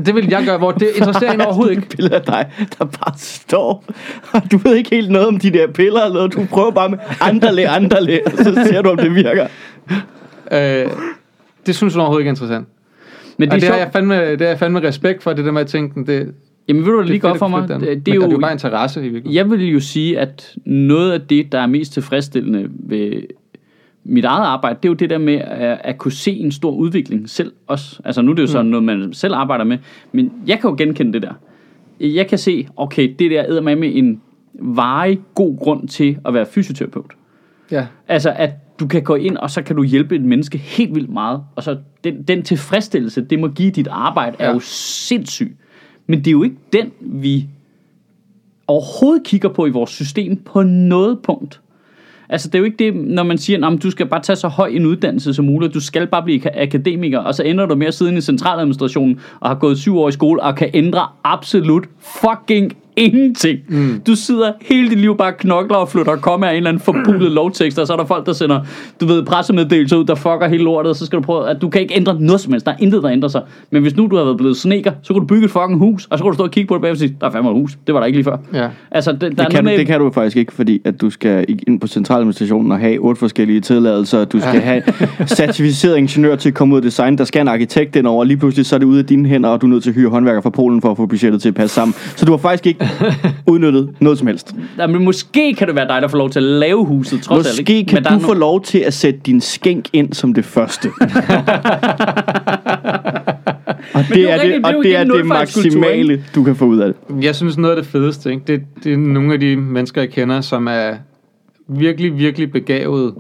det 0.06 0.16
vil 0.16 0.28
jeg 0.30 0.44
gøre, 0.46 0.58
hvor 0.58 0.72
det 0.72 0.88
interesserer 0.96 1.32
hende 1.32 1.46
overhovedet 1.46 1.72
ikke. 1.76 1.88
Billede 1.96 2.16
af 2.16 2.22
dig, 2.22 2.52
der 2.80 2.86
bare 2.86 3.14
står, 3.18 3.86
og 4.32 4.42
du 4.52 4.58
ved 4.58 4.76
ikke 4.76 4.90
helt 4.90 5.12
noget 5.12 5.28
om 5.28 5.40
de 5.40 5.52
der 5.52 5.68
piller 5.68 6.02
eller 6.02 6.14
noget. 6.14 6.34
Du 6.34 6.46
prøver 6.50 6.72
bare 6.72 6.90
med 6.90 6.98
andale, 7.22 7.70
andale, 7.70 8.20
og 8.26 8.32
så 8.38 8.68
ser 8.70 8.82
du, 8.82 8.90
om 8.90 8.98
det 8.98 9.16
virker. 9.16 9.48
Øh, 10.52 10.86
det 11.66 11.76
synes 11.76 11.94
hun 11.94 12.00
overhovedet 12.02 12.22
ikke 12.22 12.30
er 12.30 12.32
interessant. 12.32 12.68
Men 13.38 13.50
Og 13.50 13.56
det 13.56 13.62
det, 13.62 13.68
er 13.70 13.72
har 13.74 13.80
sjovt. 13.80 13.86
jeg 13.86 13.94
fandme, 13.94 14.32
det 14.32 14.42
har 14.42 14.48
jeg 14.48 14.60
fandme 14.60 14.82
respekt 14.88 15.24
for, 15.24 15.34
det 15.34 15.46
der 15.46 15.52
med 15.52 15.62
at 15.62 15.68
tænke, 15.68 16.06
det, 16.06 16.34
Jamen 16.68 16.86
ved 16.86 16.92
du, 16.92 17.00
det 17.00 17.08
lige 17.08 17.18
er 17.18 17.22
godt 17.22 17.38
for 17.38 17.48
mig? 17.48 17.68
Det, 17.68 17.82
det 17.82 17.92
er 17.92 17.96
det 17.96 18.12
er 18.12 18.16
jo, 18.16 18.32
jo 18.32 18.40
bare 18.40 18.52
interesse 18.52 19.00
i 19.00 19.04
virkeligheden. 19.04 19.36
jeg 19.36 19.50
vil 19.50 19.68
jo 19.72 19.80
sige, 19.80 20.20
at 20.20 20.56
noget 20.66 21.12
af 21.12 21.22
det, 21.22 21.52
der 21.52 21.60
er 21.60 21.68
mest 21.68 21.94
tilfredsstillende 21.94 22.70
ved 22.70 23.22
mit 24.04 24.26
eget 24.26 24.46
arbejde, 24.46 24.76
det 24.84 24.86
er 24.86 24.90
jo 24.90 24.94
det 24.94 25.10
der 25.10 25.18
med 25.18 25.34
at, 25.34 25.80
at 25.84 25.98
kunne 25.98 26.12
se 26.12 26.32
en 26.32 26.52
stor 26.52 26.72
udvikling 26.72 27.30
selv 27.30 27.54
også. 27.68 28.02
Altså 28.06 28.22
nu 28.22 28.32
er 28.32 28.36
det 28.36 28.42
jo 28.42 28.48
sådan 28.48 28.66
noget, 28.66 28.84
man 28.84 29.14
selv 29.14 29.34
arbejder 29.36 29.66
med, 29.66 29.78
men 30.12 30.32
jeg 30.48 30.60
kan 30.60 30.70
jo 30.70 30.76
genkende 30.78 31.14
det 31.14 31.22
der. 31.22 31.34
Jeg 32.00 32.28
kan 32.28 32.38
se, 32.38 32.68
okay, 32.78 33.16
det 33.20 33.32
der 33.32 33.46
æder 33.50 33.62
med 33.62 33.76
med 33.76 33.92
en 33.96 34.22
varig 34.54 35.20
god 35.36 35.58
grund 35.58 35.88
til 35.88 36.18
at 36.26 36.34
være 36.34 36.46
fysioterapeut. 36.46 37.12
Ja. 37.72 37.88
Altså, 38.08 38.34
at 38.36 38.80
du 38.80 38.88
kan 38.88 39.04
gå 39.04 39.16
ind, 39.16 39.38
og 39.38 39.50
så 39.50 39.62
kan 39.62 39.76
du 39.76 39.84
hjælpe 39.84 40.16
et 40.16 40.22
menneske 40.22 40.58
helt 40.58 40.96
vildt 40.96 41.10
meget. 41.10 41.44
Og 41.56 41.64
så 41.64 41.78
den, 42.04 42.24
den 42.24 42.44
tilfredsstillelse, 42.44 43.22
det 43.22 43.40
må 43.40 43.48
give 43.48 43.72
dit 43.72 43.88
arbejde, 43.92 44.36
er 44.40 44.48
Ja. 44.48 44.54
jo 44.54 44.60
sindssyg. 44.60 45.58
Men 46.08 46.20
det 46.20 46.28
er 46.28 46.32
jo 46.32 46.44
ikke 46.44 46.56
den, 46.74 46.92
vi 47.02 47.48
overhovedet 48.68 49.24
kigger 49.24 49.50
på 49.50 49.66
i 49.66 49.70
vores 49.70 49.90
system 49.90 50.36
på 50.36 50.64
noget 50.64 51.20
punkt. 51.24 51.62
Altså, 52.30 52.48
det 52.48 52.56
er 52.56 52.60
jo 52.60 52.66
ikke 52.66 52.78
det, 52.78 52.96
når 52.96 53.24
man 53.24 53.38
siger, 53.38 53.68
at 53.68 53.84
du 53.84 53.92
skal 53.92 54.06
bare 54.06 54.22
tage 54.22 54.36
så 54.36 54.48
høj 54.48 54.68
en 54.68 54.86
uddannelse 54.86 55.34
som 55.34 55.46
muligt, 55.46 55.74
du 55.74 55.80
skal 55.80 56.08
bare 56.08 56.24
blive 56.24 56.62
akademiker, 56.62 57.20
og 57.20 57.36
så 57.36 57.44
ender 57.44 57.66
du 57.66 57.76
med 57.76 57.88
at 57.88 57.94
sidde 57.94 58.18
i 58.18 58.22
centraladministrationen 58.22 59.20
og 59.40 59.50
har 59.50 59.56
gået 59.56 59.78
syv 59.78 59.98
år 59.98 60.10
i 60.10 60.12
skole 60.12 60.44
og 60.44 60.56
kan 60.56 60.70
ændre 60.74 61.08
absolut 61.24 61.84
fucking 62.00 62.78
ingenting. 62.96 63.60
Mm. 63.68 64.02
Du 64.08 64.16
sidder 64.16 64.52
hele 64.62 64.90
dit 64.90 65.00
liv 65.00 65.18
bare 65.18 65.32
og 65.32 65.38
knokler 65.38 65.78
og 65.78 65.90
flytter 65.90 66.16
komma 66.16 66.48
af 66.48 66.52
en 66.52 66.58
eller 66.58 66.70
anden 66.70 66.84
forpulet 66.84 67.32
lovtekst, 67.42 67.80
og 67.80 67.88
så 67.88 67.94
er 67.94 67.98
der 67.98 68.06
folk, 68.06 68.26
der 68.26 68.34
sender, 68.34 68.62
du 69.02 69.06
ved, 69.06 69.24
pressemeddelelser 69.24 69.98
ud, 69.98 70.06
der 70.06 70.16
fucker 70.16 70.48
hele 70.48 70.64
lortet, 70.64 70.90
og 70.90 70.96
så 70.96 71.06
skal 71.06 71.18
du 71.18 71.24
prøve, 71.24 71.50
at 71.50 71.62
du 71.62 71.70
kan 71.70 71.82
ikke 71.82 71.96
ændre 71.96 72.18
noget 72.20 72.42
som 72.42 72.54
helst. 72.54 72.66
Der 72.66 72.72
er 72.72 72.76
intet, 72.80 73.04
der 73.04 73.10
ændrer 73.10 73.30
sig. 73.30 73.42
Men 73.72 73.82
hvis 73.82 73.96
nu 73.96 74.08
du 74.08 74.16
har 74.16 74.24
været 74.24 74.38
blevet 74.38 74.58
sneker, 74.58 74.92
så 75.02 75.14
kunne 75.14 75.22
du 75.22 75.26
bygge 75.26 75.46
et 75.46 75.52
fucking 75.52 75.80
hus, 75.80 76.08
og 76.10 76.18
så 76.18 76.24
kunne 76.24 76.32
du 76.32 76.36
stå 76.36 76.44
og 76.44 76.52
kigge 76.52 76.68
på 76.68 76.74
det 76.74 76.82
bagefter 76.82 77.06
og 77.06 77.10
sige, 77.10 77.18
der 77.22 77.28
er 77.28 77.32
fandme 77.32 77.50
et 77.50 77.56
hus. 77.56 77.78
Det 77.88 77.94
var 77.94 78.00
der 78.00 78.08
ikke 78.08 78.18
lige 78.18 78.24
før. 78.24 78.38
Ja. 78.54 78.68
Altså, 78.92 79.12
det, 79.12 79.22
der 79.22 79.30
Det 79.30 79.40
er 79.40 79.50
kan, 79.50 79.64
med, 79.64 79.78
det 79.78 79.88
kan 79.88 80.00
du 80.00 80.12
faktisk 80.12 80.38
ikke, 80.38 80.54
fordi 80.54 80.82
at 80.86 81.02
du 81.02 81.10
skal 81.10 81.46
ind 81.68 81.80
på 81.80 81.88
centraladministrationen 81.88 82.72
og 82.72 82.80
have 82.80 82.98
otte 83.00 83.20
forskellige 83.20 83.62
tilladelser. 83.62 84.26
Du 84.26 84.40
skal 84.40 84.60
have 84.72 84.84
certificeret 85.28 85.98
ingeniør 85.98 86.36
til 86.36 86.50
at 86.50 86.56
komme 86.56 86.74
ud 86.76 86.80
og 86.80 86.84
design. 86.84 87.18
Der 87.18 87.24
skal 87.24 87.42
en 87.42 87.48
arkitekt 87.48 87.96
ind 87.96 88.08
over. 88.08 88.20
og 88.20 88.28
Lige 88.28 88.38
pludselig 88.38 88.66
så 88.66 88.76
er 88.76 88.80
det 88.80 88.86
ude 88.86 89.00
af 89.00 89.06
dine 89.06 89.30
hænder, 89.30 89.50
og 89.50 89.62
du 89.62 89.66
er 89.66 89.70
nødt 89.70 89.84
til 89.84 89.90
at 89.90 89.96
hyre 89.96 90.10
håndværker 90.10 90.42
fra 90.42 90.50
Polen 90.50 90.82
for 90.82 90.92
at 90.92 90.98
få 90.98 91.06
budgettet 91.06 91.42
til 91.42 91.50
at 91.50 91.56
passe 91.56 91.76
sammen. 91.76 91.96
Så 92.16 92.26
du 92.26 92.32
har 92.32 92.38
faktisk 92.38 92.68
ikke 92.68 92.83
udnyttet 93.52 93.90
noget 94.00 94.18
som 94.18 94.28
helst. 94.28 94.56
Ja, 94.78 94.88
men 94.88 95.04
måske 95.04 95.54
kan 95.54 95.68
det 95.68 95.76
være 95.76 95.88
dig, 95.88 96.02
der 96.02 96.08
får 96.08 96.18
lov 96.18 96.30
til 96.30 96.40
at 96.40 96.44
lave 96.44 96.86
huset, 96.86 97.22
trods 97.22 97.48
alt. 97.48 97.54
Måske 97.54 97.78
ikke? 97.78 97.90
kan 97.90 98.04
Men 98.12 98.20
du 98.20 98.26
få 98.26 98.34
lov 98.34 98.62
til 98.62 98.80
at 98.80 98.94
sætte 98.94 99.20
din 99.26 99.42
skænk 99.42 99.86
ind 99.94 100.14
som 100.14 100.34
det 100.34 100.46
første. 100.46 100.88
og 103.94 104.02
det 104.02 104.16
det 104.16 104.32
er 104.32 104.38
det, 104.38 104.42
rigtigt, 104.42 104.66
det 104.66 104.66
og 104.66 104.74
det 104.74 104.90
igen 104.90 105.12
er 105.12 105.16
det 105.16 105.26
maksimale, 105.26 106.24
du 106.36 106.44
kan 106.44 106.56
få 106.56 106.66
ud 106.66 106.80
af 106.80 106.94
det. 106.94 107.24
Jeg 107.24 107.36
synes, 107.36 107.58
noget 107.58 107.76
af 107.76 107.82
det 107.84 107.92
fedeste, 107.92 108.32
ikke? 108.32 108.44
Det, 108.48 108.62
det 108.84 108.94
er 108.94 108.98
nogle 108.98 109.34
af 109.34 109.40
de 109.40 109.56
mennesker, 109.56 110.02
jeg 110.02 110.10
kender, 110.10 110.42
som 110.42 110.68
er 110.68 110.96
virkelig, 111.68 112.18
virkelig 112.18 112.52
begavet, 112.52 113.14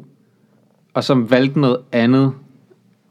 og 0.93 1.03
som 1.03 1.32
valgte 1.32 1.59
noget 1.59 1.78
andet 1.91 2.32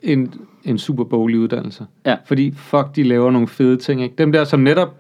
end 0.03 0.29
en 0.65 0.79
super 0.79 1.05
boglig 1.05 1.39
uddannelse. 1.39 1.85
Ja. 2.07 2.17
Fordi 2.25 2.55
fuck, 2.57 2.97
de 2.97 3.03
laver 3.03 3.31
nogle 3.31 3.49
fede 3.49 3.77
ting. 3.77 4.03
Ikke? 4.03 4.15
Dem 4.19 4.33
der, 4.33 4.45
som 4.45 4.61
netop, 4.61 4.97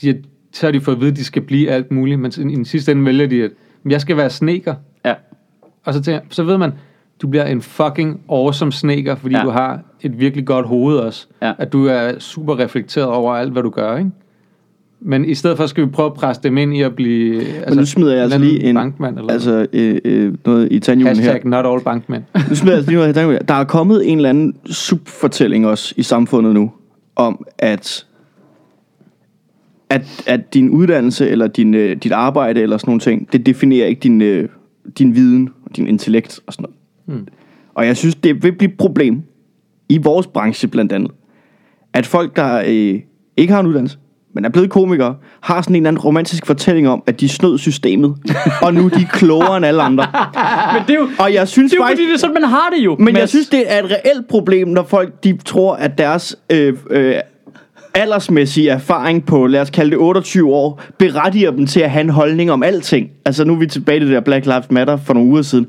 de, 0.00 0.06
har- 0.06 0.16
så 0.52 0.66
har 0.66 0.70
de 0.72 0.80
fået 0.80 0.94
at 0.94 1.00
vide, 1.00 1.10
at 1.10 1.16
de 1.16 1.24
skal 1.24 1.42
blive 1.42 1.70
alt 1.70 1.90
muligt, 1.92 2.20
men 2.20 2.32
i 2.50 2.54
den 2.54 2.64
sidste 2.64 2.92
ende 2.92 3.04
vælger 3.04 3.26
de, 3.26 3.42
at 3.42 3.50
jeg 3.88 4.00
skal 4.00 4.16
være 4.16 4.30
sneker. 4.30 4.74
Ja. 5.04 5.14
Og 5.84 5.94
så, 5.94 6.02
tænker, 6.02 6.20
så 6.30 6.42
ved 6.42 6.58
man, 6.58 6.72
du 7.22 7.28
bliver 7.28 7.44
en 7.44 7.62
fucking 7.62 8.20
awesome 8.30 8.72
sneker, 8.72 9.14
fordi 9.14 9.34
Ja. 9.36 9.42
du 9.42 9.50
har 9.50 9.80
et 10.02 10.20
virkelig 10.20 10.46
godt 10.46 10.66
hoved 10.66 10.96
også. 10.96 11.26
Ja. 11.42 11.52
At 11.58 11.72
du 11.72 11.86
er 11.86 12.18
super 12.18 12.58
reflekteret 12.58 13.06
over 13.08 13.34
alt, 13.34 13.52
hvad 13.52 13.62
du 13.62 13.70
gør, 13.70 13.96
ikke? 13.96 14.10
Men 15.00 15.24
i 15.24 15.34
stedet 15.34 15.56
for 15.56 15.66
skal 15.66 15.84
vi 15.86 15.90
prøve 15.90 16.06
at 16.06 16.14
presse 16.14 16.42
dem 16.42 16.56
ind 16.58 16.76
i 16.76 16.82
at 16.82 16.96
blive... 16.96 17.40
Altså, 17.40 17.64
Men 17.68 17.78
nu 17.78 17.86
smider 17.86 18.12
jeg 18.14 18.22
altså 18.22 18.38
en 18.38 18.44
lige 18.44 18.62
en, 18.64 18.74
bankmand 18.74 19.18
eller 19.18 19.32
altså, 19.32 19.66
øh, 19.72 19.98
øh, 20.04 20.34
noget 20.46 20.68
i 20.72 20.78
tandhjulen 20.78 21.16
her. 21.16 21.32
Hashtag 21.32 21.50
not 21.50 21.66
all 21.66 21.80
bankmænd. 21.84 22.22
Nu 22.48 22.54
smider 22.54 22.72
jeg 22.72 22.78
altså 22.78 22.90
lige 22.90 22.96
noget 22.98 23.10
i 23.10 23.12
tandhjulen 23.12 23.38
her. 23.40 23.46
Der 23.46 23.54
er 23.54 23.64
kommet 23.64 24.10
en 24.10 24.18
eller 24.18 24.30
anden 24.30 24.56
subfortælling 24.66 25.66
også 25.66 25.94
i 25.96 26.02
samfundet 26.02 26.54
nu, 26.54 26.72
om 27.16 27.46
at, 27.58 28.06
at, 29.90 30.24
at 30.26 30.54
din 30.54 30.70
uddannelse 30.70 31.28
eller 31.28 31.46
din, 31.46 31.74
øh, 31.74 31.96
dit 31.96 32.12
arbejde 32.12 32.60
eller 32.60 32.76
sådan 32.78 32.90
nogle 32.90 33.00
ting, 33.00 33.32
det 33.32 33.46
definerer 33.46 33.86
ikke 33.86 34.00
din, 34.00 34.22
øh, 34.22 34.48
din 34.98 35.14
viden 35.14 35.48
og 35.64 35.76
din 35.76 35.86
intellekt 35.86 36.40
og 36.46 36.52
sådan 36.52 36.62
noget. 36.62 36.76
Hmm. 37.20 37.28
Og 37.74 37.86
jeg 37.86 37.96
synes, 37.96 38.14
det 38.14 38.42
vil 38.42 38.52
blive 38.52 38.70
et 38.70 38.78
problem 38.78 39.22
i 39.88 39.98
vores 39.98 40.26
branche 40.26 40.68
blandt 40.68 40.92
andet, 40.92 41.10
at 41.92 42.06
folk, 42.06 42.36
der 42.36 42.62
øh, 42.66 43.00
ikke 43.36 43.52
har 43.52 43.60
en 43.60 43.66
uddannelse, 43.66 43.98
men 44.34 44.44
er 44.44 44.48
blevet 44.48 44.70
komikere, 44.70 45.16
har 45.40 45.62
sådan 45.62 45.76
en 45.76 45.82
eller 45.82 45.88
anden 45.88 46.02
romantisk 46.02 46.46
fortælling 46.46 46.88
om, 46.88 47.02
at 47.06 47.20
de 47.20 47.28
snød 47.28 47.58
systemet, 47.58 48.14
og 48.62 48.74
nu 48.74 48.84
er 48.84 48.88
de 48.88 49.06
klogere 49.12 49.56
end 49.56 49.66
alle 49.66 49.82
andre. 49.82 50.06
Men 50.74 50.82
det 50.86 50.94
er 50.94 50.98
jo, 51.00 51.08
Og 51.18 51.34
jeg 51.34 51.48
synes 51.48 51.72
det 51.72 51.78
er 51.78 51.82
jo 51.82 51.86
faktisk... 51.86 52.00
fordi, 52.00 52.08
det 52.08 52.14
er 52.14 52.18
sådan, 52.18 52.34
man 52.34 52.44
har 52.44 52.70
det 52.76 52.84
jo. 52.84 52.96
Men 52.98 53.06
jeg 53.06 53.14
Mads. 53.14 53.30
synes, 53.30 53.48
det 53.48 53.72
er 53.72 53.82
et 53.82 53.90
reelt 53.90 54.28
problem, 54.28 54.68
når 54.68 54.82
folk 54.82 55.24
de 55.24 55.38
tror, 55.44 55.74
at 55.74 55.98
deres 55.98 56.36
øh, 56.52 56.76
øh, 56.90 57.14
aldersmæssige 57.96 58.70
erfaring 58.70 59.26
på, 59.26 59.46
lad 59.46 59.60
os 59.60 59.70
kalde 59.70 59.90
det 59.90 59.98
28 59.98 60.54
år, 60.54 60.82
berettiger 60.98 61.50
dem 61.50 61.66
til 61.66 61.80
at 61.80 61.90
have 61.90 62.00
en 62.00 62.10
holdning 62.10 62.52
om 62.52 62.62
alting. 62.62 63.10
Altså 63.24 63.44
nu 63.44 63.54
er 63.54 63.58
vi 63.58 63.66
tilbage 63.66 64.00
til 64.00 64.06
det 64.06 64.14
der 64.14 64.20
Black 64.20 64.46
Lives 64.46 64.70
Matter 64.70 64.96
for 64.96 65.14
nogle 65.14 65.30
uger 65.30 65.42
siden. 65.42 65.66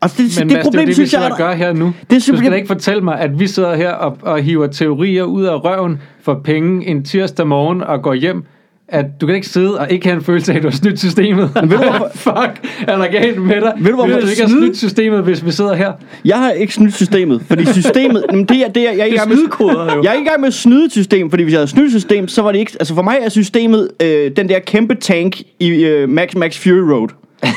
Og 0.00 0.10
det, 0.10 0.18
Men 0.18 0.26
det, 0.26 0.46
Mads, 0.46 0.52
det 0.52 0.62
problem, 0.62 0.80
er 0.80 0.84
det, 0.84 0.88
vi 0.88 0.94
synes 0.94 1.12
jeg... 1.12 1.20
sidder 1.20 1.30
og 1.32 1.38
gør 1.38 1.52
her 1.52 1.72
nu. 1.72 1.92
Det 2.10 2.16
er 2.16 2.32
du 2.32 2.38
skal 2.38 2.50
da 2.50 2.56
ikke 2.56 2.66
fortælle 2.66 3.02
mig, 3.02 3.20
at 3.20 3.40
vi 3.40 3.46
sidder 3.46 3.74
her 3.74 3.90
og, 3.90 4.16
og 4.22 4.42
hiver 4.42 4.66
teorier 4.66 5.22
ud 5.22 5.44
af 5.44 5.64
røven 5.64 6.02
for 6.22 6.40
penge 6.44 6.86
en 6.86 7.04
tirsdag 7.04 7.46
morgen 7.46 7.82
og 7.82 8.02
går 8.02 8.14
hjem. 8.14 8.44
At 8.92 9.04
du 9.20 9.26
kan 9.26 9.34
ikke 9.34 9.48
sidde 9.48 9.78
og 9.78 9.90
ikke 9.90 10.06
have 10.06 10.16
en 10.16 10.24
følelse 10.24 10.52
af, 10.52 10.56
at 10.56 10.62
du 10.62 10.68
har 10.68 10.76
snydt 10.76 10.98
systemet. 10.98 11.50
ved 11.54 11.62
du 11.62 11.76
hvorfor- 11.76 12.10
Fuck, 12.14 12.68
er 12.88 12.96
der 12.96 13.06
galt 13.06 13.42
med 13.42 13.60
dig? 13.60 13.72
Ved 13.78 13.90
du, 13.90 13.94
hvorfor 13.94 14.14
du 14.14 14.20
det 14.20 14.30
ikke 14.30 14.42
har 14.42 14.48
snyde? 14.48 14.62
snydt 14.66 14.76
systemet, 14.76 15.22
hvis 15.22 15.44
vi 15.44 15.50
sidder 15.50 15.74
her? 15.74 15.92
Jeg 16.24 16.36
har 16.38 16.50
ikke 16.50 16.74
snydt 16.74 16.94
systemet, 16.94 17.42
fordi 17.48 17.66
systemet... 17.72 18.24
jamen, 18.30 18.44
det 18.44 18.56
er, 18.56 18.68
det 18.68 18.88
er, 18.88 18.92
jeg, 18.92 19.00
er 19.00 19.04
ikke 19.04 19.20
med, 19.28 19.36
snydekoder, 19.36 19.94
jo. 19.96 20.02
jeg 20.02 20.08
er 20.10 20.12
ikke 20.14 20.26
i 20.26 20.28
gang 20.28 20.40
med 20.40 20.48
at 20.48 20.54
snyde 20.54 20.90
system, 20.90 21.30
fordi 21.30 21.42
hvis 21.42 21.52
jeg 21.52 21.58
havde 21.58 21.70
snydt 21.70 21.90
system, 21.92 22.28
så 22.28 22.42
var 22.42 22.52
det 22.52 22.58
ikke... 22.58 22.72
Altså 22.80 22.94
for 22.94 23.02
mig 23.02 23.18
er 23.22 23.28
systemet 23.28 23.88
øh, 24.02 24.30
den 24.36 24.48
der 24.48 24.58
kæmpe 24.58 24.94
tank 24.94 25.40
i 25.60 25.68
øh, 25.68 26.08
Max 26.08 26.34
Max 26.34 26.58
Fury 26.62 26.72
Road. 26.92 27.08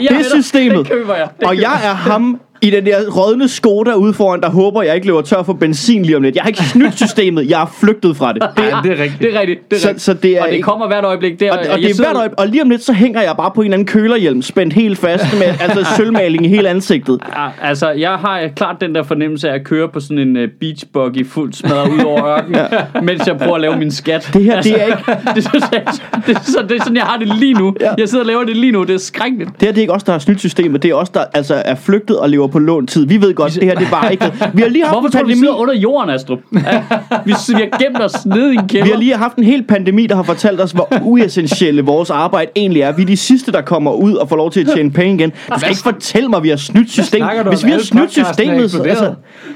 Det 0.00 0.10
er 0.10 0.22
systemet. 0.42 0.78
Det 0.78 0.86
køber 0.92 1.14
jeg. 1.14 1.28
Det 1.40 1.46
Og 1.48 1.54
køber 1.54 1.60
jeg 1.62 1.80
er 1.84 1.94
ham 1.94 2.40
i 2.62 2.70
den 2.70 2.86
der 2.86 3.10
rådne 3.10 3.48
Skoda 3.48 3.94
ude 3.94 4.14
foran, 4.14 4.40
der 4.40 4.50
håber, 4.50 4.82
jeg 4.82 4.94
ikke 4.94 5.06
løber 5.06 5.20
tør 5.22 5.42
for 5.42 5.52
benzin 5.52 6.02
lige 6.02 6.16
om 6.16 6.22
lidt. 6.22 6.34
Jeg 6.34 6.42
har 6.42 6.48
ikke 6.48 6.62
snydt 6.64 6.96
systemet, 6.96 7.50
jeg 7.50 7.62
er 7.62 7.76
flygtet 7.80 8.16
fra 8.16 8.32
det. 8.32 8.42
det 8.56 8.62
Ja, 8.62 8.76
det 8.82 8.92
er 8.98 9.02
rigtigt. 9.02 9.20
Det 9.22 9.34
er 9.36 9.40
rigtigt. 9.40 9.70
Det 9.70 9.76
er 9.76 9.80
Så- 9.80 9.88
rigtigt. 9.88 10.04
så 10.04 10.14
det 10.14 10.36
er 10.36 10.40
og 10.42 10.46
det 10.48 10.54
ikke- 10.54 10.64
kommer 10.64 10.86
hvert 10.86 11.04
øjeblik. 11.04 11.40
Det 11.40 11.48
er, 11.48 11.52
og, 11.52 11.58
og, 11.58 11.64
det 11.78 11.90
er 11.90 11.94
sidder- 11.94 12.10
hvert 12.10 12.16
øjeblik, 12.20 12.40
og 12.40 12.46
lige 12.48 12.62
om 12.62 12.70
lidt, 12.70 12.82
så 12.82 12.92
hænger 12.92 13.22
jeg 13.22 13.34
bare 13.36 13.50
på 13.54 13.60
en 13.60 13.64
eller 13.66 13.74
anden 13.76 13.86
kølerhjelm, 13.86 14.42
spændt 14.42 14.72
helt 14.72 14.98
fast 14.98 15.24
med 15.38 15.46
altså 15.68 15.86
sølvmaling 15.96 16.44
i 16.44 16.48
hele 16.48 16.68
ansigtet. 16.68 17.20
Ja, 17.36 17.48
altså, 17.68 17.90
jeg 17.90 18.10
har 18.14 18.48
klart 18.56 18.76
den 18.80 18.94
der 18.94 19.02
fornemmelse 19.02 19.50
af 19.50 19.54
at 19.54 19.64
køre 19.64 19.88
på 19.88 20.00
sådan 20.00 20.18
en 20.18 20.36
uh, 20.36 20.42
beach 20.60 20.84
buggy 20.92 21.26
fuldt 21.26 21.56
smadret 21.56 21.88
ud 21.92 22.04
over 22.04 22.26
ørkenen, 22.26 22.60
ja. 22.94 23.00
mens 23.00 23.26
jeg 23.26 23.36
prøver 23.38 23.54
at 23.54 23.60
lave 23.60 23.76
min 23.78 23.90
skat. 23.90 24.30
Det 24.32 24.44
her, 24.44 24.62
det 24.62 24.82
er 24.82 24.86
ikke, 24.86 24.98
det, 25.34 25.48
synes 25.48 25.64
jeg, 25.72 25.82
det, 26.26 26.36
er 26.36 26.40
så, 26.42 26.58
det 26.68 26.76
er 26.76 26.80
sådan, 26.82 26.96
jeg 26.96 27.04
har 27.04 27.18
det 27.18 27.28
lige 27.38 27.54
nu. 27.54 27.74
Ja. 27.80 27.90
Jeg 27.98 28.08
sidder 28.08 28.22
og 28.24 28.26
laver 28.26 28.44
det 28.44 28.56
lige 28.56 28.72
nu. 28.72 28.82
Det 28.84 28.94
er 28.94 28.98
skrækkeligt. 28.98 29.50
det 29.50 29.62
her 29.62 29.72
det 29.72 29.78
er 29.78 29.80
ikke 29.82 29.92
os, 29.92 30.02
der 30.02 30.12
har 30.12 30.18
snydt 30.18 30.38
systemet. 30.40 30.82
Det 30.82 30.90
er 30.90 30.94
os, 30.94 31.08
der 31.10 31.24
altså 31.34 31.62
er 31.64 31.74
flygtet 31.74 32.18
og 32.18 32.30
lever 32.30 32.48
på 32.52 32.58
lån 32.58 32.86
tid. 32.86 33.06
Vi 33.06 33.20
ved 33.20 33.34
godt, 33.34 33.54
det 33.54 33.64
her 33.64 33.74
det 33.74 33.86
er 33.86 33.90
bare 33.90 34.12
ikke. 34.12 34.32
Vi 34.54 34.62
har 34.62 34.68
lige 34.68 34.84
haft 34.84 34.94
Hvorfor 34.94 35.06
en 35.06 35.12
tror 35.12 35.22
du, 35.22 35.40
vi 35.40 35.48
under 35.48 35.74
jorden, 35.74 36.10
Astrup? 36.10 36.38
Ja, 36.52 36.82
vi, 37.24 37.34
vi 37.48 37.54
har 37.54 37.78
gemt 37.78 38.02
os 38.02 38.26
nede 38.26 38.54
i 38.54 38.56
en 38.56 38.68
kælder. 38.68 38.84
Vi 38.84 38.90
har 38.90 38.98
lige 38.98 39.16
haft 39.16 39.36
en 39.36 39.44
hel 39.44 39.62
pandemi, 39.62 40.06
der 40.06 40.16
har 40.16 40.22
fortalt 40.22 40.60
os, 40.60 40.72
hvor 40.72 40.88
uessentielle 41.02 41.82
vores 41.82 42.10
arbejde 42.10 42.50
egentlig 42.56 42.82
er. 42.82 42.92
Vi 42.92 43.02
er 43.02 43.06
de 43.06 43.16
sidste, 43.16 43.52
der 43.52 43.60
kommer 43.60 43.92
ud 43.92 44.14
og 44.14 44.28
får 44.28 44.36
lov 44.36 44.50
til 44.50 44.60
at 44.60 44.66
tjene 44.74 44.90
penge 44.90 45.14
igen. 45.14 45.30
Du 45.30 45.58
skal 45.58 45.70
ikke 45.70 45.82
fortælle 45.82 46.28
mig, 46.28 46.36
at 46.36 46.42
vi 46.42 46.48
har 46.48 46.56
snydt 46.56 46.90
systemet. 46.90 47.46
Hvis 47.46 47.64
vi 47.64 47.70
har 47.70 47.78
snydt 47.78 48.18
er 48.18 48.24
systemet, 48.24 48.70
så, 48.70 48.82
altså, 48.82 49.14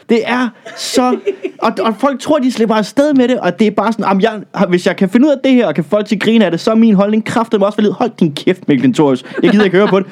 det 0.08 0.20
er 0.24 0.48
så... 0.76 1.16
Og, 1.62 1.72
og 1.80 1.94
folk 1.98 2.20
tror, 2.20 2.38
de 2.38 2.52
slipper 2.52 2.74
afsted 2.74 3.14
med 3.14 3.28
det, 3.28 3.40
og 3.40 3.58
det 3.58 3.66
er 3.66 3.70
bare 3.70 3.92
sådan, 3.92 4.04
jamen, 4.04 4.22
jeg, 4.22 4.66
hvis 4.68 4.86
jeg 4.86 4.96
kan 4.96 5.08
finde 5.08 5.26
ud 5.26 5.32
af 5.32 5.38
det 5.44 5.52
her, 5.52 5.66
og 5.66 5.74
kan 5.74 5.84
folk 5.84 6.06
til 6.06 6.18
grine 6.18 6.44
af 6.44 6.50
det, 6.50 6.60
så 6.60 6.70
er 6.70 6.74
min 6.74 6.94
holdning 6.94 7.24
kraftet 7.24 7.62
også 7.62 7.76
valid. 7.76 7.90
Hold 7.90 8.10
din 8.20 8.34
kæft, 8.34 8.68
Mikkel 8.68 8.94
Torius. 8.94 9.24
Jeg 9.42 9.50
gider 9.50 9.64
ikke 9.64 9.76
høre 9.76 9.88
på 9.88 9.98
det. 9.98 10.06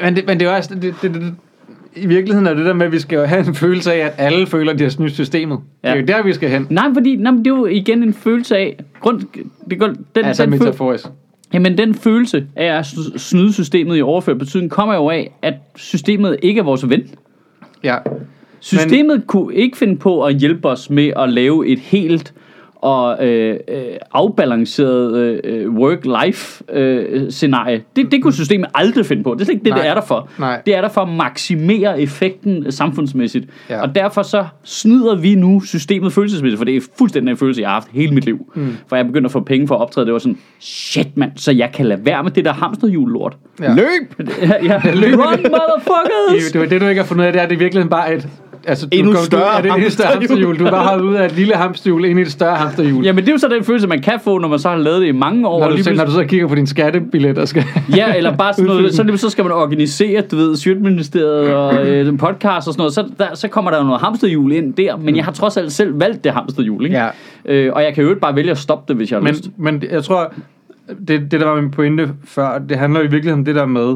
Men 0.00 0.16
det, 0.16 0.26
men 0.26 0.40
det 0.40 0.46
er 0.46 0.50
jo 0.50 0.56
også... 0.56 0.74
Det, 0.74 0.94
det, 1.02 1.14
det, 1.14 1.34
I 1.96 2.06
virkeligheden 2.06 2.46
er 2.46 2.54
det 2.54 2.66
der 2.66 2.72
med, 2.72 2.86
at 2.86 2.92
vi 2.92 2.98
skal 2.98 3.16
jo 3.16 3.24
have 3.24 3.46
en 3.48 3.54
følelse 3.54 3.92
af, 3.92 4.06
at 4.06 4.12
alle 4.18 4.46
føler, 4.46 4.72
at 4.72 4.78
de 4.78 4.84
har 4.84 4.90
snydt 4.90 5.12
systemet. 5.12 5.58
Ja. 5.84 5.88
Det 5.88 5.96
er 5.96 6.00
jo 6.00 6.06
der, 6.06 6.22
vi 6.22 6.32
skal 6.32 6.48
hen. 6.48 6.66
Nej, 6.70 6.84
fordi 6.94 7.16
nej, 7.16 7.32
det 7.32 7.46
er 7.46 7.50
jo 7.50 7.66
igen 7.66 8.02
en 8.02 8.14
følelse 8.14 8.56
af... 8.56 8.78
Grund, 9.00 9.20
det 9.70 9.78
går, 9.78 9.86
den, 9.86 10.24
Altså 10.24 10.44
den, 10.44 10.52
føl, 10.52 10.60
metaforisk. 10.60 11.06
jamen, 11.54 11.78
den 11.78 11.94
følelse 11.94 12.46
af 12.56 12.78
at 12.78 12.84
sn- 12.86 13.18
snyde 13.18 13.52
systemet 13.52 13.96
i 13.98 14.02
overført 14.02 14.38
betydning 14.38 14.70
kommer 14.70 14.94
jo 14.94 15.10
af, 15.10 15.32
at 15.42 15.54
systemet 15.76 16.36
ikke 16.42 16.58
er 16.58 16.64
vores 16.64 16.88
ven. 16.88 17.02
Ja. 17.84 17.96
Systemet 18.60 19.16
men, 19.16 19.22
kunne 19.26 19.54
ikke 19.54 19.76
finde 19.76 19.96
på 19.96 20.22
at 20.24 20.34
hjælpe 20.36 20.68
os 20.68 20.90
med 20.90 21.12
at 21.16 21.28
lave 21.28 21.68
et 21.68 21.78
helt 21.78 22.34
og 22.82 23.26
øh, 23.26 23.56
øh, 23.68 23.82
afbalanceret 24.12 25.40
øh, 25.44 25.70
work-life-scenarie. 25.70 27.82
det, 27.96 28.12
det 28.12 28.22
kunne 28.22 28.32
systemet 28.32 28.68
aldrig 28.74 29.06
finde 29.06 29.22
på. 29.22 29.34
Det 29.34 29.40
er 29.40 29.44
slet 29.44 29.54
ikke 29.54 29.64
det, 29.64 29.72
Nej. 29.72 29.82
det 29.82 29.90
er 29.90 29.94
der 29.94 30.00
for. 30.00 30.28
Nej. 30.38 30.62
Det 30.66 30.76
er 30.76 30.80
der 30.80 30.88
for 30.88 31.00
at 31.00 31.08
maksimere 31.08 32.00
effekten 32.00 32.66
øh, 32.66 32.72
samfundsmæssigt. 32.72 33.46
Ja. 33.70 33.82
Og 33.82 33.94
derfor 33.94 34.22
så 34.22 34.44
snyder 34.64 35.16
vi 35.16 35.34
nu 35.34 35.60
systemet 35.60 36.12
følelsesmæssigt, 36.12 36.58
for 36.58 36.64
det 36.64 36.76
er 36.76 36.80
fuldstændig 36.98 37.30
en 37.30 37.36
følelse, 37.36 37.60
jeg 37.60 37.68
har 37.68 37.74
haft 37.74 37.88
hele 37.92 38.14
mit 38.14 38.24
liv. 38.24 38.52
Mm. 38.54 38.76
For 38.88 38.96
jeg 38.96 39.06
begyndte 39.06 39.26
at 39.26 39.32
få 39.32 39.40
penge 39.40 39.68
for 39.68 39.74
at 39.74 39.80
optræde. 39.80 40.06
Det 40.06 40.12
var 40.12 40.18
sådan, 40.18 40.38
shit 40.60 41.16
mand, 41.16 41.32
så 41.36 41.52
jeg 41.52 41.70
kan 41.74 41.86
lade 41.86 42.06
være 42.06 42.22
med 42.22 42.30
det 42.30 42.44
der 42.44 42.52
hamsterhjul-lort. 42.52 43.36
Ja. 43.60 43.74
Løb! 43.74 44.14
ja, 44.42 44.64
ja. 44.64 44.80
Run, 44.84 45.42
motherfuckers! 45.50 46.32
Det, 46.44 46.52
det 46.52 46.60
var 46.60 46.66
det, 46.66 46.80
du 46.80 46.86
ikke 46.86 47.00
har 47.00 47.06
fundet 47.06 47.24
af, 47.24 47.32
det 47.32 47.42
er, 47.42 47.46
det 47.46 47.54
er 47.54 47.58
virkelig 47.58 47.90
bare 47.90 48.14
et... 48.14 48.28
Altså, 48.66 48.86
du 48.86 48.90
Endnu 48.96 49.12
kom- 49.12 49.24
større 49.24 49.42
du, 49.52 49.56
er 49.58 49.60
det 49.62 49.70
hamsterhjul. 49.70 50.12
hamsterhjul. 50.18 50.58
Du 50.58 50.64
bare 50.64 50.88
hoppet 50.88 51.06
ud 51.06 51.14
af 51.14 51.26
et 51.26 51.32
lille 51.32 51.54
hamsterhjul 51.54 52.04
ind 52.04 52.18
i 52.18 52.22
et 52.22 52.32
større 52.32 52.56
hamsterhjul. 52.56 53.04
Jamen 53.04 53.24
det 53.24 53.28
er 53.28 53.32
jo 53.32 53.38
så 53.38 53.48
den 53.48 53.64
følelse, 53.64 53.86
man 53.88 54.00
kan 54.02 54.20
få, 54.24 54.38
når 54.38 54.48
man 54.48 54.58
så 54.58 54.68
har 54.68 54.76
lavet 54.76 55.00
det 55.00 55.06
i 55.08 55.12
mange 55.12 55.48
år. 55.48 55.58
Når 55.58 55.64
og 55.64 55.70
du, 55.70 55.74
lige 55.76 55.84
selv, 55.84 55.96
når 55.96 56.04
du 56.04 56.10
så 56.12 56.24
kigger 56.24 56.46
på 56.48 56.54
din 56.54 56.66
skattebillet 56.66 57.38
og 57.38 57.48
skal... 57.48 57.64
Ja, 57.96 58.14
eller 58.16 58.36
bare 58.36 58.52
sådan 58.54 58.66
noget, 58.66 58.94
så, 58.94 59.12
så 59.16 59.30
skal 59.30 59.44
man 59.44 59.52
organisere, 59.52 60.20
du 60.20 60.36
ved, 60.36 60.56
Sjøtministeriet 60.56 61.54
og 61.54 61.74
øh, 61.88 62.08
en 62.08 62.18
podcast 62.18 62.68
og 62.68 62.74
sådan 62.74 62.80
noget, 62.80 62.92
så, 62.94 63.04
der, 63.18 63.34
så 63.34 63.48
kommer 63.48 63.70
der 63.70 63.78
jo 63.78 63.84
noget 63.84 64.00
hamsterhjul 64.00 64.52
ind 64.52 64.74
der, 64.74 64.96
men 64.96 65.16
jeg 65.16 65.24
har 65.24 65.32
trods 65.32 65.56
alt 65.56 65.72
selv 65.72 66.00
valgt 66.00 66.24
det 66.24 66.32
hamsterhjul, 66.32 66.84
ikke? 66.84 66.96
Ja. 66.96 67.08
Øh, 67.44 67.72
og 67.72 67.82
jeg 67.82 67.94
kan 67.94 68.02
jo 68.04 68.08
ikke 68.10 68.20
bare 68.20 68.36
vælge 68.36 68.50
at 68.50 68.58
stoppe 68.58 68.84
det, 68.88 68.96
hvis 68.96 69.10
jeg 69.12 69.20
har 69.20 69.28
lyst. 69.28 69.48
Men, 69.56 69.74
men 69.80 69.90
jeg 69.90 70.04
tror, 70.04 70.32
det, 71.08 71.30
det 71.30 71.40
der 71.40 71.46
var 71.46 71.60
min 71.60 71.70
pointe 71.70 72.08
før, 72.24 72.58
det 72.58 72.76
handler 72.78 73.00
jo 73.00 73.06
i 73.06 73.10
virkeligheden 73.10 73.40
om 73.40 73.44
det 73.44 73.54
der 73.54 73.66
med, 73.66 73.94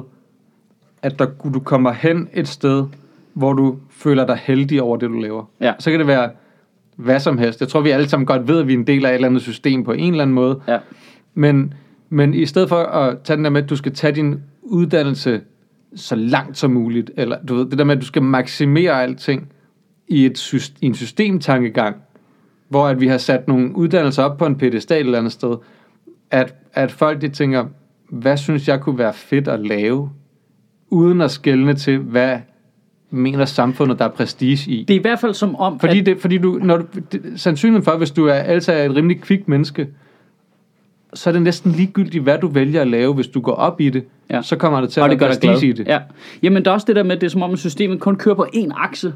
at 1.03 1.19
der, 1.19 1.27
du 1.55 1.59
kommer 1.61 1.93
hen 1.93 2.29
et 2.35 2.49
sted, 2.49 2.85
hvor 3.37 3.53
du 3.53 3.79
føler 3.91 4.27
dig 4.27 4.39
heldig 4.43 4.83
over 4.83 4.97
det, 4.97 5.09
du 5.09 5.15
laver. 5.15 5.45
Ja. 5.61 5.73
Så 5.79 5.91
kan 5.91 6.01
det 6.01 6.07
være 6.07 6.31
hvad 6.97 7.21
som 7.21 7.39
helst. 7.39 7.61
Jeg 7.61 7.69
tror, 7.69 7.81
vi 7.81 7.91
alle 7.91 8.09
sammen 8.09 8.27
godt 8.27 8.49
ved, 8.49 8.61
at 8.61 8.67
vi 8.67 8.73
er 8.73 8.79
en 8.79 8.87
del 8.87 9.07
af 9.07 9.11
et 9.11 9.15
eller 9.15 9.29
andet 9.29 9.43
system 9.43 9.85
på 9.85 9.93
en 9.93 10.13
eller 10.13 10.23
anden 10.23 10.35
måde. 10.35 10.61
Ja. 10.69 10.79
Men, 11.35 11.75
men 12.09 12.35
i 12.35 12.47
stedet 12.47 12.69
for 12.69 12.77
at 12.77 13.19
tage 13.25 13.37
den 13.37 13.45
der 13.45 13.51
med, 13.51 13.63
at 13.63 13.71
du 13.71 13.77
skal 13.77 13.95
tage 13.95 14.15
din 14.15 14.41
uddannelse 14.63 15.41
så 15.95 16.15
langt 16.15 16.59
som 16.59 16.71
muligt, 16.71 17.11
eller 17.17 17.37
du 17.49 17.55
ved, 17.55 17.67
det 17.67 17.79
der 17.79 17.85
med, 17.85 17.95
at 17.95 18.01
du 18.01 18.07
skal 18.07 18.23
maksimere 18.23 19.03
alting 19.03 19.53
i, 20.09 20.27
et 20.27 20.39
syst, 20.39 20.73
i 20.81 20.87
en 20.87 20.95
systemtankegang, 20.95 21.97
hvor 22.69 22.87
at 22.87 23.01
vi 23.01 23.07
har 23.07 23.19
sat 23.19 23.49
nogle 23.49 23.77
uddannelser 23.77 24.23
op 24.23 24.39
på 24.39 24.47
en 24.47 24.57
pedestal 24.59 25.01
et 25.01 25.05
eller 25.05 25.19
andet 25.19 25.33
sted, 25.33 25.57
at, 26.31 26.55
at 26.73 26.93
folk 26.93 27.21
de 27.21 27.29
tænker, 27.29 27.67
hvad 28.11 28.37
synes 28.37 28.69
jeg 28.69 28.81
kunne 28.81 28.99
være 28.99 29.15
fedt 29.15 29.49
at 29.49 29.61
lave, 29.67 30.11
uden 30.91 31.21
at 31.21 31.31
skælne 31.31 31.75
til, 31.75 31.99
hvad 31.99 32.39
mener 33.11 33.45
samfundet, 33.45 33.99
der 33.99 34.05
er 34.05 34.09
prestige 34.09 34.71
i. 34.71 34.85
Det 34.89 34.95
er 34.95 34.99
i 34.99 35.03
hvert 35.03 35.21
fald 35.21 35.35
som 35.35 35.57
om, 35.57 35.81
Fordi, 35.81 36.01
at, 36.01 36.07
det, 36.07 36.21
fordi 36.21 36.39
du, 36.39 36.59
når 36.63 36.77
du, 36.77 36.85
det, 37.13 37.23
sandsynligheden 37.37 37.85
for, 37.85 37.97
hvis 37.97 38.11
du 38.11 38.27
er, 38.27 38.33
altså 38.33 38.73
er 38.73 38.85
et 38.85 38.97
rimelig 38.97 39.21
kvik 39.21 39.49
menneske, 39.49 39.89
så 41.15 41.31
er 41.31 41.33
det 41.33 41.43
næsten 41.43 41.73
ligegyldigt, 41.73 42.23
hvad 42.25 42.39
du 42.39 42.49
vælger 42.49 42.81
at 42.81 42.89
lave, 42.89 43.15
hvis 43.15 43.27
du 43.27 43.41
går 43.41 43.53
op 43.53 43.81
i 43.81 43.91
det. 43.91 44.05
Ja. 44.31 44.43
Så 44.43 44.57
kommer 44.57 44.81
det 44.81 44.91
til 44.91 45.03
og 45.03 45.11
at 45.11 45.21
være 45.21 45.29
prestige 45.29 45.67
i 45.69 45.73
det. 45.73 45.87
Ja. 45.87 45.99
Jamen 46.43 46.65
der 46.65 46.71
er 46.71 46.75
også 46.75 46.85
det 46.87 46.97
der 46.97 47.03
med, 47.03 47.17
det 47.17 47.23
er 47.23 47.31
som 47.31 47.43
om, 47.43 47.53
at 47.53 47.59
systemet 47.59 48.01
kun 48.01 48.17
kører 48.17 48.35
på 48.35 48.47
én 48.55 48.69
akse. 48.77 49.15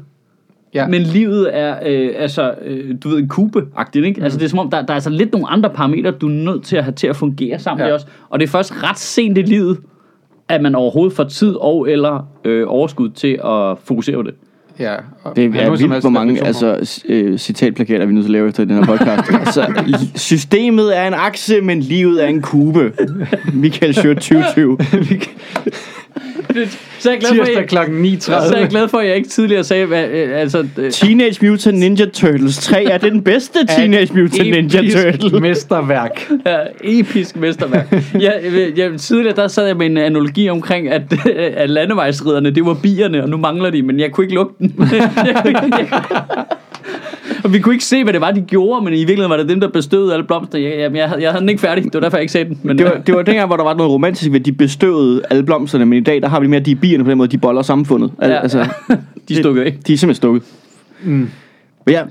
Ja. 0.73 0.87
Men 0.87 1.01
livet 1.01 1.57
er, 1.57 1.79
øh, 1.85 2.09
altså, 2.17 2.53
øh, 2.65 2.95
du 3.03 3.09
ved, 3.09 3.17
en 3.17 3.29
kube-agtigt, 3.29 4.05
ikke? 4.05 4.19
Mm. 4.19 4.23
Altså, 4.23 4.39
det 4.39 4.45
er 4.45 4.49
som 4.49 4.59
om, 4.59 4.69
der, 4.69 4.81
der 4.81 4.89
er 4.89 4.93
altså 4.93 5.09
lidt 5.09 5.31
nogle 5.31 5.47
andre 5.49 5.69
parametre, 5.69 6.11
du 6.11 6.27
er 6.27 6.31
nødt 6.31 6.63
til 6.63 6.77
at 6.77 6.83
have 6.83 6.93
til 6.93 7.07
at 7.07 7.15
fungere 7.15 7.59
sammen 7.59 7.79
Ja. 7.81 7.87
med 7.87 7.95
os. 7.95 8.07
Og 8.29 8.39
det 8.39 8.45
er 8.45 8.49
først 8.49 8.83
ret 8.83 8.99
sent 8.99 9.37
i 9.37 9.41
livet, 9.41 9.77
at 10.51 10.61
man 10.61 10.75
overhovedet 10.75 11.15
får 11.15 11.23
tid 11.23 11.55
og 11.59 11.89
eller 11.89 12.27
øh, 12.45 12.63
overskud 12.67 13.09
til 13.09 13.39
at 13.45 13.77
fokusere 13.83 14.15
på 14.15 14.21
det. 14.23 14.33
ja. 14.79 14.95
og 15.23 15.35
Det 15.35 15.45
er 15.45 15.75
som 15.75 15.89
vildt, 15.89 16.03
hvor 16.03 16.09
mange 16.09 16.45
altså, 16.45 16.99
øh, 17.09 17.37
citatplakater 17.37 18.05
vi 18.05 18.11
er 18.11 18.13
nødt 18.13 18.25
til 18.25 18.29
at 18.29 18.33
lave 18.33 18.47
efter 18.49 18.65
den 18.65 18.75
her 18.75 18.85
podcast. 18.85 19.31
altså, 19.39 20.07
systemet 20.15 20.97
er 20.97 21.07
en 21.07 21.13
akse, 21.13 21.61
men 21.61 21.79
livet 21.79 22.23
er 22.23 22.27
en 22.27 22.41
kube. 22.41 22.93
Michael 23.53 23.93
Schødt 23.93 24.17
2020. 24.17 24.77
Så 26.99 27.09
er 27.09 27.13
jeg 27.13 27.19
glad 27.19 27.29
for, 27.35 27.45
Tirsdag 27.45 27.67
klokken 27.67 28.05
jeg, 28.05 28.21
så 28.21 28.33
er 28.33 28.57
jeg 28.57 28.65
9.30. 28.65 28.69
glad 28.69 28.87
for, 28.87 28.97
at 28.97 29.07
jeg 29.07 29.15
ikke 29.15 29.29
tidligere 29.29 29.63
sagde, 29.63 29.85
hvad, 29.85 30.07
øh, 30.07 30.41
altså... 30.41 30.67
Øh, 30.77 30.91
Teenage 30.91 31.49
Mutant 31.49 31.77
Ninja 31.77 32.05
Turtles 32.05 32.57
3 32.57 32.83
er 32.83 32.97
den 32.97 33.23
bedste 33.23 33.59
Teenage 33.67 34.13
Mutant 34.13 34.49
Ninja 34.49 34.79
Episk 34.79 34.97
Turtle. 35.21 35.39
mesterværk. 35.39 36.31
Ja, 36.45 36.57
episk 36.83 37.35
mesterværk. 37.35 37.91
ja, 38.21 38.31
jeg, 38.43 38.77
jeg, 38.77 38.99
tidligere 38.99 39.35
der 39.35 39.47
sad 39.47 39.67
jeg 39.67 39.77
med 39.77 39.85
en 39.85 39.97
analogi 39.97 40.49
omkring, 40.49 40.89
at, 40.89 41.03
at 41.35 41.69
landevejsriderne, 41.69 42.51
det 42.51 42.65
var 42.65 42.73
bierne, 42.73 43.23
og 43.23 43.29
nu 43.29 43.37
mangler 43.37 43.69
de, 43.69 43.81
men 43.81 43.99
jeg 43.99 44.11
kunne 44.11 44.25
ikke 44.25 44.35
lugte 44.35 44.55
den. 44.59 44.75
jeg, 44.91 45.11
jeg, 45.55 46.45
og 47.43 47.53
vi 47.53 47.59
kunne 47.59 47.75
ikke 47.75 47.85
se, 47.85 48.03
hvad 48.03 48.13
det 48.13 48.21
var, 48.21 48.31
de 48.31 48.41
gjorde, 48.41 48.83
men 48.85 48.93
i 48.93 48.97
virkeligheden 48.97 49.29
var 49.29 49.37
det 49.37 49.49
dem, 49.49 49.59
der 49.59 49.67
bestøvede 49.67 50.13
alle 50.13 50.25
blomster. 50.25 50.59
Jeg, 50.59 50.79
jeg, 50.79 50.95
jeg, 50.95 51.07
havde- 51.09 51.21
jeg 51.21 51.31
havde 51.31 51.41
den 51.41 51.49
ikke 51.49 51.61
færdig, 51.61 51.83
det 51.83 51.93
var 51.93 51.99
derfor, 51.99 52.17
jeg 52.17 52.21
ikke 52.21 52.31
sagde 52.33 52.49
den. 52.49 52.59
Men, 52.63 52.77
Det 52.77 52.85
var, 52.85 52.91
det 53.05 53.15
var 53.15 53.21
dengang, 53.21 53.47
hvor 53.47 53.57
der 53.57 53.63
var 53.63 53.73
noget 53.73 53.91
romantisk 53.91 54.31
ved, 54.31 54.39
at 54.39 54.45
de 54.45 54.51
bestøvede 54.51 55.21
alle 55.29 55.43
blomsterne, 55.43 55.85
men 55.85 55.97
i 55.97 56.01
dag, 56.01 56.21
der 56.21 56.27
har 56.27 56.39
vi 56.39 56.47
mere, 56.47 56.59
de 56.59 56.71
er 56.71 56.75
bierne 56.75 57.03
på 57.03 57.09
den 57.09 57.17
måde, 57.17 57.29
de 57.31 57.37
boller 57.37 57.61
samfundet. 57.61 58.11
Al- 58.19 58.29
Ja. 58.31 58.41
Altså, 58.41 58.65
de 59.29 59.35
stukkede 59.35 59.65
ikke. 59.65 59.77
de 59.87 59.93
er 59.93 59.97
simpelthen 59.97 60.15
stukket. 60.15 60.43
Mm. 61.03 61.11
Men 61.85 61.93
ja, 61.95 62.03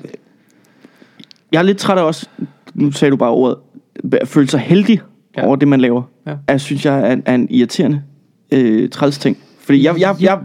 jeg 1.53 1.59
er 1.59 1.63
lidt 1.63 1.79
træt 1.79 1.99
af 1.99 2.03
også, 2.03 2.27
nu 2.75 2.93
sagde 2.93 3.11
du 3.11 3.17
bare 3.17 3.31
ordet, 3.31 3.57
at 4.13 4.29
føle 4.29 4.49
sig 4.51 4.61
heldig 4.61 5.01
Ja. 5.37 5.41
ja. 5.41 5.47
over 5.47 5.57
det, 5.57 5.69
man 5.69 5.81
laver. 5.81 6.03
Ja. 6.27 6.33
Jeg 6.49 6.61
synes, 6.61 6.85
jeg 6.87 7.01
er, 7.09 7.13
en- 7.13 7.23
er 7.27 7.35
en 7.35 7.47
irriterende 7.51 8.03
øh, 8.53 8.89
træls 8.89 9.19
ting. 9.19 9.39
Fordi 9.61 9.85
jeg, 9.85 9.95
jeg, 10.01 10.15
jeg, 10.21 10.39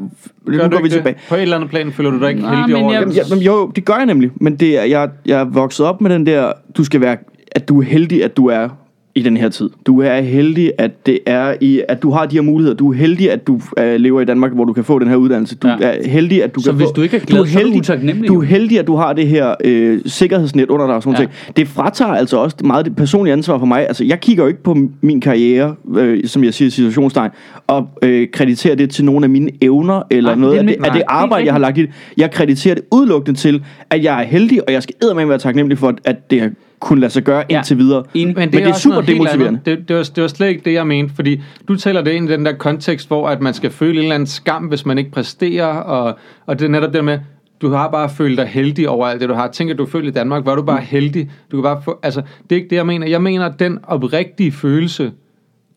nu 0.47 0.57
Gør 0.57 0.67
du 0.67 0.75
går 0.77 0.83
vi 0.83 0.89
tilbage. 0.89 1.15
På 1.29 1.35
et 1.35 1.41
eller 1.41 1.55
andet 1.55 1.69
plan 1.69 1.91
føler 1.93 2.09
du 2.11 2.19
dig 2.19 2.29
ikke 2.29 2.41
Nej, 2.41 2.55
heldig 2.55 2.75
men 2.75 2.83
over 2.83 2.93
jeg- 2.93 3.01
det? 3.07 3.15
Jamen, 3.17 3.27
ja, 3.29 3.35
men 3.35 3.43
jo, 3.43 3.67
det 3.75 3.85
gør 3.85 3.95
jeg 3.95 4.05
nemlig. 4.05 4.31
Men 4.35 4.55
det 4.55 4.79
er, 4.79 4.83
jeg, 4.83 5.09
jeg 5.25 5.39
er 5.39 5.43
vokset 5.43 5.85
op 5.85 6.01
med 6.01 6.09
den 6.11 6.25
der, 6.25 6.51
du 6.77 6.83
skal 6.83 7.01
være, 7.01 7.17
at 7.51 7.69
du 7.69 7.79
er 7.81 7.85
heldig, 7.85 8.23
at 8.23 8.37
du 8.37 8.47
er 8.47 8.69
i 9.17 9.21
den 9.21 9.37
her 9.37 9.49
tid. 9.49 9.69
Du 9.85 10.01
er 10.01 10.21
heldig, 10.21 10.71
at 10.77 11.05
det 11.05 11.19
er 11.25 11.53
i, 11.61 11.81
at 11.87 12.01
du 12.03 12.11
har 12.11 12.25
de 12.25 12.35
her 12.35 12.41
muligheder. 12.41 12.75
Du 12.75 12.91
er 12.91 12.95
heldig, 12.95 13.31
at 13.31 13.47
du 13.47 13.59
øh, 13.79 13.95
lever 13.95 14.21
i 14.21 14.25
Danmark, 14.25 14.51
hvor 14.53 14.65
du 14.65 14.73
kan 14.73 14.83
få 14.83 14.99
den 14.99 15.07
her 15.07 15.15
uddannelse. 15.15 15.55
Du 15.55 15.67
Ja. 15.67 15.75
er 15.81 16.07
heldig, 16.09 16.43
at 16.43 16.55
du 16.55 16.61
Så 16.61 16.69
kan 16.69 16.75
hvis 16.77 16.85
få, 16.87 16.93
du 16.93 17.01
ikke 17.01 17.17
er 17.17 17.21
glad, 17.21 17.45
så 17.45 17.59
er 17.59 17.63
du 17.63 17.69
utaknemmelig, 17.77 18.27
Du 18.29 18.33
jo. 18.33 18.41
er 18.41 18.45
heldig, 18.45 18.79
at 18.79 18.87
du 18.87 18.95
har 18.95 19.13
det 19.13 19.27
her 19.27 19.55
øh, 19.63 19.99
sikkerhedsnet 20.05 20.69
under 20.69 20.85
dig 20.87 20.95
og 20.95 21.03
sådan 21.03 21.13
Ja. 21.19 21.19
ting. 21.19 21.31
Det 21.57 21.67
fratager 21.67 22.11
altså 22.13 22.37
også 22.37 22.55
meget 22.63 22.85
det 22.85 22.95
personlige 22.95 23.33
ansvar 23.33 23.57
for 23.59 23.65
mig. 23.65 23.87
Altså, 23.87 24.03
jeg 24.03 24.19
kigger 24.19 24.43
jo 24.43 24.47
ikke 24.47 24.63
på 24.63 24.77
min 25.01 25.21
karriere, 25.21 25.75
øh, 25.97 26.23
som 26.27 26.43
jeg 26.43 26.53
siger 26.53 26.67
i 26.67 26.71
situationstegn, 26.71 27.31
og 27.67 27.87
øh, 28.03 28.27
krediterer 28.33 28.75
det 28.75 28.89
til 28.89 29.05
nogle 29.05 29.23
af 29.23 29.29
mine 29.29 29.51
evner, 29.61 30.01
eller 30.11 30.29
Nej, 30.31 30.39
noget 30.39 30.55
er 30.55 30.59
af 30.59 30.65
det, 30.67 30.75
af 30.85 30.91
det 30.91 30.99
er 31.01 31.05
arbejde, 31.07 31.45
jeg 31.45 31.53
har 31.53 31.59
lagt 31.59 31.77
i 31.77 31.81
det. 31.81 31.89
Jeg 32.17 32.31
krediterer 32.31 32.75
det 32.75 32.83
udelukkende 32.91 33.39
til, 33.39 33.63
at 33.89 34.03
jeg 34.03 34.21
er 34.21 34.25
heldig, 34.25 34.67
og 34.67 34.73
jeg 34.73 34.83
skal 34.83 34.95
eddermame 35.03 35.29
være 35.29 35.37
taknemmelig 35.39 35.77
for, 35.77 35.93
at 36.05 36.31
det 36.31 36.51
har 36.81 36.87
kunnet 36.87 37.01
lade 37.01 37.13
sig 37.13 37.23
gøre 37.23 37.43
Ja. 37.49 37.57
indtil 37.57 37.77
videre. 37.77 38.03
Men 38.13 38.27
det, 38.27 38.35
Men 38.35 38.43
er, 38.43 38.51
det 38.51 38.67
er 38.67 38.73
super 38.73 39.01
demotiverende. 39.01 39.59
Det, 39.65 39.87
det, 39.87 39.95
var, 39.95 40.03
det 40.15 40.21
var 40.21 40.27
slet 40.27 40.47
ikke 40.47 40.61
det, 40.65 40.73
jeg 40.73 40.87
mente, 40.87 41.15
fordi 41.15 41.41
du 41.67 41.75
taler 41.75 42.01
det 42.01 42.11
ind 42.11 42.29
i 42.29 42.31
den 42.31 42.45
der 42.45 42.53
kontekst, 42.53 43.07
hvor 43.07 43.29
at 43.29 43.41
man 43.41 43.53
skal 43.53 43.71
føle 43.71 43.93
en 43.93 43.99
eller 43.99 44.15
anden 44.15 44.27
skam, 44.27 44.63
hvis 44.63 44.85
man 44.85 44.97
ikke 44.97 45.11
præsterer, 45.11 45.65
og, 45.65 46.17
og 46.45 46.59
det 46.59 46.65
er 46.65 46.69
netop 46.69 46.93
det 46.93 47.05
med, 47.05 47.19
du 47.61 47.69
har 47.69 47.91
bare 47.91 48.09
følt 48.09 48.37
dig 48.37 48.47
heldig 48.47 48.89
over 48.89 49.07
alt 49.07 49.21
det, 49.21 49.29
du 49.29 49.33
har. 49.33 49.47
Tænk, 49.47 49.69
at 49.71 49.77
du 49.77 49.85
født 49.85 50.05
i 50.05 50.09
Danmark, 50.09 50.45
var 50.45 50.55
du 50.55 50.61
bare 50.61 50.81
heldig. 50.81 51.31
Du 51.51 51.57
kan 51.57 51.63
bare 51.63 51.81
få, 51.81 51.99
altså, 52.03 52.21
det 52.21 52.51
er 52.51 52.55
ikke 52.55 52.69
det, 52.69 52.75
jeg 52.75 52.85
mener. 52.85 53.07
Jeg 53.07 53.21
mener, 53.21 53.45
at 53.45 53.59
den 53.59 53.79
oprigtige 53.83 54.51
følelse, 54.51 55.11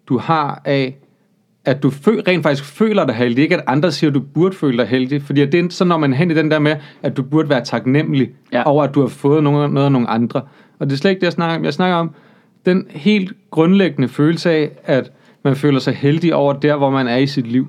du 0.09 0.19
har 0.19 0.63
af, 0.65 0.97
at 1.65 1.83
du 1.83 1.91
fø, 1.91 2.21
rent 2.29 2.43
faktisk 2.43 2.65
føler 2.65 3.07
dig 3.07 3.15
heldig, 3.15 3.43
ikke 3.43 3.57
at 3.57 3.65
andre 3.67 3.93
siger, 3.93 4.11
at 4.11 4.15
du 4.15 4.21
burde 4.35 4.57
føle 4.57 4.79
dig 4.79 4.87
heldig, 4.87 5.23
fordi 5.23 5.47
det 5.47 5.65
er 5.65 5.69
så 5.71 5.85
når 5.85 5.97
man 5.99 6.13
hen 6.13 6.31
i 6.31 6.35
den 6.35 6.51
der 6.51 6.59
med, 6.59 6.77
at 7.03 7.17
du 7.17 7.23
burde 7.23 7.49
være 7.49 7.65
taknemmelig 7.65 8.31
ja. 8.53 8.63
over, 8.63 8.85
at 8.85 8.95
du 8.95 9.01
har 9.01 9.09
fået 9.09 9.43
noget, 9.43 9.71
noget 9.71 9.85
af 9.85 9.93
nogle 9.93 10.11
andre. 10.11 10.43
Og 10.79 10.87
det 10.87 10.93
er 10.93 10.97
slet 10.97 11.11
ikke 11.11 11.21
det, 11.21 11.25
jeg 11.27 11.33
snakker 11.33 11.57
om. 11.59 11.65
Jeg 11.65 11.75
snakker 11.75 11.97
om 11.97 12.11
den 12.67 12.87
helt 12.91 13.33
grundlæggende 13.51 14.09
følelse 14.09 14.51
af, 14.51 14.71
at 14.85 15.13
man 15.43 15.57
føler 15.57 15.79
sig 15.79 15.95
heldig 15.95 16.35
over 16.35 16.53
der, 16.53 16.77
hvor 16.77 16.91
man 16.91 17.09
er 17.09 17.17
i 17.17 17.27
sit 17.27 17.47
liv. 17.47 17.69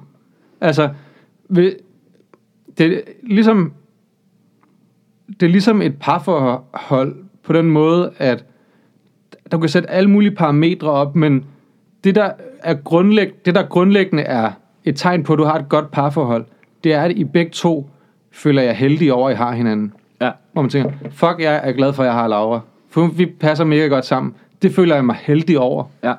Altså, 0.62 0.89
ved- 1.49 1.76
det 2.78 2.93
er 2.97 3.01
ligesom, 3.24 3.74
det 5.39 5.43
er 5.43 5.49
ligesom 5.49 5.82
et 5.82 5.95
parforhold 5.99 7.16
på 7.43 7.53
den 7.53 7.66
måde, 7.70 8.12
at 8.18 8.45
du 9.51 9.57
kan 9.57 9.70
sætte 9.70 9.89
alle 9.89 10.10
mulige 10.10 10.32
parametre 10.36 10.89
op, 10.91 11.16
men 11.16 11.45
det 12.03 12.16
der, 12.16 12.32
er 12.64 12.74
grundlæg, 12.74 13.45
det 13.45 13.55
der 13.55 13.64
grundlæggende 13.64 14.24
er 14.24 14.51
et 14.86 14.95
tegn 14.95 15.24
på, 15.24 15.34
at 15.34 15.39
du 15.39 15.43
har 15.43 15.60
et 15.60 15.70
godt 15.70 15.91
parforhold, 15.91 16.45
det 16.84 16.93
er, 16.93 17.01
at 17.01 17.12
I 17.12 17.24
begge 17.24 17.51
to 17.51 17.89
føler 18.32 18.62
jeg 18.62 18.76
heldige 18.76 19.14
over, 19.14 19.30
at 19.30 19.34
I 19.34 19.38
har 19.38 19.51
hinanden. 19.51 19.93
Ja. 20.22 20.32
Hvor 20.53 20.62
man 20.62 20.70
tænker, 20.72 20.91
fuck, 21.12 21.36
jeg 21.39 21.62
er 21.64 21.72
glad 21.72 21.93
for, 21.93 22.03
at 22.03 22.07
jeg 22.07 22.14
har 22.14 22.28
Laura. 22.28 22.60
For 22.90 23.08
vi 23.08 23.26
passer 23.26 23.66
mega 23.66 23.88
godt 23.88 24.06
sammen. 24.06 24.34
Det 24.62 24.72
føler 24.76 24.96
jeg 24.96 25.06
mig 25.06 25.16
heldig 25.22 25.60
over 25.60 25.84
Ja. 26.04 26.14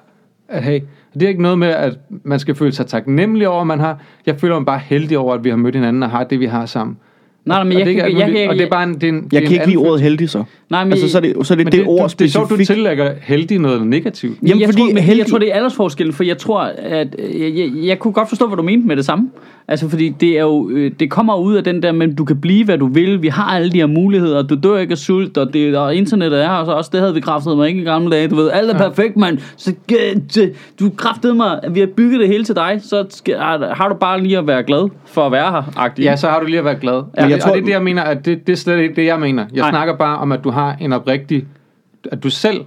at 0.49 0.63
have. 0.63 0.81
Det 1.15 1.23
er 1.23 1.29
ikke 1.29 1.43
noget 1.43 1.59
med, 1.59 1.69
at 1.69 1.99
man 2.23 2.39
skal 2.39 2.55
føle 2.55 2.73
sig 2.73 2.87
taknemmelig 2.87 3.49
over, 3.49 3.65
man 3.65 3.81
har. 3.81 3.99
Jeg 4.27 4.41
føler 4.41 4.59
mig 4.59 4.67
bare 4.67 4.79
heldig 4.79 5.19
over, 5.19 5.35
at 5.35 5.45
vi 5.45 5.49
har 5.51 5.57
mødt 5.57 5.75
hinanden 5.75 6.03
og 6.03 6.11
har 6.11 6.25
det, 6.25 6.41
vi 6.41 6.47
har 6.47 6.67
sammen. 6.67 6.99
Nej, 7.45 7.57
nej, 7.59 7.65
men 7.65 7.79
jeg 7.79 7.87
det, 7.87 7.95
kan- 7.97 8.19
jeg 8.19 8.31
kan- 8.33 8.49
og 8.49 8.55
det 8.55 8.63
er 8.65 8.69
bare 8.71 8.83
en, 8.85 8.95
det 8.95 9.03
er 9.05 9.09
en, 9.09 9.15
det 9.25 9.33
Jeg 9.33 9.41
en 9.41 9.47
kan 9.47 9.53
ikke 9.55 9.67
lide 9.67 9.77
ordet 9.77 10.01
heldig 10.01 10.31
så. 10.31 10.45
Nej, 10.71 10.85
men 10.85 10.93
altså, 10.93 11.09
så 11.09 11.19
er 11.19 11.23
det, 11.23 11.35
så 11.47 11.55
er 11.55 11.57
det, 11.57 11.67
Men 11.67 11.73
det, 11.73 11.85
ord 11.87 12.09
du, 12.11 12.15
det 12.19 12.25
er 12.25 12.29
sjovt, 12.29 12.51
du 12.51 12.55
specifikt. 12.55 12.77
tillægger 12.77 13.11
heldig 13.23 13.59
noget 13.59 13.87
negativt. 13.87 14.39
Jamen, 14.43 14.61
jeg, 14.61 14.69
fordi 14.69 14.79
tror, 14.83 14.87
men 14.87 14.97
heldig- 15.03 15.19
jeg 15.19 15.27
tror, 15.27 15.39
det 15.39 15.51
er 15.51 15.55
aldersforskellen, 15.55 16.13
for 16.13 16.25
jeg 16.25 16.39
tror, 16.39 16.61
at 16.79 17.17
øh, 17.19 17.41
jeg, 17.41 17.55
jeg, 17.59 17.71
jeg 17.87 17.99
kunne 17.99 18.13
godt 18.13 18.29
forstå, 18.29 18.47
hvad 18.47 18.57
du 18.57 18.63
mente 18.63 18.87
med 18.87 18.97
det 18.97 19.05
samme. 19.05 19.31
Altså, 19.69 19.89
fordi 19.89 20.09
det 20.09 20.29
er 20.39 20.41
jo, 20.43 20.71
øh, 20.71 20.91
det 21.01 21.11
kommer 21.11 21.37
ud 21.37 21.55
af 21.55 21.65
den 21.65 21.83
der, 21.83 21.93
men 21.93 22.15
du 22.15 22.25
kan 22.25 22.41
blive, 22.41 22.65
hvad 22.65 22.79
du 22.79 22.87
vil. 22.87 23.23
Vi 23.23 23.29
har 23.29 23.43
alle 23.57 23.71
de 23.71 23.79
her 23.79 23.87
muligheder. 23.87 24.43
Du 24.43 24.55
dør 24.63 24.79
ikke 24.79 24.93
af 24.93 24.99
sult, 24.99 25.39
og, 25.39 25.53
det, 25.55 25.77
og 25.77 25.95
internettet 25.95 26.41
er 26.45 26.47
her, 26.49 26.55
og 26.55 26.67
så 26.67 26.73
også 26.73 26.91
det 26.93 27.01
havde 27.01 27.15
vi 27.15 27.21
kraftet 27.21 27.57
mig 27.57 27.69
ikke 27.69 27.81
i 27.81 27.85
gamle 27.85 28.11
dage. 28.17 28.29
Du 28.29 28.37
ved, 28.37 28.51
alt 28.51 28.71
er 28.71 28.83
ja. 28.83 28.89
perfekt, 28.89 29.17
mand. 29.17 29.39
Så 29.57 29.73
det- 30.35 30.53
du 30.81 30.91
kraftede 30.97 31.35
mig, 31.35 31.61
at 31.63 31.75
vi 31.75 31.81
har 31.81 31.87
bygget 31.87 32.21
det 32.21 32.29
hele 32.29 32.45
til 32.45 32.55
dig, 32.55 32.81
så 32.83 33.05
skal, 33.11 33.37
har 33.39 33.75
har 33.77 33.89
du 33.89 33.95
bare 33.95 34.23
lige 34.23 34.39
at 34.39 34.47
være 34.47 34.63
glad 34.63 34.89
for 35.07 35.27
at 35.27 35.33
være 35.33 35.51
her, 35.51 35.63
agtig. 35.77 36.03
Ja, 36.03 36.17
så 36.17 36.29
har 36.29 36.41
du 36.41 36.47
lige 36.47 36.59
at 36.59 36.65
være 36.65 36.75
glad. 36.81 37.03
Ja, 37.19 37.27
jeg 37.27 37.40
jeg 37.41 37.43
tror- 37.43 37.51
og 37.51 37.57
det 37.57 37.63
er 37.63 37.65
det, 37.67 37.73
jeg 37.73 37.83
mener, 37.83 38.03
at 38.03 38.25
det, 38.27 38.47
det 38.47 38.53
er 38.53 38.57
slet 38.57 38.79
ikke 38.79 38.95
det, 38.97 39.05
jeg 39.05 39.21
mener. 39.21 39.45
Jeg 39.55 39.61
Nej. 39.61 39.71
snakker 39.71 39.97
bare 39.97 40.19
om, 40.19 40.33
at 40.33 40.45
du 40.45 40.51
har 40.51 40.77
en 40.81 40.93
oprigtig... 40.93 41.45
At 42.13 42.23
du 42.23 42.31
selv, 42.31 42.61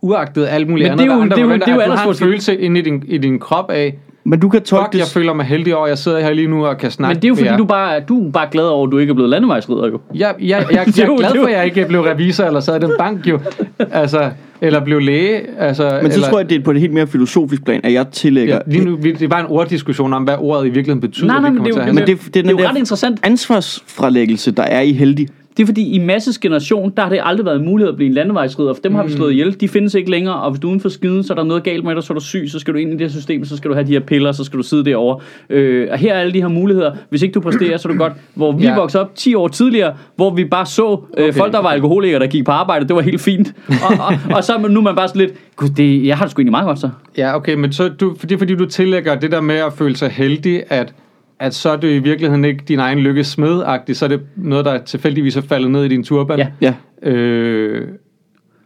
uagtet 0.00 0.46
alt 0.50 0.68
muligt 0.68 0.84
Men 0.84 0.92
andet, 0.92 1.04
det 1.04 1.10
er 1.12 1.16
jo- 1.16 1.22
andre 1.22 1.36
det 1.36 1.42
er 1.42 1.46
jo- 1.46 1.52
det 1.54 1.68
er 1.68 1.74
jo 1.74 1.80
at 1.80 1.86
du 1.90 1.92
har 1.96 2.08
en 2.08 2.14
følelse 2.14 2.56
inde 2.60 2.80
i 2.80 2.82
din, 2.82 3.02
i 3.06 3.18
din 3.18 3.38
krop 3.38 3.70
af, 3.70 3.98
Men 4.24 4.40
du 4.40 4.48
kan 4.48 4.62
tolke 4.62 4.84
fuck, 4.84 4.92
det... 4.92 4.98
jeg 4.98 5.06
føler 5.06 5.32
mig 5.32 5.46
heldig 5.46 5.76
over, 5.76 5.84
at 5.84 5.90
jeg 5.90 5.98
sidder 5.98 6.20
her 6.20 6.32
lige 6.32 6.48
nu 6.48 6.66
og 6.66 6.78
kan 6.78 6.90
snakke 6.90 7.14
Men 7.14 7.22
det 7.22 7.24
er 7.24 7.28
jo 7.28 7.34
fordi, 7.34 7.56
du 7.58 7.64
bare, 7.64 8.00
du 8.00 8.26
er 8.28 8.32
bare 8.32 8.48
glad 8.50 8.64
over, 8.64 8.86
at 8.86 8.92
du 8.92 8.98
ikke 8.98 9.10
er 9.10 9.14
blevet 9.14 9.30
landevejsridder, 9.30 9.88
jo. 9.88 10.00
Jeg, 10.14 10.34
jeg, 10.40 10.48
jeg, 10.48 10.66
jeg, 10.70 10.78
er 10.78 10.92
jeg 10.96 11.08
er 11.08 11.16
glad 11.18 11.30
for, 11.36 11.46
at 11.46 11.52
jeg 11.52 11.64
ikke 11.64 11.86
blev 11.88 12.00
revisor 12.00 12.44
eller 12.44 12.60
sad 12.60 12.82
i 12.82 12.86
den 12.86 12.92
bank 12.98 13.26
jo. 13.26 13.40
Altså, 13.78 14.30
eller 14.60 14.84
blev 14.84 15.00
læge. 15.00 15.40
Altså, 15.58 15.98
Men 16.02 16.10
så 16.12 16.16
eller, 16.16 16.28
tror 16.28 16.38
jeg, 16.38 16.50
det 16.50 16.58
er 16.58 16.64
på 16.64 16.70
et 16.70 16.80
helt 16.80 16.92
mere 16.92 17.06
filosofisk 17.06 17.64
plan, 17.64 17.80
at 17.84 17.92
jeg 17.92 18.06
tillægger... 18.12 18.54
Ja, 18.54 18.72
lige 18.72 18.84
nu, 18.84 18.96
vi- 18.96 19.12
det 19.12 19.22
er 19.22 19.28
bare 19.28 19.40
en 19.40 19.46
orddiskussion 19.48 20.12
om, 20.12 20.22
hvad 20.24 20.34
ordet 20.38 20.62
i 20.66 20.68
virkeligheden 20.68 21.00
betyder. 21.00 21.26
Nej, 21.26 21.40
nej, 21.40 21.50
men 21.50 21.56
kommer 21.56 21.72
det 21.72 21.78
er 21.78 21.82
have. 21.84 21.94
Men 21.94 22.06
det, 22.06 22.06
det, 22.06 22.26
er 22.26 22.30
det 22.32 22.36
er 22.36 22.42
den 22.42 22.50
jo 22.50 22.68
ret 22.68 22.76
interessant. 22.78 23.20
ansvarsfralæggelse, 23.22 24.50
der 24.50 24.62
er 24.62 24.80
i 24.80 24.92
heldig. 24.92 25.28
Det 25.58 25.64
er 25.64 25.66
fordi, 25.66 25.90
i 25.94 25.98
Masses 25.98 26.38
generation, 26.38 26.92
der 26.96 27.02
har 27.02 27.08
det 27.10 27.20
aldrig 27.22 27.46
været 27.46 27.64
muligt 27.64 27.88
at 27.88 27.96
blive 27.96 28.08
en 28.08 28.14
landevejsridder, 28.14 28.74
for 28.74 28.80
dem 28.82 28.94
har 28.94 29.04
vi 29.04 29.12
slået 29.12 29.32
ihjel. 29.32 29.60
De 29.60 29.68
findes 29.68 29.94
ikke 29.94 30.10
længere, 30.10 30.34
og 30.34 30.50
hvis 30.50 30.60
du 30.60 30.66
er 30.66 30.70
uden 30.70 30.80
for 30.80 30.88
skiden, 30.88 31.22
så 31.24 31.32
er 31.32 31.34
der 31.34 31.44
noget 31.44 31.62
galt 31.62 31.84
med 31.84 31.94
dig, 31.94 32.02
så 32.02 32.12
er 32.12 32.18
du 32.18 32.24
syg, 32.24 32.44
så 32.48 32.58
skal 32.58 32.74
du 32.74 32.78
ind 32.78 32.90
i 32.90 32.92
det 32.92 33.00
her 33.00 33.08
system, 33.08 33.44
så 33.44 33.56
skal 33.56 33.68
du 33.68 33.74
have 33.74 33.86
de 33.86 33.92
her 33.92 34.00
piller, 34.00 34.32
så 34.32 34.44
skal 34.44 34.58
du 34.58 34.62
sidde 34.62 34.84
derovre. 34.84 35.20
Øh, 35.50 35.88
og 35.90 35.98
her 35.98 36.14
er 36.14 36.20
alle 36.20 36.32
de 36.32 36.40
her 36.40 36.48
muligheder. 36.48 36.92
Hvis 37.10 37.22
ikke 37.22 37.32
du 37.32 37.40
præsterer, 37.40 37.76
så 37.76 37.88
er 37.88 37.92
du 37.92 37.98
godt. 37.98 38.12
Hvor 38.34 38.52
vi 38.52 38.64
Ja. 38.64 38.74
voksede 38.76 39.02
op 39.02 39.14
10 39.14 39.34
år 39.34 39.48
tidligere, 39.48 39.94
hvor 40.16 40.34
vi 40.34 40.44
bare 40.44 40.66
så 40.66 41.00
øh, 41.18 41.24
Okay. 41.24 41.32
folk, 41.38 41.52
der 41.52 41.62
var 41.62 41.68
alkoholikere, 41.70 42.20
der 42.20 42.26
gik 42.26 42.44
på 42.44 42.50
arbejde, 42.52 42.88
det 42.88 42.96
var 42.96 43.02
helt 43.02 43.20
fint. 43.20 43.54
Og, 43.88 43.94
og, 44.08 44.36
og 44.36 44.44
så 44.44 44.58
nu 44.70 44.80
er 44.80 44.84
man 44.84 44.96
bare 44.96 45.08
sådan 45.08 45.20
lidt, 45.20 45.32
gud, 45.56 45.68
det, 45.68 46.06
jeg 46.06 46.16
har 46.16 46.24
det 46.24 46.30
sgu 46.30 46.40
egentlig 46.40 46.50
meget 46.50 46.66
godt 46.66 46.78
så. 46.78 46.90
Ja, 47.18 47.36
okay, 47.36 47.54
men 47.54 47.72
så, 47.72 47.88
du, 47.88 48.16
det 48.22 48.32
er 48.32 48.38
fordi, 48.38 48.54
du 48.54 48.66
tillægger 48.66 49.14
det 49.14 49.32
der 49.32 49.40
med 49.40 49.54
at 49.56 49.72
føle 49.72 49.96
sig 49.96 50.10
heldig, 50.10 50.62
at, 50.68 50.92
at 51.40 51.54
så 51.54 51.70
er 51.70 51.76
det 51.76 51.94
i 51.94 51.98
virkeligheden 51.98 52.44
ikke 52.44 52.64
din 52.68 52.78
egen 52.78 52.98
lykke 52.98 53.24
smedagtig, 53.24 53.96
så 53.96 54.04
er 54.04 54.08
det 54.08 54.20
noget, 54.36 54.64
der 54.64 54.78
tilfældigvis 54.78 55.36
er 55.36 55.40
faldet 55.42 55.70
ned 55.70 55.84
i 55.84 55.88
din 55.88 56.04
turban. 56.04 56.38
Ja. 56.38 56.48
Ja. 56.60 56.74
Øh, 57.10 57.88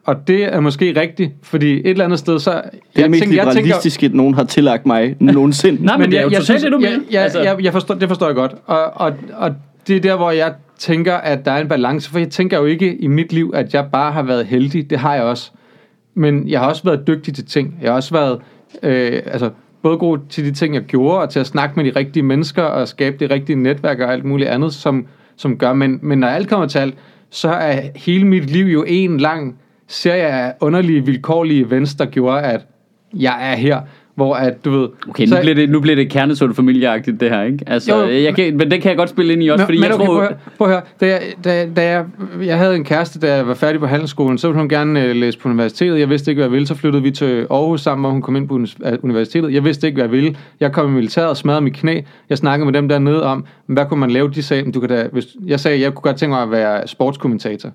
og 0.04 0.28
det 0.28 0.44
er 0.44 0.60
måske 0.60 1.00
rigtigt, 1.00 1.32
fordi 1.42 1.72
et 1.72 1.86
eller 1.86 2.04
andet 2.04 2.18
sted, 2.18 2.38
så... 2.38 2.50
Det 2.50 2.60
er 2.98 3.02
det 3.02 3.10
mest 3.10 3.26
liberalistiske, 3.26 4.08
nogen 4.08 4.34
har 4.34 4.44
tillagt 4.44 4.86
mig 4.86 5.16
nogensinde. 5.20 5.84
Nej, 5.84 5.96
men 5.96 6.10
det 6.10 6.18
er 6.18 6.22
jo 6.22 6.30
totalt 6.30 6.62
det, 6.62 6.72
du 6.72 6.78
jeg, 6.80 6.90
mener. 6.90 7.04
jeg, 7.10 7.22
Altså- 7.22 7.40
jeg, 7.42 7.56
jeg 7.64 7.72
forstår, 7.72 7.94
det 7.94 8.08
forstår 8.08 8.26
jeg 8.26 8.34
godt. 8.34 8.52
Og, 8.66 8.84
og, 8.94 9.12
og 9.34 9.54
det 9.86 9.96
er 9.96 10.00
der, 10.00 10.16
hvor 10.16 10.30
jeg 10.30 10.54
tænker, 10.78 11.14
at 11.14 11.44
der 11.44 11.52
er 11.52 11.60
en 11.60 11.68
balance. 11.68 12.10
For 12.10 12.18
jeg 12.18 12.28
tænker 12.30 12.58
jo 12.58 12.64
ikke 12.64 12.96
i 12.96 13.06
mit 13.06 13.32
liv, 13.32 13.52
at 13.54 13.74
jeg 13.74 13.86
bare 13.92 14.12
har 14.12 14.22
været 14.22 14.46
heldig. 14.46 14.90
Det 14.90 14.98
har 14.98 15.14
jeg 15.14 15.22
også. 15.22 15.50
Men 16.14 16.48
jeg 16.48 16.60
har 16.60 16.68
også 16.68 16.82
været 16.84 17.06
dygtig 17.06 17.34
til 17.34 17.46
ting. 17.46 17.78
Jeg 17.82 17.90
har 17.90 17.96
også 17.96 18.14
været 18.14 18.38
øh, 18.82 19.20
altså, 19.26 19.50
både 19.82 19.98
god 19.98 20.18
til 20.28 20.44
de 20.44 20.52
ting, 20.52 20.74
jeg 20.74 20.82
gjorde, 20.82 21.18
og 21.18 21.30
til 21.30 21.40
at 21.40 21.46
snakke 21.46 21.76
med 21.76 21.84
de 21.92 21.98
rigtige 21.98 22.22
mennesker, 22.22 22.62
og 22.62 22.88
skabe 22.88 23.16
det 23.20 23.30
rigtige 23.30 23.56
netværk 23.56 24.00
og 24.00 24.12
alt 24.12 24.24
muligt 24.24 24.50
andet, 24.50 24.74
som, 24.74 25.06
som 25.36 25.58
gør. 25.58 25.72
Men, 25.72 25.98
men 26.02 26.18
når 26.18 26.28
alt 26.28 26.48
kommer 26.48 26.66
til 26.66 26.78
alt, 26.78 26.94
så 27.30 27.48
er 27.48 27.80
hele 27.96 28.26
mit 28.26 28.50
liv 28.50 28.66
jo 28.66 28.84
en 28.88 29.18
lang 29.18 29.58
serie 29.88 30.26
af 30.26 30.54
underlige, 30.60 31.06
vilkårlige 31.06 31.66
events, 31.66 31.94
der 31.94 32.04
gjorde, 32.04 32.40
at 32.42 32.66
jeg 33.14 33.52
er 33.52 33.56
her. 33.56 33.80
Hvor 34.14 34.34
at, 34.34 34.64
du 34.64 34.70
ved... 34.70 34.88
Okay, 35.08 35.24
nu 35.24 35.28
så- 35.28 35.40
bliver 35.40 35.54
det, 35.54 35.70
nu 35.70 35.80
bliver 35.80 35.96
det 35.96 36.10
kernesund 36.10 36.54
familieagtigt, 36.54 37.20
det 37.20 37.30
her, 37.30 37.42
ikke? 37.42 37.58
Altså, 37.66 37.96
Jo, 37.96 38.08
jeg 38.10 38.34
kan, 38.34 38.56
men 38.56 38.70
det 38.70 38.82
kan 38.82 38.88
jeg 38.88 38.96
godt 38.98 39.10
spille 39.10 39.32
ind 39.32 39.42
i 39.42 39.48
også, 39.48 39.64
fordi 39.64 39.80
jeg 39.82 39.94
okay, 39.94 40.06
tror... 40.06 40.14
prøv, 40.14 40.22
at 40.24 40.36
prøv 40.58 40.68
at 40.68 40.72
høre. 40.74 40.82
Da 41.00 41.06
jeg, 41.06 41.20
da, 41.44 41.66
da 41.76 41.82
jeg, 41.90 42.04
jeg 42.44 42.58
havde 42.58 42.76
en 42.76 42.84
kæreste, 42.84 43.18
da 43.20 43.34
jeg 43.34 43.46
var 43.46 43.54
færdig 43.54 43.80
på 43.80 43.86
handelsskolen, 43.86 44.38
så 44.38 44.48
ville 44.48 44.58
hun 44.60 44.68
gerne 44.68 45.04
øh, 45.04 45.16
læse 45.16 45.38
på 45.38 45.48
universitetet. 45.48 46.00
Jeg 46.00 46.10
vidste 46.10 46.30
ikke, 46.30 46.38
hvad 46.38 46.44
jeg 46.46 46.52
ville. 46.52 46.66
Så 46.66 46.74
flyttede 46.74 47.02
vi 47.02 47.10
til 47.10 47.46
Aarhus 47.50 47.80
sammen, 47.80 48.02
hvor 48.02 48.10
hun 48.10 48.22
kom 48.22 48.36
ind 48.36 48.48
på 48.48 48.58
øh, 48.84 48.92
universitetet. 49.02 49.52
Jeg 49.54 49.64
vidste 49.64 49.86
ikke, 49.86 49.96
hvad 49.96 50.04
jeg 50.04 50.12
ville. 50.12 50.36
Jeg 50.60 50.72
kom 50.72 50.90
i 50.90 50.94
militæret 50.94 51.28
og 51.28 51.36
smadrede 51.36 51.60
mit 51.64 51.74
knæ. 51.74 52.00
Jeg 52.30 52.38
snakkede 52.38 52.64
med 52.70 52.72
dem 52.80 52.88
dernede 52.88 53.22
om, 53.24 53.44
hvad 53.66 53.84
kunne 53.86 54.00
man 54.00 54.10
lave? 54.10 54.30
De 54.30 54.42
sagde, 54.42 54.62
"Men 54.62 54.72
du 54.72 54.80
kan 54.80 54.88
da, 54.88 55.08
hvis, 55.12 55.24
jeg 55.46 55.60
sagde, 55.60 55.80
jeg 55.80 55.94
kunne 55.94 56.02
godt 56.02 56.16
tænke 56.16 56.30
mig 56.34 56.42
at 56.42 56.50
være 56.50 56.88
sportskommentator. 56.88 57.70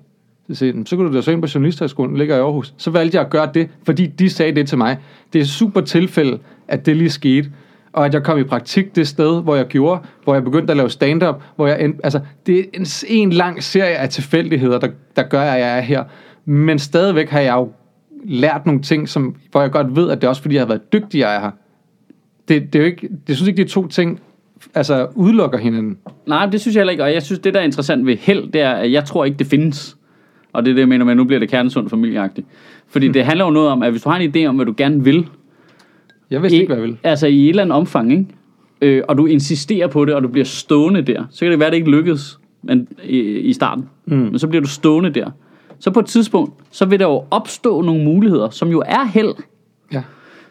Så 0.52 0.72
så 0.86 0.96
kunne 0.96 1.08
du 1.08 1.16
da 1.16 1.22
så 1.22 1.30
ind 1.30 1.42
på 1.42 1.48
Journalisthøjskolen, 1.54 2.16
ligger 2.16 2.36
i 2.36 2.38
Aarhus. 2.38 2.74
Så 2.76 2.90
valgte 2.90 3.16
jeg 3.16 3.24
at 3.24 3.30
gøre 3.30 3.50
det, 3.54 3.68
fordi 3.84 4.06
de 4.06 4.30
sagde 4.30 4.54
det 4.54 4.68
til 4.68 4.78
mig. 4.78 4.98
Det 5.32 5.40
er 5.40 5.44
super 5.44 5.80
tilfælde, 5.80 6.38
at 6.68 6.86
det 6.86 6.96
lige 6.96 7.10
skete. 7.10 7.50
Og 7.92 8.06
at 8.06 8.14
jeg 8.14 8.22
kom 8.22 8.38
i 8.38 8.42
praktik 8.44 8.96
det 8.96 9.08
sted, 9.08 9.42
hvor 9.42 9.56
jeg 9.56 9.66
gjorde, 9.66 10.00
hvor 10.24 10.34
jeg 10.34 10.44
begyndte 10.44 10.70
at 10.70 10.76
lave 10.76 10.90
stand-up, 10.90 11.42
hvor 11.56 11.66
jeg 11.66 11.84
endte, 11.84 12.00
altså, 12.04 12.20
det 12.46 12.58
er 12.58 12.64
en, 12.74 12.86
en 13.08 13.32
lang 13.32 13.62
serie 13.62 13.96
af 13.96 14.08
tilfældigheder, 14.08 14.78
der, 14.78 14.88
der 15.16 15.22
gør, 15.22 15.42
at 15.42 15.60
jeg 15.60 15.78
er 15.78 15.80
her. 15.80 16.04
Men 16.44 16.78
stadigvæk 16.78 17.28
har 17.28 17.40
jeg 17.40 17.54
jo 17.54 17.72
lært 18.24 18.66
nogle 18.66 18.82
ting, 18.82 19.08
som, 19.08 19.36
hvor 19.50 19.60
jeg 19.60 19.70
godt 19.70 19.96
ved, 19.96 20.10
at 20.10 20.20
det 20.20 20.24
er 20.24 20.28
også 20.28 20.42
fordi, 20.42 20.54
jeg 20.54 20.62
har 20.62 20.68
været 20.68 20.92
dygtig, 20.92 21.18
jeg 21.18 21.36
er 21.36 21.40
her. 21.40 21.50
Det, 22.48 22.72
det 22.72 22.74
er 22.74 22.82
jo 22.82 22.86
ikke, 22.86 23.08
det 23.26 23.36
synes 23.36 23.48
ikke, 23.48 23.64
de 23.64 23.68
to 23.68 23.86
ting 23.86 24.20
altså, 24.74 25.08
udelukker 25.14 25.58
hinanden. 25.58 25.98
Nej, 26.26 26.46
det 26.46 26.60
synes 26.60 26.74
jeg 26.74 26.80
heller 26.80 26.90
ikke, 26.90 27.04
og 27.04 27.14
jeg 27.14 27.22
synes, 27.22 27.38
det 27.38 27.54
der 27.54 27.60
er 27.60 27.64
interessant 27.64 28.06
ved 28.06 28.16
held, 28.16 28.52
det 28.52 28.60
er, 28.60 28.72
at 28.72 28.92
jeg 28.92 29.04
tror 29.04 29.24
ikke, 29.24 29.38
det 29.38 29.46
findes. 29.46 29.97
Og 30.52 30.64
det 30.64 30.70
er 30.70 30.74
det, 30.74 30.80
jeg 30.80 30.88
mener 30.88 31.04
med, 31.04 31.12
at 31.12 31.16
nu 31.16 31.24
bliver 31.24 31.40
det 31.40 31.48
kernesund 31.50 31.88
familieagtigt. 31.90 32.46
Fordi 32.88 33.06
Hmm. 33.06 33.12
det 33.12 33.24
handler 33.24 33.44
jo 33.44 33.50
noget 33.50 33.68
om, 33.68 33.82
at 33.82 33.90
hvis 33.90 34.02
du 34.02 34.08
har 34.08 34.18
en 34.18 34.34
idé 34.36 34.46
om, 34.46 34.56
hvad 34.56 34.66
du 34.66 34.74
gerne 34.76 35.04
vil, 35.04 35.26
Jeg 36.30 36.42
vidste 36.42 36.56
ikke, 36.56 36.66
hvad 36.66 36.76
jeg 36.76 36.82
ville. 36.82 36.96
Altså 37.02 37.26
i 37.26 37.42
et 37.44 37.48
eller 37.48 37.62
andet 37.62 37.76
omfang, 37.76 38.12
ikke? 38.12 38.26
Øh, 38.80 39.02
og 39.08 39.18
du 39.18 39.26
insisterer 39.26 39.86
på 39.86 40.04
det, 40.04 40.14
og 40.14 40.22
du 40.22 40.28
bliver 40.28 40.44
stående 40.44 41.02
der, 41.02 41.24
så 41.30 41.44
kan 41.44 41.50
det 41.50 41.58
være, 41.58 41.66
at 41.66 41.72
det 41.72 41.78
ikke 41.78 41.90
lykkes 41.90 42.38
men, 42.62 42.88
i, 43.04 43.18
i 43.20 43.52
starten. 43.52 43.88
Mm. 44.06 44.16
Men 44.16 44.38
så 44.38 44.48
bliver 44.48 44.62
du 44.62 44.68
stående 44.68 45.10
der. 45.10 45.30
Så 45.78 45.90
på 45.90 46.00
et 46.00 46.06
tidspunkt, 46.06 46.52
så 46.70 46.84
vil 46.86 46.98
der 47.00 47.06
jo 47.06 47.24
opstå 47.30 47.82
nogle 47.82 48.04
muligheder, 48.04 48.50
som 48.50 48.68
jo 48.68 48.82
er 48.86 49.04
held, 49.04 49.34
Ja. 49.92 50.02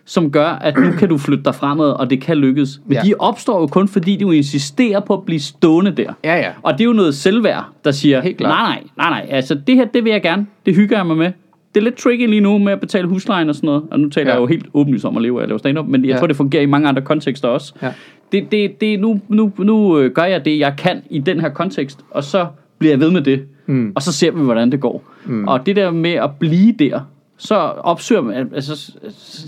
Som 0.10 0.32
gør, 0.32 0.48
at 0.50 0.78
nu 0.78 0.92
kan 0.92 1.10
du 1.10 1.18
flytte 1.18 1.44
dig 1.44 1.56
fremad, 1.56 1.90
og 1.92 2.10
det 2.10 2.22
kan 2.22 2.38
lykkes. 2.38 2.82
Men 2.86 2.94
Ja. 2.94 3.02
de 3.06 3.14
opstår 3.20 3.60
jo 3.62 3.68
kun, 3.68 3.88
fordi 3.88 4.18
du 4.18 4.32
insisterer 4.32 5.00
på 5.00 5.14
at 5.14 5.24
blive 5.26 5.40
stående 5.40 5.92
der. 5.92 6.14
Ja, 6.24 6.36
ja. 6.36 6.50
Og 6.64 6.74
det 6.74 6.82
er 6.82 6.86
jo 6.86 6.94
noget 6.94 7.16
selvværd, 7.16 7.66
der 7.86 7.92
siger, 7.92 8.22
nej, 8.22 8.34
nej, 8.40 8.84
nej, 8.98 9.10
nej, 9.10 9.26
altså 9.30 9.56
det 9.68 9.76
her, 9.76 9.86
det 9.86 10.04
vil 10.04 10.12
jeg 10.12 10.22
gerne. 10.22 10.46
Det 10.66 10.76
hygger 10.76 10.98
jeg 10.98 11.06
mig 11.06 11.18
med. 11.18 11.32
Det 11.76 11.82
er 11.82 11.84
lidt 11.84 11.96
tricky 11.98 12.28
lige 12.30 12.42
nu 12.42 12.58
med 12.58 12.74
at 12.74 12.80
betale 12.80 13.08
huslejen 13.08 13.50
og 13.50 13.56
sådan 13.56 13.68
noget. 13.68 13.84
Og 13.92 14.00
nu 14.00 14.10
taler 14.10 14.28
Ja. 14.30 14.34
jeg 14.34 14.42
jo 14.42 14.46
helt 14.48 14.66
åbenlyst 14.74 15.06
om 15.06 15.18
at 15.18 15.22
leve 15.24 15.40
af 15.40 15.44
at 15.44 15.50
lave 15.50 15.60
stand-up, 15.60 15.86
men 15.88 16.02
jeg 16.02 16.08
Ja. 16.10 16.14
ja. 16.14 16.20
tror, 16.20 16.28
det 16.28 16.36
fungerer 16.36 16.64
i 16.64 16.66
mange 16.66 16.88
andre 16.88 17.02
kontekster 17.02 17.48
også. 17.48 17.74
Ja. 17.82 17.92
Det, 18.32 18.52
det, 18.52 18.82
det, 18.82 19.00
nu, 19.00 19.20
nu, 19.30 19.52
nu 19.60 20.00
øh, 20.00 20.12
gør 20.12 20.24
jeg 20.24 20.46
det, 20.46 20.60
jeg 20.60 20.74
kan 20.78 21.02
i 21.10 21.20
den 21.20 21.40
her 21.42 21.50
kontekst, 21.50 22.00
og 22.12 22.24
så 22.24 22.48
bliver 22.80 22.92
jeg 22.92 23.00
ved 23.00 23.12
med 23.12 23.22
det. 23.22 23.42
Mm. 23.66 23.92
Og 23.96 24.02
så 24.02 24.12
ser 24.12 24.32
vi, 24.32 24.40
hvordan 24.42 24.72
det 24.72 24.80
går. 24.80 25.04
Mm. 25.26 25.48
Og 25.48 25.66
det 25.66 25.76
der 25.76 25.92
med 25.92 26.12
at 26.14 26.30
blive 26.40 26.72
der, 26.80 27.00
så 27.38 27.56
opsøger 27.56 28.22
man, 28.22 28.52
altså, 28.56 28.92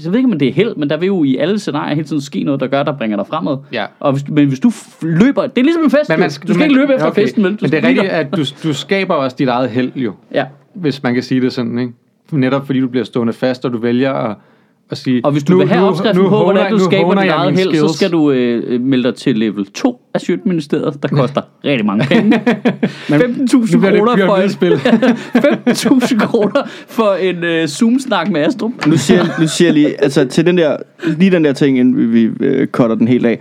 jeg 0.04 0.12
ved 0.12 0.20
ikke, 0.20 0.32
om 0.34 0.40
det 0.40 0.48
er 0.48 0.54
held, 0.54 0.76
men 0.76 0.90
der 0.90 0.98
vil 0.98 1.08
jo 1.08 1.24
i 1.24 1.38
alle 1.38 1.60
scenarier 1.60 1.96
hele 1.96 2.08
tiden 2.08 2.22
ske 2.22 2.44
noget, 2.44 2.60
der 2.60 2.68
gør, 2.68 2.84
der 2.84 2.98
bringer 2.98 3.18
dig 3.18 3.28
fremad. 3.28 3.58
Ja. 3.74 3.86
Og 4.00 4.12
hvis, 4.12 4.30
men 4.30 4.48
hvis 4.48 4.60
du 4.60 4.72
løber, 5.02 5.48
det 5.48 5.58
er 5.58 5.64
ligesom 5.64 5.84
en 5.84 5.90
fest, 5.90 6.10
Men 6.10 6.20
man 6.20 6.30
du 6.30 6.36
skal 6.36 6.56
man, 6.56 6.62
ikke 6.62 6.76
løbe 6.76 6.94
efter 6.94 7.08
okay. 7.08 7.22
festen, 7.22 7.44
vel? 7.44 7.52
Du 7.52 7.58
Men 7.62 7.72
det 7.72 7.84
er 7.84 7.88
rigtigt, 7.88 8.10
at 8.10 8.36
du, 8.36 8.44
du 8.64 8.74
skaber 8.74 9.16
også 9.16 9.36
dit 9.40 9.48
eget 9.48 9.70
held 9.70 9.92
jo. 9.96 10.14
Ja. 10.34 10.46
hvis 10.74 11.04
man 11.04 11.14
kan 11.14 11.24
sige 11.24 11.42
det 11.42 11.54
sådan, 11.54 11.80
ikke? 11.80 11.94
Netop 12.32 12.66
fordi 12.66 12.80
du 12.80 12.88
bliver 12.88 13.06
stående 13.06 13.34
fast, 13.34 13.66
og 13.66 13.74
du 13.74 13.78
vælger 13.78 14.14
at, 14.14 14.36
at 14.92 14.98
sige... 14.98 15.26
Og 15.26 15.32
hvis 15.32 15.44
du 15.44 15.54
nu, 15.54 15.60
vil 15.60 15.68
have 15.68 15.88
opskriften 15.88 16.30
på, 16.30 16.44
hvordan 16.44 16.72
du 16.72 16.80
skaber 16.80 17.22
dit 17.22 17.30
eget 17.30 17.58
held, 17.58 17.76
så 17.76 17.94
skal 17.94 18.12
du 18.12 18.32
øh, 18.32 18.82
melde 18.82 19.04
dig 19.04 19.16
til 19.16 19.38
level 19.38 19.66
2 19.66 20.02
af 20.14 20.22
Sjøtministeriet, 20.22 21.04
der 21.04 21.08
koster 21.08 21.42
rigtig 21.66 21.86
mange 21.86 22.06
penge. 22.06 22.42
15.000 23.10 23.74
Nu 23.74 23.80
bliver 23.80 23.92
det 23.92 24.00
kroner 24.00 24.26
for 24.26 24.36
en, 24.36 24.50
pyramidespil. 24.50 24.74
15.000 24.74 26.26
kroner 26.32 26.62
for 26.88 27.14
en 27.14 27.44
øh, 27.44 27.68
Zoom-snak 27.68 28.32
med 28.32 28.42
Astrup. 28.42 28.72
Nu 28.88 28.98
siger, 28.98 29.26
nu 29.40 29.48
siger 29.48 29.68
jeg 29.68 29.74
lige, 29.74 30.04
altså 30.04 30.26
til 30.26 30.46
den 30.46 30.58
der, 30.58 30.78
lige 31.18 31.32
den 31.32 31.46
der 31.46 31.54
ting, 31.54 31.80
inden 31.80 31.98
vi, 31.98 32.26
vi 32.28 32.46
øh, 32.46 32.68
cutter 32.68 32.96
den 32.96 33.08
helt 33.08 33.26
af. 33.26 33.40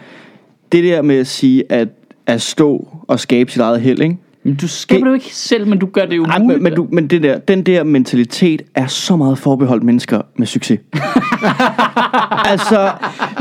Det 0.72 0.84
der 0.84 1.02
med 1.02 1.18
at 1.18 1.26
sige, 1.26 1.64
at, 1.68 1.88
at 2.26 2.42
stå 2.42 2.88
og 3.08 3.20
skabe 3.20 3.50
sit 3.50 3.60
eget 3.60 3.80
held, 3.80 4.02
ikke? 4.02 4.16
Men 4.48 4.56
du 4.56 4.68
skaber 4.68 4.98
Det- 4.98 5.04
det 5.04 5.10
jo 5.10 5.14
ikke 5.14 5.34
selv, 5.36 5.66
men 5.66 5.78
du 5.78 5.86
gør 5.86 6.06
det 6.06 6.16
jo 6.16 6.24
Ej, 6.24 6.38
muligt. 6.38 6.62
men, 6.62 6.74
du, 6.74 6.86
men 6.92 7.06
det 7.06 7.22
der, 7.22 7.38
den 7.38 7.62
der 7.62 7.84
mentalitet 7.84 8.62
er 8.74 8.86
så 8.86 9.16
meget 9.16 9.38
forbeholdt 9.38 9.82
mennesker 9.84 10.20
med 10.38 10.46
succes. 10.46 10.78
altså, 12.52 12.90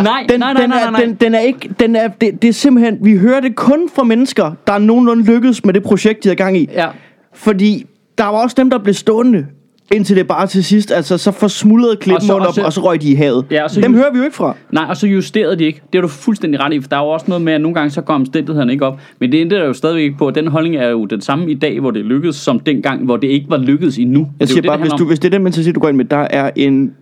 nej, 0.04 0.26
den, 0.30 0.40
nej, 0.40 0.54
nej, 0.54 0.62
den, 0.62 0.70
nej, 0.70 0.82
er, 0.84 0.92
nej. 0.92 1.02
Den, 1.02 1.14
den 1.14 1.36
er 1.36 1.40
ikke, 1.40 1.70
den 1.80 1.96
er, 1.96 2.08
det, 2.08 2.42
det 2.42 2.48
er 2.48 2.54
simpelthen, 2.54 2.98
vi 3.02 3.18
hører 3.18 3.40
det 3.40 3.56
kun 3.56 3.90
fra 3.96 4.04
mennesker, 4.04 4.52
der 4.68 4.74
er 4.74 4.80
nogenlunde 4.80 5.24
lykkedes 5.24 5.66
med 5.66 5.74
det 5.74 5.84
projekt, 5.84 6.24
de 6.24 6.28
har 6.30 6.36
gang 6.36 6.58
i. 6.58 6.70
Ja. 6.74 6.88
Fordi 7.34 7.86
der 8.18 8.24
var 8.24 8.44
også 8.44 8.56
dem, 8.60 8.70
der 8.70 8.78
blev 8.78 8.94
stående, 8.94 9.46
indtil 9.94 10.16
det 10.18 10.28
bare 10.28 10.48
til 10.48 10.64
sidst, 10.64 10.92
altså 10.92 11.18
så 11.18 11.32
forsmuldrede 11.32 11.92
Og 11.92 12.00
klippen 12.00 12.28
så- 12.28 12.34
og 12.34 12.54
så- 12.54 12.62
dem, 12.62 12.66
og 12.66 12.74
så 12.74 12.82
røg 12.82 13.02
de 13.02 13.12
i 13.12 13.14
havet. 13.16 13.46
Ja, 13.52 13.64
og 13.64 13.70
så 13.72 13.82
dem 13.82 13.92
just- 13.92 14.02
hører 14.04 14.12
vi 14.14 14.18
jo 14.18 14.24
ikke 14.24 14.36
fra. 14.36 14.56
Nej, 14.72 14.86
og 14.90 14.98
så 14.98 15.08
justerede 15.08 15.56
de 15.60 15.64
ikke. 15.66 15.82
Det 15.94 15.98
er 15.98 16.02
du 16.02 16.08
fuldstændig 16.08 16.60
ret 16.60 16.74
i, 16.74 16.82
for 16.82 16.88
der 16.90 16.98
er 16.98 17.02
jo 17.02 17.10
også 17.10 17.26
noget 17.28 17.42
med, 17.44 17.54
at 17.54 17.62
nogle 17.62 17.76
gange 17.76 17.90
så 17.90 18.02
går 18.02 18.14
omstændighederne 18.14 18.72
ikke 18.72 18.86
op. 18.86 19.00
Men 19.20 19.32
det 19.32 19.42
ændrer 19.42 19.66
jo 19.66 19.74
stadigvæk 19.74 20.04
ikke 20.04 20.18
på, 20.18 20.28
at 20.28 20.36
den 20.36 20.48
holdning 20.48 20.76
er 20.76 20.90
jo 20.90 21.06
den 21.06 21.22
samme 21.22 21.52
i 21.52 21.54
dag, 21.54 21.80
hvor 21.80 21.92
det 21.92 22.06
lykkedes, 22.06 22.36
som 22.36 22.60
dengang, 22.60 23.06
hvor 23.06 23.18
det 23.18 23.28
ikke 23.28 23.46
var 23.50 23.58
lykkedes 23.58 23.98
endnu. 23.98 24.20
Jeg 24.20 24.44
er 24.44 24.48
siger 24.48 24.62
det, 24.62 24.70
bare, 24.70 24.78
det 24.78 24.84
hvis, 24.86 24.92
du, 25.00 25.06
hvis 25.06 25.20
det 25.20 25.28
er 25.28 25.32
den 25.32 25.44
mentalitet, 25.44 25.76
du 25.76 25.80
går 25.80 25.90
ind 25.90 25.98
med, 25.98 26.06
der 26.06 26.28
er 26.30 26.50
en 26.56 26.94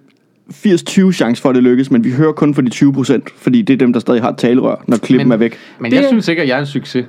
80-20 0.51 1.11
chance 1.11 1.41
for, 1.41 1.49
at 1.49 1.55
det 1.55 1.63
lykkes, 1.63 1.91
men 1.91 2.03
vi 2.03 2.11
hører 2.11 2.31
kun 2.31 2.53
for 2.53 2.61
de 2.61 2.69
20 2.69 2.93
procent, 2.93 3.23
fordi 3.37 3.61
det 3.61 3.73
er 3.73 3.77
dem, 3.77 3.93
der 3.93 3.99
stadig 3.99 4.21
har 4.21 4.29
et 4.29 4.37
talerør, 4.37 4.83
når 4.87 4.97
klippen 4.97 5.27
Men- 5.27 5.33
er 5.33 5.37
væk. 5.37 5.57
Men 5.79 5.91
Det- 5.91 5.97
jeg 5.97 6.05
synes 6.07 6.27
ikke, 6.27 6.41
at 6.41 6.47
jeg 6.47 6.55
er 6.55 6.59
en 6.59 6.65
succes. 6.65 7.05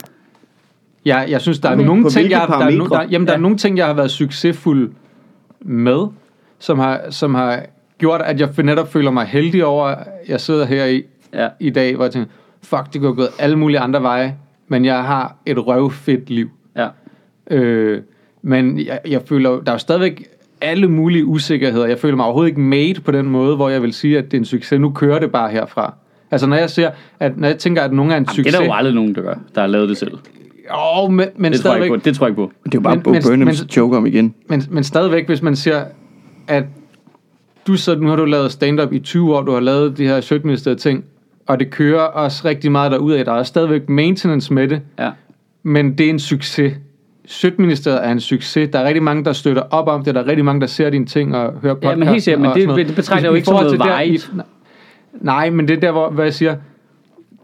Jeg, 1.05 1.27
jeg 1.29 1.41
synes, 1.41 1.59
der 1.59 1.68
er 1.68 1.72
Okay. 1.74 1.85
nogle 1.85 2.11
ting, 2.11 2.31
jeg, 2.31 2.45
der, 2.49 2.55
er, 2.55 2.70
der, 2.89 3.03
jamen, 3.11 3.27
der 3.27 3.33
er 3.33 3.37
Ja. 3.37 3.43
nogle 3.43 3.57
ting, 3.57 3.79
jeg 3.79 3.87
har 3.87 3.95
været 3.95 4.11
succesfuld 4.11 4.91
med, 5.61 6.07
som 6.59 6.79
har, 6.79 7.01
som 7.11 7.35
har 7.35 7.63
gjort, 7.99 8.21
at 8.23 8.41
jeg 8.41 8.49
netop 8.65 8.93
føler 8.93 9.11
mig 9.11 9.27
heldig 9.27 9.65
over, 9.65 9.87
at 9.87 10.07
jeg 10.29 10.41
sidder 10.41 10.65
her 10.67 10.85
i, 10.85 11.03
Ja. 11.35 11.49
i 11.61 11.71
dag, 11.71 11.95
hvor 11.95 12.05
jeg 12.05 12.13
tænker, 12.13 12.31
fuck, 12.63 12.83
det 12.93 12.93
kunne 13.01 13.09
have 13.09 13.17
gået 13.17 13.29
alle 13.39 13.57
mulige 13.59 13.79
andre 13.79 14.03
veje, 14.03 14.37
men 14.69 14.85
jeg 14.85 15.05
har 15.05 15.37
et 15.47 15.67
røvfedt 15.67 16.31
liv. 16.31 16.51
Ja. 16.77 16.89
Øh, 17.51 18.03
men 18.43 18.79
jeg, 18.79 19.01
jeg 19.09 19.23
føler, 19.27 19.51
der 19.51 19.67
er 19.67 19.73
jo 19.73 19.79
stadigvæk 19.79 20.25
alle 20.61 20.89
mulige 20.89 21.25
usikkerheder. 21.25 21.87
Jeg 21.87 21.99
føler 21.99 22.17
mig 22.17 22.25
overhovedet 22.25 22.49
ikke 22.51 22.61
made 22.61 23.01
på 23.05 23.11
den 23.11 23.27
måde, 23.27 23.57
hvor 23.57 23.69
jeg 23.69 23.83
vil 23.83 23.93
sige, 23.93 24.19
at 24.19 24.25
det 24.25 24.35
er 24.35 24.39
en 24.39 24.45
succes. 24.45 24.81
Nu 24.81 24.91
kører 24.91 25.19
det 25.19 25.33
bare 25.33 25.51
herfra. 25.51 25.95
Altså 26.31 26.47
når 26.47 26.57
jeg 26.57 26.71
ser, 26.71 26.91
at 27.21 27.39
når 27.39 27.49
jeg 27.49 27.59
tænker, 27.59 27.83
at 27.83 27.93
nogen 27.93 28.13
er 28.13 28.17
en 28.17 28.25
Det 28.25 28.35
succes... 28.35 28.55
er 28.55 28.59
der 28.59 28.67
jo 28.67 28.73
aldrig 28.73 28.95
nogen, 28.95 29.15
der 29.15 29.23
gør, 29.23 29.35
der 29.55 29.61
har 29.61 29.69
lavet 29.69 29.89
det 29.89 29.97
selv. 29.97 30.13
Jo, 30.73 31.09
men, 31.09 31.17
men 31.17 31.27
Det 31.27 31.35
tror 31.37 31.45
jeg 31.45 31.57
stadigvæk, 31.59 31.85
ikke 31.87 31.99
på. 31.99 32.05
Det 32.05 32.17
tror 32.17 32.27
jeg 32.27 32.31
ikke 32.31 32.43
på. 32.43 32.53
Det 32.64 32.75
er 32.75 32.79
jo 32.79 32.81
bare 32.81 32.95
Men- 32.95 33.03
Bo 33.03 33.11
men- 33.11 33.23
Burnhams 33.23 33.61
men- 33.62 33.69
joke 33.77 33.97
om 33.97 34.07
igen. 34.07 34.35
men, 34.49 34.62
men 34.71 34.85
stadigvæk, 34.85 35.27
hvis 35.27 35.43
man 35.43 35.57
ser, 35.57 35.85
at 36.49 36.64
du 37.67 37.77
så, 37.77 37.95
nu 37.99 38.09
har 38.09 38.17
du 38.17 38.25
lavet 38.25 38.53
stand-up 38.53 38.93
i 38.93 38.99
20 38.99 39.37
år, 39.37 39.43
du 39.43 39.53
har 39.53 39.61
lavet 39.61 39.99
de 39.99 40.07
her 40.07 40.21
sjøtministeriet 40.21 40.79
ting, 40.79 41.05
og 41.47 41.61
det 41.61 41.71
kører 41.71 42.01
også 42.03 42.43
rigtig 42.45 42.73
meget 42.73 42.93
derudad. 42.93 43.25
Der 43.25 43.33
er 43.33 43.43
stadigvæk 43.43 43.89
maintenance 43.89 44.53
med 44.55 44.69
det, 44.69 44.81
Ja. 44.99 45.11
men 45.62 45.99
det 45.99 46.07
er 46.07 46.11
en 46.11 46.19
succes. 46.19 46.73
Sjøtministeriet 47.29 48.07
er 48.07 48.12
en 48.12 48.21
succes. 48.21 48.69
Der 48.73 48.79
er 48.79 48.85
rigtig 48.85 49.03
mange, 49.03 49.25
der 49.25 49.33
støtter 49.33 49.62
op 49.71 49.89
om 49.89 50.05
det. 50.05 50.14
Der 50.14 50.21
er 50.23 50.27
rigtig 50.27 50.45
mange, 50.45 50.61
der 50.61 50.67
ser 50.67 50.91
dine 50.91 51.07
ting 51.07 51.37
og 51.37 51.53
hører 51.62 51.75
podcast. 51.75 51.99
men 51.99 52.09
helt 52.09 52.23
sikkert, 52.23 52.41
men 52.41 52.69
det- 52.77 52.87
det 52.87 52.95
betragter 52.97 53.29
jo 53.29 53.35
ikke 53.35 53.45
som 53.45 53.55
noget 53.55 53.79
varigt. 53.79 54.33
Nej, 55.21 55.51
men 55.51 55.69
det 55.69 55.77
er 55.77 55.81
der, 55.81 55.93
hvor 55.93 56.11
hvad 56.11 56.25
jeg 56.25 56.35
siger, 56.35 56.57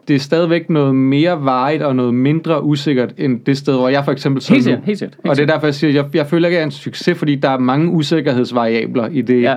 det 0.09 0.17
er 0.17 0.21
stadigvæk 0.21 0.71
noget 0.71 0.95
mere 0.95 1.45
varigt 1.45 1.83
og 1.83 1.97
noget 1.97 2.15
mindre 2.15 2.65
usikkert, 2.65 3.15
end 3.19 3.41
det 3.41 3.59
sted, 3.59 3.75
hvor 3.75 3.89
jeg 3.89 4.05
for 4.05 4.13
eksempel 4.13 4.43
sidder 4.43 4.57
Helt 4.57 4.65
sikkert, 4.65 4.85
helt 4.85 4.99
sikkert. 4.99 5.17
Helt 5.25 5.31
Og 5.31 5.37
det 5.37 5.43
er 5.43 5.47
derfor, 5.47 5.67
jeg 5.67 5.75
siger, 5.75 5.93
jeg, 5.93 6.05
jeg 6.15 6.27
føler 6.27 6.49
ikke, 6.49 6.57
at 6.57 6.59
jeg 6.59 6.63
er 6.63 6.67
en 6.67 6.71
succes, 6.71 7.19
fordi 7.19 7.35
der 7.35 7.49
er 7.51 7.59
mange 7.59 7.91
usikkerhedsvariabler 7.91 9.09
i 9.09 9.21
det, 9.23 9.43
Ja. 9.43 9.57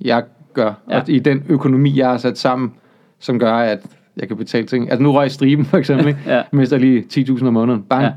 jeg 0.00 0.22
gør. 0.54 0.72
Ja. 0.90 1.00
Og 1.00 1.08
i 1.08 1.18
den 1.18 1.42
økonomi, 1.48 1.98
jeg 1.98 2.08
har 2.08 2.16
sat 2.16 2.38
sammen, 2.38 2.72
som 3.18 3.38
gør, 3.38 3.52
at 3.52 3.78
jeg 4.16 4.28
kan 4.28 4.36
betale 4.36 4.66
ting. 4.66 4.90
Altså 4.90 5.02
nu 5.02 5.12
røg 5.12 5.30
striben 5.30 5.64
for 5.64 5.76
eksempel, 5.78 6.06
ikke? 6.08 6.20
Ja. 6.34 6.42
mister 6.52 6.78
lige 6.78 7.04
10.000 7.14 7.46
om 7.46 7.52
måneden. 7.54 7.82
Bang. 7.82 8.02
Ja. 8.02 8.10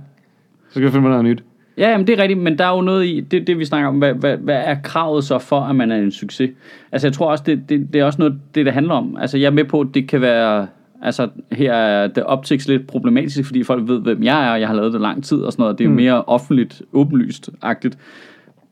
Så 0.67 0.71
skal 0.71 0.81
jeg 0.83 0.91
finde 0.91 1.01
mig 1.01 1.09
noget 1.09 1.25
nyt. 1.25 1.43
Ja, 1.77 1.89
jamen 1.89 2.07
det 2.07 2.19
er 2.19 2.21
rigtigt, 2.21 2.39
men 2.39 2.57
der 2.57 2.65
er 2.65 2.75
jo 2.75 2.81
noget 2.81 3.05
i, 3.05 3.19
det, 3.31 3.47
det 3.47 3.59
vi 3.59 3.65
snakker 3.65 3.87
om, 3.89 3.97
hvad, 3.97 4.13
hvad, 4.13 4.37
hvad 4.37 4.61
er 4.65 4.75
kravet 4.83 5.23
så 5.23 5.39
for, 5.39 5.59
at 5.61 5.75
man 5.75 5.91
er 5.91 5.95
en 5.95 6.11
succes? 6.11 6.49
Altså 6.91 7.07
jeg 7.07 7.13
tror 7.13 7.31
også, 7.31 7.43
det, 7.47 7.69
det, 7.69 7.93
det 7.93 8.01
er 8.01 8.05
også 8.05 8.19
noget, 8.19 8.39
det 8.55 8.65
det 8.65 8.73
handler 8.73 8.93
om. 8.93 9.17
Altså 9.21 9.37
jeg 9.37 9.45
er 9.45 9.51
med 9.51 9.63
på, 9.63 9.79
at 9.81 9.87
det 9.93 10.07
kan 10.07 10.21
være, 10.21 10.67
altså 11.01 11.29
her 11.51 11.73
er 11.73 12.07
det 12.07 12.23
optiks 12.23 12.67
lidt 12.67 12.87
problematisk, 12.87 13.45
fordi 13.45 13.63
folk 13.63 13.87
ved, 13.87 13.99
hvem 14.01 14.23
jeg 14.23 14.47
er, 14.47 14.51
og 14.51 14.59
jeg 14.59 14.67
har 14.67 14.75
lavet 14.75 14.93
det 14.93 15.01
lang 15.01 15.23
tid 15.23 15.37
og 15.37 15.51
sådan 15.51 15.63
noget, 15.63 15.77
det 15.77 15.83
er 15.83 15.89
mm. 15.89 15.95
mere 15.95 16.23
offentligt, 16.23 16.81
åbenlyst-agtigt. 16.93 17.97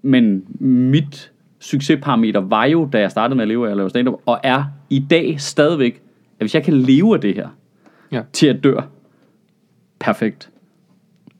Men 0.02 0.44
mit 0.60 1.32
succesparameter 1.60 2.40
var 2.40 2.66
jo, 2.66 2.90
da 2.94 3.00
jeg 3.00 3.12
startede 3.12 3.36
med 3.36 3.42
at 3.44 3.48
leve 3.48 3.68
af 3.68 3.72
at 3.72 3.78
lave 3.78 3.90
stand-up, 3.90 4.22
og 4.26 4.40
er 4.44 4.64
i 4.90 5.06
dag 5.10 5.36
stadigvæk, 5.42 5.94
at 6.40 6.44
hvis 6.44 6.56
jeg 6.56 6.64
kan 6.64 6.74
leve 6.74 7.14
af 7.14 7.22
det 7.22 7.36
her, 7.36 7.48
Ja. 8.12 8.22
til 8.34 8.48
at 8.48 8.64
dør, 8.64 8.88
perfekt. 10.00 10.50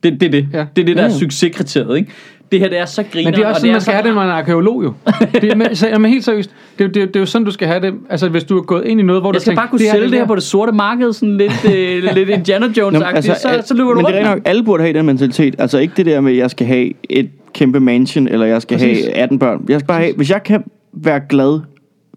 Det, 0.02 0.20
det 0.20 0.26
er 0.26 0.30
det. 0.30 0.48
Ja. 0.52 0.66
Det 0.76 0.82
er 0.82 0.86
det, 0.86 0.96
der 0.96 1.02
Ja, 1.02 1.08
er 1.08 1.12
succeskriteriet, 1.12 1.96
ikke? 1.96 2.12
Det 2.52 2.60
her, 2.60 2.68
det 2.68 2.78
er 2.78 2.84
så 2.84 3.04
griner, 3.12 3.30
Men 3.30 3.34
det 3.38 3.42
er 3.42 3.46
også 3.46 3.56
og 3.56 3.60
sådan, 3.60 3.72
man 3.72 3.80
så 3.80 3.84
skal 3.84 3.94
have 3.94 4.06
det, 4.06 4.14
når 4.14 4.20
man 4.22 4.30
er 4.30 4.34
arkeolog 4.34 4.84
jo. 4.84 4.92
Det 5.32 5.44
er, 5.44 5.54
men, 5.54 5.76
så, 5.76 5.88
jamen, 5.88 6.10
helt 6.10 6.24
seriøst. 6.24 6.50
Det, 6.78 6.84
er 6.84 6.88
jo- 6.88 6.92
det, 6.92 7.02
er 7.02 7.06
det 7.06 7.16
er 7.16 7.20
jo 7.20 7.26
sådan, 7.26 7.44
du 7.44 7.50
skal 7.50 7.68
have 7.68 7.80
det. 7.80 7.94
Altså, 8.10 8.28
hvis 8.28 8.44
du 8.44 8.58
er 8.58 8.62
gået 8.62 8.84
ind 8.84 9.00
i 9.00 9.02
noget, 9.02 9.22
hvor 9.22 9.32
du 9.32 9.36
Jeg 9.36 9.40
skal 9.40 9.50
tænker, 9.50 9.62
bare 9.62 9.70
kunne 9.70 9.78
sælge 9.78 10.10
det 10.10 10.18
her 10.18 10.26
på 10.26 10.34
det 10.34 10.42
sorte 10.42 10.72
marked, 10.72 11.12
sådan 11.12 11.36
lidt, 11.36 11.64
øh, 11.64 12.02
lidt 12.16 12.28
Indiana 12.28 12.66
Jones-agtigt, 12.66 13.16
altså, 13.16 13.34
så, 13.42 13.62
så 13.64 13.74
løber 13.74 13.90
du 13.90 13.96
men 14.00 14.06
det 14.06 14.16
er 14.20 14.24
nok, 14.24 14.38
alle 14.44 14.62
burde 14.64 14.82
have 14.82 14.92
den 14.98 15.06
mentalitet. 15.06 15.54
Altså 15.58 15.78
ikke 15.78 15.94
det 15.96 16.06
der 16.06 16.20
med, 16.20 16.32
at 16.32 16.38
jeg 16.38 16.50
skal 16.50 16.66
have 16.66 16.92
et 17.10 17.30
kæmpe 17.54 17.80
mansion, 17.80 18.28
eller 18.28 18.46
jeg 18.46 18.62
skal 18.62 18.78
Præcis. 18.78 19.04
have 19.04 19.14
18 19.14 19.38
børn. 19.38 19.64
Jeg 19.68 19.80
skal 19.80 19.86
bare 19.86 20.00
have, 20.00 20.14
hvis 20.16 20.30
jeg 20.30 20.42
kan 20.42 20.64
være 20.92 21.20
glad 21.28 21.60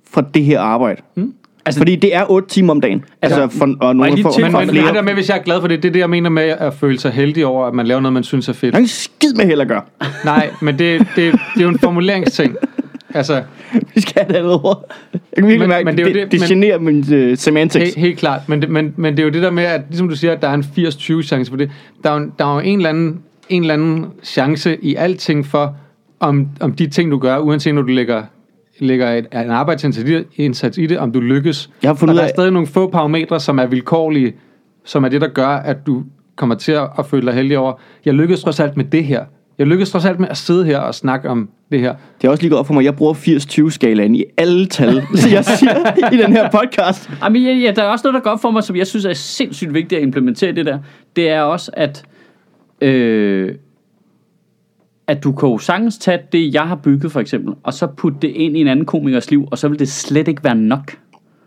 fra 0.09 0.23
det 0.33 0.43
her 0.43 0.59
arbejde. 0.59 1.01
Mm. 1.15 1.33
Altså- 1.67 1.79
Fordi 1.79 1.95
det 1.95 2.15
er 2.15 2.31
8 2.31 2.47
timer 2.47 2.71
om 2.73 2.81
dagen. 2.81 3.03
Altså, 3.21 3.41
Altså, 3.41 3.57
for, 3.57 3.65
og 3.79 3.95
får, 3.95 4.05
tilføje 4.15 4.33
Men, 4.43 4.51
får 4.51 4.59
men 4.59 4.69
flere. 4.69 4.85
det 4.87 4.93
der 4.95 5.01
med, 5.01 5.13
hvis 5.13 5.29
jeg 5.29 5.37
er 5.37 5.41
glad 5.43 5.61
for 5.61 5.67
det, 5.67 5.83
det 5.83 5.89
er 5.89 5.93
det, 5.93 5.99
jeg 5.99 6.09
mener 6.09 6.29
med 6.29 6.43
at 6.43 6.73
føle 6.73 6.99
sig 6.99 7.11
heldig 7.11 7.45
over, 7.45 7.65
at 7.65 7.73
man 7.73 7.87
laver 7.87 8.01
noget, 8.01 8.13
man 8.13 8.23
synes 8.23 8.49
er 8.49 8.53
fedt. 8.53 8.73
Der 8.75 8.81
er 8.81 8.85
skid 8.85 9.33
med 9.33 9.45
held 9.45 9.61
at 9.61 9.67
gøre. 9.67 9.81
Nej, 10.25 10.49
men 10.61 10.79
det, 10.79 10.99
det, 10.99 11.07
det 11.15 11.31
er 11.57 11.63
jo 11.63 11.69
en 11.69 11.79
formuleringsting. 11.79 12.55
Altså, 13.13 13.43
Vi 13.95 14.01
skal 14.01 14.13
have 14.21 14.27
det 14.33 14.35
andet 14.35 14.53
ord. 14.53 14.91
Jeg 15.13 15.19
kan 15.37 15.43
virkelig 15.47 15.59
Men- 15.59 15.69
mærke, 15.69 15.85
men 15.85 15.97
det, 15.97 16.05
det 16.05 16.09
er 16.09 16.13
det, 16.13 16.19
jo 16.19 16.23
det, 16.25 16.31
det- 16.31 16.41
det 16.41 16.49
men- 16.49 16.61
generer 16.61 16.79
min 16.79 17.29
uh, 17.31 17.37
semantics. 17.37 17.83
helt, 17.85 17.97
helt 17.97 18.19
klart. 18.19 18.49
Men 18.49 18.61
det, 18.61 18.69
men, 18.69 18.93
men 18.97 19.13
det 19.13 19.19
er 19.19 19.23
jo 19.23 19.29
det 19.33 19.41
der 19.43 19.51
med, 19.51 19.63
at 19.63 19.81
ligesom 19.89 20.09
du 20.09 20.15
siger, 20.15 20.33
at 20.33 20.41
der 20.41 20.47
er 20.47 20.53
en 20.53 20.65
80-20 20.77 21.21
chance 21.23 21.51
for 21.51 21.57
det. 21.57 21.71
Der 22.03 22.11
er 22.11 22.19
jo, 22.19 22.29
der 22.39 22.45
er 22.45 22.53
jo 22.53 22.59
en, 22.59 22.79
eller 22.79 22.89
anden, 22.89 23.19
en 23.49 23.61
eller 23.61 23.73
anden 23.73 24.05
chance 24.23 24.77
i 24.81 24.95
alting 24.95 25.45
for, 25.45 25.75
om, 26.19 26.47
om 26.59 26.71
de 26.73 26.87
ting, 26.87 27.11
du 27.11 27.17
gør, 27.17 27.37
uanset 27.37 27.75
når 27.75 27.81
du 27.81 27.87
lægger, 27.87 28.23
lægger 28.79 29.11
et, 29.13 29.25
en 29.33 29.49
arbejdsindsats 29.51 30.77
i, 30.77 30.85
det, 30.85 30.97
om 30.99 31.11
du 31.11 31.19
lykkes. 31.19 31.69
Jeg 31.83 31.89
har 31.89 31.95
fundet 31.95 32.15
der 32.15 32.21
er 32.21 32.25
af- 32.25 32.31
stadig 32.35 32.51
nogle 32.51 32.67
få 32.67 32.89
parametre, 32.89 33.39
som 33.39 33.59
er 33.59 33.65
vilkårlige, 33.65 34.33
som 34.85 35.03
er 35.03 35.09
det, 35.09 35.21
der 35.21 35.27
gør, 35.27 35.47
at 35.47 35.77
du 35.87 36.03
kommer 36.35 36.55
til 36.55 36.71
at 36.71 37.05
føle 37.05 37.25
dig 37.25 37.33
heldig 37.33 37.57
over. 37.57 37.73
Jeg 38.05 38.13
lykkedes 38.13 38.43
trods 38.43 38.59
alt 38.59 38.77
med 38.77 38.85
det 38.85 39.03
her. 39.03 39.25
Jeg 39.57 39.67
lykkedes 39.67 39.91
trods 39.91 40.05
alt 40.05 40.19
med 40.19 40.27
at 40.29 40.37
sidde 40.37 40.65
her 40.65 40.79
og 40.79 40.95
snakke 40.95 41.29
om 41.29 41.49
det 41.71 41.79
her. 41.79 41.95
Det 42.21 42.27
er 42.27 42.31
også 42.31 42.43
lige 42.43 42.51
godt 42.55 42.67
for 42.67 42.73
mig, 42.73 42.83
jeg 42.85 42.95
bruger 42.95 43.13
80-20-skalaen 43.13 44.15
i 44.15 44.23
alle 44.37 44.65
tal, 44.65 45.01
så 45.15 45.29
jeg 45.29 45.45
siger 45.45 46.11
i 46.13 46.17
den 46.17 46.31
her 46.33 46.49
podcast. 46.51 47.09
Jamen, 47.23 47.43
ja, 47.43 47.51
ja, 47.53 47.71
der 47.75 47.83
er 47.83 47.87
også 47.87 48.07
noget, 48.07 48.13
der 48.13 48.19
går 48.21 48.29
op 48.29 48.41
for 48.41 48.51
mig, 48.51 48.63
som 48.63 48.75
jeg 48.75 48.87
synes 48.87 49.05
er 49.05 49.13
sindssygt 49.13 49.73
vigtigt 49.73 49.99
at 49.99 50.03
implementere 50.03 50.51
det 50.51 50.65
der. 50.65 50.79
Det 51.15 51.29
er 51.29 51.41
også, 51.41 51.71
at, 51.73 52.03
øh, 52.81 53.55
at 55.07 55.23
du 55.23 55.31
kan 55.31 55.49
jo 55.49 55.57
sagtens 55.57 55.97
tage 55.97 56.19
det, 56.31 56.53
jeg 56.53 56.63
har 56.63 56.75
bygget 56.75 57.11
for 57.11 57.19
eksempel, 57.19 57.53
og 57.63 57.73
så 57.73 57.87
putte 57.87 58.17
det 58.21 58.27
ind 58.27 58.57
i 58.57 58.61
en 58.61 58.67
anden 58.67 58.85
komikers 58.85 59.29
liv, 59.31 59.47
og 59.51 59.57
så 59.57 59.67
vil 59.67 59.79
det 59.79 59.89
slet 59.89 60.27
ikke 60.27 60.43
være 60.43 60.55
nok. 60.55 60.97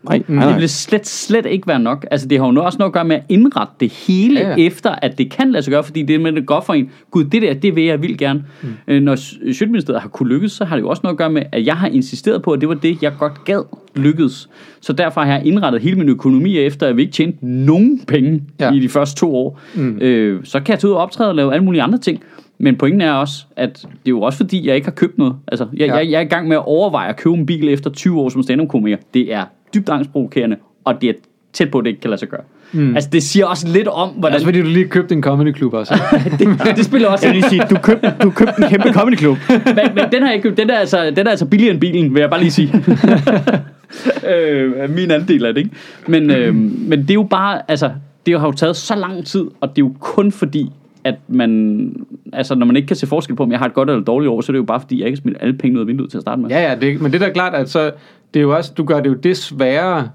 Nej, 0.02 0.22
nej, 0.28 0.44
Det 0.44 0.50
nej. 0.52 0.58
vil 0.58 0.68
slet, 0.68 1.06
slet 1.06 1.46
ikke 1.46 1.66
være 1.68 1.78
nok. 1.78 2.06
Altså, 2.10 2.28
det 2.28 2.38
har 2.38 2.52
jo 2.52 2.64
også 2.64 2.78
noget 2.78 2.88
at 2.88 2.92
gøre 2.92 3.04
med 3.04 3.16
at 3.16 3.22
indrette 3.28 3.72
det 3.80 3.92
hele, 3.92 4.40
Ja, 4.40 4.48
ja, 4.48 4.54
efter 4.56 4.90
at 4.90 5.18
det 5.18 5.30
kan 5.30 5.52
lade 5.52 5.62
sig 5.62 5.70
gøre, 5.70 5.84
fordi 5.84 6.02
det 6.02 6.14
er 6.14 6.18
med 6.18 6.32
det 6.32 6.46
godt 6.46 6.66
for 6.66 6.74
en. 6.74 6.90
Gud, 7.10 7.24
det 7.24 7.42
der, 7.42 7.54
det 7.54 7.76
vil 7.76 7.84
jeg 7.84 8.02
vildt 8.02 8.18
gerne. 8.18 8.44
Mm. 8.62 8.68
Øh, 8.88 9.02
når 9.02 9.16
Sjøtministeriet 9.52 10.00
har 10.02 10.08
kunne 10.08 10.28
lykkes, 10.28 10.52
så 10.52 10.64
har 10.64 10.76
det 10.76 10.82
jo 10.82 10.88
også 10.88 11.00
noget 11.02 11.14
at 11.14 11.18
gøre 11.18 11.30
med, 11.30 11.42
at 11.52 11.66
jeg 11.66 11.76
har 11.76 11.88
insisteret 11.88 12.42
på, 12.42 12.52
at 12.52 12.60
det 12.60 12.68
var 12.68 12.74
det, 12.74 13.02
jeg 13.02 13.12
godt 13.18 13.44
gad 13.44 13.62
lykkedes. 13.96 14.48
Så 14.80 14.92
derfor 14.92 15.20
har 15.20 15.32
jeg 15.32 15.46
indrettet 15.46 15.82
hele 15.82 15.96
min 15.96 16.08
økonomi 16.08 16.58
efter, 16.58 16.86
at 16.86 16.96
vi 16.96 17.02
ikke 17.02 17.12
tjente 17.12 17.46
nogen 17.46 18.00
penge 18.06 18.42
ja. 18.60 18.72
i 18.72 18.78
de 18.80 18.88
første 18.88 19.20
to 19.20 19.36
år. 19.36 19.60
Mm. 19.74 19.98
Øh, 19.98 20.40
så 20.44 20.60
kan 20.60 20.72
jeg 20.72 20.78
tage 20.78 20.90
ud 20.90 20.94
og 20.96 21.02
optræde 21.02 21.28
og 21.30 21.34
lave 21.34 21.52
alle 21.52 21.64
mulige 21.64 21.82
andre 21.82 21.98
ting. 21.98 22.22
Men 22.62 22.76
pointen 22.76 23.00
er 23.00 23.12
også, 23.12 23.44
at 23.56 23.74
det 23.76 23.86
er 23.86 24.08
jo 24.08 24.22
også 24.22 24.36
fordi, 24.36 24.66
jeg 24.66 24.74
ikke 24.74 24.86
har 24.86 24.92
købt 24.92 25.18
noget. 25.18 25.34
Altså, 25.48 25.66
jeg, 25.76 25.86
Ja. 25.88 25.94
jeg, 25.96 26.10
jeg 26.10 26.16
er 26.16 26.20
i 26.20 26.24
gang 26.28 26.48
med 26.48 26.56
at 26.56 26.62
overveje 26.66 27.08
at 27.08 27.16
købe 27.16 27.34
en 27.36 27.46
bil 27.46 27.68
efter 27.68 27.90
20 27.90 28.20
år 28.20 28.28
som 28.28 28.42
stand-up-komiker. 28.42 28.96
Det 29.14 29.34
er 29.34 29.44
dybt 29.74 29.88
angstprovokerende, 29.88 30.56
og 30.84 31.00
det 31.00 31.08
er 31.08 31.14
tæt 31.52 31.70
på, 31.70 31.78
at 31.78 31.84
det 31.84 31.90
ikke 31.90 32.00
kan 32.00 32.10
lade 32.10 32.20
sig 32.20 32.28
gøre. 32.28 32.40
Mm. 32.72 32.94
Altså, 32.94 33.10
det 33.12 33.22
siger 33.22 33.46
også 33.46 33.68
lidt 33.68 33.88
om, 33.88 34.08
hvordan... 34.08 34.34
Altså 34.34 34.46
fordi 34.46 34.60
du 34.60 34.66
lige 34.66 34.88
købte 34.88 35.14
en 35.14 35.22
comedy 35.22 35.52
klub 35.52 35.74
også. 35.74 35.94
det, 36.38 36.76
det 36.76 36.84
spiller 36.84 37.08
også 37.08 37.26
Jeg 37.26 37.34
vil 37.34 37.40
lige 37.40 37.50
sige, 37.50 37.62
du 37.70 37.76
købte, 37.82 38.14
du 38.22 38.30
købte 38.30 38.54
en 38.62 38.68
kæmpe 38.68 38.92
comedy 38.92 39.18
club. 39.18 39.36
men, 39.66 39.94
men 39.94 40.04
den 40.12 40.22
har 40.22 40.30
jeg 40.32 40.42
købt. 40.42 40.56
Den 40.56 40.70
er, 40.70 40.74
altså, 40.78 41.12
den 41.16 41.26
er 41.26 41.30
altså 41.30 41.46
billigere 41.46 41.72
end 41.72 41.80
bilen, 41.80 42.14
vil 42.14 42.20
jeg 42.20 42.30
bare 42.30 42.40
lige 42.40 42.50
sige. 42.50 42.72
øh, 44.34 44.90
min 44.90 45.10
andel 45.10 45.44
af 45.46 45.54
det, 45.54 45.60
ikke? 45.60 45.76
Men, 46.06 46.30
øh, 46.30 46.54
men 46.54 47.02
det 47.02 47.10
er 47.10 47.14
jo 47.14 47.22
bare, 47.22 47.60
altså, 47.68 47.90
det 48.26 48.40
har 48.40 48.46
jo 48.46 48.52
taget 48.52 48.76
så 48.76 48.94
lang 48.94 49.26
tid, 49.26 49.44
og 49.60 49.68
det 49.68 49.82
er 49.82 49.86
jo 49.86 49.94
kun 50.00 50.32
fordi, 50.32 50.70
at 51.04 51.14
man, 51.28 51.94
altså 52.32 52.54
når 52.54 52.66
man 52.66 52.76
ikke 52.76 52.86
kan 52.86 52.96
se 52.96 53.06
forskel 53.06 53.36
på, 53.36 53.42
om 53.42 53.50
jeg 53.50 53.58
har 53.58 53.66
et 53.66 53.74
godt 53.74 53.90
eller 53.90 54.04
dårligt 54.04 54.30
år, 54.30 54.40
så 54.40 54.52
er 54.52 54.54
det 54.54 54.58
jo 54.58 54.64
bare 54.64 54.80
fordi, 54.80 54.98
jeg 54.98 55.06
ikke 55.06 55.18
har 55.18 55.22
smidt 55.22 55.36
alle 55.40 55.58
penge 55.58 55.76
ud 55.76 55.80
af 55.80 55.86
vinduet 55.86 56.10
til 56.10 56.18
at 56.18 56.22
starte 56.22 56.42
med. 56.42 56.50
Ja, 56.50 56.68
ja, 56.70 56.74
det, 56.80 57.00
men 57.00 57.12
det 57.12 57.22
er 57.22 57.26
da 57.26 57.32
klart, 57.32 57.54
at 57.54 57.70
så, 57.70 57.92
det 58.34 58.40
er 58.40 58.44
jo 58.44 58.56
også, 58.56 58.72
du 58.76 58.84
gør 58.84 59.00
det 59.00 59.10
jo 59.10 59.14
det 59.14 59.36
sværere 59.36 60.08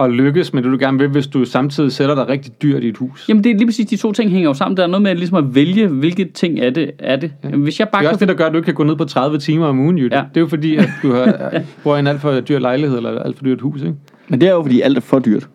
at 0.00 0.10
lykkes 0.10 0.52
med 0.52 0.62
det, 0.62 0.72
du 0.72 0.76
gerne 0.80 0.98
vil, 0.98 1.08
hvis 1.08 1.26
du 1.26 1.44
samtidig 1.44 1.92
sætter 1.92 2.14
dig 2.14 2.28
rigtig 2.28 2.62
dyrt 2.62 2.84
i 2.84 2.88
et 2.88 2.96
hus. 2.96 3.28
Jamen 3.28 3.44
det 3.44 3.50
er 3.50 3.54
lige 3.54 3.66
præcis, 3.66 3.86
de 3.86 3.96
to 3.96 4.12
ting 4.12 4.30
hænger 4.30 4.48
jo 4.48 4.54
sammen. 4.54 4.76
Der 4.76 4.82
er 4.82 4.86
noget 4.86 5.02
med 5.02 5.14
ligesom 5.14 5.36
at 5.36 5.54
vælge, 5.54 5.88
hvilke 5.88 6.24
ting 6.24 6.60
er 6.60 6.70
det. 6.70 6.90
Er 6.98 7.16
det. 7.16 7.32
Jamen, 7.44 7.60
hvis 7.60 7.80
jeg 7.80 7.88
bare 7.88 8.02
Det 8.02 8.06
er 8.06 8.08
kan 8.08 8.14
også 8.14 8.20
det, 8.20 8.28
der 8.28 8.34
gør, 8.34 8.46
at 8.46 8.52
du 8.52 8.56
ikke 8.56 8.64
kan 8.66 8.74
gå 8.74 8.84
ned 8.84 8.96
på 8.96 9.04
30 9.04 9.38
timer 9.38 9.66
om 9.66 9.78
ugen, 9.78 9.98
Jytte. 9.98 10.16
Ja. 10.16 10.22
Det 10.22 10.36
er 10.36 10.40
jo 10.40 10.46
fordi, 10.46 10.76
at 10.76 10.88
du 11.02 11.12
har, 11.12 11.52
bor 11.84 11.96
i 11.96 11.98
en 12.00 12.06
alt 12.06 12.20
for 12.20 12.40
dyr 12.40 12.58
lejlighed, 12.58 12.96
eller 12.96 13.22
alt 13.22 13.36
for 13.36 13.44
dyrt 13.44 13.60
hus, 13.60 13.82
ikke? 13.82 13.94
Men 14.28 14.40
det 14.40 14.48
er 14.48 14.52
jo, 14.52 14.62
fordi 14.62 14.80
alt 14.80 14.96
er 14.96 15.00
for 15.00 15.18
dyrt. 15.18 15.48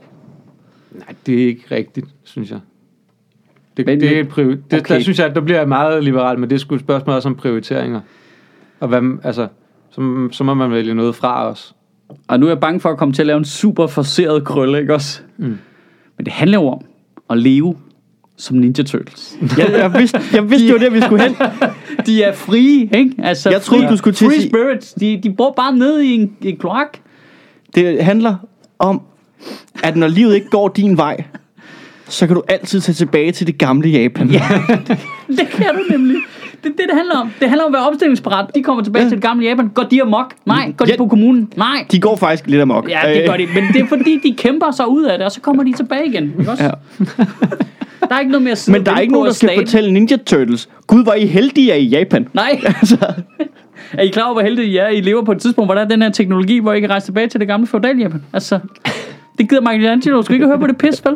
Nej, 0.91 1.15
det 1.25 1.43
er 1.43 1.47
ikke 1.47 1.63
rigtigt, 1.71 2.07
synes 2.23 2.51
jeg. 2.51 2.59
Det, 3.77 3.85
Men- 3.85 3.99
det, 3.99 4.17
er 4.17 4.19
et 4.21 4.27
priori- 4.27 4.45
det 4.51 4.63
Okay. 4.65 4.79
okay. 4.79 4.95
der 4.95 5.01
synes 5.01 5.19
jeg, 5.19 5.27
at 5.27 5.35
der 5.35 5.41
bliver 5.41 5.59
jeg 5.59 5.67
meget 5.67 6.03
liberal, 6.03 6.39
men 6.39 6.49
det 6.49 6.55
er 6.55 6.59
sgu 6.59 6.75
et 6.75 6.81
spørgsmål 6.81 7.15
også 7.15 7.29
om 7.29 7.35
prioriteringer. 7.35 8.01
Og 8.79 8.87
hvad, 8.87 9.17
altså, 9.23 9.47
så, 9.91 10.27
så 10.31 10.43
må 10.43 10.53
man 10.53 10.71
vælge 10.71 10.93
noget 10.93 11.15
fra 11.15 11.49
os. 11.51 11.75
Og 12.27 12.39
nu 12.39 12.45
er 12.45 12.49
jeg 12.49 12.59
bange 12.59 12.79
for 12.79 12.89
at 12.89 12.97
komme 12.97 13.13
til 13.13 13.21
at 13.21 13.27
lave 13.27 13.37
en 13.37 13.45
super 13.45 13.87
forseret 13.87 14.43
krølle, 14.43 14.79
ikke 14.79 14.93
også? 14.93 15.21
Mm. 15.37 15.45
Men 16.17 16.25
det 16.25 16.33
handler 16.33 16.57
jo 16.61 16.67
om 16.67 16.81
at 17.29 17.37
leve 17.37 17.75
som 18.37 18.57
Ninja 18.57 18.83
Turtles. 18.83 19.37
Jeg, 19.57 19.71
jeg 19.71 19.93
vidste, 19.99 20.19
jeg 20.33 20.49
vidste 20.51 20.67
jo 20.67 20.77
det, 20.77 20.93
vi 20.93 21.01
skulle 21.01 21.23
hen. 21.23 21.35
De 22.05 22.23
er 22.23 22.33
frie, 22.33 22.89
ikke? 22.97 23.15
Altså, 23.23 23.49
Jeg 23.49 23.61
troede, 23.61 23.87
du 23.87 23.97
skulle 23.97 24.13
til 24.15 24.27
Free 24.27 24.41
spirits, 24.41 24.93
de, 24.93 25.19
de 25.23 25.33
bor 25.33 25.53
bare 25.57 25.75
nede 25.77 26.05
i 26.07 26.13
en, 26.13 26.37
en 26.41 26.57
kloak. 26.57 26.97
Det 27.75 28.03
handler 28.03 28.35
om, 28.79 29.01
at 29.83 29.95
når 29.95 30.07
livet 30.07 30.35
ikke 30.35 30.49
går 30.49 30.67
din 30.67 30.97
vej, 30.97 31.23
så 32.09 32.27
kan 32.27 32.35
du 32.35 32.43
altid 32.47 32.81
tage 32.81 32.93
tilbage 32.93 33.31
til 33.31 33.47
det 33.47 33.57
gamle 33.57 33.89
Japan. 33.89 34.29
Ja. 34.29 34.41
Det 35.37 35.47
kan 35.51 35.65
du 35.75 35.79
nemlig. 35.91 36.15
Det 36.63 36.71
er 36.71 36.75
det, 36.77 36.85
det 36.89 36.95
handler 36.97 37.15
om. 37.15 37.31
Det 37.39 37.49
handler 37.49 37.65
om 37.65 37.75
at 37.75 37.79
være 37.79 37.87
omstillingsparat. 37.87 38.45
De 38.55 38.63
kommer 38.63 38.83
tilbage 38.83 39.03
Ja. 39.03 39.09
til 39.09 39.15
det 39.17 39.23
gamle 39.23 39.45
Japan. 39.45 39.67
Går 39.69 39.83
de 39.83 40.01
amok? 40.01 40.33
Nej. 40.45 40.71
Går 40.77 40.85
de 40.85 40.91
Ja. 40.91 40.97
på 40.97 41.07
kommunen? 41.07 41.49
Nej. 41.57 41.85
De 41.91 41.99
går 41.99 42.15
faktisk 42.15 42.47
lidt 42.47 42.61
amok. 42.61 42.89
Ja, 42.89 42.99
det 43.13 43.29
gør 43.29 43.37
de. 43.37 43.47
Men 43.55 43.63
det 43.73 43.81
er 43.81 43.87
fordi, 43.87 44.19
de 44.23 44.35
kæmper 44.37 44.71
sig 44.71 44.87
ud 44.87 45.03
af 45.03 45.17
det, 45.17 45.25
og 45.25 45.31
så 45.31 45.41
kommer 45.41 45.63
de 45.63 45.73
tilbage 45.73 46.05
igen. 46.07 46.33
Ikke 46.39 46.51
også? 46.51 46.63
Ja. 46.63 46.69
Der 48.09 48.15
er 48.15 48.19
ikke 48.19 48.31
noget 48.31 48.43
mere 48.43 48.51
at 48.51 48.67
Men 48.71 48.85
der 48.85 48.91
er 48.91 48.99
ikke 48.99 49.13
nogen, 49.13 49.27
der 49.27 49.33
skal 49.33 49.49
fortælle 49.57 49.91
Ninja 49.93 50.17
Turtles. 50.17 50.69
Gud, 50.87 51.03
hvor 51.03 51.13
I 51.13 51.25
heldige, 51.25 51.71
er 51.71 51.75
i 51.75 51.83
Japan. 51.85 52.27
Nej. 52.33 52.61
Altså, 52.63 53.13
Er 53.93 54.01
I 54.03 54.07
klar 54.07 54.23
over, 54.23 54.33
hvor 54.33 54.41
heldige 54.41 54.67
I 54.67 54.77
er? 54.77 54.87
I 54.87 55.01
lever 55.01 55.23
på 55.23 55.31
et 55.31 55.37
tidspunkt, 55.41 55.67
hvor 55.67 55.75
der 55.75 55.81
er 55.81 55.87
den 55.87 56.01
her 56.01 56.09
teknologi, 56.09 56.59
hvor 56.59 56.73
I 56.73 56.79
kan 56.79 56.89
rejse 56.89 57.07
tilbage 57.07 57.27
til 57.27 57.39
det 57.39 57.47
gamle 57.47 57.67
feudal 57.67 57.97
Japan. 57.97 58.23
Altså, 58.33 58.59
det 59.37 59.49
gider 59.49 59.61
Michelangelo. 59.61 60.21
Skal 60.21 60.33
ikke 60.33 60.45
høre 60.47 60.59
på 60.59 60.67
det 60.67 60.77
pis, 60.77 61.05
vel? 61.05 61.15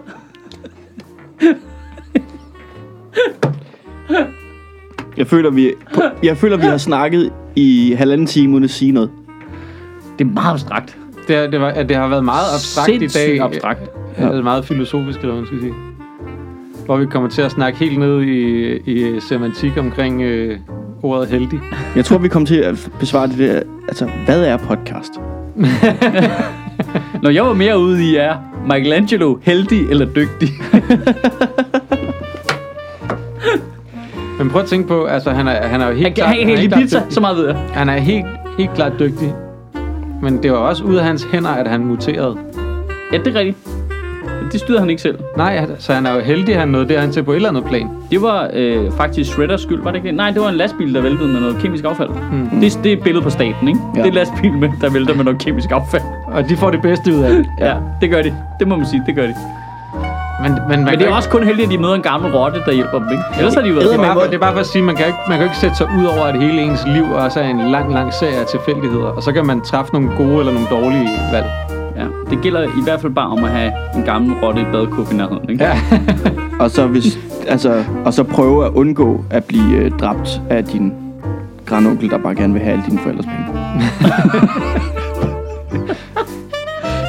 Jeg 5.18 5.28
føler, 5.28 5.50
vi, 5.50 5.72
jeg 6.24 6.38
føler, 6.38 6.58
vi 6.58 6.64
har 6.64 6.78
snakket 6.78 7.32
i 7.56 7.96
halvanden 7.98 8.28
time 8.28 8.54
uden 8.54 8.64
at 8.64 8.70
sige 8.70 8.92
noget. 8.92 9.10
Det 10.20 10.28
er 10.28 10.32
meget 10.32 10.54
abstrakt. 10.54 10.98
Det, 11.28 11.36
er, 11.36 11.50
det, 11.50 11.62
var, 11.62 11.68
at 11.68 11.90
det 11.90 11.98
har 11.98 12.08
været 12.08 12.26
meget 12.26 12.46
abstrakt 12.56 12.90
i 12.90 13.00
Sindssygt 13.00 13.24
dag. 13.24 13.42
abstrakt. 13.42 13.82
Ja. 14.20 14.26
Altså 14.28 14.42
meget 14.42 14.66
filosofisk, 14.66 15.20
eller 15.20 15.32
hvad 15.34 15.42
man 15.42 15.48
skal 15.48 15.60
sige. 15.60 15.74
Hvor 16.86 16.98
vi 16.98 17.06
kommer 17.06 17.30
til 17.30 17.42
at 17.42 17.52
snakke 17.52 17.80
helt 17.80 18.00
ned 18.00 18.22
i, 18.22 18.76
i 18.78 19.20
semantik 19.20 19.78
omkring 19.78 20.22
øh, 20.22 20.60
ordet 21.04 21.28
heldig. 21.28 21.60
Jeg 21.96 22.06
tror, 22.06 22.18
vi 22.18 22.28
kommer 22.28 22.48
til 22.48 22.56
at 22.58 22.92
besvare 23.00 23.28
det 23.28 23.38
der. 23.38 23.62
Altså, 23.88 24.10
hvad 24.26 24.44
er 24.46 24.58
podcast? 24.58 25.12
Når 27.24 27.30
jeg 27.30 27.46
var 27.46 27.54
mere 27.54 27.80
ude 27.80 28.12
i, 28.12 28.16
er 28.16 28.36
Michelangelo 28.66 29.38
heldig 29.42 29.90
eller 29.90 30.06
dygtig? 30.06 30.50
Men 34.40 34.50
prøv 34.50 34.62
at 34.62 34.68
tænke 34.68 34.88
på, 34.88 35.06
altså 35.06 35.32
han 35.32 35.48
er, 35.48 35.68
han 35.68 35.82
er 35.82 35.88
jo 35.88 35.94
helt 35.94 36.06
Han 36.06 36.14
klart, 36.14 36.30
han 36.30 36.50
han 36.50 36.58
er 36.58 36.68
klart 36.68 36.82
pizza, 36.82 37.02
så 37.10 37.22
meget 37.22 37.38
ved 37.38 37.48
jeg. 37.48 37.56
Han 37.74 37.90
er 37.90 37.98
helt, 37.98 38.26
helt 38.58 38.74
klart 38.76 38.94
dygtig. 39.00 39.34
Men 40.22 40.44
det 40.44 40.52
var 40.52 40.58
også 40.58 40.84
ud 40.84 40.96
af 40.96 41.04
hans 41.06 41.28
hænder, 41.32 41.50
at 41.50 41.68
han 41.68 41.86
muterede. 41.86 42.38
Ja, 43.14 43.18
det 43.18 43.36
er 43.36 43.40
rigtigt. 43.40 43.79
Det 44.52 44.60
styrede 44.60 44.80
han 44.80 44.90
ikke 44.90 45.02
selv. 45.02 45.20
Nej, 45.38 45.66
så 45.80 45.94
han 45.94 46.06
er 46.06 46.14
jo 46.16 46.20
heldig, 46.20 46.54
at 46.54 46.60
han 46.60 46.68
nåede 46.70 46.90
derhen 46.90 47.12
til 47.12 47.24
på 47.24 47.32
et 47.32 47.36
eller 47.36 47.50
andet 47.50 47.66
plan. 47.66 47.90
Det 48.12 48.22
var 48.22 48.50
øh, 48.54 48.92
faktisk 48.98 49.32
Shredders 49.34 49.62
skyld, 49.62 49.84
var 49.84 49.92
det 49.92 49.98
ikke 49.98 50.08
det? 50.08 50.16
Nej, 50.16 50.32
det 50.32 50.42
var 50.42 50.50
en 50.50 50.56
lastbil, 50.56 50.94
der 50.94 51.02
væltede 51.02 51.28
med 51.30 51.40
noget 51.42 51.58
kemisk 51.62 51.84
affald. 51.86 52.10
Mm. 52.10 52.60
Det, 52.62 52.80
det 52.84 52.94
er 52.94 52.98
et 52.98 53.04
billede 53.04 53.24
på 53.24 53.30
staten, 53.30 53.68
ikke? 53.68 53.80
Ja. 53.96 54.02
Det 54.02 54.10
er 54.10 54.14
lastbil, 54.14 54.54
med, 54.54 54.70
der 54.82 54.90
vælter 54.90 55.16
med 55.16 55.24
noget 55.24 55.40
kemisk 55.40 55.72
affald. 55.72 56.02
Og 56.28 56.50
de 56.50 56.58
får 56.58 56.70
det 56.70 56.82
bedste 56.82 57.14
ud 57.16 57.20
af 57.24 57.30
det. 57.36 57.46
Ja, 57.60 57.74
det 58.02 58.10
gør 58.10 58.22
de. 58.22 58.34
Det 58.60 58.68
må 58.68 58.76
man 58.76 58.86
sige, 58.86 59.04
det 59.08 59.16
gør 59.16 59.26
de. 59.28 59.34
Men, 60.44 60.52
men, 60.52 60.62
man 60.70 60.80
Men 60.86 61.00
det 61.00 61.08
er 61.08 61.14
også 61.14 61.30
kun 61.30 61.44
heldigt, 61.44 61.66
at 61.66 61.72
de 61.72 61.78
møder 61.78 61.94
en 61.94 62.02
gammel 62.02 62.32
rotte, 62.36 62.60
der 62.66 62.72
hjælper 62.72 63.00
dem, 63.00 63.08
ikke? 63.12 63.24
Ellers 63.38 63.54
har 63.56 63.62
de 63.62 63.68
jo 63.68 63.76
det 63.76 63.84
været... 63.84 63.94
er, 63.94 63.98
bare, 64.04 64.14
for- 64.14 64.22
det 64.22 64.34
er 64.34 64.40
bare 64.40 64.54
for 64.54 64.60
at 64.60 64.66
sige, 64.66 64.82
man 64.84 64.96
kan, 64.96 65.06
ikke, 65.08 65.20
man 65.30 65.38
kan 65.38 65.46
ikke 65.46 65.58
sætte 65.58 65.76
sig 65.78 65.88
ud 66.00 66.06
over, 66.06 66.24
at 66.26 66.42
hele 66.42 66.62
ens 66.62 66.80
liv 66.88 67.04
også 67.12 67.40
er 67.40 67.48
en 67.48 67.60
lang, 67.72 67.94
lang 67.94 68.14
serie 68.14 68.36
af 68.36 68.46
tilfældigheder. 68.46 69.06
Og 69.06 69.24
så 69.24 69.32
kan 69.32 69.46
man 69.46 69.62
træffe 69.62 69.94
nogle 69.94 70.10
gode 70.18 70.40
eller 70.40 70.54
nogle 70.54 70.68
dårlige 70.72 71.10
valg. 71.32 71.46
Ja, 72.00 72.06
det 72.30 72.42
gælder 72.42 72.64
i 72.64 72.84
hvert 72.84 73.02
fald 73.02 73.14
bare 73.14 73.28
om 73.28 73.44
at 73.44 73.52
have 73.52 73.72
en 73.96 74.04
gammel 74.04 74.34
rotte 74.44 74.62
i 74.62 74.66
badekåb 74.72 75.12
i 75.12 75.16
nærheden, 75.16 75.50
ikke? 75.50 75.64
Ja. 75.64 75.80
Og 76.64 76.72
så, 76.72 76.88
hvis, 76.88 77.20
altså, 77.48 77.84
og 78.06 78.14
så 78.14 78.24
prøve 78.24 78.66
at 78.66 78.72
undgå 78.72 79.26
at 79.30 79.44
blive 79.44 79.76
øh, 79.78 79.92
dræbt 79.92 80.42
af 80.50 80.64
din 80.66 80.94
grandonkel, 81.66 82.10
der 82.10 82.18
bare 82.18 82.36
gerne 82.36 82.54
vil 82.54 82.62
have 82.62 82.72
alle 82.74 82.84
dine 82.90 83.00
forældres 83.00 83.26
penge. 83.26 83.60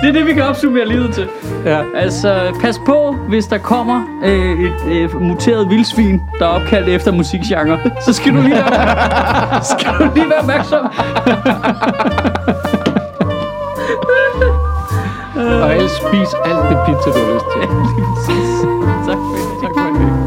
Det 0.02 0.08
er 0.08 0.12
det, 0.12 0.26
vi 0.26 0.32
kan 0.32 0.42
opsummere 0.42 0.88
livet 0.88 1.14
til. 1.14 1.28
ja. 1.64 1.82
Altså, 1.96 2.56
pas 2.60 2.80
på, 2.86 3.16
hvis 3.28 3.46
der 3.46 3.58
kommer 3.58 4.02
øh, 4.24 4.60
et 4.60 4.74
øh, 4.88 5.22
muteret 5.22 5.70
vildsvin, 5.70 6.20
der 6.38 6.44
er 6.44 6.48
opkaldt 6.50 6.88
efter 6.88 7.12
musikgenre, 7.12 7.78
så 8.06 8.12
skal 8.12 8.32
du 8.32 8.40
lige 8.42 8.54
være, 8.54 9.64
skal 9.78 9.92
du 9.98 10.10
lige 10.14 10.26
være 10.30 10.38
opmærksom. 10.40 10.86
Og 15.62 15.72
ellers 15.76 15.90
spis 15.90 16.30
alt 16.44 16.62
det 16.70 16.78
pizza, 16.86 17.10
du 17.10 17.18
har 17.24 17.34
lyst 17.34 17.46
til. 17.52 17.60
Lige. 17.96 18.06
Tak 19.06 19.18
for 19.18 19.36
det. 19.36 19.60
Tak 19.62 19.72
for 19.74 19.98
det. 19.98 20.16